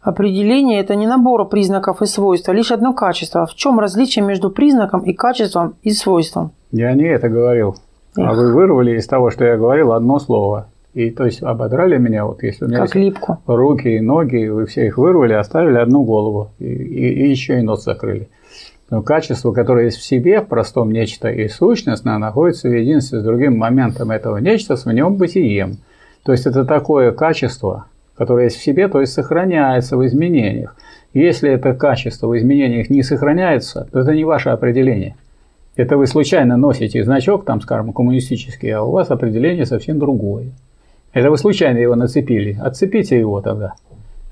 Определение– 0.00 0.80
это 0.80 0.94
не 0.94 1.08
набор 1.08 1.46
признаков 1.48 2.02
и 2.02 2.06
свойств, 2.06 2.48
а 2.48 2.52
лишь 2.54 2.70
одно 2.70 2.94
качество. 2.94 3.46
В 3.46 3.54
чем 3.56 3.80
различие 3.80 4.24
между 4.24 4.48
признаком 4.48 5.00
и 5.02 5.12
качеством 5.12 5.74
и 5.82 5.90
свойством? 5.90 6.52
Я 6.70 6.94
не 6.94 7.04
это 7.04 7.28
говорил. 7.28 7.74
А 8.16 8.20
Эх. 8.20 8.28
А 8.28 8.32
вы 8.34 8.54
вырвали 8.54 8.96
из 8.96 9.06
того, 9.08 9.30
что 9.30 9.44
я 9.44 9.56
говорил, 9.56 9.92
одно 9.92 10.20
слово. 10.20 10.68
И 10.94 11.10
то 11.10 11.24
есть 11.24 11.42
ободрали 11.42 11.98
меня, 11.98 12.24
вот 12.24 12.44
если 12.44 12.64
у 12.64 12.68
меня 12.68 12.78
как 12.78 12.94
липку. 12.94 13.38
руки 13.46 13.88
и 13.88 14.00
ноги, 14.00 14.46
вы 14.46 14.66
все 14.66 14.86
их 14.86 14.98
вырвали, 14.98 15.32
оставили 15.32 15.78
одну 15.78 16.04
голову 16.04 16.50
и, 16.60 16.64
и, 16.64 17.24
и 17.24 17.28
еще 17.28 17.58
и 17.58 17.62
нос 17.62 17.82
закрыли. 17.82 18.28
Но 18.88 19.02
качество, 19.02 19.52
которое 19.52 19.86
есть 19.86 19.98
в 19.98 20.04
себе, 20.04 20.40
в 20.40 20.46
простом 20.46 20.92
нечто 20.92 21.28
и 21.28 21.48
сущностное, 21.48 22.18
находится 22.18 22.68
в 22.68 22.72
единстве 22.72 23.20
с 23.20 23.24
другим 23.24 23.58
моментом 23.58 24.12
этого 24.12 24.36
нечто, 24.38 24.76
с 24.76 24.84
в 24.86 24.92
нем 24.92 25.16
бытием. 25.16 25.78
То 26.24 26.32
есть 26.32 26.46
это 26.46 26.64
такое 26.64 27.12
качество, 27.12 27.86
которое 28.16 28.44
есть 28.44 28.56
в 28.56 28.62
себе, 28.62 28.88
то 28.88 29.00
есть 29.00 29.12
сохраняется 29.12 29.96
в 29.96 30.06
изменениях. 30.06 30.76
Если 31.14 31.50
это 31.50 31.74
качество 31.74 32.28
в 32.28 32.38
изменениях 32.38 32.90
не 32.90 33.02
сохраняется, 33.02 33.88
то 33.90 34.00
это 34.00 34.14
не 34.14 34.24
ваше 34.24 34.50
определение. 34.50 35.16
Это 35.76 35.96
вы 35.96 36.06
случайно 36.06 36.56
носите 36.56 37.02
значок, 37.04 37.44
там, 37.44 37.60
скажем, 37.60 37.92
коммунистический, 37.92 38.70
а 38.70 38.82
у 38.82 38.90
вас 38.90 39.10
определение 39.10 39.66
совсем 39.66 39.98
другое. 39.98 40.50
Это 41.12 41.30
вы 41.30 41.38
случайно 41.38 41.78
его 41.78 41.96
нацепили. 41.96 42.58
Отцепите 42.60 43.18
его 43.18 43.40
тогда. 43.40 43.74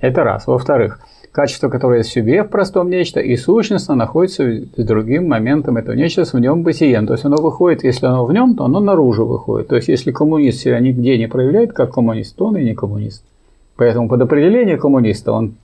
Это 0.01 0.23
раз. 0.23 0.47
Во-вторых, 0.47 1.01
качество, 1.39 1.69
которое 1.69 1.99
есть 1.99 2.11
в 2.11 2.13
себе 2.13 2.43
в 2.43 2.49
простом 2.49 2.91
нечто, 2.91 3.21
и 3.21 3.37
сущностно 3.37 3.95
находится 3.95 4.43
с 4.77 4.85
другим 4.85 5.29
моментом 5.29 5.77
этого 5.77 5.95
нечто 5.95 6.25
в 6.25 6.35
нем 6.35 6.65
бытием. 6.65 7.07
То 7.07 7.13
есть 7.13 7.25
оно 7.25 7.37
выходит, 7.37 7.85
если 7.85 8.07
оно 8.07 8.25
в 8.25 8.33
нем, 8.33 8.57
то 8.57 8.65
оно 8.65 8.81
наружу 8.81 9.25
выходит. 9.25 9.69
То 9.69 9.77
есть 9.77 9.87
если 9.87 10.11
коммунист 10.11 10.59
себя 10.59 10.81
нигде 10.81 11.17
не 11.17 11.29
проявляет 11.29 11.73
как 11.73 11.95
коммунист, 11.95 12.35
то 12.35 12.47
он 12.47 12.57
и 12.57 12.65
не 12.65 12.75
коммунист. 12.75 13.23
Поэтому 13.77 14.09
под 14.09 14.21
определение 14.21 14.79
коммуниста 14.79 15.31
он 15.31 15.55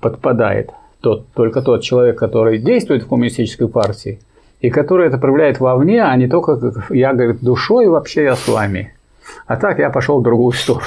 подпадает 0.00 0.68
тот, 1.00 1.26
только 1.28 1.62
тот 1.62 1.82
человек, 1.82 2.18
который 2.18 2.58
действует 2.58 3.04
в 3.04 3.08
коммунистической 3.08 3.68
партии, 3.68 4.18
и 4.60 4.68
который 4.68 5.06
это 5.06 5.16
проявляет 5.16 5.60
вовне, 5.60 6.02
а 6.02 6.14
не 6.14 6.28
только 6.28 6.56
как 6.58 6.90
я, 6.90 7.14
говорит, 7.14 7.40
душой 7.40 7.86
вообще 7.86 8.24
я 8.24 8.36
с 8.36 8.46
вами. 8.46 8.92
А 9.46 9.56
так 9.56 9.78
я 9.78 9.88
пошел 9.88 10.20
в 10.20 10.22
другую 10.22 10.52
сторону. 10.52 10.84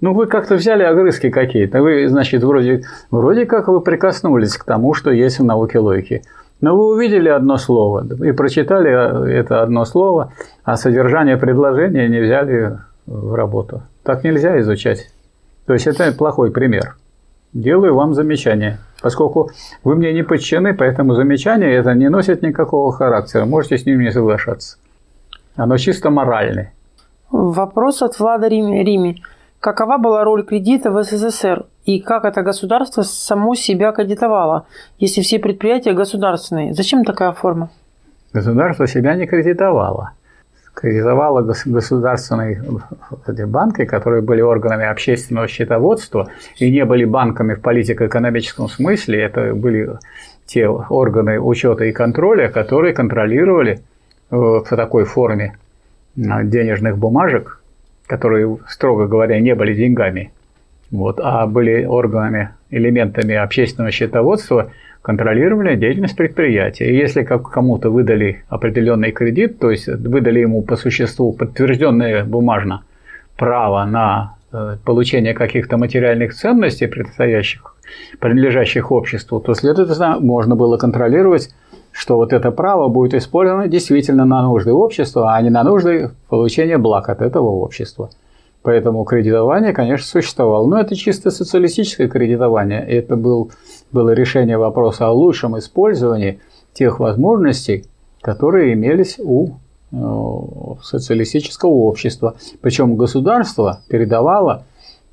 Ну, 0.00 0.14
вы 0.14 0.26
как-то 0.26 0.54
взяли 0.54 0.82
огрызки 0.82 1.30
какие-то. 1.30 1.82
Вы, 1.82 2.08
значит, 2.08 2.42
вроде, 2.42 2.84
вроде 3.10 3.44
как 3.44 3.68
вы 3.68 3.80
прикоснулись 3.80 4.56
к 4.56 4.64
тому, 4.64 4.94
что 4.94 5.10
есть 5.10 5.38
в 5.38 5.44
науке 5.44 5.78
логики. 5.78 6.22
Но 6.60 6.76
вы 6.76 6.94
увидели 6.94 7.28
одно 7.28 7.56
слово 7.56 8.06
и 8.22 8.32
прочитали 8.32 9.32
это 9.32 9.62
одно 9.62 9.84
слово, 9.84 10.32
а 10.64 10.76
содержание 10.76 11.36
предложения 11.36 12.08
не 12.08 12.20
взяли 12.20 12.78
в 13.06 13.34
работу. 13.34 13.82
Так 14.02 14.24
нельзя 14.24 14.58
изучать. 14.60 15.10
То 15.66 15.74
есть 15.74 15.86
это 15.86 16.12
плохой 16.12 16.50
пример. 16.50 16.96
Делаю 17.52 17.94
вам 17.94 18.14
замечание. 18.14 18.78
Поскольку 19.02 19.50
вы 19.82 19.96
мне 19.96 20.12
не 20.12 20.22
подчинены, 20.22 20.74
поэтому 20.74 21.14
замечание 21.14 21.74
это 21.74 21.94
не 21.94 22.08
носит 22.08 22.42
никакого 22.42 22.92
характера. 22.92 23.44
Можете 23.44 23.78
с 23.78 23.86
ним 23.86 24.00
не 24.00 24.12
соглашаться. 24.12 24.76
Оно 25.56 25.76
чисто 25.78 26.10
моральное. 26.10 26.72
Вопрос 27.30 28.02
от 28.02 28.18
Влада 28.18 28.48
Рими. 28.48 29.22
Какова 29.60 29.98
была 29.98 30.24
роль 30.24 30.42
кредита 30.42 30.90
в 30.90 31.02
СССР 31.02 31.66
и 31.84 32.00
как 32.00 32.24
это 32.24 32.40
государство 32.40 33.02
само 33.02 33.54
себя 33.54 33.92
кредитовало, 33.92 34.66
если 34.98 35.20
все 35.20 35.38
предприятия 35.38 35.92
государственные? 35.92 36.72
Зачем 36.72 37.04
такая 37.04 37.32
форма? 37.32 37.68
Государство 38.32 38.86
себя 38.86 39.14
не 39.16 39.26
кредитовало. 39.26 40.12
Кредитовало 40.72 41.42
государственные 41.42 42.62
банки, 43.46 43.84
которые 43.84 44.22
были 44.22 44.40
органами 44.40 44.86
общественного 44.86 45.46
счетоводства 45.46 46.28
и 46.58 46.70
не 46.70 46.86
были 46.86 47.04
банками 47.04 47.52
в 47.52 47.60
политико-экономическом 47.60 48.66
смысле. 48.70 49.20
Это 49.20 49.54
были 49.54 49.90
те 50.46 50.68
органы 50.68 51.38
учета 51.38 51.84
и 51.84 51.92
контроля, 51.92 52.48
которые 52.48 52.94
контролировали 52.94 53.80
э, 54.30 54.36
в 54.36 54.64
такой 54.64 55.04
форме 55.04 55.58
денежных 56.16 56.96
бумажек 56.96 57.59
которые, 58.10 58.58
строго 58.66 59.06
говоря, 59.06 59.38
не 59.38 59.54
были 59.54 59.72
деньгами, 59.72 60.32
вот, 60.90 61.20
а 61.22 61.46
были 61.46 61.84
органами, 61.84 62.50
элементами 62.68 63.36
общественного 63.36 63.92
счетоводства, 63.92 64.72
контролировали 65.00 65.76
деятельность 65.76 66.16
предприятия. 66.16 66.90
И 66.90 66.96
если 66.96 67.22
кому-то 67.22 67.88
выдали 67.90 68.42
определенный 68.48 69.12
кредит, 69.12 69.60
то 69.60 69.70
есть 69.70 69.86
выдали 69.86 70.40
ему 70.40 70.62
по 70.62 70.74
существу 70.74 71.32
подтвержденное 71.32 72.24
бумажно 72.24 72.82
право 73.36 73.84
на 73.84 74.34
э, 74.52 74.78
получение 74.84 75.32
каких-то 75.32 75.76
материальных 75.76 76.34
ценностей, 76.34 76.88
принадлежащих 78.18 78.90
обществу, 78.90 79.38
то 79.38 79.54
следовательно 79.54 80.18
можно 80.18 80.56
было 80.56 80.78
контролировать 80.78 81.54
что 81.92 82.16
вот 82.16 82.32
это 82.32 82.50
право 82.50 82.88
будет 82.88 83.14
использовано 83.14 83.68
действительно 83.68 84.24
на 84.24 84.42
нужды 84.42 84.72
общества, 84.72 85.34
а 85.34 85.42
не 85.42 85.50
на 85.50 85.64
нужды 85.64 86.10
получения 86.28 86.78
благ 86.78 87.08
от 87.08 87.20
этого 87.20 87.48
общества. 87.48 88.10
Поэтому 88.62 89.04
кредитование, 89.04 89.72
конечно, 89.72 90.06
существовало. 90.06 90.66
Но 90.66 90.78
это 90.78 90.94
чисто 90.94 91.30
социалистическое 91.30 92.08
кредитование. 92.08 92.80
Это 92.86 93.16
был, 93.16 93.50
было 93.90 94.10
решение 94.10 94.58
вопроса 94.58 95.08
о 95.08 95.12
лучшем 95.12 95.58
использовании 95.58 96.40
тех 96.74 97.00
возможностей, 97.00 97.86
которые 98.20 98.74
имелись 98.74 99.18
у 99.18 99.54
э, 99.92 99.96
социалистического 100.82 101.70
общества. 101.70 102.36
Причем 102.60 102.96
государство 102.96 103.80
передавало 103.88 104.64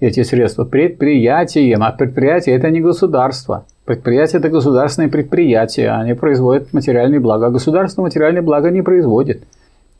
эти 0.01 0.23
средства 0.23 0.65
предприятиям, 0.65 1.83
а 1.83 1.91
предприятие– 1.91 2.55
это 2.57 2.69
не 2.69 2.81
государство– 2.81 3.65
Предприятие– 3.87 4.39
это 4.41 4.49
государственные 4.49 5.09
предприятия, 5.09 5.91
они 5.91 6.13
производят 6.13 6.73
материальные 6.73 7.21
блага. 7.21 7.45
А 7.45 7.49
государство 7.51 8.01
материальные 8.01 8.41
блага 8.41 8.69
не 8.69 8.81
производит. 8.81 9.43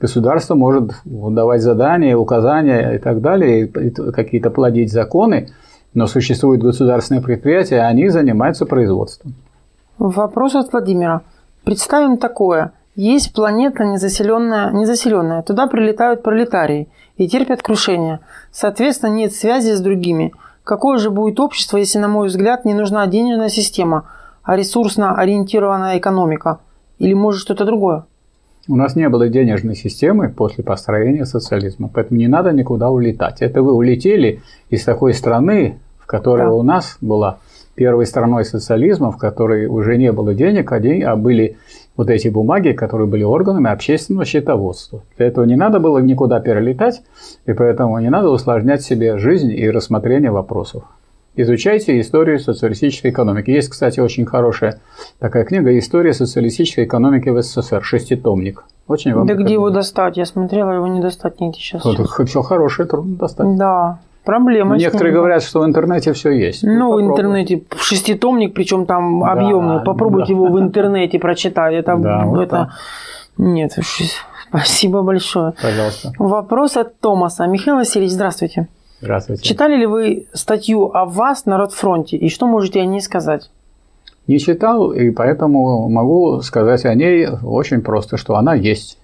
Государство 0.01 0.55
может 0.55 0.91
давать 1.05 1.61
задания, 1.61 2.17
указания 2.17 2.95
и 2.95 2.97
так 2.97 3.21
далее, 3.21 3.65
какие-то 3.67 4.49
плодить 4.49 4.91
законы, 4.91 5.47
но 5.93 6.05
существуют 6.05 6.61
государственные 6.61 7.23
предприятия, 7.23 7.79
они 7.79 8.09
занимаются 8.09 8.65
производством. 8.65 9.35
Вопрос 9.97 10.55
от 10.55 10.73
Владимира. 10.73 11.21
Представим 11.63 12.17
такое. 12.17 12.73
Есть 12.97 13.33
планета 13.33 13.85
незаселенная, 13.85 14.69
незаселенная. 14.71 15.43
Туда 15.43 15.67
прилетают 15.67 16.23
пролетарии 16.23 16.89
и 17.15 17.29
терпят 17.29 17.61
крушение. 17.61 18.19
Соответственно, 18.51 19.11
нет 19.11 19.33
связи 19.33 19.71
с 19.71 19.79
другими– 19.79 20.33
Какое 20.67 20.97
же 20.97 21.11
будет 21.11 21.39
общество, 21.39 21.77
если, 21.77 21.97
на 21.97 22.09
мой 22.09 22.27
взгляд, 22.27 22.65
не 22.65 22.73
нужна 22.73 23.07
денежная 23.07 23.47
система, 23.47 24.03
а 24.43 24.57
ресурсно 24.57 25.15
ориентированная 25.15 25.97
экономика? 25.97 26.59
Или 26.99 27.13
может 27.13 27.39
что-то 27.39 27.63
другое? 27.63 28.03
У 28.67 28.75
нас 28.75 28.97
не 28.97 29.07
было 29.07 29.29
денежной 29.29 29.75
системы 29.75 30.27
после 30.27 30.65
построения 30.65 31.25
социализма, 31.25 31.89
поэтому 31.93 32.19
не 32.19 32.27
надо 32.27 32.51
никуда 32.51 32.89
улетать. 32.89 33.41
Это 33.41 33.63
вы 33.63 33.71
улетели 33.71 34.41
из 34.69 34.83
такой 34.83 35.13
страны, 35.13 35.79
в 35.99 36.05
которой 36.05 36.47
да. 36.47 36.51
у 36.51 36.63
нас 36.63 36.97
была 36.99 37.37
первой 37.75 38.05
страной 38.05 38.43
социализма, 38.43 39.13
в 39.13 39.17
которой 39.17 39.67
уже 39.67 39.95
не 39.95 40.11
было 40.11 40.33
денег, 40.33 40.69
а, 40.73 40.81
день, 40.81 41.01
а 41.01 41.15
были 41.15 41.55
вот 41.97 42.09
эти 42.09 42.29
бумаги, 42.29 42.71
которые 42.71 43.07
были 43.07 43.23
органами 43.23 43.69
общественного 43.69 44.23
счетоводства. 44.23 45.03
Для 45.17 45.27
этого 45.27 45.43
не 45.45 45.55
надо 45.55 45.79
было 45.79 45.97
никуда 45.97 46.39
перелетать, 46.39 47.01
и 47.45 47.53
поэтому 47.53 47.99
не 47.99 48.09
надо 48.09 48.29
усложнять 48.29 48.83
себе 48.83 49.17
жизнь 49.17 49.51
и 49.51 49.69
рассмотрение 49.69 50.31
вопросов. 50.31 50.83
Изучайте 51.35 51.99
историю 51.99 52.39
социалистической 52.39 53.11
экономики. 53.11 53.51
Есть, 53.51 53.69
кстати, 53.69 53.99
очень 53.99 54.25
хорошая 54.25 54.79
такая 55.19 55.45
книга 55.45 55.77
«История 55.77 56.13
социалистической 56.13 56.85
экономики 56.85 57.29
в 57.29 57.39
СССР», 57.41 57.83
шеститомник. 57.83 58.63
Очень 58.87 59.13
вам 59.13 59.27
Да 59.27 59.35
где 59.35 59.53
его 59.53 59.69
достать? 59.69 60.17
Я 60.17 60.25
смотрела, 60.25 60.71
его 60.71 60.87
не 60.87 60.99
достать 60.99 61.39
нигде 61.39 61.59
сейчас. 61.59 61.85
Вот, 61.85 61.99
все 62.27 62.41
хорошее, 62.41 62.87
трудно 62.87 63.17
достать. 63.17 63.55
Да. 63.55 63.99
Проблема. 64.27 64.71
Но 64.71 64.75
некоторые 64.75 65.13
говорят, 65.13 65.41
что 65.41 65.61
в 65.61 65.65
интернете 65.65 66.11
все 66.11 66.31
есть. 66.31 66.61
Ну, 66.61 66.91
в 66.91 67.01
интернете 67.01 67.63
шеститомник, 67.77 68.53
причем 68.53 68.85
там 68.85 69.21
да, 69.21 69.31
объемный. 69.31 69.81
Попробуйте 69.85 70.33
да. 70.33 70.39
его 70.39 70.47
в 70.47 70.59
интернете 70.59 71.17
прочитать. 71.17 71.73
Это, 71.73 71.95
да, 71.95 72.25
вот 72.25 72.41
это... 72.41 72.49
Так. 72.49 72.69
Нет, 73.37 73.71
спасибо 74.49 75.01
большое. 75.01 75.53
Пожалуйста. 75.61 76.11
Вопрос 76.19 76.75
от 76.75 76.99
Томаса. 76.99 77.47
Михаил 77.47 77.77
Васильевич, 77.77 78.11
здравствуйте. 78.11 78.67
Здравствуйте. 78.99 79.43
Читали 79.43 79.77
ли 79.77 79.85
вы 79.85 80.27
статью 80.33 80.91
о 80.93 81.05
вас 81.05 81.45
на 81.45 81.57
Ротфронте 81.57 82.17
и 82.17 82.27
что 82.27 82.47
можете 82.47 82.81
о 82.81 82.85
ней 82.85 82.99
сказать? 82.99 83.49
Не 84.27 84.39
читал, 84.39 84.91
и 84.91 85.09
поэтому 85.09 85.87
могу 85.87 86.41
сказать 86.41 86.83
о 86.83 86.93
ней 86.93 87.29
очень 87.45 87.79
просто, 87.79 88.17
что 88.17 88.35
она 88.35 88.55
есть. 88.55 88.99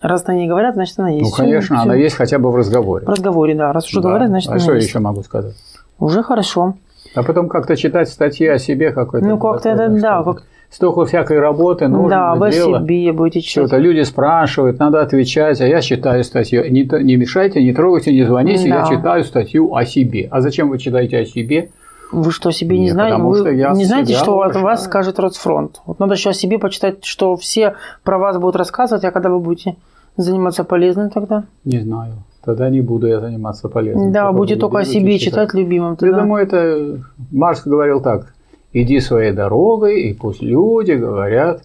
Раз 0.00 0.24
они 0.26 0.42
не 0.42 0.48
говорят, 0.48 0.74
значит 0.74 0.98
она 0.98 1.10
есть. 1.10 1.30
Ну, 1.30 1.36
конечно, 1.36 1.76
все, 1.76 1.84
она 1.84 1.94
есть 1.94 2.16
хотя 2.16 2.38
бы 2.38 2.50
в 2.50 2.56
разговоре. 2.56 3.06
В 3.06 3.08
разговоре, 3.08 3.54
да. 3.54 3.72
Раз 3.72 3.86
уже 3.86 4.00
да. 4.00 4.08
говорят, 4.08 4.28
значит 4.28 4.48
а 4.50 4.52
она 4.52 4.60
что 4.60 4.74
есть. 4.74 4.88
еще 4.88 4.98
могу 4.98 5.22
сказать? 5.22 5.54
Уже 5.98 6.22
хорошо. 6.22 6.74
А 7.14 7.22
потом 7.22 7.48
как-то 7.48 7.76
читать 7.76 8.08
статьи 8.08 8.46
о 8.46 8.58
себе 8.58 8.92
какой-то. 8.92 9.26
Ну, 9.26 9.38
как-то 9.38 9.70
это, 9.70 9.88
да. 9.88 10.22
Как... 10.22 10.42
Столько 10.68 11.06
всякой 11.06 11.38
работы 11.38 11.86
нужно 11.88 12.08
Да, 12.08 12.32
об 12.32 12.50
себе 12.50 13.12
будете 13.12 13.40
читать. 13.40 13.68
Что-то 13.68 13.78
люди 13.78 14.02
спрашивают, 14.02 14.78
надо 14.78 15.00
отвечать, 15.00 15.60
а 15.60 15.66
я 15.66 15.80
читаю 15.80 16.24
статью. 16.24 16.64
Не, 16.68 16.82
не 17.02 17.16
мешайте, 17.16 17.62
не 17.62 17.72
трогайте, 17.72 18.12
не 18.12 18.24
звоните, 18.24 18.68
да. 18.68 18.80
я 18.80 18.84
читаю 18.84 19.24
статью 19.24 19.74
о 19.74 19.84
себе. 19.84 20.28
А 20.30 20.40
зачем 20.40 20.68
вы 20.68 20.78
читаете 20.78 21.18
о 21.18 21.24
себе? 21.24 21.70
Вы 22.12 22.30
что, 22.30 22.50
себе 22.50 22.78
не 22.78 22.90
знаете? 22.90 23.16
Вы 23.20 23.38
что 23.38 23.52
не 23.52 23.84
знаете, 23.84 24.14
что 24.14 24.40
от 24.42 24.56
вас 24.56 24.84
скажет 24.84 25.18
Росфронт? 25.18 25.80
Вот 25.86 25.98
надо 25.98 26.14
еще 26.14 26.30
о 26.30 26.32
себе 26.32 26.58
почитать, 26.58 27.04
что 27.04 27.36
все 27.36 27.74
про 28.04 28.18
вас 28.18 28.38
будут 28.38 28.56
рассказывать, 28.56 29.04
а 29.04 29.10
когда 29.10 29.28
вы 29.28 29.40
будете 29.40 29.76
заниматься 30.16 30.64
полезным 30.64 31.10
тогда? 31.10 31.44
Не 31.64 31.80
знаю. 31.80 32.14
Тогда 32.44 32.70
не 32.70 32.80
буду 32.80 33.08
я 33.08 33.20
заниматься 33.20 33.68
полезным. 33.68 34.12
Да, 34.12 34.30
будете 34.30 34.58
только 34.58 34.78
о 34.78 34.84
себе 34.84 35.18
читать, 35.18 35.48
читать 35.48 35.54
любимым. 35.54 35.96
Тогда. 35.96 36.16
Я 36.16 36.22
думаю, 36.22 36.44
это 36.44 37.00
Марс 37.32 37.62
говорил 37.64 38.00
так. 38.00 38.34
Иди 38.72 39.00
своей 39.00 39.32
дорогой, 39.32 40.02
и 40.02 40.14
пусть 40.14 40.42
люди 40.42 40.92
говорят 40.92 41.62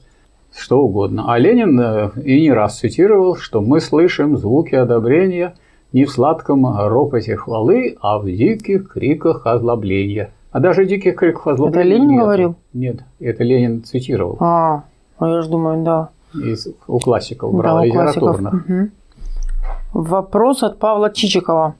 что 0.55 0.81
угодно. 0.81 1.25
А 1.27 1.37
Ленин 1.37 1.79
э, 1.79 2.11
и 2.23 2.41
не 2.41 2.51
раз 2.51 2.79
цитировал, 2.79 3.35
что 3.35 3.61
мы 3.61 3.79
слышим 3.79 4.37
звуки 4.37 4.75
одобрения 4.75 5.55
не 5.93 6.05
в 6.05 6.11
сладком 6.11 6.65
ропоте 6.65 7.35
хвалы, 7.35 7.97
а 8.01 8.19
в 8.19 8.25
диких 8.25 8.89
криках 8.89 9.45
озлобления. 9.45 10.31
А 10.51 10.59
даже 10.59 10.85
диких 10.85 11.15
криков 11.15 11.47
озлобления 11.47 11.83
Это 11.83 11.95
Ленин 11.95 12.09
нет. 12.09 12.21
говорил? 12.21 12.55
Нет, 12.73 12.97
это 13.19 13.43
Ленин 13.43 13.83
цитировал. 13.83 14.37
А, 14.39 14.83
а 15.17 15.27
я 15.29 15.41
же 15.41 15.49
думаю, 15.49 15.83
да. 15.83 16.09
Из, 16.33 16.67
у 16.87 16.99
классиков 16.99 17.53
брал, 17.53 17.77
да, 17.77 17.81
у 17.81 17.85
литературных. 17.85 18.53
Угу. 18.53 18.89
Вопрос 19.93 20.63
от 20.63 20.77
Павла 20.79 21.11
Чичикова. 21.11 21.75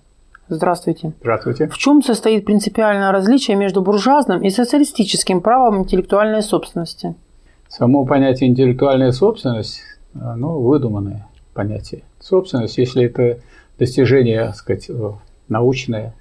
Здравствуйте. 0.50 1.14
Здравствуйте. 1.22 1.68
В 1.70 1.78
чем 1.78 2.02
состоит 2.02 2.46
принципиальное 2.46 3.12
различие 3.14 3.56
между 3.56 3.82
буржуазным 3.82 4.42
и 4.42 4.50
социалистическим 4.50 5.40
правом 5.40 5.80
интеллектуальной 5.80 6.42
собственности? 6.42 7.16
Само 7.70 8.06
понятие 8.06 8.50
интеллектуальная 8.50 9.14
собственность, 9.14 9.80
оно 10.14 10.60
выдуманное 10.60 11.28
понятие. 11.54 12.04
Собственность, 12.20 12.78
если 12.78 13.06
это 13.06 13.40
достижение, 13.78 14.46
так 14.46 14.56
сказать, 14.56 14.90
научное, 15.48 16.16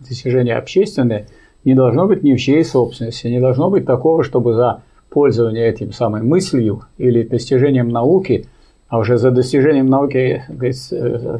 достижение 0.00 0.56
общественное, 0.56 1.26
не 1.64 1.74
должно 1.74 2.06
быть 2.06 2.22
ни 2.22 2.34
в 2.34 2.38
чьей 2.38 2.64
собственности, 2.64 3.26
не 3.26 3.40
должно 3.40 3.70
быть 3.70 3.86
такого, 3.86 4.22
чтобы 4.22 4.54
за 4.54 4.82
пользование 5.08 5.68
этим 5.68 5.92
самой 5.92 6.22
мыслью 6.22 6.82
или 6.98 7.22
достижением 7.22 7.88
науки, 7.88 8.46
а 8.88 8.98
уже 8.98 9.16
за 9.16 9.30
достижением 9.30 9.88
науки 9.88 10.44
э, 10.48 11.38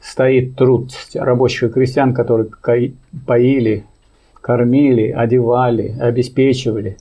стоит 0.00 0.54
труд 0.54 0.90
рабочих 1.14 1.64
и 1.64 1.72
крестьян, 1.72 2.14
которые 2.14 2.48
поили, 3.26 3.84
кормили, 4.40 5.10
одевали, 5.10 5.96
обеспечивали 5.98 6.98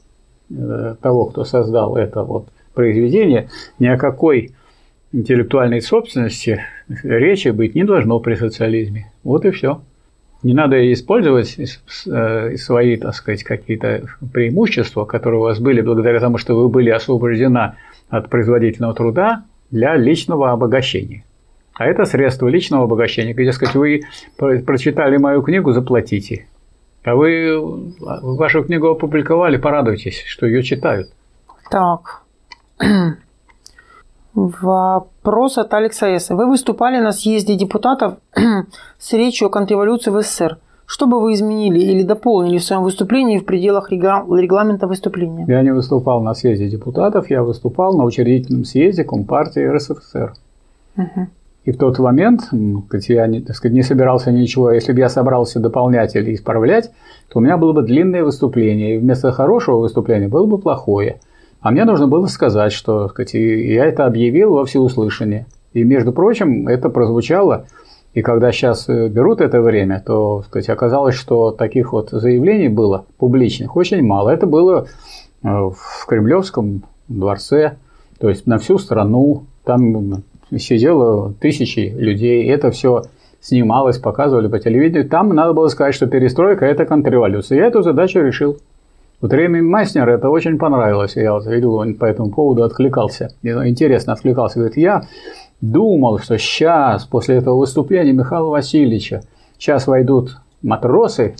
э, 0.49 0.95
того, 1.01 1.25
кто 1.25 1.43
создал 1.43 1.97
это 1.97 2.23
вот 2.23 2.47
произведение, 2.73 3.49
ни 3.77 3.87
о 3.87 3.97
какой 3.97 4.51
интеллектуальной 5.15 5.81
собственности 5.81 6.65
речи 7.03 7.49
быть 7.49 7.73
не 7.73 7.83
должно 7.83 8.19
при 8.19 8.35
социализме. 8.35 9.11
Вот 9.23 9.45
и 9.45 9.51
все. 9.51 9.81
Не 10.43 10.53
надо 10.53 10.93
использовать 10.93 11.57
э, 11.57 12.57
свои, 12.57 12.97
так 12.97 13.15
сказать, 13.15 13.43
какие-то 13.43 14.05
преимущества, 14.31 15.05
которые 15.05 15.39
у 15.39 15.43
вас 15.43 15.59
были 15.59 15.81
благодаря 15.81 16.19
тому, 16.19 16.37
что 16.37 16.55
вы 16.55 16.69
были 16.69 16.89
освобождены 16.89 17.73
от 18.09 18.29
производительного 18.29 18.93
труда 18.93 19.45
для 19.71 19.95
личного 19.95 20.51
обогащения. 20.51 21.23
А 21.73 21.85
это 21.85 22.05
средство 22.05 22.47
личного 22.47 22.83
обогащения, 22.83 23.33
где, 23.33 23.51
сказать, 23.51 23.75
вы 23.75 24.01
прочитали 24.37 25.17
мою 25.17 25.41
книгу, 25.41 25.71
заплатите. 25.71 26.47
А 27.03 27.15
вы 27.15 27.93
вашу 27.99 28.63
книгу 28.63 28.87
опубликовали, 28.87 29.57
порадуйтесь, 29.57 30.23
что 30.27 30.45
ее 30.45 30.61
читают. 30.63 31.09
Так. 31.71 32.23
Вопрос 34.35 35.57
от 35.57 35.73
Алекса 35.73 36.07
С. 36.07 36.29
Вы 36.29 36.45
выступали 36.45 36.99
на 36.99 37.13
съезде 37.13 37.55
депутатов 37.55 38.15
с 38.99 39.13
речью 39.13 39.47
о 39.47 39.49
контрреволюции 39.49 40.11
в 40.11 40.21
СССР. 40.21 40.57
Что 40.85 41.07
бы 41.07 41.21
вы 41.21 41.33
изменили 41.33 41.79
или 41.79 42.03
дополнили 42.03 42.57
в 42.57 42.63
своем 42.63 42.83
выступлении 42.83 43.39
в 43.39 43.45
пределах 43.45 43.91
регламента 43.91 44.87
выступления? 44.87 45.45
Я 45.47 45.61
не 45.63 45.73
выступал 45.73 46.21
на 46.21 46.33
съезде 46.35 46.67
депутатов, 46.67 47.29
я 47.31 47.43
выступал 47.43 47.97
на 47.97 48.03
учредительном 48.03 48.65
съезде 48.65 49.03
Компартии 49.03 49.65
РСФСР. 49.65 50.33
Угу. 50.97 51.27
И 51.63 51.71
в 51.71 51.77
тот 51.77 51.97
момент, 51.97 52.49
я 53.07 53.27
не, 53.27 53.41
так 53.41 53.55
сказать, 53.55 53.73
не 53.73 53.81
собирался 53.81 54.31
ничего, 54.31 54.71
если 54.71 54.91
бы 54.91 54.99
я 54.99 55.09
собрался 55.09 55.59
дополнять 55.59 56.15
или 56.15 56.35
исправлять, 56.35 56.91
то 57.29 57.39
у 57.39 57.41
меня 57.41 57.57
было 57.57 57.73
бы 57.73 57.81
длинное 57.81 58.23
выступление, 58.23 58.95
и 58.95 58.97
вместо 58.99 59.31
хорошего 59.31 59.77
выступления 59.77 60.27
было 60.27 60.45
бы 60.45 60.59
плохое. 60.59 61.19
А 61.65 61.71
мне 61.71 61.83
нужно 61.83 62.07
было 62.07 62.27
сказать, 62.27 62.71
что 62.71 63.09
сказать, 63.09 63.33
я 63.33 63.85
это 63.85 64.05
объявил 64.05 64.53
во 64.53 64.65
всеуслышание. 64.65 65.47
И, 65.73 65.83
между 65.83 66.11
прочим, 66.13 66.67
это 66.67 66.91
прозвучало, 66.91 67.65
и 68.13 68.21
когда 68.21 68.51
сейчас 68.51 68.87
э, 68.87 69.07
берут 69.09 69.41
это 69.41 69.61
время, 69.61 69.99
то 70.05 70.43
сказать, 70.43 70.69
оказалось, 70.69 71.15
что 71.15 71.49
таких 71.49 71.91
вот 71.91 72.11
заявлений 72.11 72.67
было 72.67 73.05
публичных 73.17 73.75
очень 73.75 74.03
мало. 74.03 74.29
Это 74.29 74.45
было 74.45 74.85
э, 75.41 75.47
в 75.47 76.05
Кремлевском 76.05 76.83
дворце, 77.07 77.77
то 78.19 78.29
есть 78.29 78.45
на 78.45 78.59
всю 78.59 78.77
страну. 78.77 79.45
Там 79.63 80.21
сидело 80.55 81.33
тысячи 81.33 81.91
людей. 81.97 82.47
Это 82.47 82.69
все 82.69 83.05
снималось, 83.41 83.97
показывали 83.97 84.49
по 84.49 84.59
телевидению. 84.59 85.09
Там 85.09 85.29
надо 85.29 85.53
было 85.53 85.69
сказать, 85.69 85.95
что 85.95 86.05
перестройка– 86.05 86.65
это 86.67 86.85
контрреволюция. 86.85 87.57
Я 87.57 87.65
эту 87.65 87.81
задачу 87.81 88.19
решил. 88.19 88.59
Вот 89.25 89.33
Реми 89.33 89.59
Майснер 89.59 90.07
это 90.07 90.29
очень 90.29 90.59
понравилось. 90.59 91.15
Я 91.15 91.33
вот 91.33 91.47
видел, 91.47 91.77
он 91.77 91.95
по 91.95 92.05
этому 92.05 92.29
поводу 92.29 92.61
откликался. 92.61 93.31
Интересно 93.41 94.13
откликался. 94.13 94.59
Говорит, 94.59 94.77
я 94.77 95.01
думал, 95.61 96.19
что 96.19 96.37
сейчас, 96.37 97.05
после 97.05 97.37
этого 97.37 97.57
выступления 97.57 98.13
Михаила 98.13 98.49
Васильевича, 98.49 99.21
сейчас 99.57 99.87
войдут 99.87 100.37
матросы, 100.61 101.33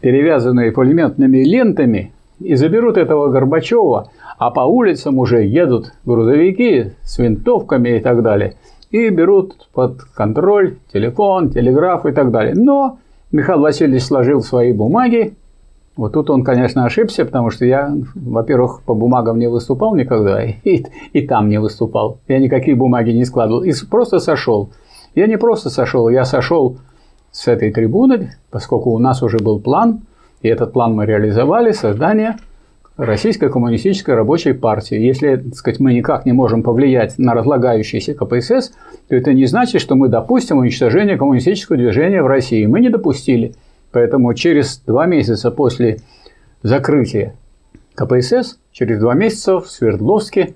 перевязанные 0.00 0.72
пулеметными 0.72 1.44
лентами, 1.44 2.14
и 2.38 2.54
заберут 2.54 2.96
этого 2.96 3.28
Горбачева, 3.28 4.08
а 4.38 4.50
по 4.50 4.60
улицам 4.60 5.18
уже 5.18 5.44
едут 5.44 5.92
грузовики 6.06 6.92
с 7.02 7.18
винтовками 7.18 7.98
и 7.98 8.00
так 8.00 8.22
далее, 8.22 8.54
и 8.90 9.10
берут 9.10 9.68
под 9.74 10.04
контроль 10.14 10.78
телефон, 10.90 11.50
телеграф 11.50 12.06
и 12.06 12.12
так 12.12 12.30
далее. 12.30 12.54
Но 12.56 12.98
Михаил 13.30 13.60
Васильевич 13.60 14.04
сложил 14.04 14.40
свои 14.40 14.72
бумаги, 14.72 15.34
вот 16.00 16.14
тут 16.14 16.30
он, 16.30 16.44
конечно, 16.44 16.86
ошибся, 16.86 17.26
потому 17.26 17.50
что 17.50 17.66
я, 17.66 17.94
во-первых, 18.14 18.80
по 18.86 18.94
бумагам 18.94 19.38
не 19.38 19.48
выступал 19.50 19.94
никогда, 19.94 20.42
и, 20.64 20.86
и 21.12 21.26
там 21.26 21.50
не 21.50 21.60
выступал. 21.60 22.20
Я 22.26 22.38
никакие 22.38 22.74
бумаги 22.74 23.10
не 23.10 23.26
складывал, 23.26 23.62
и 23.62 23.72
просто 23.90 24.18
сошел. 24.18 24.70
Я 25.14 25.26
не 25.26 25.36
просто 25.36 25.68
сошел, 25.68 26.08
я 26.08 26.24
сошел 26.24 26.78
с 27.30 27.48
этой 27.48 27.70
трибуны, 27.70 28.32
поскольку 28.50 28.92
у 28.92 28.98
нас 28.98 29.22
уже 29.22 29.36
был 29.40 29.60
план, 29.60 30.00
и 30.40 30.48
этот 30.48 30.72
план 30.72 30.94
мы 30.94 31.04
реализовали, 31.04 31.72
создание 31.72 32.36
Российской 32.96 33.50
коммунистической 33.50 34.14
рабочей 34.14 34.54
партии. 34.54 34.98
Если, 34.98 35.36
так 35.36 35.54
сказать, 35.54 35.80
мы 35.80 35.92
никак 35.92 36.24
не 36.24 36.32
можем 36.32 36.62
повлиять 36.62 37.18
на 37.18 37.34
разлагающийся 37.34 38.14
КПСС, 38.14 38.72
то 39.08 39.16
это 39.16 39.34
не 39.34 39.44
значит, 39.44 39.82
что 39.82 39.96
мы 39.96 40.08
допустим 40.08 40.56
уничтожение 40.56 41.18
коммунистического 41.18 41.76
движения 41.76 42.22
в 42.22 42.26
России. 42.26 42.64
Мы 42.64 42.80
не 42.80 42.88
допустили. 42.88 43.54
Поэтому 43.92 44.32
через 44.34 44.78
два 44.78 45.06
месяца 45.06 45.50
после 45.50 45.98
закрытия 46.62 47.34
КПСС, 47.94 48.58
через 48.72 49.00
два 49.00 49.14
месяца 49.14 49.60
в 49.60 49.68
Свердловске 49.68 50.54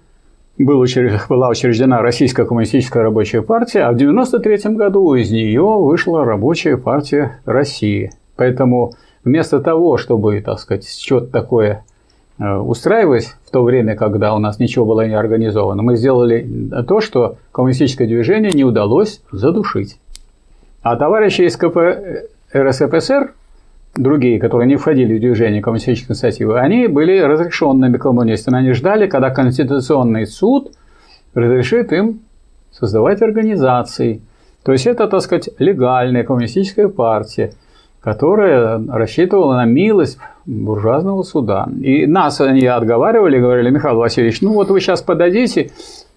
был 0.58 0.80
учреж... 0.80 1.26
была 1.28 1.48
учреждена 1.48 2.00
Российская 2.00 2.46
коммунистическая 2.46 3.02
рабочая 3.02 3.42
партия, 3.42 3.80
а 3.80 3.92
в 3.92 3.96
1993 3.96 4.76
году 4.76 5.14
из 5.14 5.30
нее 5.30 5.62
вышла 5.62 6.24
Рабочая 6.24 6.76
партия 6.76 7.40
России. 7.44 8.12
Поэтому 8.36 8.94
вместо 9.24 9.60
того, 9.60 9.96
чтобы, 9.96 10.40
так 10.40 10.60
сказать, 10.60 10.88
что-то 10.88 11.26
такое 11.26 11.84
э, 12.38 12.56
устраивать 12.56 13.34
в 13.44 13.50
то 13.50 13.62
время, 13.64 13.96
когда 13.96 14.34
у 14.34 14.38
нас 14.38 14.58
ничего 14.58 14.84
было 14.84 15.06
не 15.06 15.14
организовано, 15.14 15.82
мы 15.82 15.96
сделали 15.96 16.70
то, 16.86 17.00
что 17.00 17.36
коммунистическое 17.50 18.06
движение 18.06 18.52
не 18.52 18.64
удалось 18.64 19.22
задушить. 19.32 19.98
А 20.82 20.96
товарищи 20.96 21.42
из 21.42 21.56
КП 21.56 21.78
РСФСР, 22.54 23.32
другие, 23.96 24.38
которые 24.38 24.68
не 24.68 24.76
входили 24.76 25.16
в 25.16 25.20
движение 25.20 25.62
коммунистической 25.62 26.14
инициативы, 26.14 26.58
они 26.58 26.86
были 26.86 27.18
разрешенными 27.18 27.96
коммунистами. 27.96 28.58
Они 28.58 28.72
ждали, 28.72 29.06
когда 29.06 29.30
Конституционный 29.30 30.26
суд 30.26 30.72
разрешит 31.34 31.92
им 31.92 32.20
создавать 32.70 33.22
организации. 33.22 34.22
То 34.64 34.72
есть 34.72 34.86
это, 34.86 35.06
так 35.08 35.20
сказать, 35.20 35.50
легальная 35.58 36.24
коммунистическая 36.24 36.88
партия, 36.88 37.52
которая 38.00 38.82
рассчитывала 38.88 39.54
на 39.54 39.64
милость 39.64 40.18
буржуазного 40.46 41.22
суда. 41.22 41.68
И 41.80 42.06
нас 42.06 42.40
они 42.40 42.66
отговаривали, 42.66 43.38
говорили, 43.38 43.70
Михаил 43.70 43.96
Васильевич, 43.96 44.42
ну 44.42 44.52
вот 44.52 44.70
вы 44.70 44.80
сейчас 44.80 45.02
подадите, 45.02 45.70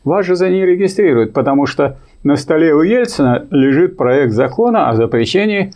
вас 0.03 0.25
же 0.25 0.35
за 0.35 0.49
ней 0.49 0.65
регистрируют, 0.65 1.33
потому 1.33 1.65
что 1.65 1.97
на 2.23 2.35
столе 2.35 2.73
у 2.73 2.81
Ельцина 2.81 3.45
лежит 3.51 3.97
проект 3.97 4.33
закона 4.33 4.89
о 4.89 4.95
запрещении 4.95 5.73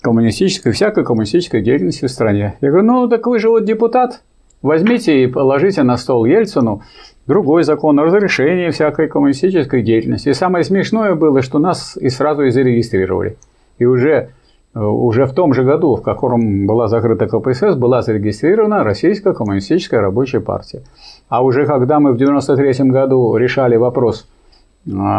коммунистической, 0.00 0.72
всякой 0.72 1.04
коммунистической 1.04 1.62
деятельности 1.62 2.06
в 2.06 2.10
стране. 2.10 2.56
Я 2.60 2.68
говорю, 2.70 2.86
ну 2.86 3.08
так 3.08 3.26
вы 3.26 3.38
же 3.38 3.48
вот 3.48 3.64
депутат, 3.64 4.22
возьмите 4.62 5.22
и 5.22 5.26
положите 5.26 5.82
на 5.82 5.96
стол 5.96 6.24
Ельцину 6.24 6.82
другой 7.26 7.62
закон 7.62 7.98
о 8.00 8.04
разрешении 8.04 8.70
всякой 8.70 9.08
коммунистической 9.08 9.82
деятельности. 9.82 10.30
И 10.30 10.34
самое 10.34 10.64
смешное 10.64 11.14
было, 11.14 11.42
что 11.42 11.58
нас 11.58 11.96
и 11.96 12.08
сразу 12.08 12.42
и 12.42 12.50
зарегистрировали. 12.50 13.36
И 13.78 13.84
уже, 13.84 14.30
э, 14.74 14.80
уже 14.80 15.26
в 15.26 15.32
том 15.32 15.54
же 15.54 15.62
году, 15.62 15.96
в 15.96 16.02
котором 16.02 16.66
была 16.66 16.88
закрыта 16.88 17.26
КПСС, 17.26 17.76
была 17.76 18.02
зарегистрирована 18.02 18.84
Российская 18.84 19.32
коммунистическая 19.32 20.00
рабочая 20.00 20.40
партия. 20.40 20.82
А 21.28 21.44
уже 21.44 21.66
когда 21.66 22.00
мы 22.00 22.12
в 22.12 22.14
1993 22.16 22.90
году 22.90 23.36
решали 23.36 23.76
вопрос– 23.76 24.26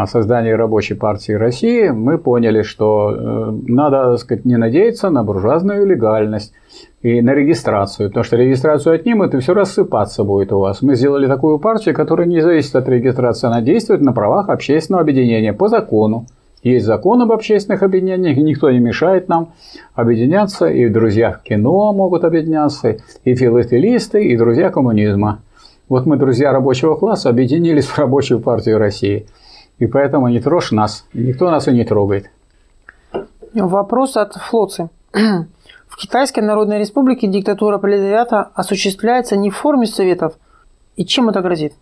создании 0.07 0.51
рабочей 0.51 0.95
партии 0.95 1.33
России 1.33 1.89
мы 1.89 2.17
поняли, 2.17 2.63
что 2.63 3.11
э, 3.11 3.51
надо, 3.67 4.11
так 4.11 4.19
сказать, 4.19 4.45
не 4.45 4.57
надеяться 4.57 5.11
на 5.11 5.23
буржуазную 5.23 5.85
легальность 5.85 6.53
и 7.03 7.21
на 7.21 7.35
регистрацию, 7.35 8.09
потому 8.09 8.23
что 8.23 8.37
регистрацию 8.37 8.95
отнимут 8.95 9.35
и 9.35 9.39
все 9.39 9.53
рассыпаться 9.53 10.23
будет 10.23 10.51
у 10.51 10.59
вас. 10.59 10.81
Мы 10.81 10.95
сделали 10.95 11.27
такую 11.27 11.59
партию, 11.59 11.93
которая 11.93 12.27
не 12.27 12.41
зависит 12.41 12.75
от 12.75 12.89
регистрации, 12.89 13.47
она 13.47 13.61
действует 13.61 14.01
на 14.01 14.13
правах 14.13 14.49
общественного 14.49 15.03
объединения 15.03 15.53
по 15.53 15.67
закону. 15.67 16.25
Есть 16.63 16.85
закон 16.85 17.21
об 17.21 17.31
общественных 17.31 17.83
объединениях, 17.83 18.37
и 18.37 18.43
никто 18.43 18.69
не 18.71 18.79
мешает 18.79 19.29
нам 19.29 19.53
объединяться, 19.93 20.67
и 20.67 20.89
друзья 20.89 21.31
в 21.31 21.43
кино 21.43 21.93
могут 21.93 22.23
объединяться, 22.23 22.97
и 23.23 23.35
филателисты, 23.35 24.23
и 24.23 24.37
друзья 24.37 24.69
коммунизма. 24.69 25.41
Вот 25.87 26.07
мы, 26.07 26.17
друзья 26.17 26.51
рабочего 26.51 26.95
класса, 26.95 27.29
объединились 27.29 27.85
в 27.85 27.97
рабочую 27.99 28.39
партию 28.39 28.79
России– 28.79 29.27
и 29.81 29.87
поэтому 29.87 30.27
не 30.27 30.39
трожь 30.39 30.71
нас, 30.71 31.07
никто 31.13 31.49
нас 31.49 31.67
и 31.67 31.71
не 31.71 31.83
трогает. 31.83 32.29
Вопрос 33.53 34.15
от 34.15 34.35
Флоци. 34.35 34.89
В 35.87 35.97
Китайской 35.97 36.41
Народной 36.41 36.77
Республике 36.77 37.27
диктатура 37.27 37.79
пролетариата 37.79 38.51
осуществляется 38.53 39.35
не 39.35 39.49
в 39.49 39.57
форме 39.57 39.87
советов. 39.87 40.33
И 40.95 41.03
чем 41.03 41.29
это 41.29 41.41
грозит? 41.41 41.73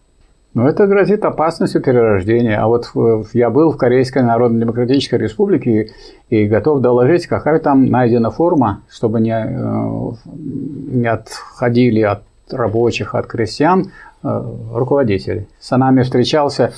Ну, 0.53 0.65
это 0.65 0.87
грозит 0.87 1.25
опасностью 1.25 1.81
перерождения. 1.81 2.57
А 2.59 2.67
вот 2.67 2.85
я 3.33 3.49
был 3.49 3.71
в 3.71 3.77
Корейской 3.77 4.23
Народно-Демократической 4.23 5.15
Республике 5.19 5.91
и, 6.29 6.43
и 6.43 6.47
готов 6.47 6.79
доложить, 6.79 7.27
какая 7.27 7.59
там 7.59 7.85
найдена 7.85 8.31
форма, 8.31 8.81
чтобы 8.89 9.19
не, 9.19 9.31
э, 9.31 10.11
не 10.25 11.07
отходили 11.07 12.01
от 12.01 12.23
рабочих, 12.49 13.13
от 13.13 13.27
крестьян 13.27 13.91
э, 14.23 14.43
руководители. 14.73 15.49
С 15.59 15.75
нами 15.75 16.01
встречался 16.03 16.71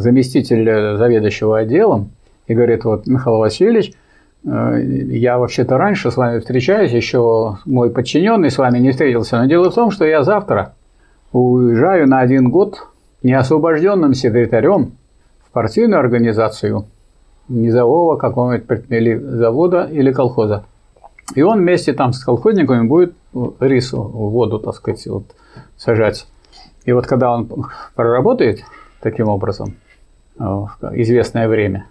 заместитель 0.00 0.96
заведующего 0.96 1.58
отделом 1.58 2.10
и 2.46 2.54
говорит, 2.54 2.84
вот, 2.84 3.06
Михаил 3.06 3.38
Васильевич, 3.38 3.92
э, 4.44 4.82
я 5.10 5.38
вообще-то 5.38 5.76
раньше 5.76 6.10
с 6.10 6.16
вами 6.16 6.40
встречаюсь, 6.40 6.92
еще 6.92 7.58
мой 7.66 7.90
подчиненный 7.90 8.50
с 8.50 8.58
вами 8.58 8.78
не 8.78 8.90
встретился, 8.90 9.38
но 9.38 9.46
дело 9.46 9.70
в 9.70 9.74
том, 9.74 9.90
что 9.90 10.04
я 10.04 10.22
завтра 10.22 10.74
уезжаю 11.32 12.08
на 12.08 12.20
один 12.20 12.50
год 12.50 12.86
неосвобожденным 13.22 14.14
секретарем 14.14 14.92
в 15.46 15.50
партийную 15.52 16.00
организацию 16.00 16.86
низового 17.48 18.16
какого-нибудь 18.16 18.84
или 18.88 19.16
завода 19.16 19.88
или 19.90 20.12
колхоза. 20.12 20.64
И 21.34 21.42
он 21.42 21.60
вместе 21.60 21.92
там 21.92 22.12
с 22.12 22.24
колхозниками 22.24 22.86
будет 22.86 23.14
рис 23.60 23.92
в 23.92 23.98
воду, 23.98 24.58
так 24.58 24.74
сказать, 24.74 25.06
вот, 25.06 25.24
сажать. 25.76 26.26
И 26.84 26.92
вот 26.92 27.06
когда 27.06 27.32
он 27.32 27.48
проработает 27.94 28.64
таким 29.02 29.28
образом 29.28 29.74
э, 30.38 30.44
известное 30.92 31.48
время, 31.48 31.86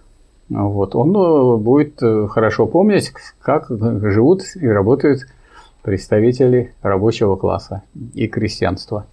вот, 0.48 0.96
он 0.96 1.10
э, 1.10 1.56
будет 1.58 2.02
э, 2.02 2.26
хорошо 2.28 2.66
помнить, 2.66 3.12
как 3.40 3.66
живут 3.68 4.42
и 4.56 4.66
работают 4.66 5.26
представители 5.82 6.72
рабочего 6.82 7.36
класса 7.36 7.82
и 8.14 8.26
крестьянства. 8.26 9.06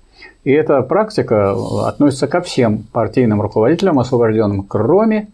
И 0.44 0.52
эта 0.52 0.82
практика 0.82 1.56
относится 1.88 2.28
ко 2.28 2.42
всем 2.42 2.84
партийным 2.92 3.42
руководителям, 3.42 4.00
освобожденным, 4.00 4.64
кроме, 4.64 5.30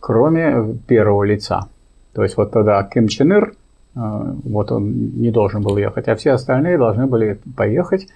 кроме 0.00 0.74
первого 0.86 1.22
лица. 1.24 1.68
То 2.14 2.22
есть 2.22 2.36
вот 2.36 2.50
тогда 2.50 2.82
Ким 2.82 3.08
Чен 3.08 3.32
Ир, 3.32 3.54
вот 3.94 4.72
он 4.72 4.90
не 5.20 5.30
должен 5.30 5.62
был 5.62 5.76
ехать, 5.76 6.08
а 6.08 6.16
все 6.16 6.32
остальные 6.32 6.78
должны 6.78 7.06
были 7.06 7.38
поехать 7.56 8.08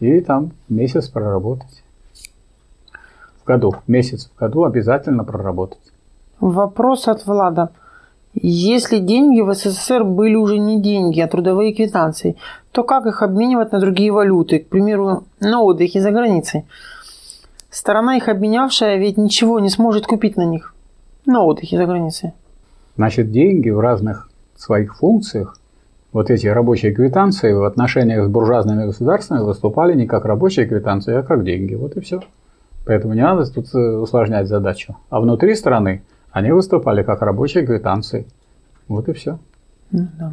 и 0.00 0.20
там 0.20 0.52
месяц 0.70 1.08
проработать. 1.08 1.82
Году, 3.48 3.76
месяц 3.86 4.28
в 4.28 4.38
году 4.38 4.64
обязательно 4.64 5.24
проработать. 5.24 5.80
Вопрос 6.38 7.08
от 7.08 7.24
Влада. 7.24 7.70
Если 8.34 8.98
деньги 8.98 9.40
в 9.40 9.54
СССР 9.54 10.04
были 10.04 10.34
уже 10.34 10.58
не 10.58 10.82
деньги, 10.82 11.18
а 11.20 11.28
трудовые 11.28 11.72
квитанции, 11.72 12.36
то 12.72 12.84
как 12.84 13.06
их 13.06 13.22
обменивать 13.22 13.72
на 13.72 13.80
другие 13.80 14.12
валюты, 14.12 14.58
к 14.58 14.68
примеру, 14.68 15.24
на 15.40 15.62
отдыхе 15.62 16.02
за 16.02 16.10
границей? 16.10 16.66
Сторона 17.70 18.18
их 18.18 18.28
обменявшая 18.28 18.98
ведь 18.98 19.16
ничего 19.16 19.60
не 19.60 19.70
сможет 19.70 20.06
купить 20.06 20.36
на 20.36 20.44
них, 20.44 20.74
на 21.24 21.42
отдыхе 21.42 21.78
за 21.78 21.86
границей. 21.86 22.32
Значит, 22.96 23.32
деньги 23.32 23.70
в 23.70 23.80
разных 23.80 24.28
своих 24.56 24.98
функциях, 24.98 25.58
вот 26.12 26.30
эти 26.30 26.46
рабочие 26.46 26.92
квитанции 26.92 27.54
в 27.54 27.64
отношениях 27.64 28.26
с 28.26 28.28
буржуазными 28.28 28.84
государствами 28.84 29.42
выступали 29.42 29.94
не 29.94 30.06
как 30.06 30.26
рабочие 30.26 30.66
квитанции, 30.66 31.14
а 31.14 31.22
как 31.22 31.44
деньги. 31.44 31.74
Вот 31.74 31.96
и 31.96 32.00
все. 32.00 32.20
Поэтому 32.88 33.12
не 33.12 33.20
надо 33.20 33.44
тут 33.44 33.74
э, 33.74 33.78
усложнять 33.78 34.48
задачу. 34.48 34.96
А 35.10 35.20
внутри 35.20 35.54
страны 35.54 36.00
они 36.32 36.52
выступали 36.52 37.02
как 37.02 37.20
рабочие 37.20 37.66
квитанции. 37.66 38.26
Вот 38.88 39.08
и 39.08 39.12
все. 39.12 39.38
Ну 39.90 40.06
да. 40.18 40.32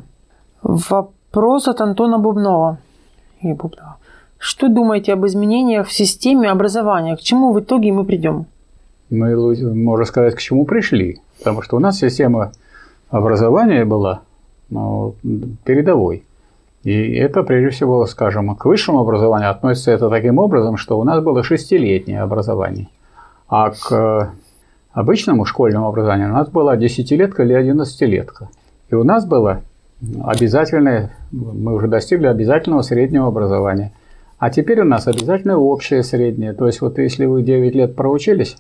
Вопрос 0.62 1.68
от 1.68 1.82
Антона 1.82 2.18
Бубнова. 2.18 2.78
И 3.42 3.52
Бубнова. 3.52 3.98
Что 4.38 4.70
думаете 4.70 5.14
об 5.14 5.26
изменениях 5.26 5.88
в 5.88 5.92
системе 5.92 6.50
образования? 6.50 7.18
К 7.18 7.20
чему 7.20 7.52
в 7.52 7.60
итоге 7.60 7.92
мы 7.92 8.06
придем? 8.06 8.46
Мы, 9.10 9.36
можно 9.74 10.06
сказать, 10.06 10.36
к 10.36 10.40
чему 10.40 10.66
пришли. 10.66 11.20
Потому 11.40 11.62
что 11.62 11.76
у 11.76 11.80
нас 11.80 11.98
система 11.98 12.54
образования 13.10 13.84
была 13.84 14.22
ну, 14.70 15.16
передовой. 15.66 16.24
И 16.86 17.16
это, 17.16 17.42
прежде 17.42 17.72
всего, 17.72 18.06
скажем, 18.06 18.56
к 18.56 18.64
высшему 18.66 19.00
образованию 19.00 19.50
относится 19.50 19.92
это 19.92 20.08
таким 20.08 20.38
образом, 20.38 20.78
что 20.78 21.00
у 21.00 21.04
нас 21.04 21.22
было 21.22 21.44
шестилетнее 21.44 22.22
образование. 22.22 22.90
А 23.50 23.72
к 23.72 24.32
обычному 24.94 25.46
школьному 25.46 25.88
образованию 25.88 26.30
у 26.30 26.34
нас 26.34 26.48
была 26.48 26.78
десятилетка 26.78 27.42
или 27.42 27.54
одиннадцатилетка. 27.54 28.50
И 28.90 28.96
у 28.96 29.04
нас 29.04 29.26
было 29.26 29.62
обязательное, 30.24 31.12
мы 31.32 31.74
уже 31.74 31.88
достигли 31.88 32.28
обязательного 32.28 32.84
среднего 32.84 33.28
образования. 33.28 33.92
А 34.38 34.52
теперь 34.52 34.82
у 34.82 34.86
нас 34.86 35.08
обязательное 35.08 35.56
общее 35.56 36.04
среднее. 36.04 36.54
То 36.54 36.68
есть 36.68 36.82
вот 36.82 37.00
если 37.00 37.26
вы 37.26 37.42
9 37.42 37.74
лет 37.74 37.96
проучились, 37.96 38.58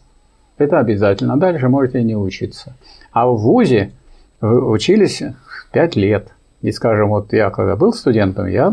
это 0.57 0.80
обязательно. 0.80 1.38
Дальше 1.38 1.69
можете 1.69 2.02
не 2.02 2.15
учиться. 2.15 2.76
А 3.11 3.27
в 3.27 3.38
ВУЗе 3.38 3.91
учились 4.41 5.22
5 5.73 5.95
лет. 5.95 6.31
И, 6.65 6.71
скажем, 6.71 7.09
вот 7.09 7.31
я 7.31 7.51
когда 7.51 7.75
был 7.75 7.93
студентом, 7.93 8.47
я 8.47 8.69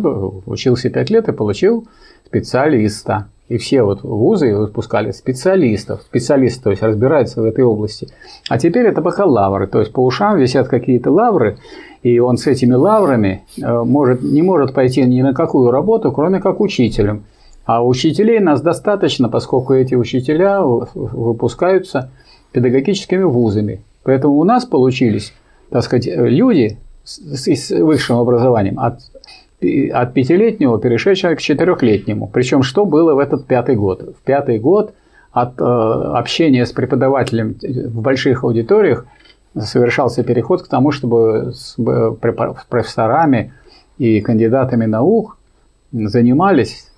учился 0.47 0.89
5 0.89 1.10
лет 1.10 1.28
и 1.28 1.32
получил 1.32 1.86
специалиста. 2.24 3.28
И 3.51 3.59
все 3.59 3.82
вот 3.82 4.02
вузы 4.02 4.56
выпускали 4.56 5.10
специалистов, 5.10 6.01
специалисты, 6.01 6.62
то 6.62 6.70
есть 6.70 6.82
разбираются 6.82 7.43
в 7.43 7.44
этой 7.44 7.64
области. 7.64 8.09
А 8.48 8.56
теперь 8.56 8.86
это 8.86 9.02
бакалавры, 9.02 9.66
то 9.66 9.81
есть 9.81 9.93
по 9.93 10.02
ушам 10.02 10.39
висят 10.39 10.69
какие-то 10.69 11.10
лавры, 11.10 11.59
и 12.02 12.19
он 12.19 12.39
с 12.39 12.47
этими 12.47 12.73
лаврами 12.73 13.43
э, 13.62 13.82
может, 13.85 14.23
не 14.23 14.40
может 14.40 14.73
пойти 14.73 15.02
ни 15.02 15.20
на 15.20 15.35
какую 15.35 15.70
работу, 15.70 16.12
кроме 16.12 16.40
как 16.40 16.62
учителем. 16.62 17.24
А 17.66 17.85
учителей 17.85 18.40
нас 18.40 18.62
достаточно, 18.62 19.28
поскольку 19.28 19.74
эти 19.74 19.94
учителя 19.94 20.62
выпускаются 20.62 22.10
педагогическими 22.52 23.24
вузами. 23.24 23.82
Поэтому 24.02 24.39
у 24.39 24.44
нас 24.44 24.64
получились, 24.64 25.35
так 25.69 25.82
сказать, 25.82 26.06
люди 26.06 26.78
с, 27.05 27.47
с 27.47 27.70
высшим 27.70 28.16
образованием 28.16 28.79
от 28.79 29.01
от 29.93 30.12
пятилетнего 30.12 30.81
перешедшего 30.81 31.37
к 31.37 31.41
четырехлетнему. 31.41 32.27
Причем 32.27 32.62
что 32.65 32.85
было 32.85 33.15
в 33.15 33.19
этот 33.19 33.47
пятый 33.47 33.77
год? 33.77 34.03
В 34.03 34.23
пятый 34.24 34.59
год 34.59 34.93
от 35.31 35.61
э, 35.61 35.65
общения 35.65 36.66
с 36.66 36.73
преподавателем 36.73 37.57
в 37.62 38.01
больших 38.01 38.45
аудиториях 38.45 39.07
совершался 39.57 40.24
переход 40.24 40.62
к 40.62 40.69
тому, 40.69 40.91
чтобы 40.91 41.53
с 41.55 41.77
профессорами 42.69 43.53
и 43.99 44.20
кандидатами 44.20 44.87
наук 44.87 45.39
занимались 45.93 46.91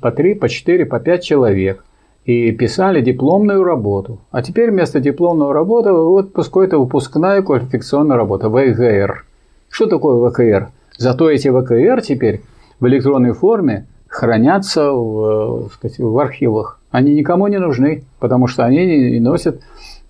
по 0.00 0.10
три, 0.10 0.34
по 0.34 0.48
четыре, 0.48 0.86
по 0.86 1.00
пять 1.00 1.22
человек 1.22 1.84
и 2.24 2.52
писали 2.52 3.00
дипломную 3.00 3.64
работу. 3.64 4.20
А 4.30 4.42
теперь 4.42 4.70
вместо 4.70 5.00
дипломной 5.00 5.52
работы 5.52 5.92
вот 5.92 6.32
пускай 6.32 6.66
это 6.66 6.78
выпускная 6.78 7.42
квалификационная 7.42 8.16
работа, 8.16 8.48
ВГР. 8.48 9.24
Что 9.72 9.86
такое 9.86 10.30
ВКР? 10.30 10.68
Зато 10.98 11.30
эти 11.30 11.48
ВКР 11.48 12.02
теперь 12.02 12.42
в 12.78 12.86
электронной 12.86 13.32
форме 13.32 13.86
хранятся 14.06 14.92
в, 14.92 15.70
сказать, 15.72 15.98
в 15.98 16.18
архивах. 16.18 16.78
Они 16.90 17.14
никому 17.14 17.46
не 17.46 17.58
нужны, 17.58 18.04
потому 18.20 18.48
что 18.48 18.66
они 18.66 18.84
не 19.12 19.18
носят 19.18 19.62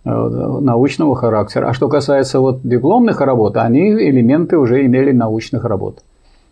э, 0.05 0.11
научного 0.11 1.15
характера. 1.15 1.69
А 1.69 1.75
что 1.75 1.89
касается 1.89 2.41
вот 2.41 2.63
дипломных 2.65 3.21
работ, 3.21 3.57
они 3.57 3.93
элементы 3.93 4.59
уже 4.59 4.85
имели 4.85 5.13
научных 5.13 5.65
работ. 5.65 6.01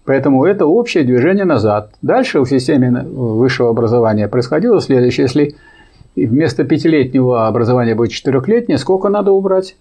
Поэтому 0.04 0.44
это 0.44 0.66
общее 0.66 1.02
движение 1.02 1.44
назад. 1.44 1.90
Дальше 2.02 2.38
в 2.38 2.46
системе 2.46 3.02
высшего 3.02 3.70
образования 3.70 4.28
происходило 4.28 4.80
следующее. 4.80 5.24
Если 5.24 5.56
вместо 6.14 6.62
пятилетнего 6.62 7.48
образования 7.48 7.96
будет 7.96 8.12
четырехлетнее, 8.12 8.78
сколько 8.78 9.08
надо 9.08 9.32
убрать? 9.32 9.74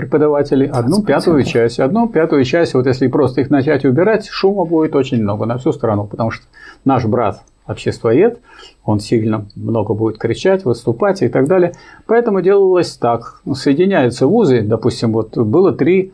Преподавателей 0.00 0.66
одну 0.66 1.02
пятую 1.02 1.42
часть. 1.42 1.78
Одну 1.78 2.08
пятую 2.08 2.44
часть, 2.44 2.74
вот 2.74 2.86
если 2.86 3.08
просто 3.08 3.42
их 3.42 3.50
начать 3.50 3.84
убирать, 3.84 4.28
шума 4.28 4.64
будет 4.64 4.96
очень 4.96 5.22
много 5.22 5.44
на 5.44 5.58
всю 5.58 5.72
страну, 5.72 6.06
потому 6.06 6.30
что 6.30 6.46
наш 6.84 7.04
брат 7.04 7.42
обществоед, 7.66 8.40
он 8.84 8.98
сильно 9.00 9.46
много 9.54 9.94
будет 9.94 10.18
кричать, 10.18 10.64
выступать 10.64 11.22
и 11.22 11.28
так 11.28 11.46
далее. 11.46 11.72
Поэтому 12.06 12.40
делалось 12.40 12.96
так. 12.96 13.42
Соединяются 13.54 14.26
вузы, 14.26 14.62
допустим, 14.62 15.12
вот 15.12 15.36
было 15.36 15.72
три 15.72 16.12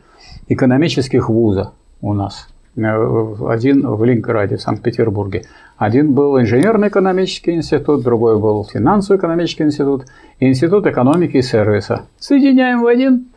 экономических 0.49 1.29
вуза 1.29 1.71
у 2.01 2.13
нас. 2.13 2.49
Один 2.75 3.87
в 3.87 4.03
Ленинграде, 4.03 4.57
в 4.57 4.61
Санкт-Петербурге. 4.61 5.45
Один 5.77 6.13
был 6.13 6.39
инженерно-экономический 6.39 7.55
институт, 7.55 8.03
другой 8.03 8.37
был 8.39 8.63
финансово-экономический 8.65 9.63
институт, 9.63 10.05
институт 10.39 10.85
экономики 10.85 11.37
и 11.37 11.41
сервиса. 11.41 12.01
Соединяем 12.19 12.81
в 12.81 12.85
один, 12.85 13.29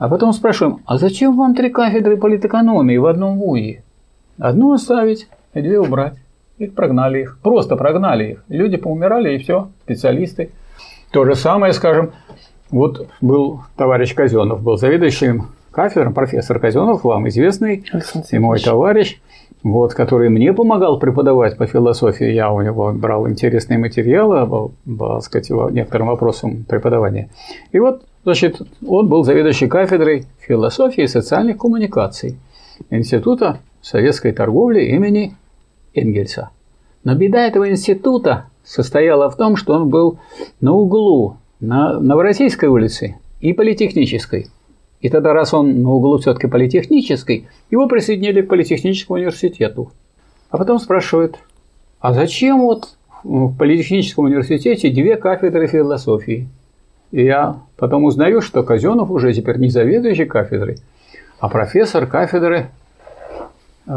а 0.00 0.08
потом 0.08 0.32
спрашиваем, 0.32 0.80
а 0.86 0.96
зачем 0.96 1.36
вам 1.36 1.54
три 1.54 1.68
кафедры 1.68 2.16
политэкономии 2.16 2.96
в 2.96 3.04
одном 3.04 3.38
ВУЗе? 3.38 3.84
Одну 4.38 4.72
оставить, 4.72 5.28
и 5.52 5.60
две 5.60 5.78
убрать. 5.78 6.14
И 6.56 6.68
прогнали 6.68 7.20
их. 7.20 7.38
Просто 7.42 7.76
прогнали 7.76 8.32
их. 8.32 8.44
Люди 8.48 8.78
поумирали, 8.78 9.34
и 9.34 9.38
все, 9.38 9.68
специалисты. 9.84 10.52
То 11.12 11.26
же 11.26 11.34
самое, 11.34 11.74
скажем, 11.74 12.12
вот 12.70 13.08
был 13.20 13.60
товарищ 13.76 14.14
Казенов, 14.14 14.62
был 14.62 14.78
заведующим 14.78 15.48
кафедрам, 15.70 16.14
профессор 16.14 16.58
Казенов, 16.58 17.04
вам 17.04 17.28
известный, 17.28 17.84
и 18.30 18.38
мой 18.38 18.58
товарищ, 18.58 19.20
вот, 19.62 19.92
который 19.92 20.30
мне 20.30 20.54
помогал 20.54 20.98
преподавать 20.98 21.58
по 21.58 21.66
философии. 21.66 22.32
Я 22.32 22.50
у 22.52 22.62
него 22.62 22.90
брал 22.92 23.28
интересные 23.28 23.78
материалы 23.78 24.46
по, 24.46 24.72
по 24.98 25.20
сказать, 25.20 25.50
некоторым 25.72 26.06
вопросам 26.06 26.64
преподавания. 26.64 27.28
И 27.72 27.78
вот, 27.78 28.02
значит, 28.24 28.60
он 28.86 29.08
был 29.08 29.24
заведующий 29.24 29.68
кафедрой 29.68 30.26
философии 30.40 31.04
и 31.04 31.08
социальных 31.08 31.58
коммуникаций 31.58 32.38
Института 32.90 33.60
советской 33.82 34.32
торговли 34.32 34.84
имени 34.84 35.34
Энгельса. 35.94 36.50
Но 37.04 37.14
беда 37.14 37.46
этого 37.46 37.70
института 37.70 38.46
состояла 38.62 39.30
в 39.30 39.36
том, 39.36 39.56
что 39.56 39.74
он 39.74 39.88
был 39.88 40.18
на 40.60 40.72
углу 40.72 41.36
на 41.60 41.98
Новороссийской 42.00 42.68
улице 42.68 43.16
и 43.40 43.52
Политехнической. 43.52 44.48
И 45.00 45.08
тогда, 45.08 45.32
раз 45.32 45.54
он 45.54 45.82
на 45.82 45.92
углу 45.92 46.18
все-таки 46.18 46.46
Политехнической, 46.46 47.48
его 47.70 47.86
присоединили 47.86 48.42
к 48.42 48.48
Политехническому 48.48 49.16
университету. 49.16 49.92
А 50.50 50.58
потом 50.58 50.78
спрашивают, 50.78 51.38
а 52.00 52.12
зачем 52.12 52.60
вот 52.60 52.96
в 53.24 53.56
Политехническом 53.56 54.26
университете 54.26 54.90
две 54.90 55.16
кафедры 55.16 55.66
философии? 55.66 56.48
И 57.12 57.24
я 57.24 57.56
потом 57.76 58.04
узнаю, 58.04 58.40
что 58.40 58.62
Казенов 58.62 59.10
уже 59.10 59.32
теперь 59.32 59.58
не 59.58 59.68
заведующий 59.68 60.26
кафедрой, 60.26 60.78
а 61.40 61.48
профессор 61.48 62.06
кафедры 62.06 62.68
э, 63.86 63.92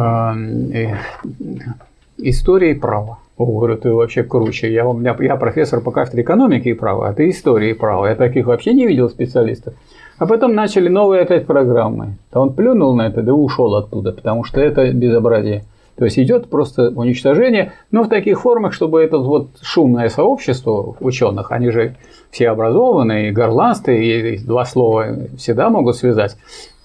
истории 2.18 2.74
права. 2.74 3.20
О, 3.38 3.46
говорю, 3.46 3.78
ты 3.78 3.92
вообще 3.92 4.24
круче. 4.24 4.72
Я, 4.72 4.88
у 4.88 4.94
меня, 4.94 5.16
я 5.20 5.36
профессор 5.36 5.82
по 5.82 5.92
кафедре 5.92 6.24
экономики 6.24 6.70
и 6.70 6.74
права, 6.74 7.10
а 7.10 7.14
ты 7.14 7.30
истории 7.30 7.72
и 7.72 7.74
права. 7.74 8.08
Я 8.08 8.16
таких 8.16 8.46
вообще 8.46 8.74
не 8.74 8.86
видел 8.88 9.10
специалистов. 9.10 9.74
А 10.20 10.28
потом 10.28 10.54
начали 10.54 10.88
новые 10.88 11.24
опять 11.24 11.48
программы. 11.48 12.16
То 12.32 12.42
он 12.42 12.54
плюнул 12.54 12.96
на 12.96 13.08
это, 13.08 13.24
да 13.24 13.34
ушел 13.34 13.76
оттуда, 13.76 14.12
потому 14.12 14.44
что 14.44 14.62
это 14.62 14.92
безобразие. 14.92 15.64
То 15.98 16.06
есть 16.06 16.18
идет 16.18 16.50
просто 16.50 16.90
уничтожение, 16.90 17.74
но 17.92 18.04
в 18.04 18.10
таких 18.10 18.42
формах, 18.42 18.74
чтобы 18.74 19.02
это 19.02 19.20
вот 19.20 19.50
шумное 19.62 20.10
сообщество 20.10 20.96
ученых, 21.00 21.52
они 21.52 21.70
же 21.70 21.96
все 22.32 22.50
образованные, 22.50 23.32
горластые, 23.32 24.36
и 24.36 24.38
два 24.44 24.66
слова 24.66 25.28
всегда 25.38 25.70
могут 25.70 25.96
связать, 25.96 26.36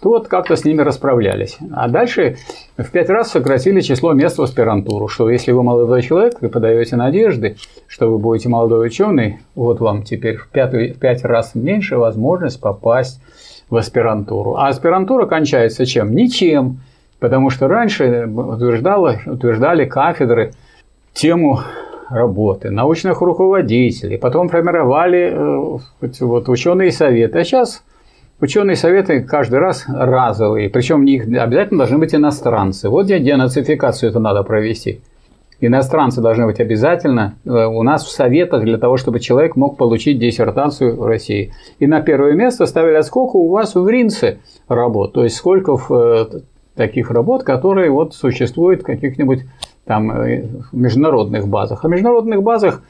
то 0.02 0.10
вот 0.10 0.28
как-то 0.28 0.56
с 0.56 0.64
ними 0.64 0.82
расправлялись. 0.82 1.58
А 1.72 1.88
дальше 1.88 2.36
в 2.76 2.90
пять 2.90 3.08
раз 3.08 3.30
сократили 3.30 3.80
число 3.80 4.12
мест 4.12 4.38
в 4.38 4.42
аспирантуру, 4.42 5.08
что 5.08 5.28
если 5.30 5.52
вы 5.52 5.62
молодой 5.62 6.02
человек, 6.02 6.36
вы 6.40 6.50
подаете 6.50 6.96
надежды, 6.96 7.56
что 7.86 8.10
вы 8.10 8.18
будете 8.18 8.48
молодой 8.48 8.86
ученый, 8.86 9.38
вот 9.54 9.80
вам 9.80 10.02
теперь 10.02 10.36
в, 10.36 10.48
пятый, 10.48 10.92
в 10.92 10.98
пять 10.98 11.24
раз 11.24 11.54
меньше 11.54 11.96
возможность 11.96 12.60
попасть 12.60 13.20
в 13.70 13.76
аспирантуру. 13.76 14.56
А 14.56 14.68
аспирантура 14.68 15.26
кончается 15.26 15.84
чем? 15.84 16.14
Ничем. 16.14 16.80
Потому 17.20 17.50
что 17.50 17.68
раньше 17.68 18.26
утверждало, 18.26 19.20
утверждали 19.26 19.84
кафедры 19.84 20.52
тему 21.12 21.60
работы, 22.10 22.70
научных 22.70 23.20
руководителей, 23.20 24.16
потом 24.16 24.48
формировали 24.48 25.32
э, 25.32 25.78
вот, 26.20 26.48
ученые 26.48 26.92
советы. 26.92 27.38
А 27.38 27.44
сейчас 27.44 27.82
Ученые 28.40 28.76
советы 28.76 29.20
каждый 29.20 29.58
раз 29.58 29.84
разовые, 29.88 30.70
причем 30.70 31.04
них 31.04 31.24
обязательно 31.24 31.78
должны 31.78 31.98
быть 31.98 32.14
иностранцы. 32.14 32.88
Вот 32.88 33.06
где 33.06 33.18
денацификацию 33.18 34.10
это 34.10 34.20
надо 34.20 34.44
провести. 34.44 35.00
Иностранцы 35.60 36.20
должны 36.20 36.46
быть 36.46 36.60
обязательно 36.60 37.34
э, 37.44 37.50
у 37.50 37.82
нас 37.82 38.04
в 38.04 38.10
советах 38.10 38.62
для 38.62 38.78
того, 38.78 38.96
чтобы 38.96 39.18
человек 39.18 39.56
мог 39.56 39.76
получить 39.76 40.20
диссертацию 40.20 40.94
в 40.94 41.04
России. 41.04 41.52
И 41.80 41.88
на 41.88 42.00
первое 42.00 42.34
место 42.34 42.66
ставили, 42.66 42.94
а 42.94 43.02
сколько 43.02 43.34
у 43.34 43.48
вас 43.48 43.74
в 43.74 43.88
Ринце 43.88 44.38
работ, 44.68 45.14
то 45.14 45.24
есть 45.24 45.34
сколько 45.34 45.76
в, 45.76 45.90
э, 45.90 46.26
таких 46.78 47.10
работ, 47.10 47.42
которые 47.42 47.90
вот 47.90 48.14
существуют 48.14 48.80
в 48.80 48.84
каких-нибудь 48.84 49.40
там 49.84 50.10
э, 50.10 50.46
международных 50.72 51.46
базах. 51.46 51.84
А 51.84 51.88
в 51.88 51.90
международных 51.90 52.42
базах 52.42 52.82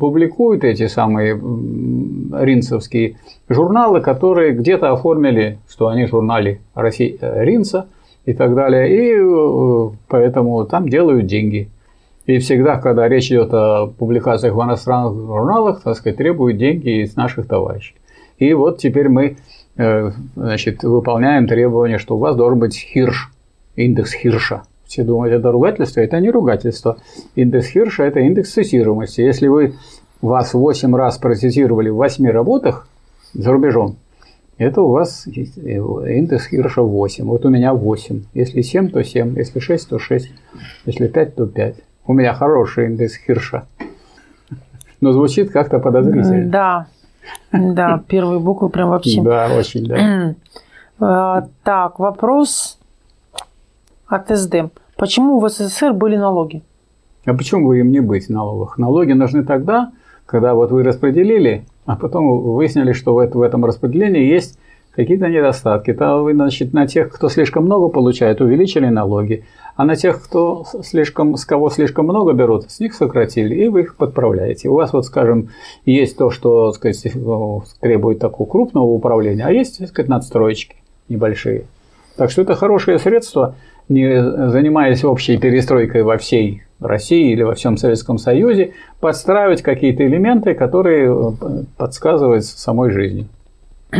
публикуют 0.00 0.64
эти 0.64 0.86
самые 0.86 1.34
ринцевские 1.34 3.18
журналы, 3.48 4.00
которые 4.00 4.52
где-то 4.52 4.90
оформили, 4.90 5.58
что 5.68 5.88
они 5.88 6.06
журналы 6.06 6.60
России, 6.74 7.16
э, 7.20 7.44
Ринца 7.44 7.86
и 8.24 8.32
так 8.32 8.54
далее, 8.54 8.88
и 8.90 9.20
э, 9.20 9.96
поэтому 10.08 10.64
там 10.64 10.88
делают 10.88 11.26
деньги. 11.26 11.68
И 12.24 12.38
всегда, 12.38 12.78
когда 12.78 13.08
речь 13.08 13.30
идет 13.30 13.54
о 13.54 13.86
публикациях 13.86 14.54
в 14.54 14.62
иностранных 14.62 15.14
журналах, 15.14 15.82
так 15.82 15.96
сказать, 15.96 16.16
требуют 16.16 16.58
деньги 16.58 17.02
из 17.04 17.14
наших 17.14 17.46
товарищей. 17.46 17.94
И 18.38 18.52
вот 18.52 18.78
теперь 18.78 19.08
мы 19.08 19.36
значит, 19.76 20.82
выполняем 20.82 21.46
требования, 21.46 21.98
что 21.98 22.16
у 22.16 22.18
вас 22.18 22.36
должен 22.36 22.58
быть 22.58 22.76
Хирш, 22.76 23.30
индекс 23.76 24.12
Хирша– 24.12 24.62
все 24.86 25.02
думают, 25.02 25.34
это 25.34 25.50
ругательство. 25.50 26.00
Это 26.00 26.20
не 26.20 26.30
ругательство. 26.30 26.98
Индекс 27.34 27.66
Хирша– 27.68 28.02
это 28.04 28.20
индекс 28.20 28.52
цитируемости. 28.52 29.20
Если 29.20 29.48
вы 29.48 29.74
вас 30.22 30.54
8 30.54 30.94
раз 30.94 31.18
процитировали 31.18 31.88
в 31.88 31.96
8 31.96 32.26
работах 32.30 32.88
за 33.34 33.50
рубежом, 33.52 33.96
это 34.58 34.80
у 34.80 34.90
вас 34.90 35.26
индекс 35.26 36.46
Хирша 36.46 36.82
8. 36.82 37.24
Вот 37.24 37.44
у 37.44 37.50
меня 37.50 37.74
8. 37.74 38.24
Если 38.32 38.62
7, 38.62 38.90
то 38.90 39.02
7. 39.02 39.36
Если 39.36 39.58
6, 39.58 39.88
то 39.88 39.98
6. 39.98 40.32
Если 40.86 41.08
5, 41.08 41.34
то 41.34 41.46
5. 41.46 41.74
У 42.06 42.12
меня 42.12 42.32
хороший 42.32 42.86
индекс 42.86 43.16
Хирша. 43.16 43.66
Но 45.00 45.12
звучит 45.12 45.50
как-то 45.50 45.78
подозрительно. 45.78 46.48
Да. 46.48 46.86
Да, 47.52 48.02
первые 48.08 48.40
буквы 48.40 48.68
прям 48.68 48.90
вообще. 48.90 49.22
Да, 49.22 49.48
очень, 49.56 49.86
да. 49.86 50.34
А, 50.98 51.48
так, 51.62 51.98
вопрос 51.98 52.78
от 54.06 54.30
СД. 54.30 54.72
Почему 54.96 55.40
в 55.40 55.48
СССР 55.50 55.92
были 55.92 56.16
налоги? 56.16 56.62
А 57.26 57.34
почему 57.34 57.66
бы 57.66 57.78
им 57.78 57.90
не 57.90 58.00
быть 58.00 58.30
налогах? 58.30 58.78
Налоги 58.78 59.12
нужны 59.12 59.44
тогда, 59.44 59.92
когда 60.24 60.54
вот 60.54 60.70
вы 60.70 60.82
распределили, 60.84 61.66
а 61.84 61.96
потом 61.96 62.40
выяснили, 62.40 62.92
что 62.92 63.14
в 63.14 63.42
этом 63.42 63.66
распределении 63.66 64.24
есть 64.24 64.58
какие-то 64.96 65.28
недостатки. 65.28 65.92
То 65.92 66.22
вы, 66.22 66.32
значит, 66.34 66.72
на 66.72 66.86
тех, 66.86 67.10
кто 67.12 67.28
слишком 67.28 67.64
много 67.64 67.88
получает, 67.88 68.40
увеличили 68.40 68.86
налоги, 68.86 69.44
а 69.76 69.84
на 69.84 69.94
тех, 69.94 70.22
кто 70.22 70.64
слишком, 70.82 71.36
с 71.36 71.44
кого 71.44 71.70
слишком 71.70 72.06
много 72.06 72.32
берут, 72.32 72.70
с 72.70 72.80
них 72.80 72.94
сократили, 72.94 73.54
и 73.54 73.68
вы 73.68 73.82
их 73.82 73.96
подправляете. 73.96 74.68
У 74.68 74.74
вас, 74.74 74.92
вот, 74.92 75.04
скажем, 75.04 75.50
есть 75.84 76.16
то, 76.16 76.30
что 76.30 76.72
сказать, 76.72 77.06
требует 77.80 78.18
такого 78.18 78.48
крупного 78.48 78.86
управления, 78.86 79.44
а 79.44 79.52
есть, 79.52 79.78
так 79.78 79.88
сказать, 79.88 80.08
надстроечки 80.08 80.76
небольшие. 81.08 81.66
Так 82.16 82.30
что 82.30 82.42
это 82.42 82.54
хорошее 82.54 82.98
средство– 82.98 83.54
не 83.88 84.50
занимаясь 84.50 85.04
общей 85.04 85.38
перестройкой 85.38 86.02
во 86.02 86.18
всей 86.18 86.62
России 86.80 87.32
или 87.32 87.42
во 87.42 87.54
всем 87.54 87.76
Советском 87.76 88.18
Союзе, 88.18 88.72
подстраивать 89.00 89.62
какие-то 89.62 90.06
элементы, 90.06 90.54
которые 90.54 91.10
э, 91.10 91.62
подсказывают 91.76 92.44
самой 92.44 92.90
жизни. 92.90 93.28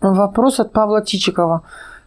Вопрос 0.00 0.60
от 0.60 0.72
Павла 0.72 1.02
Тичикова. 1.02 1.62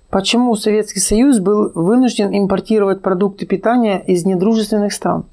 Почему 0.10 0.56
Советский 0.56 1.00
Союз 1.00 1.40
был 1.40 1.72
вынужден 1.74 2.30
импортировать 2.38 3.02
продукты 3.02 3.46
питания 3.46 4.00
из 4.00 4.26
недружественных 4.26 4.94
стран? 4.94 5.26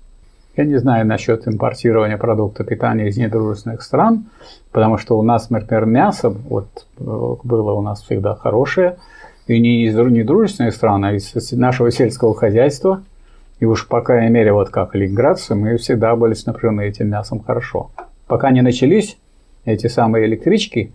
Я 0.56 0.64
не 0.64 0.78
знаю 0.78 1.06
насчет 1.06 1.46
импортирования 1.46 2.16
продуктов 2.16 2.66
питания 2.66 3.08
из 3.08 3.16
недружественных 3.16 3.82
стран, 3.82 4.26
потому 4.72 4.98
что 4.98 5.18
у 5.18 5.22
нас, 5.22 5.48
например, 5.50 5.86
мясо 5.86 6.30
вот, 6.30 6.68
э, 6.98 7.36
было 7.44 7.72
у 7.72 7.82
нас 7.82 8.02
всегда 8.02 8.34
хорошее– 8.34 8.96
и 9.50 9.58
не 9.58 9.84
из 9.84 9.96
недружественных 9.96 10.74
стран, 10.74 11.04
а 11.04 11.12
из 11.12 11.52
нашего 11.52 11.90
сельского 11.90 12.34
хозяйства. 12.34 13.02
И 13.58 13.64
уж 13.64 13.88
по 13.88 14.00
крайней 14.00 14.30
мере, 14.30 14.52
вот 14.52 14.70
как 14.70 14.94
ленинградцы, 14.94 15.56
мы 15.56 15.76
всегда 15.76 16.14
были 16.14 16.34
снабжены 16.34 16.82
этим 16.82 17.08
мясом 17.08 17.40
хорошо. 17.40 17.90
Пока 18.28 18.52
не 18.52 18.62
начались 18.62 19.18
эти 19.64 19.88
самые 19.88 20.26
электрички, 20.26 20.92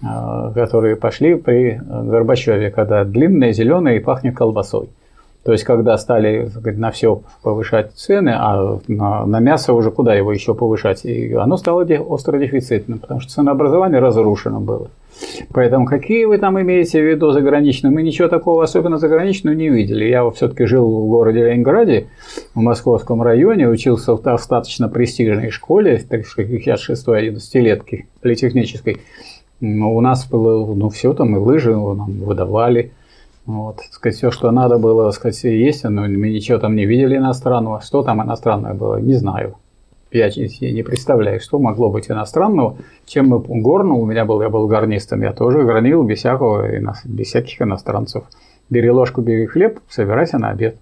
которые 0.00 0.96
пошли 0.96 1.34
при 1.34 1.80
Горбачеве, 1.84 2.70
когда 2.70 3.04
длинные, 3.04 3.52
зеленые 3.52 3.98
и 3.98 4.00
пахнет 4.00 4.36
колбасой. 4.36 4.88
То 5.44 5.52
есть, 5.52 5.64
когда 5.64 5.96
стали 5.96 6.50
на 6.76 6.90
все 6.90 7.22
повышать 7.42 7.92
цены, 7.92 8.34
а 8.36 8.78
на, 8.88 9.40
мясо 9.40 9.72
уже 9.72 9.90
куда 9.90 10.14
его 10.14 10.32
еще 10.32 10.54
повышать, 10.54 11.06
и 11.06 11.32
оно 11.32 11.56
стало 11.56 11.84
остро 11.84 12.38
дефицитным, 12.38 12.98
потому 12.98 13.20
что 13.20 13.32
ценообразование 13.32 14.00
разрушено 14.00 14.60
было. 14.60 14.90
Поэтому 15.52 15.86
какие 15.86 16.26
вы 16.26 16.36
там 16.36 16.60
имеете 16.60 17.00
в 17.00 17.04
виду 17.04 17.32
заграничные? 17.32 17.90
Мы 17.90 18.02
ничего 18.02 18.28
такого 18.28 18.62
особенно 18.62 18.98
заграничного 18.98 19.54
не 19.54 19.70
видели. 19.70 20.04
Я 20.04 20.28
все-таки 20.30 20.66
жил 20.66 20.86
в 20.86 21.08
городе 21.08 21.44
Ленинграде, 21.44 22.08
в 22.54 22.60
московском 22.60 23.22
районе, 23.22 23.68
учился 23.68 24.14
в 24.14 24.22
достаточно 24.22 24.88
престижной 24.88 25.50
школе, 25.50 26.00
66-й 26.10 27.28
11-летки 27.28 28.06
политехнической. 28.20 28.98
У 29.60 30.00
нас 30.00 30.26
было 30.26 30.74
ну, 30.74 30.88
все 30.88 31.12
там, 31.12 31.36
и 31.36 31.38
лыжи 31.38 31.74
нам 31.74 32.18
выдавали. 32.20 32.92
Вот, 33.46 33.80
сказать, 33.90 34.16
все, 34.16 34.30
что 34.30 34.50
надо 34.50 34.78
было, 34.78 35.10
сказать, 35.10 35.42
есть, 35.44 35.84
но 35.84 36.02
мы 36.02 36.30
ничего 36.30 36.58
там 36.58 36.76
не 36.76 36.86
видели 36.86 37.16
иностранного. 37.16 37.80
Что 37.80 38.02
там 38.02 38.22
иностранное 38.22 38.74
было, 38.74 38.96
не 39.00 39.14
знаю. 39.14 39.56
Я 40.12 40.28
не 40.28 40.82
представляю, 40.82 41.40
что 41.40 41.58
могло 41.58 41.88
быть 41.88 42.10
иностранного, 42.10 42.76
чем 43.06 43.28
мы 43.28 43.38
горну, 43.38 44.00
у 44.00 44.06
меня 44.06 44.24
был, 44.24 44.42
я 44.42 44.48
был 44.48 44.66
гарнистом, 44.66 45.22
я 45.22 45.32
тоже 45.32 45.62
горнил 45.62 46.02
без 46.02 46.18
всякого, 46.18 46.66
без 47.04 47.26
всяких 47.28 47.62
иностранцев. 47.62 48.24
Бери 48.70 48.90
ложку, 48.90 49.20
бери 49.20 49.46
хлеб, 49.46 49.78
собирайся 49.88 50.38
на 50.38 50.50
обед. 50.50 50.78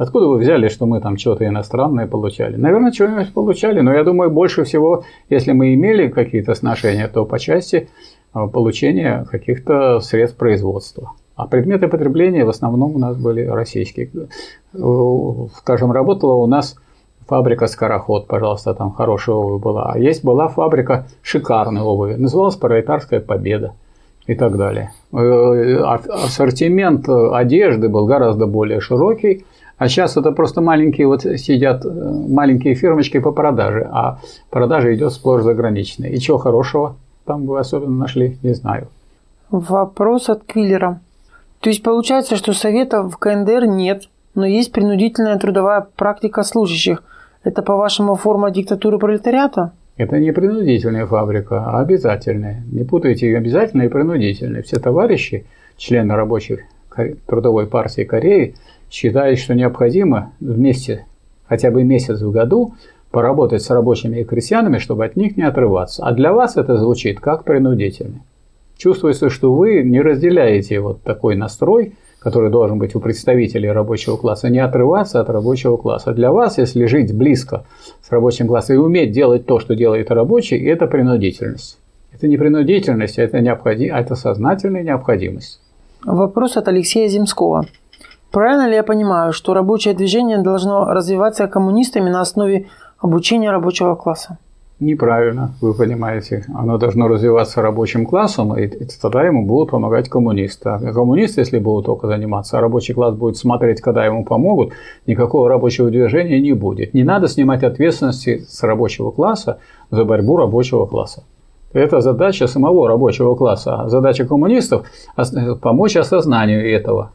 Откуда 0.00 0.28
вы 0.28 0.38
взяли, 0.38 0.68
что 0.68 0.86
мы 0.86 0.98
там 1.02 1.18
что-то 1.18 1.46
иностранное 1.46 2.06
получали? 2.06 2.56
Наверное, 2.56 2.90
что-нибудь 2.90 3.34
получали, 3.34 3.80
но 3.80 3.92
я 3.92 4.02
думаю, 4.02 4.30
больше 4.30 4.64
всего, 4.64 5.04
если 5.28 5.52
мы 5.52 5.74
имели 5.74 6.08
какие-то 6.08 6.54
сношения, 6.54 7.06
то 7.06 7.26
по 7.26 7.38
части 7.38 7.90
а, 8.32 8.46
получения 8.46 9.26
каких-то 9.30 10.00
средств 10.00 10.38
производства. 10.38 11.12
А 11.36 11.46
предметы 11.46 11.86
потребления 11.86 12.46
в 12.46 12.48
основном 12.48 12.96
у 12.96 12.98
нас 12.98 13.14
были 13.18 13.44
российские. 13.44 14.08
Скажем, 15.58 15.92
работала 15.92 16.32
у 16.32 16.46
нас 16.46 16.76
фабрика 17.28 17.66
«Скороход», 17.66 18.26
пожалуйста, 18.26 18.72
там 18.72 18.92
хорошая 18.92 19.36
обувь 19.36 19.62
была. 19.62 19.92
А 19.92 19.98
есть 19.98 20.24
была 20.24 20.48
фабрика 20.48 21.08
шикарной 21.20 21.82
обуви, 21.82 22.14
называлась 22.14 22.56
«Пролетарская 22.56 23.20
победа» 23.20 23.74
и 24.26 24.34
так 24.34 24.56
далее. 24.56 24.92
Э, 25.12 25.76
а, 25.82 26.00
ассортимент 26.24 27.06
одежды 27.06 27.90
был 27.90 28.06
гораздо 28.06 28.46
более 28.46 28.80
широкий, 28.80 29.44
а 29.80 29.88
сейчас 29.88 30.16
это 30.16 30.30
просто 30.30 30.60
маленькие 30.60 31.06
вот 31.06 31.22
сидят 31.22 31.84
э, 31.84 31.88
маленькие 31.88 32.74
фирмочки 32.74 33.18
по 33.18 33.32
продаже, 33.32 33.88
а 33.90 34.20
продажа 34.50 34.94
идет 34.94 35.12
сплошь 35.12 35.42
заграничная. 35.42 36.10
И 36.10 36.18
чего 36.18 36.38
хорошего 36.38 36.96
там 37.24 37.46
вы 37.46 37.58
особенно 37.58 37.96
нашли, 37.96 38.38
не 38.42 38.54
знаю. 38.54 38.88
Вопрос 39.50 40.28
от 40.28 40.44
Квиллера. 40.44 41.00
То 41.60 41.70
есть 41.70 41.82
получается, 41.82 42.36
что 42.36 42.52
совета 42.52 43.08
в 43.08 43.16
КНДР 43.16 43.66
нет, 43.66 44.04
но 44.34 44.46
есть 44.46 44.70
принудительная 44.70 45.38
трудовая 45.38 45.86
практика 45.96 46.44
служащих– 46.44 47.02
это, 47.42 47.62
по-вашему, 47.62 48.16
форма 48.16 48.50
диктатуры 48.50 48.98
пролетариата? 48.98 49.72
Это 49.96 50.18
не 50.18 50.32
принудительная 50.32 51.06
фабрика, 51.06 51.64
а 51.64 51.80
обязательная. 51.80 52.62
Не 52.70 52.84
путайте 52.84 53.34
обязательное 53.36 53.86
и 53.86 53.88
принудительное. 53.88 54.62
Все 54.62 54.78
товарищи, 54.78 55.46
члены 55.76 56.14
рабочих 56.14 56.60
трудовой 57.26 57.66
партии 57.66 58.02
Кореи, 58.02 58.54
считают, 58.90 59.38
что 59.38 59.54
необходимо 59.54 60.32
вместе 60.40 61.06
хотя 61.48 61.70
бы 61.70 61.84
месяц 61.84 62.20
в 62.20 62.30
году 62.30 62.74
поработать 63.10 63.62
с 63.62 63.70
рабочими 63.70 64.20
и 64.20 64.24
крестьянами, 64.24 64.78
чтобы 64.78 65.04
от 65.04 65.16
них 65.16 65.36
не 65.36 65.42
отрываться. 65.42 66.04
А 66.04 66.12
для 66.12 66.32
вас 66.32 66.56
это 66.56 66.76
звучит 66.76 67.20
как 67.20 67.44
принудительно. 67.44 68.20
Чувствуется, 68.76 69.30
что 69.30 69.54
вы 69.54 69.82
не 69.82 70.00
разделяете 70.00 70.80
вот 70.80 71.02
такой 71.02 71.36
настрой– 71.36 71.94
который 72.20 72.50
должен 72.50 72.78
быть 72.78 72.94
у 72.94 73.00
представителей 73.00 73.72
рабочего 73.72 74.16
класса, 74.16 74.50
не 74.50 74.58
отрываться 74.58 75.20
от 75.20 75.30
рабочего 75.30 75.76
класса. 75.76 76.12
Для 76.12 76.30
вас, 76.30 76.58
если 76.58 76.84
жить 76.84 77.16
близко 77.16 77.64
с 78.02 78.12
рабочим 78.12 78.46
классом 78.46 78.76
и 78.76 78.78
уметь 78.78 79.10
делать 79.10 79.46
то, 79.46 79.58
что 79.58 79.74
делает 79.74 80.10
рабочий, 80.10 80.58
это 80.58 80.86
принудительность. 80.86 81.78
Это 82.12 82.28
не 82.28 82.36
принудительность, 82.36 83.18
это, 83.18 83.40
необходим, 83.40 83.94
это 83.94 84.14
сознательная 84.14 84.82
необходимость. 84.82 85.60
Вопрос 86.04 86.56
от 86.56 86.68
Алексея 86.68 87.08
Земского. 87.08 87.66
Правильно 88.30 88.68
ли 88.68 88.74
я 88.74 88.82
понимаю, 88.82 89.32
что 89.32 89.54
рабочее 89.54 89.94
движение 89.94 90.38
должно 90.38 90.84
развиваться 90.84 91.46
коммунистами 91.46 92.10
на 92.10 92.20
основе 92.20 92.66
обучения 92.98 93.50
рабочего 93.50 93.94
класса? 93.94 94.38
неправильно, 94.80 95.54
вы 95.60 95.74
понимаете. 95.74 96.44
Оно 96.54 96.78
должно 96.78 97.06
развиваться 97.06 97.62
рабочим 97.62 98.06
классом, 98.06 98.56
и 98.58 98.66
тогда 99.00 99.24
ему 99.24 99.46
будут 99.46 99.70
помогать 99.70 100.08
коммунисты. 100.08 100.70
А 100.70 100.78
коммунисты, 100.92 101.42
если 101.42 101.58
будут 101.58 101.86
только 101.86 102.06
заниматься, 102.06 102.58
а 102.58 102.60
рабочий 102.60 102.94
класс 102.94 103.14
будет 103.14 103.36
смотреть, 103.36 103.80
когда 103.80 104.04
ему 104.04 104.24
помогут, 104.24 104.72
никакого 105.06 105.48
рабочего 105.48 105.90
движения 105.90 106.40
не 106.40 106.54
будет. 106.54 106.94
Не 106.94 107.04
надо 107.04 107.28
снимать 107.28 107.62
ответственности 107.62 108.44
с 108.48 108.62
рабочего 108.62 109.10
класса 109.10 109.58
за 109.90 110.04
борьбу 110.04 110.36
рабочего 110.36 110.86
класса. 110.86 111.22
Это 111.72 112.00
задача 112.00 112.48
самого 112.48 112.88
рабочего 112.88 113.36
класса. 113.36 113.82
А 113.82 113.88
задача 113.88 114.26
коммунистов– 114.26 114.86
помочь 115.62 115.96
осознанию 115.96 116.68
этого 116.74 117.12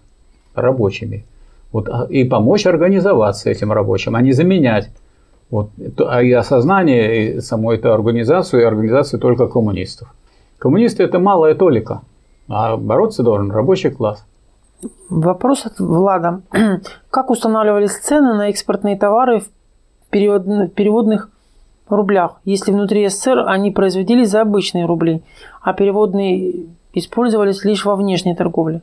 рабочими. 0.56 1.26
Вот, 1.72 1.90
а, 1.90 2.06
и 2.10 2.24
помочь 2.24 2.66
организоваться 2.66 3.50
этим 3.50 3.72
рабочим, 3.72 4.16
а 4.16 4.22
не 4.22 4.32
заменять 4.32 4.90
вот, 5.50 5.70
а 6.00 6.22
и 6.24 6.32
осознание 6.32 7.38
и 7.38 7.42
саму 7.42 7.72
эту 7.72 7.94
организацию, 7.94 8.62
и 8.62 8.66
организацию 8.66 9.20
только 9.20 9.48
коммунистов. 9.48 10.14
Коммунисты– 10.58 11.04
это 11.08 11.20
малая 11.20 11.54
толика, 11.54 12.02
а 12.50 12.78
бороться 12.78 13.24
должен 13.24 13.52
рабочий 13.52 13.92
класс. 13.92 14.26
Вопрос 15.10 15.66
от 15.66 15.80
Влада. 15.80 16.42
Как 17.10 17.30
устанавливались 17.30 17.98
цены 17.98 18.34
на 18.34 18.50
экспортные 18.50 18.98
товары 18.98 19.40
в 19.40 20.10
переводных 20.10 21.30
рублях, 21.88 22.38
если 22.46 22.72
внутри 22.72 23.08
СССР 23.08 23.46
они 23.48 23.72
производились 23.72 24.30
за 24.30 24.42
обычные 24.42 24.86
рубли, 24.86 25.22
а 25.62 25.74
переводные 25.74 26.66
использовались 26.96 27.64
лишь 27.64 27.86
во 27.86 27.96
внешней 27.96 28.36
торговле? 28.36 28.82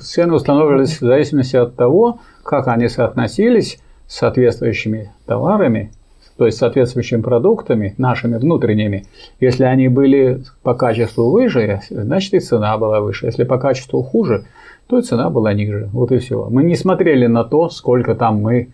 Цены 0.00 0.34
устанавливались 0.34 1.00
в 1.00 1.06
зависимости 1.06 1.56
от 1.56 1.76
того, 1.76 2.18
как 2.42 2.68
они 2.68 2.88
соотносились 2.88 3.78
соответствующими 4.06 5.12
товарами, 5.26 5.92
то 6.36 6.44
есть 6.46 6.58
соответствующими 6.58 7.22
продуктами, 7.22 7.94
нашими 7.96 8.36
внутренними, 8.36 9.06
если 9.40 9.64
они 9.64 9.88
были 9.88 10.42
по 10.62 10.74
качеству 10.74 11.30
выше, 11.30 11.80
значит 11.88 12.34
и 12.34 12.40
цена 12.40 12.76
была 12.76 13.00
выше. 13.00 13.26
Если 13.26 13.44
по 13.44 13.58
качеству 13.58 14.02
хуже, 14.02 14.44
то 14.86 14.98
и 14.98 15.02
цена 15.02 15.30
была 15.30 15.54
ниже. 15.54 15.88
Вот 15.92 16.12
и 16.12 16.18
все. 16.18 16.46
Мы 16.50 16.62
не 16.62 16.76
смотрели 16.76 17.26
на 17.26 17.42
то, 17.44 17.70
сколько 17.70 18.14
там 18.14 18.42
мы 18.42 18.68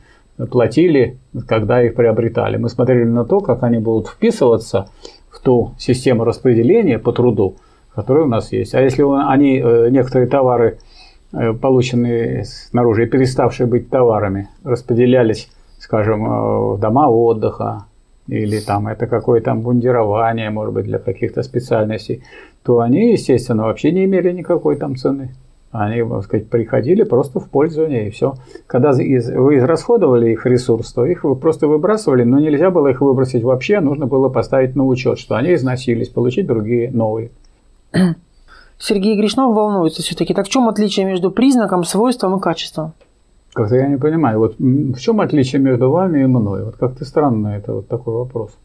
платили, 0.50 1.18
когда 1.46 1.82
их 1.82 1.94
приобретали. 1.94 2.56
Мы 2.56 2.68
смотрели 2.68 3.04
на 3.04 3.24
то, 3.24 3.40
как 3.40 3.62
они 3.62 3.78
будут 3.78 4.08
вписываться 4.08 4.88
в 5.30 5.40
ту 5.40 5.74
систему 5.78 6.24
распределения 6.24 6.98
по 6.98 7.12
труду, 7.12 7.56
которая 7.94 8.24
у 8.24 8.28
нас 8.28 8.52
есть. 8.52 8.74
А 8.74 8.80
если 8.80 9.02
они, 9.02 9.58
э, 9.58 9.88
некоторые 9.90 10.28
товары 10.28 10.78
Э, 11.34 11.54
полученные 11.54 12.44
снаружи 12.44 13.04
и 13.04 13.06
переставшие 13.06 13.66
быть 13.66 13.88
товарами, 13.88 14.48
распределялись, 14.64 15.48
скажем, 15.78 16.26
э, 16.26 16.74
в 16.74 16.78
дома 16.78 17.08
отдыха, 17.08 17.86
или 18.28 18.60
там 18.60 18.86
это 18.86 19.06
какое-то 19.06 19.54
бундирование, 19.54 20.50
может 20.50 20.74
быть, 20.74 20.84
для 20.84 20.98
каких-то 20.98 21.42
специальностей, 21.42 22.22
то 22.62 22.80
они, 22.80 23.12
естественно, 23.12 23.64
вообще 23.64 23.92
не 23.92 24.04
имели 24.04 24.30
никакой 24.30 24.76
там 24.76 24.94
цены. 24.96 25.34
Они, 25.70 26.02
так 26.02 26.24
сказать, 26.24 26.50
приходили 26.50 27.02
просто 27.02 27.40
в 27.40 27.48
пользование 27.48 28.08
и 28.08 28.10
все. 28.10 28.34
Когда 28.66 28.92
вы 28.92 29.56
израсходовали 29.56 30.32
их 30.32 30.44
ресурс, 30.44 30.92
то 30.92 31.06
их 31.06 31.24
вы 31.24 31.34
просто 31.34 31.66
выбрасывали, 31.66 32.24
но 32.24 32.38
нельзя 32.38 32.70
было 32.70 32.88
их 32.88 33.00
выбросить 33.00 33.42
вообще, 33.42 33.80
нужно 33.80 34.06
было 34.06 34.28
поставить 34.28 34.76
на 34.76 34.84
учет, 34.84 35.18
что 35.18 35.34
они 35.34 35.54
износились, 35.54 36.10
получить 36.10 36.46
другие 36.46 36.90
новые. 36.90 37.30
Сергей 38.78 39.16
Гришнов 39.16 39.54
волнуется 39.54 40.02
все-таки. 40.02 40.34
Так 40.34 40.46
в 40.46 40.50
чем 40.50 40.68
отличие 40.68 41.06
между 41.06 41.30
признаком, 41.30 41.84
свойством 41.84 42.36
и 42.36 42.40
качеством? 42.40 42.92
Как-то 43.52 43.76
я 43.76 43.86
не 43.86 43.98
понимаю, 43.98 44.38
вот 44.38 44.58
в 44.58 44.98
чем 44.98 45.20
отличие 45.20 45.60
между 45.60 45.90
вами 45.90 46.22
и 46.22 46.26
мной? 46.26 46.64
Вот 46.64 46.76
как-то 46.76 47.04
странно 47.04 47.48
это 47.48 47.74
вот 47.74 47.88
такой 47.88 48.14
вопрос. 48.14 48.56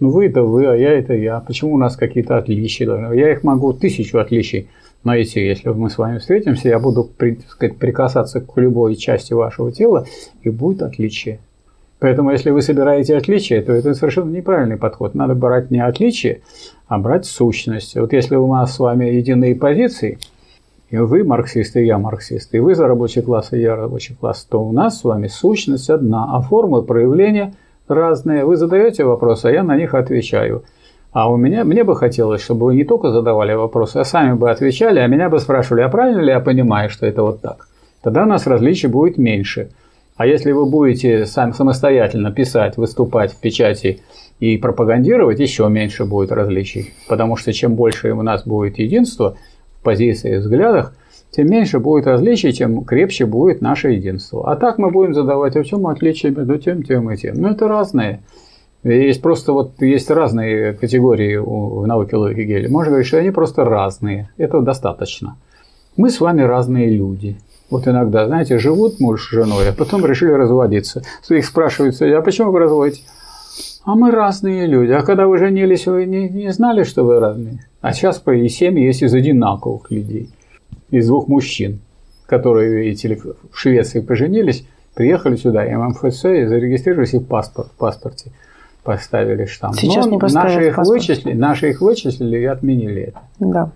Ну 0.00 0.08
вы 0.08 0.26
это 0.26 0.42
вы, 0.42 0.66
а 0.66 0.74
я 0.74 0.92
это 0.92 1.12
я. 1.12 1.40
Почему 1.40 1.74
у 1.74 1.78
нас 1.78 1.94
какие-то 1.94 2.38
отличия 2.38 2.86
должны? 2.86 3.14
Я 3.14 3.32
их 3.32 3.44
могу 3.44 3.74
тысячу 3.74 4.18
отличий 4.18 4.70
найти. 5.04 5.40
Если 5.40 5.68
мы 5.68 5.90
с 5.90 5.98
вами 5.98 6.18
встретимся, 6.18 6.68
я 6.68 6.78
буду 6.78 7.10
сказать, 7.48 7.76
прикасаться 7.76 8.40
к 8.40 8.56
любой 8.56 8.96
части 8.96 9.34
вашего 9.34 9.72
тела, 9.72 10.06
и 10.42 10.48
будет 10.48 10.82
отличие. 10.82 11.40
Поэтому, 12.00 12.30
если 12.30 12.50
вы 12.50 12.62
собираете 12.62 13.16
отличия, 13.16 13.62
то 13.62 13.72
это 13.72 13.94
совершенно 13.94 14.30
неправильный 14.30 14.78
подход. 14.78 15.14
Надо 15.14 15.34
брать 15.34 15.70
не 15.70 15.84
отличие, 15.84 16.40
а 16.88 16.98
брать 16.98 17.26
сущность. 17.26 17.94
Вот 17.94 18.14
если 18.14 18.36
у 18.36 18.46
нас 18.46 18.74
с 18.74 18.78
вами 18.78 19.04
единые 19.04 19.54
позиции, 19.54 20.18
и 20.88 20.96
вы 20.96 21.22
марксист, 21.24 21.76
и 21.76 21.84
я 21.84 21.98
марксист, 21.98 22.54
и 22.54 22.58
вы 22.58 22.74
за 22.74 22.88
рабочий 22.88 23.20
класс, 23.20 23.52
и 23.52 23.60
я 23.60 23.76
рабочий 23.76 24.16
класс, 24.18 24.46
то 24.48 24.64
у 24.64 24.72
нас 24.72 25.00
с 25.00 25.04
вами 25.04 25.28
сущность 25.28 25.90
одна, 25.90 26.26
а 26.34 26.40
формы 26.40 26.82
проявления 26.82 27.52
разные. 27.86 28.46
Вы 28.46 28.56
задаете 28.56 29.04
вопросы, 29.04 29.46
а 29.46 29.50
я 29.50 29.62
на 29.62 29.76
них 29.76 29.94
отвечаю. 29.94 30.64
А 31.12 31.30
у 31.30 31.36
меня, 31.36 31.64
мне 31.64 31.84
бы 31.84 31.94
хотелось, 31.96 32.40
чтобы 32.40 32.66
вы 32.66 32.76
не 32.76 32.84
только 32.84 33.10
задавали 33.10 33.52
вопросы, 33.52 33.98
а 33.98 34.04
сами 34.04 34.34
бы 34.34 34.50
отвечали, 34.50 35.00
а 35.00 35.06
меня 35.06 35.28
бы 35.28 35.38
спрашивали, 35.38 35.82
а 35.82 35.88
правильно 35.88 36.20
ли 36.20 36.30
я 36.30 36.40
понимаю, 36.40 36.88
что 36.88 37.04
это 37.04 37.22
вот 37.22 37.40
так? 37.40 37.68
Тогда 38.02 38.22
у 38.22 38.26
нас 38.26 38.46
различий 38.46 38.88
будет 38.88 39.18
меньше. 39.18 39.70
А 40.20 40.26
если 40.26 40.52
вы 40.52 40.66
будете 40.66 41.24
сам, 41.24 41.54
самостоятельно 41.54 42.30
писать, 42.30 42.76
выступать 42.76 43.32
в 43.32 43.40
печати 43.40 44.02
и 44.38 44.58
пропагандировать, 44.58 45.40
еще 45.40 45.66
меньше 45.70 46.04
будет 46.04 46.30
различий. 46.30 46.92
Потому 47.08 47.36
что 47.36 47.54
чем 47.54 47.74
больше 47.74 48.12
у 48.12 48.20
нас 48.20 48.46
будет 48.46 48.78
единства 48.78 49.38
в 49.78 49.82
позиции 49.82 50.34
и 50.34 50.36
взглядах, 50.36 50.94
тем 51.30 51.48
меньше 51.48 51.78
будет 51.78 52.06
различий, 52.06 52.52
тем 52.52 52.84
крепче 52.84 53.24
будет 53.24 53.62
наше 53.62 53.92
единство. 53.92 54.52
А 54.52 54.56
так 54.56 54.76
мы 54.76 54.90
будем 54.90 55.14
задавать, 55.14 55.54
в 55.54 55.64
чем 55.64 55.86
отличие 55.86 56.32
между 56.32 56.58
тем, 56.58 56.82
тем 56.82 57.10
и 57.10 57.16
тем. 57.16 57.36
Ну, 57.36 57.48
это 57.48 57.66
разные. 57.66 58.20
Есть 58.84 59.22
просто 59.22 59.54
вот 59.54 59.80
есть 59.80 60.10
разные 60.10 60.74
категории 60.74 61.36
в 61.36 61.86
науке 61.86 62.16
логики 62.16 62.42
Геля. 62.42 62.68
Можно 62.68 62.90
говорить, 62.90 63.08
что 63.08 63.16
они 63.16 63.30
просто 63.30 63.64
разные. 63.64 64.28
Этого 64.36 64.62
достаточно. 64.62 65.38
Мы 65.96 66.10
с 66.10 66.20
вами 66.20 66.42
разные 66.42 66.90
люди. 66.90 67.38
Вот 67.70 67.86
иногда, 67.86 68.26
знаете, 68.26 68.58
живут 68.58 68.98
муж 69.00 69.26
с 69.26 69.30
женой, 69.30 69.68
а 69.68 69.72
потом 69.72 70.04
решили 70.04 70.32
разводиться. 70.32 71.02
Их 71.28 71.46
спрашивают, 71.46 72.00
а 72.02 72.20
почему 72.20 72.50
вы 72.50 72.58
разводитесь? 72.58 73.06
А 73.84 73.94
мы 73.94 74.10
разные 74.10 74.66
люди. 74.66 74.92
А 74.92 75.02
когда 75.02 75.26
вы 75.26 75.38
женились, 75.38 75.86
вы 75.86 76.04
не, 76.04 76.28
не 76.28 76.52
знали, 76.52 76.82
что 76.82 77.04
вы 77.04 77.18
разные? 77.18 77.66
А 77.80 77.92
сейчас 77.92 78.22
и 78.26 78.48
семьи 78.48 78.84
есть 78.84 79.02
из 79.02 79.14
одинаковых 79.14 79.90
людей. 79.90 80.30
Из 80.90 81.06
двух 81.06 81.28
мужчин, 81.28 81.80
которые, 82.26 82.82
видите 82.82 83.18
в 83.52 83.56
Швеции 83.56 84.00
поженились, 84.00 84.66
приехали 84.94 85.36
сюда, 85.36 85.64
и 85.64 85.74
МФС, 85.74 86.24
и 86.24 86.46
зарегистрировались, 86.46 87.14
и 87.14 87.20
паспорт 87.20 87.68
в 87.68 87.78
паспорте 87.78 88.32
поставили 88.82 89.44
штамп. 89.46 89.76
Сейчас 89.76 90.06
Но 90.06 90.12
не 90.12 90.18
поставят 90.18 90.54
наши 90.54 90.68
их, 90.68 90.78
вычислили, 90.78 91.34
наши 91.34 91.70
их 91.70 91.80
вычислили 91.80 92.38
и 92.38 92.44
отменили 92.44 93.02
это. 93.02 93.20
Да. 93.38 93.70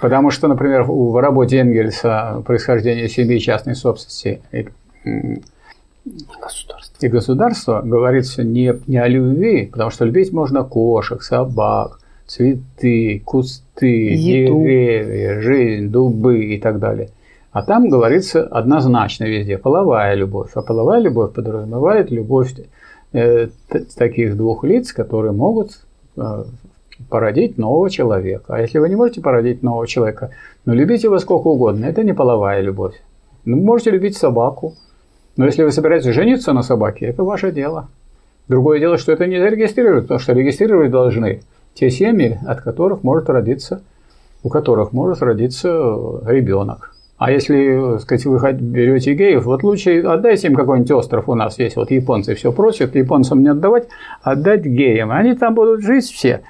Потому 0.00 0.30
что, 0.30 0.48
например, 0.48 0.82
в 0.82 1.20
работе 1.20 1.58
Энгельса 1.58 2.42
происхождение 2.46 3.08
семьи 3.08 3.38
частной 3.38 3.74
собственности 3.74 4.42
и, 4.52 4.68
Государство. 6.40 7.06
и 7.06 7.08
государства 7.08 7.82
говорится 7.82 8.44
не, 8.44 8.74
не 8.86 8.98
о 8.98 9.08
любви, 9.08 9.66
потому 9.66 9.90
что 9.90 10.04
любить 10.04 10.32
можно 10.32 10.62
кошек, 10.62 11.22
собак, 11.22 11.98
цветы, 12.26 13.22
кусты, 13.24 14.12
Еду. 14.14 14.60
деревья, 14.60 15.40
жизнь, 15.40 15.88
дубы 15.88 16.44
и 16.44 16.60
так 16.60 16.78
далее. 16.78 17.10
А 17.52 17.62
там 17.62 17.88
говорится 17.88 18.42
однозначно 18.42 19.24
везде 19.24 19.56
половая 19.56 20.14
любовь. 20.14 20.50
А 20.54 20.62
половая 20.62 21.00
любовь 21.00 21.32
подразумевает 21.32 22.10
любовь 22.10 22.54
э, 23.12 23.48
таких 23.96 24.36
двух 24.36 24.62
лиц, 24.62 24.92
которые 24.92 25.32
могут 25.32 25.80
э, 26.16 26.44
породить 27.08 27.58
нового 27.58 27.90
человека. 27.90 28.54
А 28.54 28.60
если 28.60 28.78
вы 28.78 28.88
не 28.88 28.96
можете 28.96 29.20
породить 29.20 29.62
нового 29.62 29.86
человека, 29.86 30.30
ну 30.64 30.74
любите 30.74 31.06
его 31.06 31.18
сколько 31.18 31.48
угодно, 31.48 31.86
это 31.86 32.02
не 32.02 32.12
половая 32.12 32.60
любовь. 32.60 32.94
Ну, 33.44 33.56
можете 33.56 33.90
любить 33.90 34.16
собаку, 34.16 34.74
но 35.36 35.46
если 35.46 35.62
вы 35.62 35.70
собираетесь 35.70 36.14
жениться 36.14 36.52
на 36.52 36.62
собаке, 36.62 37.06
это 37.06 37.22
ваше 37.22 37.52
дело. 37.52 37.88
Другое 38.48 38.80
дело, 38.80 38.96
что 38.96 39.12
это 39.12 39.26
не 39.26 39.38
зарегистрировать, 39.38 40.04
потому 40.04 40.20
что 40.20 40.32
регистрировать 40.32 40.90
должны 40.90 41.42
те 41.74 41.90
семьи, 41.90 42.38
от 42.46 42.60
которых 42.62 43.02
может 43.02 43.28
родиться, 43.28 43.82
у 44.42 44.48
которых 44.48 44.92
может 44.92 45.22
родиться 45.22 45.68
ребенок. 46.24 46.96
А 47.18 47.30
если, 47.30 47.92
так 47.92 48.00
сказать, 48.02 48.26
вы 48.26 48.52
берете 48.52 49.14
геев, 49.14 49.44
вот 49.46 49.62
лучше 49.62 50.00
отдайте 50.02 50.48
им 50.48 50.54
какой-нибудь 50.54 50.90
остров 50.90 51.28
у 51.28 51.34
нас 51.34 51.58
есть, 51.58 51.76
вот 51.76 51.90
японцы 51.90 52.34
все 52.34 52.52
просят, 52.52 52.94
японцам 52.94 53.42
не 53.42 53.48
отдавать, 53.48 53.88
отдать 54.22 54.64
геям. 54.66 55.10
Они 55.10 55.34
там 55.34 55.54
будут 55.54 55.82
жить 55.82 56.04
все. 56.04 56.42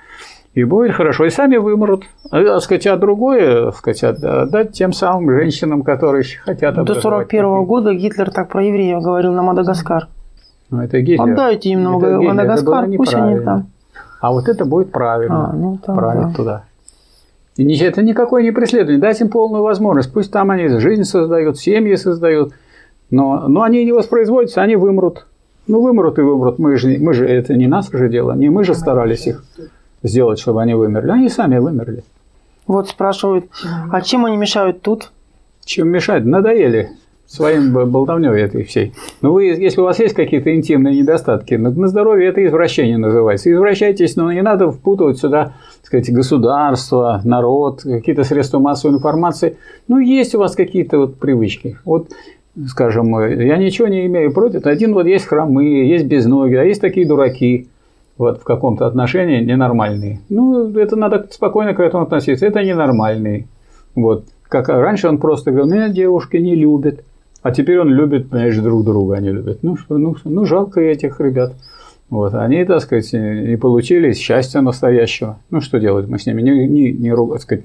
И 0.56 0.64
будет 0.64 0.92
хорошо, 0.92 1.26
и 1.26 1.30
сами 1.30 1.58
вымрут. 1.58 2.04
А, 2.30 2.60
сказать, 2.60 2.86
а 2.86 2.96
другое, 2.96 3.70
сказать, 3.72 4.02
отдать 4.02 4.72
тем 4.72 4.94
самым 4.94 5.30
женщинам, 5.30 5.82
которые 5.82 6.20
еще 6.20 6.38
хотят 6.38 6.76
До 6.76 6.80
образовать 6.80 7.02
41 7.02 7.28
такие. 7.28 7.66
года 7.66 7.92
Гитлер 7.92 8.30
так 8.30 8.48
про 8.48 8.64
евреев 8.64 9.02
говорил 9.02 9.32
на 9.32 9.42
Мадагаскар. 9.42 10.08
Ну, 10.70 10.80
это 10.80 10.98
Гитлер. 11.02 11.30
Отдайте 11.30 11.68
им 11.68 11.80
много 11.80 12.06
Гитлер, 12.06 12.22
это 12.22 12.34
Мадагаскар, 12.34 12.86
пусть 12.96 13.14
они 13.14 13.40
там. 13.40 13.66
А 14.22 14.32
вот 14.32 14.48
это 14.48 14.64
будет 14.64 14.92
правильно. 14.92 15.50
А, 15.50 15.52
ну 15.52 15.78
там, 15.84 15.94
править 15.94 16.28
да. 16.28 16.32
туда. 16.32 16.64
И 17.58 17.76
это 17.76 18.00
никакое 18.00 18.42
не 18.42 18.50
преследование. 18.50 18.98
Дать 18.98 19.20
им 19.20 19.28
полную 19.28 19.62
возможность. 19.62 20.10
Пусть 20.10 20.32
там 20.32 20.50
они 20.50 20.68
жизнь 20.68 21.04
создают, 21.04 21.58
семьи 21.58 21.96
создают. 21.96 22.54
Но, 23.10 23.46
но 23.46 23.60
они 23.60 23.84
не 23.84 23.92
воспроизводятся, 23.92 24.62
они 24.62 24.76
вымрут. 24.76 25.26
Ну, 25.66 25.82
вымрут 25.82 26.18
и 26.18 26.22
вымрут. 26.22 26.58
Мы 26.58 26.78
же, 26.78 26.96
мы 26.98 27.12
же 27.12 27.26
это 27.26 27.54
не 27.54 27.66
наше 27.66 27.98
же 27.98 28.08
дело. 28.08 28.32
Не 28.32 28.48
мы 28.48 28.64
же 28.64 28.74
старались 28.74 29.26
их 29.26 29.44
сделать, 30.06 30.38
чтобы 30.38 30.62
они 30.62 30.74
вымерли. 30.74 31.10
Они 31.10 31.28
сами 31.28 31.58
вымерли. 31.58 32.04
Вот 32.66 32.88
спрашивают, 32.88 33.46
а 33.92 34.00
чем 34.00 34.24
они 34.24 34.36
мешают 34.36 34.82
тут? 34.82 35.12
Чем 35.64 35.88
мешать? 35.88 36.24
Надоели 36.24 36.90
своим 37.26 37.72
б- 37.72 37.86
болтовней 37.86 38.30
этой 38.40 38.64
всей. 38.64 38.92
Ну, 39.20 39.32
вы, 39.32 39.46
если 39.46 39.80
у 39.80 39.84
вас 39.84 39.98
есть 39.98 40.14
какие-то 40.14 40.54
интимные 40.54 41.00
недостатки, 41.00 41.54
на, 41.54 41.70
на 41.70 41.88
здоровье 41.88 42.28
это 42.28 42.44
извращение 42.46 42.98
называется. 42.98 43.52
Извращайтесь, 43.52 44.16
но 44.16 44.32
не 44.32 44.42
надо 44.42 44.70
впутывать 44.70 45.18
сюда, 45.18 45.54
так 45.80 45.86
сказать, 45.86 46.12
государство, 46.12 47.20
народ, 47.24 47.82
какие-то 47.82 48.22
средства 48.24 48.58
массовой 48.58 48.94
информации. 48.94 49.56
Ну, 49.88 49.98
есть 49.98 50.34
у 50.34 50.38
вас 50.38 50.54
какие-то 50.54 50.98
вот 50.98 51.18
привычки. 51.18 51.78
Вот, 51.84 52.10
скажем, 52.68 53.18
я 53.18 53.56
ничего 53.56 53.88
не 53.88 54.06
имею 54.06 54.32
против. 54.32 54.66
Один 54.66 54.94
вот 54.94 55.06
есть 55.06 55.26
хромые, 55.26 55.88
есть 55.88 56.06
безногие, 56.06 56.60
а 56.60 56.64
есть 56.64 56.80
такие 56.80 57.06
дураки 57.06 57.68
вот 58.18 58.40
в 58.40 58.44
каком-то 58.44 58.86
отношении 58.86 59.44
ненормальные. 59.44 60.20
Ну, 60.28 60.70
это 60.78 60.97
надо 60.97 61.26
спокойно 61.30 61.74
к 61.74 61.80
этому 61.80 62.05
относиться. 62.05 62.47
Это 62.47 62.62
ненормальные. 62.62 63.47
Вот. 63.94 64.24
Как 64.48 64.68
раньше 64.68 65.09
он 65.09 65.18
просто 65.18 65.51
говорил, 65.51 65.72
меня 65.72 65.88
девушки 65.88 66.36
не 66.36 66.55
любят. 66.55 67.05
А 67.43 67.52
теперь 67.52 67.78
он 67.78 67.88
любит, 67.88 68.30
понимаешь, 68.30 68.56
друг 68.59 68.84
друга 68.84 69.16
они 69.16 69.30
любят. 69.30 69.59
Ну, 69.62 69.76
что, 69.76 69.98
ну, 69.98 70.16
ну 70.24 70.44
жалко 70.44 70.80
этих 70.80 71.20
ребят. 71.20 71.55
Вот. 72.09 72.34
Они, 72.34 72.64
так 72.64 72.80
сказать, 72.80 73.12
не 73.12 73.56
получили 73.56 74.12
счастья 74.12 74.60
настоящего. 74.60 75.38
Ну, 75.51 75.60
что 75.60 75.78
делать 75.78 76.09
мы 76.09 76.18
с 76.18 76.26
ними? 76.26 76.43
Не, 76.43 76.66
не, 76.68 76.93
не 76.93 77.10
ру- 77.10 77.32
так 77.32 77.43
сказать. 77.43 77.64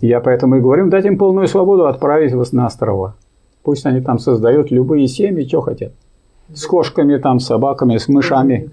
Я 0.00 0.20
поэтому 0.20 0.56
и 0.56 0.60
говорю, 0.60 0.88
дать 0.88 1.04
им 1.04 1.18
полную 1.18 1.46
свободу, 1.48 1.86
отправить 1.86 2.32
вас 2.32 2.52
на 2.52 2.66
острова. 2.66 3.14
Пусть 3.62 3.86
они 3.86 4.00
там 4.00 4.18
создают 4.18 4.70
любые 4.70 5.06
семьи, 5.08 5.46
что 5.46 5.60
хотят. 5.60 5.92
С 6.52 6.66
кошками, 6.66 7.16
там, 7.16 7.40
с 7.40 7.46
собаками, 7.46 7.96
с 7.96 8.08
мышами. 8.08 8.70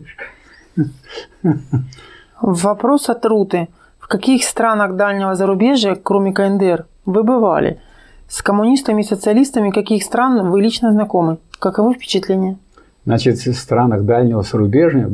Вопрос 2.42 3.10
от 3.10 3.26
Руты. 3.26 3.68
В 4.00 4.08
каких 4.08 4.44
странах 4.44 4.96
дальнего 4.96 5.36
зарубежья, 5.36 5.96
кроме 5.96 6.34
КНДР, 6.34 6.86
вы 7.06 7.24
бывали? 7.24 7.80
С 8.28 8.42
коммунистами 8.42 9.02
и 9.02 9.06
социалистами 9.06 9.70
каких 9.72 10.04
стран 10.04 10.50
вы 10.50 10.62
лично 10.62 10.92
знакомы? 10.92 11.38
Каковы 11.60 11.94
впечатления? 11.94 12.58
Значит, 13.06 13.38
в 13.38 13.54
странах 13.54 14.04
дальнего 14.04 14.44
зарубежья, 14.44 15.10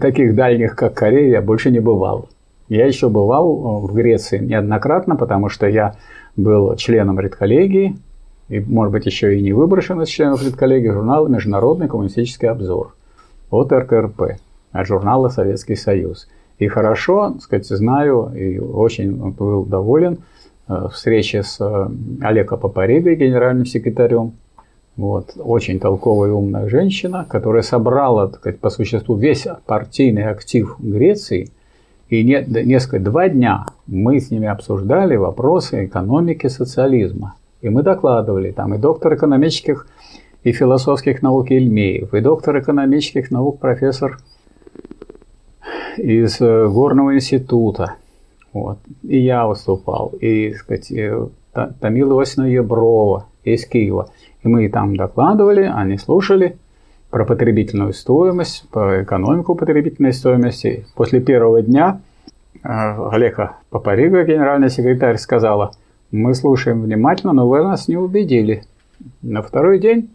таких 0.00 0.34
дальних, 0.34 0.74
как 0.74 0.94
Корея, 0.94 1.30
я 1.30 1.42
больше 1.42 1.70
не 1.70 1.80
бывал. 1.80 2.28
Я 2.68 2.86
еще 2.86 3.08
бывал 3.08 3.80
в 3.80 3.92
Греции 3.92 4.38
неоднократно, 4.38 5.16
потому 5.16 5.48
что 5.48 5.66
я 5.66 5.94
был 6.36 6.74
членом 6.76 7.20
редколлегии, 7.20 7.98
и, 8.48 8.60
может 8.60 8.92
быть, 8.92 9.06
еще 9.06 9.38
и 9.38 9.42
не 9.42 9.52
выброшен 9.52 10.00
из 10.00 10.08
членов 10.08 10.42
редколлегии 10.42 10.88
журнала 10.88 11.28
«Международный 11.28 11.88
коммунистический 11.88 12.46
обзор» 12.46 12.94
от 13.52 13.72
РКРП, 13.72 14.38
от 14.72 14.86
журнала 14.86 15.28
«Советский 15.28 15.76
Союз». 15.76 16.28
И 16.58 16.68
хорошо, 16.68 17.32
так 17.32 17.42
сказать, 17.42 17.66
знаю 17.66 18.32
и 18.34 18.58
очень 18.58 19.30
был 19.32 19.64
доволен 19.64 20.18
э, 20.68 20.88
встрече 20.92 21.42
с 21.42 21.58
э, 21.60 21.88
Олегом 22.22 22.60
Папаригой, 22.60 23.16
генеральным 23.16 23.66
секретарем, 23.66 24.32
вот, 24.96 25.32
очень 25.36 25.80
толковая 25.80 26.30
и 26.30 26.32
умная 26.32 26.68
женщина, 26.68 27.26
которая 27.28 27.62
собрала, 27.62 28.28
так 28.28 28.40
сказать, 28.40 28.60
по 28.60 28.70
существу 28.70 29.16
весь 29.16 29.46
партийный 29.66 30.28
актив 30.28 30.76
Греции. 30.78 31.50
И 32.08 32.22
не, 32.24 32.44
несколько, 32.46 33.00
два 33.00 33.28
дня 33.28 33.66
мы 33.86 34.20
с 34.20 34.30
ними 34.30 34.46
обсуждали 34.46 35.16
вопросы 35.16 35.86
экономики 35.86 36.46
социализма. 36.48 37.36
И 37.62 37.70
мы 37.70 37.82
докладывали, 37.82 38.50
там 38.50 38.74
и 38.74 38.78
доктор 38.78 39.14
экономических 39.14 39.86
и 40.44 40.52
философских 40.52 41.22
наук 41.22 41.50
Ильмеев, 41.50 42.14
и 42.14 42.20
доктор 42.20 42.58
экономических 42.58 43.30
наук 43.30 43.60
профессор 43.60 44.18
из 45.96 46.40
э, 46.40 46.66
Горного 46.68 47.14
института. 47.14 47.94
Вот. 48.52 48.78
И 49.02 49.18
я 49.18 49.46
выступал, 49.46 50.12
и, 50.20 50.52
сказать, 50.54 50.90
э, 50.90 51.28
Та- 51.52 51.72
Тамила 51.80 52.20
Иосифовна 52.20 52.48
Еброва 52.48 53.26
из 53.44 53.66
Киева. 53.66 54.10
И 54.42 54.48
мы 54.48 54.68
там 54.68 54.96
докладывали, 54.96 55.70
они 55.72 55.96
слушали 55.98 56.56
про 57.10 57.24
потребительную 57.24 57.92
стоимость, 57.92 58.68
про 58.70 59.02
экономику 59.02 59.54
потребительной 59.54 60.12
стоимости. 60.12 60.86
После 60.96 61.20
первого 61.20 61.62
дня 61.62 62.00
э, 62.64 62.68
Олега 63.10 63.56
Папарига, 63.70 64.24
генеральный 64.24 64.70
секретарь, 64.70 65.18
сказала, 65.18 65.72
мы 66.10 66.34
слушаем 66.34 66.82
внимательно, 66.82 67.32
но 67.32 67.48
вы 67.48 67.62
нас 67.62 67.86
не 67.86 67.96
убедили. 67.96 68.64
На 69.20 69.42
второй 69.42 69.78
день 69.78 70.10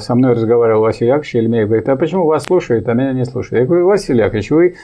со 0.00 0.14
мной 0.14 0.34
разговаривал 0.34 0.82
Василий 0.82 1.08
Яковлевич 1.08 1.34
Ельмеев, 1.34 1.68
говорит, 1.68 1.88
а 1.88 1.96
почему 1.96 2.26
вас 2.26 2.44
слушают, 2.44 2.88
а 2.88 2.94
меня 2.94 3.12
не 3.12 3.24
слушают? 3.24 3.60
Я 3.60 3.66
говорю, 3.66 3.86
Василий 3.86 4.20
Яковлевич, 4.20 4.50
вы 4.50 4.74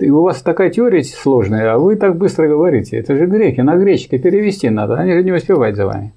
и 0.00 0.08
у 0.08 0.22
вас 0.22 0.40
такая 0.40 0.70
теория 0.70 1.04
сложная, 1.04 1.74
а 1.74 1.78
вы 1.78 1.96
так 1.96 2.16
быстро 2.16 2.48
говорите. 2.48 2.96
Это 2.96 3.16
же 3.16 3.26
греки, 3.26 3.60
на 3.60 3.76
греческий 3.76 4.18
перевести 4.18 4.70
надо, 4.70 4.94
они 4.94 5.12
же 5.12 5.22
не 5.22 5.32
успевают 5.32 5.76
за 5.76 5.86
вами. 5.86 6.14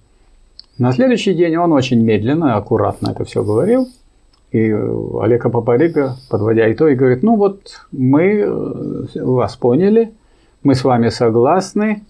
На 0.78 0.92
следующий 0.92 1.34
день 1.34 1.56
он 1.58 1.74
очень 1.74 2.02
медленно, 2.02 2.56
аккуратно 2.56 3.12
это 3.12 3.26
все 3.26 3.44
говорил. 3.44 3.88
И 4.52 4.72
Олег 4.72 5.52
Папарига, 5.52 6.16
подводя 6.30 6.72
итоги, 6.72 6.94
говорит, 6.94 7.24
ну 7.24 7.36
вот 7.36 7.82
мы 7.92 8.40
э, 8.40 9.06
вас 9.16 9.56
поняли, 9.56 10.14
мы 10.64 10.76
с 10.76 10.84
вами 10.84 11.10
согласны. 11.10 12.04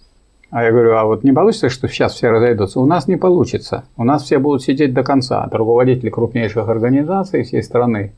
А 0.54 0.66
я 0.66 0.72
говорю, 0.72 0.96
а 0.96 1.06
вот 1.06 1.24
не 1.24 1.32
получится, 1.32 1.68
что 1.70 1.88
сейчас 1.88 2.14
все 2.14 2.30
разойдутся? 2.30 2.80
У 2.80 2.86
нас 2.86 3.08
не 3.08 3.16
получится. 3.18 3.86
У 3.98 4.04
нас 4.04 4.22
все 4.22 4.38
будут 4.38 4.62
сидеть 4.62 4.94
до 4.94 5.04
конца. 5.04 5.50
Руководители 5.52 6.12
крупнейших 6.12 6.70
организаций 6.70 7.42
всей 7.42 7.64
страны 7.64 8.14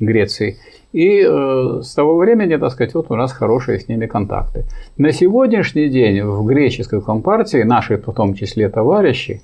Греции. 0.00 0.56
И 0.92 1.20
э, 1.24 1.80
с 1.80 1.94
того 1.94 2.16
времени, 2.16 2.56
так 2.56 2.72
сказать, 2.72 2.94
вот 2.94 3.12
у 3.12 3.14
нас 3.14 3.30
хорошие 3.30 3.78
с 3.78 3.86
ними 3.86 4.06
контакты. 4.06 4.64
На 4.96 5.12
сегодняшний 5.12 5.88
день 5.88 6.20
в 6.24 6.44
греческой 6.46 7.00
компартии, 7.00 7.62
наши 7.62 7.96
в 7.96 8.12
том 8.12 8.34
числе 8.34 8.68
товарищи, 8.68 9.40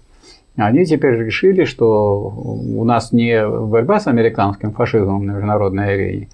они 0.57 0.85
теперь 0.87 1.15
решили, 1.15 1.63
что 1.63 2.19
у 2.21 2.85
нас 2.85 3.13
не 3.13 3.47
борьба 3.47 4.01
с 4.01 4.09
американским 4.09 4.73
фашизмом 4.73 5.25
на 5.25 5.33
международной 5.35 5.95
арене, 5.95 6.29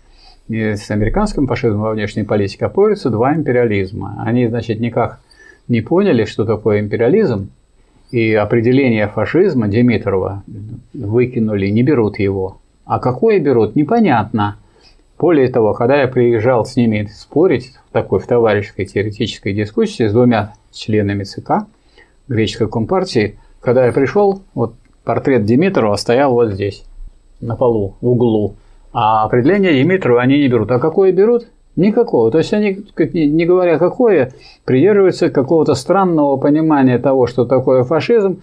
с 0.49 0.91
американским 0.91 1.47
фашизмом 1.47 1.83
во 1.83 1.91
внешней 1.91 2.23
политике, 2.23 2.65
а 2.65 2.69
борются 2.71 3.11
два 3.11 3.35
империализма. 3.35 4.23
Они, 4.25 4.47
значит, 4.47 4.81
никак 4.81 5.21
не 5.71 5.81
поняли, 5.81 6.25
что 6.25 6.45
такое 6.45 6.81
империализм, 6.81 7.51
и 8.11 8.35
определение 8.35 9.07
фашизма 9.07 9.69
Димитрова 9.69 10.43
выкинули, 10.93 11.69
не 11.69 11.83
берут 11.83 12.19
его. 12.19 12.59
А 12.85 12.99
какое 12.99 13.39
берут, 13.39 13.77
непонятно. 13.77 14.57
Более 15.17 15.49
того, 15.49 15.75
когда 15.75 16.01
я 16.01 16.09
приезжал 16.09 16.67
с 16.67 16.75
ними 16.75 17.09
спорить 17.15 17.75
в 17.89 17.93
такой 17.93 18.19
в 18.19 18.27
товарищеской 18.27 18.87
теоретической 18.87 19.55
дискуссии 19.55 20.09
с 20.09 20.13
двумя 20.13 20.55
членами 20.73 21.23
ЦК 21.23 21.67
греческой 22.27 22.69
компартии, 22.69 23.39
когда 23.61 23.87
я 23.87 23.93
пришел, 23.93 24.43
вот 24.55 24.75
портрет 25.05 25.45
Димитрова 25.45 25.95
стоял 25.97 26.33
вот 26.33 26.53
здесь, 26.53 26.85
на 27.41 27.55
полу, 27.55 27.95
в 28.01 28.09
углу. 28.09 28.57
А 28.93 29.25
определение 29.25 29.75
Димитрова 29.75 30.21
они 30.21 30.39
не 30.39 30.49
берут. 30.49 30.73
А 30.73 30.81
какое 30.81 31.13
берут? 31.13 31.47
Никакого. 31.81 32.31
То 32.31 32.37
есть 32.37 32.53
они, 32.53 32.85
не 33.15 33.47
говоря 33.47 33.79
какое, 33.79 34.33
придерживаются 34.67 35.31
какого-то 35.31 35.75
странного 35.75 36.37
понимания 36.37 36.99
того, 36.99 37.27
что 37.27 37.47
такое 37.47 37.85
фашизм, 37.85 38.43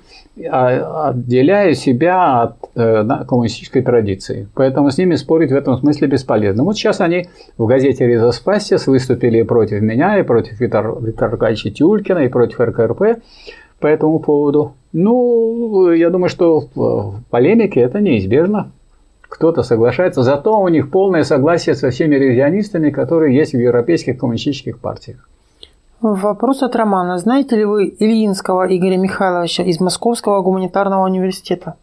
а, 0.49 1.09
отделяя 1.09 1.73
себя 1.75 2.41
от 2.41 2.55
э, 2.73 3.03
коммунистической 3.27 3.83
традиции. 3.83 4.47
Поэтому 4.55 4.89
с 4.89 4.97
ними 4.97 5.13
спорить 5.13 5.51
в 5.51 5.55
этом 5.55 5.77
смысле 5.77 6.07
бесполезно. 6.07 6.63
Вот 6.63 6.77
сейчас 6.77 6.99
они 6.99 7.27
в 7.59 7.67
газете 7.67 8.07
«Реза 8.07 8.31
Спастис» 8.31 8.87
выступили 8.87 9.43
против 9.43 9.81
меня, 9.81 10.17
и 10.17 10.23
против 10.23 10.59
Виктора 10.59 10.95
Аркадьевича 11.19 11.69
Тюлькина, 11.69 12.19
и 12.25 12.29
против 12.29 12.59
РКРП 12.59 13.21
по 13.79 13.85
этому 13.85 14.17
поводу. 14.17 14.73
Ну, 14.93 15.91
я 15.91 16.09
думаю, 16.09 16.29
что 16.29 16.69
в 16.73 17.21
полемике 17.29 17.81
это 17.81 17.99
неизбежно 17.99 18.71
кто-то 19.29 19.63
соглашается, 19.63 20.23
зато 20.23 20.59
у 20.59 20.67
них 20.67 20.89
полное 20.89 21.23
согласие 21.23 21.75
со 21.75 21.89
всеми 21.89 22.15
ревизионистами, 22.15 22.89
которые 22.89 23.35
есть 23.35 23.53
в 23.53 23.59
европейских 23.59 24.17
коммунистических 24.17 24.79
партиях. 24.79 25.27
Вопрос 26.01 26.61
от 26.61 26.75
Романа. 26.75 27.17
Знаете 27.17 27.55
ли 27.55 27.65
вы 27.65 27.95
Ильинского 27.99 28.67
Игоря 28.67 28.97
Михайловича 28.97 29.63
из 29.63 29.79
Московского 29.79 30.41
гуманитарного 30.41 31.05
университета? 31.05 31.75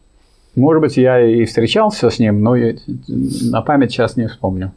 Может 0.54 0.82
быть, 0.82 0.96
я 0.96 1.20
и 1.20 1.44
встречался 1.44 2.10
с 2.10 2.20
ним, 2.20 2.40
но 2.40 2.54
на 3.06 3.62
память 3.62 3.90
сейчас 3.90 4.16
не 4.16 4.28
вспомню. 4.28 4.70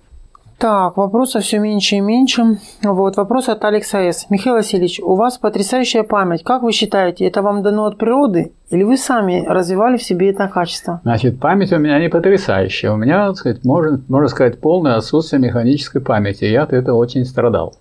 Так, 0.58 0.98
вопросов 0.98 1.44
все 1.44 1.60
меньше 1.60 1.98
и 1.98 2.00
меньше. 2.00 2.58
Вот, 2.82 3.16
вопрос 3.16 3.48
от 3.48 3.64
Алекса 3.64 4.00
С. 4.00 4.28
Михаил 4.32 4.56
Васильевич, 4.56 5.00
у 5.00 5.14
вас 5.14 5.38
потрясающая 5.38 6.02
память. 6.02 6.44
Как 6.44 6.64
вы 6.64 6.72
считаете, 6.72 7.28
это 7.28 7.44
вам 7.44 7.62
дано 7.62 7.86
от 7.86 8.00
природы 8.00 8.54
или 8.72 8.82
вы 8.82 8.98
сами 8.98 9.46
развивали 9.46 9.98
в 9.98 10.04
себе 10.04 10.32
это 10.32 10.48
качество? 10.48 11.00
Значит, 11.04 11.40
память 11.40 11.72
у 11.74 11.78
меня 11.78 12.00
не 12.00 12.10
потрясающая. 12.10 12.92
У 12.92 12.96
меня, 12.96 13.28
так 13.28 13.38
сказать, 13.38 13.64
можно, 13.64 14.02
можно 14.08 14.30
сказать, 14.30 14.60
полное 14.60 14.96
отсутствие 14.96 15.40
механической 15.40 16.02
памяти. 16.02 16.46
Я 16.46 16.64
от 16.64 16.74
этого 16.74 16.98
очень 16.98 17.24
страдал. 17.26 17.76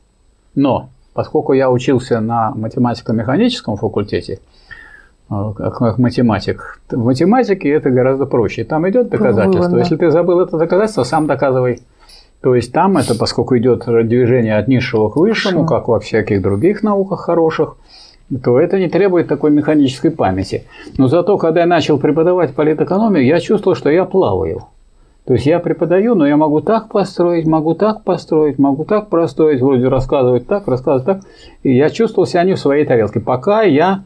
Но, 0.55 0.91
поскольку 1.15 1.55
я 1.55 1.71
учился 1.71 2.21
на 2.21 2.51
математико-механическом 2.51 3.79
факультете, 3.79 4.41
э, 5.31 5.53
как 5.57 5.97
математик. 5.97 6.79
В 6.91 7.03
математике 7.03 7.71
это 7.71 7.89
гораздо 7.89 8.27
проще. 8.27 8.65
Там 8.65 8.87
идет 8.87 9.09
доказательство. 9.09 9.71
Вывод, 9.71 9.79
Если 9.79 9.97
ты 9.97 10.11
забыл 10.11 10.41
это 10.41 10.59
доказательство, 10.59 11.05
сам 11.05 11.27
доказывай. 11.27 11.81
То 12.43 12.55
есть 12.55 12.73
там 12.73 12.97
это, 12.97 13.15
поскольку 13.17 13.57
идет 13.59 13.85
движение 13.87 14.57
от 14.57 14.69
низшего 14.69 15.09
к 15.09 15.17
высшему, 15.17 15.67
как 15.67 15.89
во 15.89 16.01
всяких 16.01 16.43
других 16.43 16.83
науках 16.83 17.21
хороших, 17.21 17.77
то 18.43 18.61
это 18.61 18.79
не 18.79 18.89
требует 18.89 19.29
такой 19.29 19.51
механической 19.51 20.11
памяти. 20.11 20.65
Но 20.99 21.09
зато, 21.09 21.39
когда 21.39 21.61
я 21.61 21.67
начал 21.67 21.99
преподавать 21.99 22.55
политэкономию, 22.55 23.25
я 23.25 23.41
чувствовал, 23.41 23.77
что 23.77 23.91
я 23.91 24.05
плаваю. 24.05 24.65
То 25.27 25.35
есть 25.35 25.45
я 25.47 25.59
преподаю, 25.59 26.15
но 26.15 26.27
я 26.27 26.37
могу 26.37 26.61
так 26.61 26.89
построить, 26.89 27.47
могу 27.49 27.75
так 27.75 28.05
построить, 28.05 28.59
могу 28.59 28.85
так 28.85 29.09
простроить, 29.09 29.61
вроде 29.61 29.89
рассказывать 29.89 30.47
так, 30.47 30.69
рассказывать 30.69 31.05
так. 31.05 31.21
И 31.65 31.75
я 31.75 31.91
чувствовал 31.91 32.27
себя 32.27 32.45
не 32.45 32.55
в 32.55 32.61
своей 32.61 32.85
тарелке, 32.85 33.19
пока 33.19 33.63
я 33.63 34.05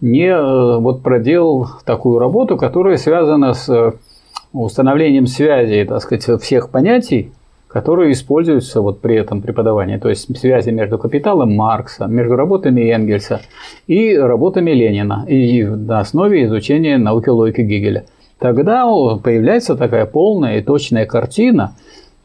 не 0.00 0.28
э, 0.28 0.78
вот 0.78 1.02
проделал 1.02 1.68
такую 1.84 2.18
работу, 2.18 2.56
которая 2.56 2.96
связана 2.96 3.52
с 3.52 3.68
э, 3.68 3.92
установлением 4.54 5.26
связи, 5.26 5.84
так 5.84 6.00
сказать, 6.00 6.42
всех 6.42 6.70
понятий, 6.70 7.32
которые 7.74 8.12
используются 8.12 8.80
вот 8.80 9.00
при 9.00 9.16
этом 9.16 9.42
преподавании, 9.42 9.96
то 9.96 10.08
есть 10.08 10.38
связи 10.38 10.70
между 10.70 10.96
капиталом 10.96 11.56
Маркса, 11.56 12.06
между 12.06 12.36
работами 12.36 12.88
Энгельса 12.88 13.40
и 13.88 14.16
работами 14.16 14.70
Ленина, 14.70 15.24
и 15.26 15.64
на 15.64 15.98
основе 15.98 16.44
изучения 16.44 16.98
науки 16.98 17.30
логики 17.30 17.62
Гегеля. 17.62 18.04
Тогда 18.38 18.84
появляется 19.16 19.74
такая 19.74 20.06
полная 20.06 20.58
и 20.58 20.62
точная 20.62 21.04
картина, 21.04 21.74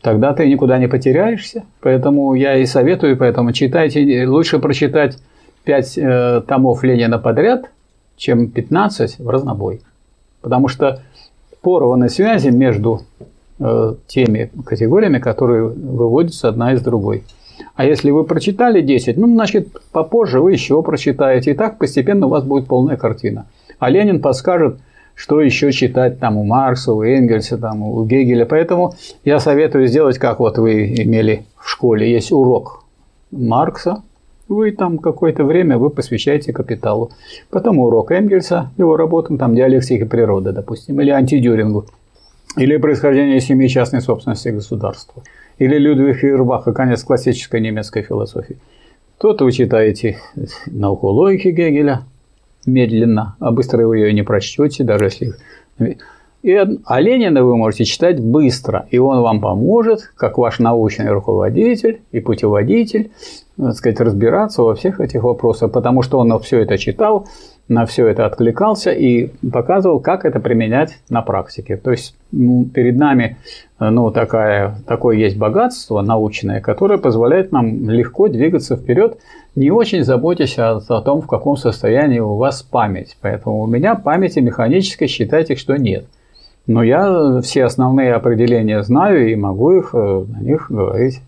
тогда 0.04 0.34
ты 0.34 0.48
никуда 0.48 0.78
не 0.78 0.88
потеряешься. 0.88 1.64
Поэтому 1.82 2.36
я 2.36 2.56
и 2.58 2.68
советую, 2.68 3.18
поэтому 3.18 3.52
читайте, 3.52 4.28
лучше 4.28 4.60
прочитать 4.60 5.18
5 5.64 5.98
э, 5.98 6.42
томов 6.48 6.84
Ленина 6.84 7.18
подряд, 7.18 7.72
чем 8.18 8.52
15 8.52 9.18
в 9.18 9.28
разнобой. 9.28 9.82
Потому 10.42 10.68
что 10.68 11.02
порваны 11.64 12.08
связи 12.08 12.50
между 12.50 13.02
теми 14.08 14.52
категориями, 14.66 15.20
которые 15.20 15.68
выводятся 15.68 16.50
одна 16.50 16.74
из 16.74 16.82
другой. 16.82 17.24
А 17.76 17.86
если 17.86 18.12
вы 18.12 18.24
прочитали 18.24 18.82
10, 18.82 19.18
ну, 19.18 19.28
значит, 19.34 19.68
попозже 19.92 20.40
вы 20.40 20.54
еще 20.54 20.82
прочитаете, 20.82 21.52
и 21.52 21.54
так 21.54 21.78
постепенно 21.78 22.28
у 22.28 22.30
вас 22.30 22.44
будет 22.44 22.68
полная 22.68 22.96
картина. 22.96 23.48
А 23.80 23.90
Ленин 23.90 24.22
подскажет, 24.22 24.80
что 25.14 25.42
еще 25.42 25.74
читать 25.74 26.20
там 26.20 26.38
у 26.38 26.46
Маркса, 26.46 26.94
у 26.94 27.04
Энгельса, 27.04 27.58
там, 27.58 27.84
у 27.84 28.06
Гегеля. 28.06 28.46
Поэтому 28.46 28.96
я 29.26 29.40
советую 29.40 29.88
сделать, 29.88 30.18
как 30.18 30.40
вот 30.40 30.58
вы 30.58 30.94
имели 30.96 31.46
в 31.58 31.68
школе. 31.68 32.10
Есть 32.10 32.32
урок 32.32 32.86
Маркса, 33.30 34.04
вы 34.48 34.72
там 34.72 34.98
какое-то 34.98 35.44
время 35.44 35.78
вы 35.78 35.90
посвящаете 35.90 36.54
капиталу. 36.54 37.12
Потом 37.50 37.80
урок 37.80 38.12
Энгельса, 38.12 38.72
его 38.78 38.96
работам, 38.96 39.38
там 39.38 39.56
диалектики 39.56 40.06
природы, 40.06 40.54
допустим, 40.54 41.00
или 41.02 41.10
антидюрингу. 41.12 41.86
Или 42.58 42.78
происхождение 42.78 43.40
семьи 43.42 43.68
частной 43.68 44.02
собственности 44.02 44.50
государства. 44.50 45.24
Или 45.60 45.78
Людвиг 45.78 46.18
Фейербаха, 46.18 46.74
конец 46.74 47.04
классической 47.04 47.62
немецкой 47.62 48.02
философии. 48.02 48.58
То-то 49.18 49.44
вы 49.46 49.52
читаете 49.52 50.18
науку 50.66 51.08
логики 51.08 51.50
Гегеля 51.50 52.04
медленно, 52.66 53.36
а 53.40 53.52
быстро 53.52 53.86
вы 53.86 54.00
ее 54.00 54.14
не 54.14 54.24
прочтете, 54.24 54.84
даже 54.84 55.06
если... 55.06 55.36
И, 56.42 56.54
а 56.54 57.02
Ленина 57.02 57.44
вы 57.44 57.58
можете 57.58 57.84
читать 57.84 58.22
быстро, 58.22 58.88
и 58.92 58.98
он 58.98 59.20
вам 59.22 59.42
поможет, 59.42 60.14
как 60.16 60.38
ваш 60.38 60.60
научный 60.60 61.10
руководитель 61.12 62.00
и 62.14 62.22
путеводитель, 62.22 63.12
так 63.58 63.76
сказать, 63.76 64.00
разбираться 64.00 64.64
во 64.64 64.74
всех 64.74 65.02
этих 65.02 65.24
вопросах, 65.24 65.74
потому 65.74 66.02
что 66.02 66.18
он 66.18 66.40
все 66.40 66.60
это 66.60 66.78
читал, 66.78 67.28
на 67.70 67.86
все 67.86 68.08
это 68.08 68.26
откликался 68.26 68.92
и 68.92 69.30
показывал, 69.50 70.00
как 70.00 70.26
это 70.26 70.40
применять 70.40 70.98
на 71.10 71.22
практике. 71.22 71.78
То 71.78 71.92
есть 71.92 72.16
ну, 72.32 72.66
перед 72.66 72.98
нами 72.98 73.38
ну, 73.80 74.12
такая, 74.12 74.76
такое 74.88 75.16
есть 75.18 75.38
богатство 75.38 76.02
научное, 76.02 76.62
которое 76.62 76.98
позволяет 76.98 77.52
нам 77.52 77.90
легко 77.90 78.28
двигаться 78.28 78.76
вперед, 78.76 79.20
не 79.56 79.70
очень 79.70 80.04
заботясь 80.04 80.58
о, 80.58 80.78
о 80.78 81.02
том, 81.02 81.22
в 81.22 81.28
каком 81.28 81.58
состоянии 81.58 82.20
у 82.20 82.36
вас 82.36 82.64
память. 82.64 83.16
Поэтому 83.22 83.62
у 83.62 83.68
меня 83.68 83.96
памяти 83.96 84.40
механической 84.40 85.08
считайте, 85.08 85.56
что 85.56 85.78
нет. 85.78 86.06
Но 86.66 86.84
я 86.84 87.42
все 87.42 87.66
основные 87.66 88.14
определения 88.14 88.82
знаю 88.84 89.32
и 89.32 89.36
могу 89.36 89.72
их, 89.72 89.92
э, 89.94 90.26
на 90.28 90.40
них 90.40 90.68
говорить. 90.70 91.22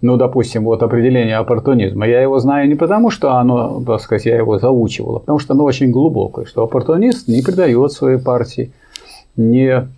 Ну, 0.00 0.16
допустим, 0.16 0.64
вот 0.64 0.82
определение 0.82 1.36
оппортунизма. 1.36 2.06
Я 2.06 2.22
его 2.22 2.38
знаю 2.38 2.68
не 2.68 2.76
потому, 2.76 3.10
что 3.10 3.32
оно, 3.32 3.82
так 3.84 4.00
сказать, 4.00 4.26
я 4.26 4.36
его 4.36 4.58
заучивал, 4.58 5.16
а 5.16 5.18
потому 5.20 5.40
что 5.40 5.54
оно 5.54 5.64
очень 5.64 5.90
глубокое, 5.90 6.44
что 6.44 6.62
оппортунист 6.62 7.26
не 7.26 7.42
предает 7.42 7.92
своей 7.92 8.18
партии, 8.18 8.70
не 9.36 9.88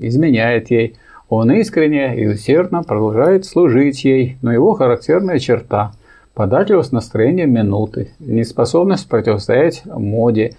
изменяет 0.00 0.70
ей. 0.70 0.96
Он 1.28 1.50
искренне 1.50 2.18
и 2.18 2.26
усердно 2.26 2.82
продолжает 2.82 3.44
служить 3.44 4.04
ей, 4.04 4.38
но 4.40 4.52
его 4.52 4.72
характерная 4.72 5.38
черта– 5.38 5.92
податливость 6.38 6.92
настроения 6.92 7.46
минуты, 7.46 8.12
неспособность 8.20 9.08
противостоять 9.08 9.82
моде, 9.84 10.52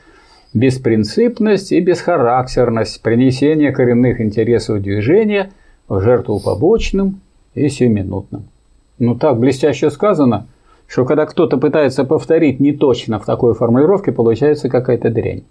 беспринципность 0.53 1.71
и 1.71 1.79
бесхарактерность, 1.79 3.01
принесение 3.01 3.71
коренных 3.71 4.19
интересов 4.19 4.81
движения 4.81 5.51
в 5.87 6.01
жертву 6.01 6.41
побочным 6.41 7.21
и 7.53 7.69
сиюминутным. 7.69 8.43
Ну 8.99 9.15
так 9.15 9.39
блестяще 9.39 9.89
сказано, 9.89 10.47
что 10.87 11.05
когда 11.05 11.25
кто-то 11.25 11.57
пытается 11.57 12.03
повторить 12.03 12.59
не 12.59 12.73
точно 12.73 13.19
в 13.19 13.25
такой 13.25 13.53
формулировке, 13.53 14.11
получается 14.11 14.69
какая-то 14.69 15.09
дрянь. 15.09 15.43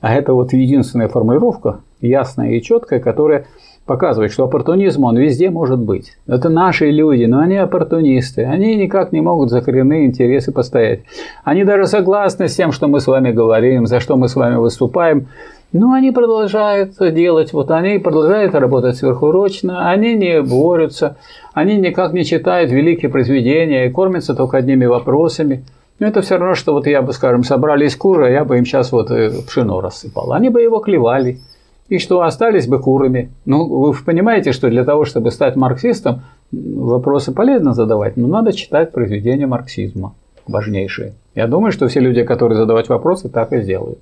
А 0.00 0.14
это 0.14 0.34
вот 0.34 0.52
единственная 0.52 1.08
формулировка, 1.08 1.80
ясная 2.00 2.50
и 2.50 2.62
четкая, 2.62 3.00
которая 3.00 3.46
показывает, 3.86 4.32
что 4.32 4.44
оппортунизм 4.44 5.04
он 5.04 5.16
везде 5.16 5.50
может 5.50 5.78
быть. 5.78 6.16
Это 6.26 6.48
наши 6.48 6.90
люди, 6.90 7.24
но 7.24 7.40
они 7.40 7.56
оппортунисты. 7.56 8.44
Они 8.44 8.76
никак 8.76 9.12
не 9.12 9.20
могут 9.20 9.50
за 9.50 9.60
коренные 9.60 10.06
интересы 10.06 10.52
постоять. 10.52 11.00
Они 11.42 11.64
даже 11.64 11.86
согласны 11.86 12.48
с 12.48 12.56
тем, 12.56 12.72
что 12.72 12.88
мы 12.88 13.00
с 13.00 13.06
вами 13.06 13.32
говорим, 13.32 13.86
за 13.86 14.00
что 14.00 14.16
мы 14.16 14.28
с 14.28 14.36
вами 14.36 14.56
выступаем, 14.56 15.28
Ну, 15.74 15.92
они 15.92 16.12
продолжают 16.12 16.94
делать, 17.00 17.52
вот 17.52 17.72
они 17.72 17.98
продолжают 17.98 18.54
работать 18.54 18.96
сверхурочно, 18.96 19.90
они 19.90 20.14
не 20.14 20.40
борются, 20.40 21.16
они 21.52 21.76
никак 21.76 22.12
не 22.12 22.24
читают 22.24 22.70
великие 22.70 23.10
произведения 23.10 23.86
и 23.86 23.90
кормятся 23.90 24.36
только 24.36 24.58
одними 24.58 24.86
вопросами. 24.86 25.64
Но 25.98 26.06
это 26.06 26.22
все 26.22 26.36
равно, 26.36 26.54
что 26.54 26.74
вот 26.74 26.86
я 26.86 27.02
бы, 27.02 27.12
скажем, 27.12 27.42
собрали 27.42 27.86
из 27.86 27.96
кура, 27.96 28.30
я 28.30 28.44
бы 28.44 28.56
им 28.56 28.64
сейчас 28.64 28.92
вот 28.92 29.10
э, 29.10 29.32
пшено 29.48 29.80
рассыпал. 29.80 30.32
Они 30.32 30.48
бы 30.48 30.62
его 30.62 30.78
клевали. 30.78 31.40
И 31.88 31.98
что, 31.98 32.22
остались 32.22 32.68
бы 32.68 32.78
курами. 32.78 33.32
Ну, 33.44 33.66
вы 33.66 33.94
понимаете, 33.94 34.52
что 34.52 34.70
для 34.70 34.84
того, 34.84 35.04
чтобы 35.04 35.32
стать 35.32 35.56
марксистом, 35.56 36.22
вопросы 36.52 37.32
полезно 37.32 37.74
задавать, 37.74 38.16
но 38.16 38.28
надо 38.28 38.52
читать 38.52 38.92
произведения 38.92 39.48
марксизма 39.48 40.14
важнейшие. 40.46 41.14
Я 41.34 41.48
думаю, 41.48 41.72
что 41.72 41.88
все 41.88 41.98
люди, 41.98 42.22
которые 42.22 42.58
задавать 42.58 42.88
вопросы, 42.88 43.28
так 43.28 43.52
и 43.52 43.60
сделают. 43.60 43.98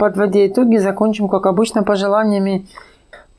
Подводя 0.00 0.46
итоги, 0.46 0.78
закончим, 0.78 1.28
как 1.28 1.44
обычно, 1.44 1.82
пожеланиями. 1.82 2.66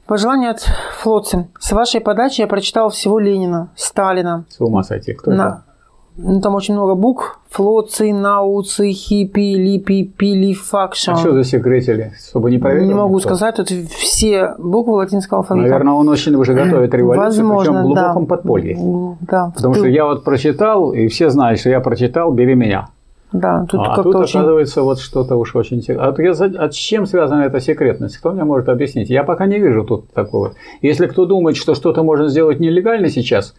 Пожелание 0.05 0.51
от 0.51 0.59
Флотцин. 0.99 1.47
С 1.59 1.71
вашей 1.71 2.01
подачи 2.01 2.41
я 2.41 2.47
прочитал 2.47 2.91
всего 2.91 3.17
Ленина, 3.17 3.69
Сталина. 3.75 4.45
С 4.47 4.61
ума 4.61 4.83
сойти. 4.83 5.13
Кто 5.13 5.31
На... 5.31 5.41
это? 5.41 5.63
Ну, 6.17 6.39
там 6.39 6.53
очень 6.53 6.75
много 6.75 6.93
букв. 6.93 7.39
Флоци, 7.49 8.13
науцы, 8.13 8.91
хипи, 8.91 9.55
липи, 9.55 10.03
пили, 10.03 10.53
факша. 10.53 11.13
А 11.13 11.15
что 11.15 11.33
за 11.33 11.43
секретили? 11.43 12.13
Чтобы 12.29 12.51
не 12.51 12.59
проверил? 12.59 12.85
Не 12.89 12.93
могу 12.93 13.15
никто? 13.15 13.29
сказать. 13.29 13.55
Тут 13.55 13.69
все 13.69 14.53
буквы 14.59 14.97
латинского 14.97 15.39
алфавита. 15.39 15.67
Наверное, 15.67 15.93
он 15.93 16.09
очень 16.09 16.35
уже 16.35 16.53
готовит 16.53 16.93
революцию, 16.93 17.25
Возможно, 17.25 17.71
причем 17.71 17.79
в 17.79 17.85
глубоком 17.87 18.25
да. 18.25 18.29
подполье. 18.35 19.17
Да. 19.21 19.51
Потому 19.55 19.73
что 19.73 19.87
я 19.87 20.05
вот 20.05 20.23
прочитал, 20.23 20.93
и 20.93 21.07
все 21.07 21.31
знают, 21.31 21.59
что 21.59 21.71
я 21.71 21.79
прочитал 21.79 22.31
«Бери 22.31 22.53
меня». 22.53 22.89
Да, 23.31 23.65
тут 23.69 23.79
а 23.83 23.95
тут 24.03 24.15
очень... 24.15 24.39
оказывается 24.39 24.81
вот 24.81 24.99
что-то 24.99 25.35
уж 25.37 25.55
очень 25.55 25.81
секретное. 25.81 26.33
А, 26.33 26.65
а 26.65 26.71
с 26.71 26.75
чем 26.75 27.05
связана 27.05 27.43
эта 27.43 27.59
секретность? 27.61 28.17
Кто 28.17 28.31
мне 28.31 28.43
может 28.43 28.67
объяснить? 28.67 29.09
Я 29.09 29.23
пока 29.23 29.45
не 29.45 29.59
вижу 29.59 29.85
тут 29.85 30.11
такого. 30.11 30.53
Если 30.81 31.07
кто 31.07 31.25
думает, 31.25 31.55
что 31.55 31.73
что-то 31.73 32.03
можно 32.03 32.27
сделать 32.27 32.59
нелегально 32.59 33.09
сейчас, 33.09 33.55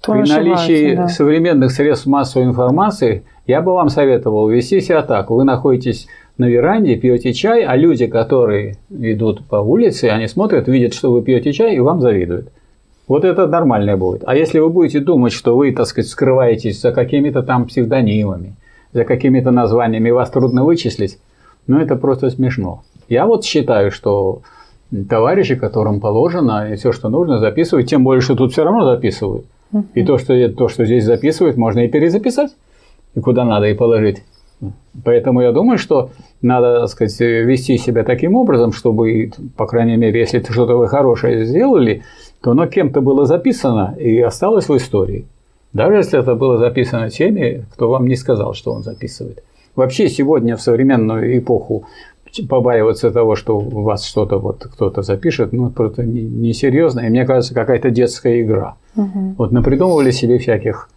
То 0.00 0.12
при 0.12 0.28
наличии 0.28 0.96
да. 0.96 1.08
современных 1.08 1.70
средств 1.70 2.06
массовой 2.06 2.46
информации, 2.46 3.24
я 3.46 3.62
бы 3.62 3.72
вам 3.74 3.90
советовал 3.90 4.48
вести 4.48 4.80
себя 4.80 5.02
так. 5.02 5.30
Вы 5.30 5.44
находитесь 5.44 6.08
на 6.36 6.46
веранде, 6.46 6.96
пьете 6.96 7.32
чай, 7.32 7.62
а 7.62 7.76
люди, 7.76 8.06
которые 8.06 8.78
идут 8.90 9.44
по 9.46 9.56
улице, 9.56 10.06
они 10.06 10.26
смотрят, 10.26 10.66
видят, 10.66 10.94
что 10.94 11.12
вы 11.12 11.22
пьете 11.22 11.52
чай, 11.52 11.76
и 11.76 11.80
вам 11.80 12.00
завидуют. 12.00 12.48
Вот 13.06 13.24
это 13.24 13.46
нормальное 13.46 13.96
будет. 13.96 14.22
А 14.26 14.34
если 14.34 14.58
вы 14.58 14.70
будете 14.70 15.00
думать, 15.00 15.32
что 15.32 15.56
вы, 15.56 15.72
так 15.72 15.86
сказать, 15.86 16.10
скрываетесь 16.10 16.80
за 16.80 16.92
какими-то 16.92 17.42
там 17.42 17.66
псевдонимами, 17.66 18.56
за 18.92 19.04
какими-то 19.04 19.50
названиями 19.50 20.10
вас 20.10 20.30
трудно 20.30 20.64
вычислить, 20.64 21.18
но 21.66 21.80
это 21.80 21.96
просто 21.96 22.30
смешно. 22.30 22.82
Я 23.08 23.26
вот 23.26 23.44
считаю, 23.44 23.90
что 23.90 24.42
товарищи, 25.08 25.54
которым 25.54 26.00
положено, 26.00 26.72
и 26.72 26.76
все, 26.76 26.92
что 26.92 27.08
нужно, 27.08 27.38
записывают, 27.38 27.88
тем 27.88 28.04
более, 28.04 28.20
что 28.20 28.34
тут 28.34 28.52
все 28.52 28.64
равно 28.64 28.84
записывают. 28.84 29.46
И 29.94 30.04
то, 30.04 30.18
что, 30.18 30.48
то, 30.50 30.68
что 30.68 30.84
здесь 30.84 31.04
записывают, 31.04 31.56
можно 31.56 31.80
и 31.80 31.88
перезаписать, 31.88 32.50
и 33.14 33.20
куда 33.20 33.44
надо 33.44 33.66
и 33.66 33.74
положить. 33.74 34.22
Поэтому 35.04 35.40
я 35.40 35.52
думаю, 35.52 35.78
что 35.78 36.10
надо, 36.42 36.80
так 36.80 36.88
сказать, 36.90 37.18
вести 37.20 37.78
себя 37.78 38.04
таким 38.04 38.36
образом, 38.36 38.72
чтобы, 38.72 39.32
по 39.56 39.66
крайней 39.66 39.96
мере, 39.96 40.20
если 40.20 40.42
что-то 40.42 40.76
вы 40.76 40.88
хорошее 40.88 41.46
сделали, 41.46 42.02
то 42.42 42.50
оно 42.50 42.66
кем-то 42.66 43.00
было 43.00 43.24
записано 43.24 43.96
и 43.98 44.20
осталось 44.20 44.68
в 44.68 44.76
истории. 44.76 45.26
Даже 45.72 45.96
если 45.96 46.18
это 46.18 46.34
было 46.34 46.58
записано 46.58 47.10
теми, 47.10 47.64
кто 47.72 47.88
вам 47.88 48.06
не 48.06 48.16
сказал, 48.16 48.54
что 48.54 48.72
он 48.72 48.82
записывает. 48.82 49.42
Вообще 49.74 50.08
сегодня 50.08 50.56
в 50.56 50.62
современную 50.62 51.38
эпоху 51.38 51.86
побаиваться 52.48 53.10
того, 53.10 53.36
что 53.36 53.58
у 53.58 53.82
вас 53.82 54.04
что-то 54.04 54.38
вот 54.38 54.64
кто-то 54.64 55.02
запишет, 55.02 55.52
ну, 55.52 55.68
это 55.70 56.02
несерьезно. 56.02 57.00
Не 57.00 57.06
и 57.06 57.10
мне 57.10 57.26
кажется, 57.26 57.54
какая-то 57.54 57.90
детская 57.90 58.40
игра. 58.40 58.76
Угу. 58.96 59.34
Вот 59.38 59.52
напридумывали 59.52 60.10
себе 60.10 60.38
всяких 60.38 60.88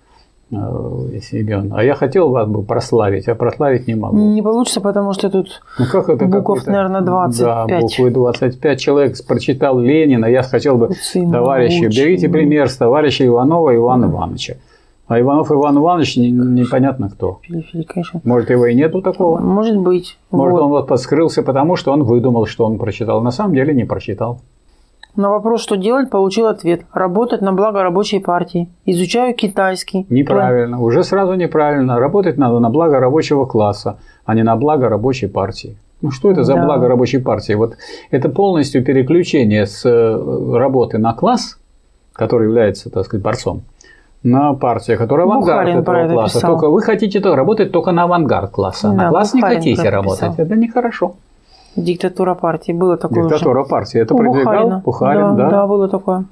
э, 0.52 1.20
имен. 1.32 1.74
А 1.76 1.84
я 1.84 1.96
хотел 1.96 2.30
вас 2.30 2.48
бы 2.48 2.64
прославить, 2.64 3.28
а 3.28 3.36
прославить 3.36 3.88
не 3.88 3.96
могу. 3.96 4.18
Не 4.18 4.42
получится, 4.42 4.82
потому 4.82 5.14
что 5.14 5.30
тут 5.30 5.62
ну, 5.80 5.86
как 5.92 6.10
это 6.10 6.26
букв, 6.26 6.66
наверное, 6.68 7.02
25. 7.02 7.68
Да, 7.68 7.80
буквы 7.80 8.12
25. 8.12 8.80
Человек 8.80 9.16
прочитал 9.28 9.80
Ленина. 9.80 10.26
Я 10.26 10.44
хотел 10.44 10.78
бы, 10.78 10.90
товарищи, 11.14 11.86
берите 11.86 12.30
пример 12.30 12.70
с 12.70 12.78
товарища 12.78 13.26
Иванова 13.26 13.76
Ивана 13.76 14.06
Ивановича. 14.06 14.56
А 15.08 15.20
Иванов 15.20 15.52
Иван 15.52 15.78
Иванович 15.78 16.18
непонятно 16.18 17.10
кто. 17.10 17.40
Конечно. 17.48 18.22
Может, 18.24 18.50
его 18.50 18.66
и 18.66 18.74
нету 18.74 19.04
такого? 19.04 19.40
Может 19.40 19.78
быть. 19.78 20.18
Может, 20.32 20.54
вот. 20.54 20.62
он 20.64 20.70
вот 20.70 20.88
подскрылся, 20.88 21.44
потому 21.44 21.76
что 21.76 21.92
он 21.92 22.04
выдумал, 22.04 22.48
что 22.48 22.66
он 22.66 22.80
прочитал. 22.80 23.22
На 23.22 23.30
самом 23.30 23.54
деле 23.54 23.74
не 23.76 23.84
прочитал. 23.84 24.42
На 25.16 25.30
вопрос, 25.30 25.62
что 25.62 25.78
делать, 25.78 26.10
получил 26.10 26.48
ответ. 26.48 26.82
Работать 26.94 27.42
на 27.42 27.54
благо 27.54 27.84
рабочей 27.84 28.20
партии. 28.20 28.70
Изучаю 28.86 29.34
китайский. 29.34 30.06
Неправильно. 30.10 30.82
Уже 30.82 31.04
сразу 31.04 31.36
неправильно. 31.36 32.00
Работать 32.00 32.38
надо 32.38 32.60
на 32.60 32.70
благо 32.70 33.00
рабочего 33.00 33.46
класса, 33.46 33.98
а 34.26 34.36
не 34.36 34.44
на 34.44 34.56
благо 34.56 34.90
рабочей 34.90 35.28
партии. 35.28 35.78
Ну 36.02 36.12
что 36.12 36.32
это 36.32 36.44
за 36.44 36.56
да. 36.56 36.66
благо 36.66 36.88
рабочей 36.88 37.20
партии? 37.20 37.54
Вот 37.54 37.78
это 38.12 38.30
полностью 38.30 38.84
переключение 38.84 39.66
с 39.66 39.86
э, 39.86 40.58
работы 40.58 40.98
на 40.98 41.14
класс, 41.14 41.58
который 42.14 42.48
является, 42.48 42.90
так 42.90 43.06
сказать, 43.06 43.24
борцом, 43.24 43.64
на 44.22 44.54
партию, 44.54 44.98
которая 44.98 45.26
авангард 45.26 45.48
Бухарин 45.48 45.78
этого 45.80 46.14
класса. 46.14 46.38
Писал. 46.40 46.52
Только 46.52 46.70
вы 46.70 46.82
хотите 46.82 47.20
работать 47.20 47.72
только 47.72 47.92
на 47.92 48.04
авангард 48.04 48.52
класса. 48.52 48.90
Да, 48.90 48.94
на 48.96 49.10
класс 49.10 49.34
Бухарин 49.34 49.60
не 49.62 49.76
хотите 49.76 49.90
работать. 49.90 50.32
Это 50.38 50.56
нехорошо. 50.56 51.16
Диктатура 51.76 52.36
партии. 52.36 52.72
Было 52.72 52.98
такое 52.98 53.24
Диктатура 53.24 53.62
уже. 53.62 53.70
партии. 53.70 54.00
Это 54.00 54.14
У 54.14 54.18
продвигал 54.18 54.44
Бухарина. 54.44 54.82
Бухарин, 54.86 55.36
да, 55.36 55.44
да? 55.44 55.50
Да, 55.50 55.68
было 55.68 55.90
такое. 55.90 56.26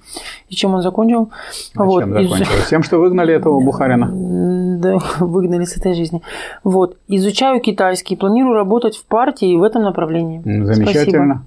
И 0.49 0.56
чем 0.56 0.74
он 0.74 0.82
закончил? 0.82 1.30
А 1.76 1.84
вот. 1.84 2.02
Чем 2.02 2.14
закончил? 2.14 2.44
Из... 2.44 2.70
Тем, 2.70 2.84
что 2.84 2.99
выгнали 2.99 3.34
этого 3.34 3.60
Бухарина. 3.64 4.11
Да, 4.84 4.98
выгнали 5.20 5.64
с 5.64 5.78
этой 5.78 5.94
жизни. 5.94 6.22
Вот. 6.65 6.98
Изучаю 7.07 7.61
китайский, 7.61 8.18
планирую 8.18 8.53
работать 8.53 8.98
в 8.98 9.06
партии 9.06 9.56
в 9.56 9.64
этом 9.64 9.84
направлении. 9.84 10.41
Замечательно. 10.44 11.44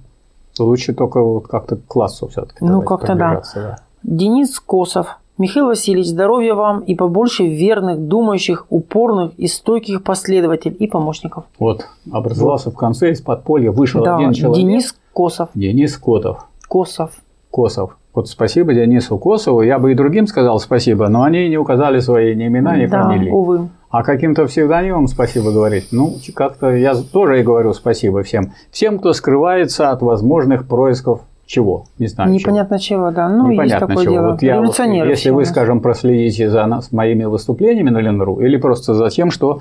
Спасибо. 0.55 0.69
Лучше 0.71 0.95
только 0.95 1.21
вот 1.21 1.47
как-то 1.47 1.77
к 1.77 1.85
классу 1.85 2.29
все-таки. 2.29 2.65
Ну, 2.65 2.81
как-то 2.81 3.15
да. 3.15 3.43
да. 3.55 3.79
Денис 4.03 4.59
Косов. 4.61 5.19
Михаил 5.39 5.67
Васильевич, 5.67 6.07
здоровья 6.07 6.55
вам 6.55 6.81
и 6.81 6.95
побольше 6.95 7.47
верных, 7.47 8.09
думающих, 8.09 8.67
упорных 8.71 9.33
и 9.37 9.47
стойких 9.49 10.03
последователей 10.03 10.77
и 10.77 10.87
помощников. 10.87 11.45
Вот, 11.59 11.87
образовался 12.11 12.71
вот. 12.71 12.75
в 12.75 12.79
конце 12.79 13.11
из 13.11 13.21
подполья, 13.21 13.71
вышел 13.71 14.03
да, 14.03 14.17
один 14.17 14.33
человек. 14.33 14.65
Денис 14.65 14.97
Косов. 15.13 15.51
Денис 15.55 15.99
Котов. 15.99 16.47
Косов. 16.69 17.11
Косов. 17.51 17.99
Вот 18.15 18.29
спасибо 18.29 18.73
Денису 18.73 19.19
Косову. 19.19 19.61
Я 19.61 19.79
бы 19.79 19.93
и 19.93 19.95
другим 19.95 20.27
сказал 20.27 20.59
спасибо, 20.59 21.09
но 21.09 21.23
они 21.23 21.51
не 21.51 21.59
указали 21.59 22.01
свои 22.01 22.35
ни 22.35 22.47
имена, 22.47 22.79
ни 22.79 22.87
да, 22.87 23.03
фамилии. 23.03 23.31
увы. 23.31 23.69
А 23.91 24.03
каким-то 24.03 24.47
псевдонимом 24.47 25.07
спасибо 25.07 25.53
говорить? 25.53 25.89
Ну, 25.93 26.15
как-то 26.35 26.75
я 26.75 26.95
тоже 26.95 27.41
и 27.41 27.43
говорю 27.43 27.75
спасибо 27.75 28.23
всем. 28.23 28.55
Всем, 28.71 28.99
кто 28.99 29.13
скрывается 29.13 29.91
от 29.91 30.01
возможных 30.01 30.67
происков 30.67 31.21
чего? 31.47 31.85
Не 31.99 32.09
знаю. 32.09 32.33
Непонятно 32.33 32.79
чего, 32.79 32.99
чего 32.99 33.11
да. 33.13 33.29
Ну, 33.29 33.51
Непонятно 33.51 33.63
есть 33.63 33.79
такое 33.79 34.05
чего. 34.05 34.13
дело. 34.13 34.31
Вот 34.33 34.43
я, 34.43 34.61
вот, 34.61 35.09
если 35.09 35.31
вы, 35.31 35.45
скажем, 35.45 35.81
проследите 35.81 36.51
за 36.51 36.67
нас, 36.67 36.93
моими 36.93 37.25
выступлениями 37.25 37.91
на 37.91 37.99
Ленру, 37.99 38.41
или 38.41 38.57
просто 38.57 38.95
за 38.95 39.09
тем, 39.11 39.31
что 39.31 39.61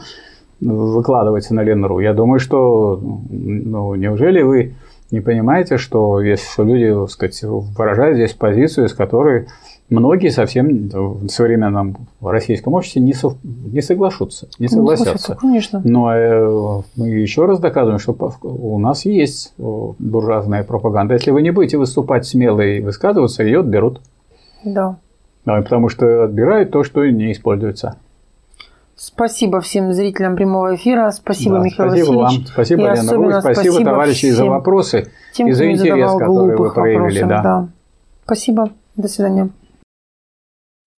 выкладывается 0.60 1.54
на 1.54 1.62
Ленру, 1.62 2.00
я 2.00 2.14
думаю, 2.14 2.40
что 2.40 3.00
ну, 3.30 3.96
неужели 3.96 4.42
вы 4.42 4.74
не 5.12 5.22
понимаете, 5.22 5.78
что 5.78 6.22
если 6.22 6.64
люди, 6.64 6.94
так 6.94 7.10
сказать, 7.12 7.44
выражают 7.44 8.16
здесь 8.16 8.34
позицию, 8.34 8.90
с 8.90 8.94
которой 8.94 9.48
многие 9.90 10.30
совсем 10.30 10.90
в 10.90 11.28
современном 11.30 11.98
российском 12.22 12.74
обществе 12.74 13.02
не, 13.02 13.14
со, 13.14 13.36
не 13.44 13.82
соглашутся, 13.82 14.48
не 14.60 14.68
согласятся. 14.68 15.34
Ну, 15.34 15.40
конечно. 15.40 15.82
Но 15.84 16.16
э, 16.16 16.82
мы 16.96 17.10
еще 17.10 17.46
раз 17.46 17.60
доказываем, 17.60 18.00
что 18.00 18.16
у 18.42 18.80
нас 18.80 19.06
есть 19.06 19.54
буржуазная 19.58 20.64
пропаганда. 20.64 21.14
Если 21.14 21.32
вы 21.32 21.42
не 21.42 21.52
будете 21.52 21.78
выступать 21.78 22.26
смело 22.26 22.62
и 22.62 22.82
высказываться, 22.82 23.44
ее 23.44 23.60
отберут. 23.60 24.02
Да. 24.64 24.98
Потому 25.44 25.90
что 25.90 26.24
отбирают 26.24 26.72
то, 26.72 26.84
что 26.84 27.06
не 27.06 27.32
используется. 27.32 27.98
Спасибо 28.96 29.60
всем 29.60 29.92
зрителям 29.94 30.36
прямого 30.36 30.76
эфира. 30.76 31.12
Спасибо, 31.12 31.58
да, 31.58 31.64
Михаил 31.66 31.90
спасибо 31.92 32.18
Васильевич. 32.18 32.38
Вам. 32.40 32.48
Спасибо, 32.48 32.82
и 32.82 32.84
Лена 32.84 33.14
Русь. 33.14 33.34
Спасибо, 33.36 33.54
спасибо 33.54 33.86
товарищи, 33.86 34.26
за 34.32 34.46
вопросы 34.46 35.08
тем, 35.34 35.48
и 35.48 35.52
за 35.52 35.70
интерес, 35.70 36.12
который 36.14 36.56
вы 36.56 36.72
проявили. 36.72 37.22
Вопросов, 37.22 37.28
да. 37.28 37.42
Да. 37.44 37.68
Спасибо. 38.24 38.70
До 38.96 39.08
свидания. 39.08 39.50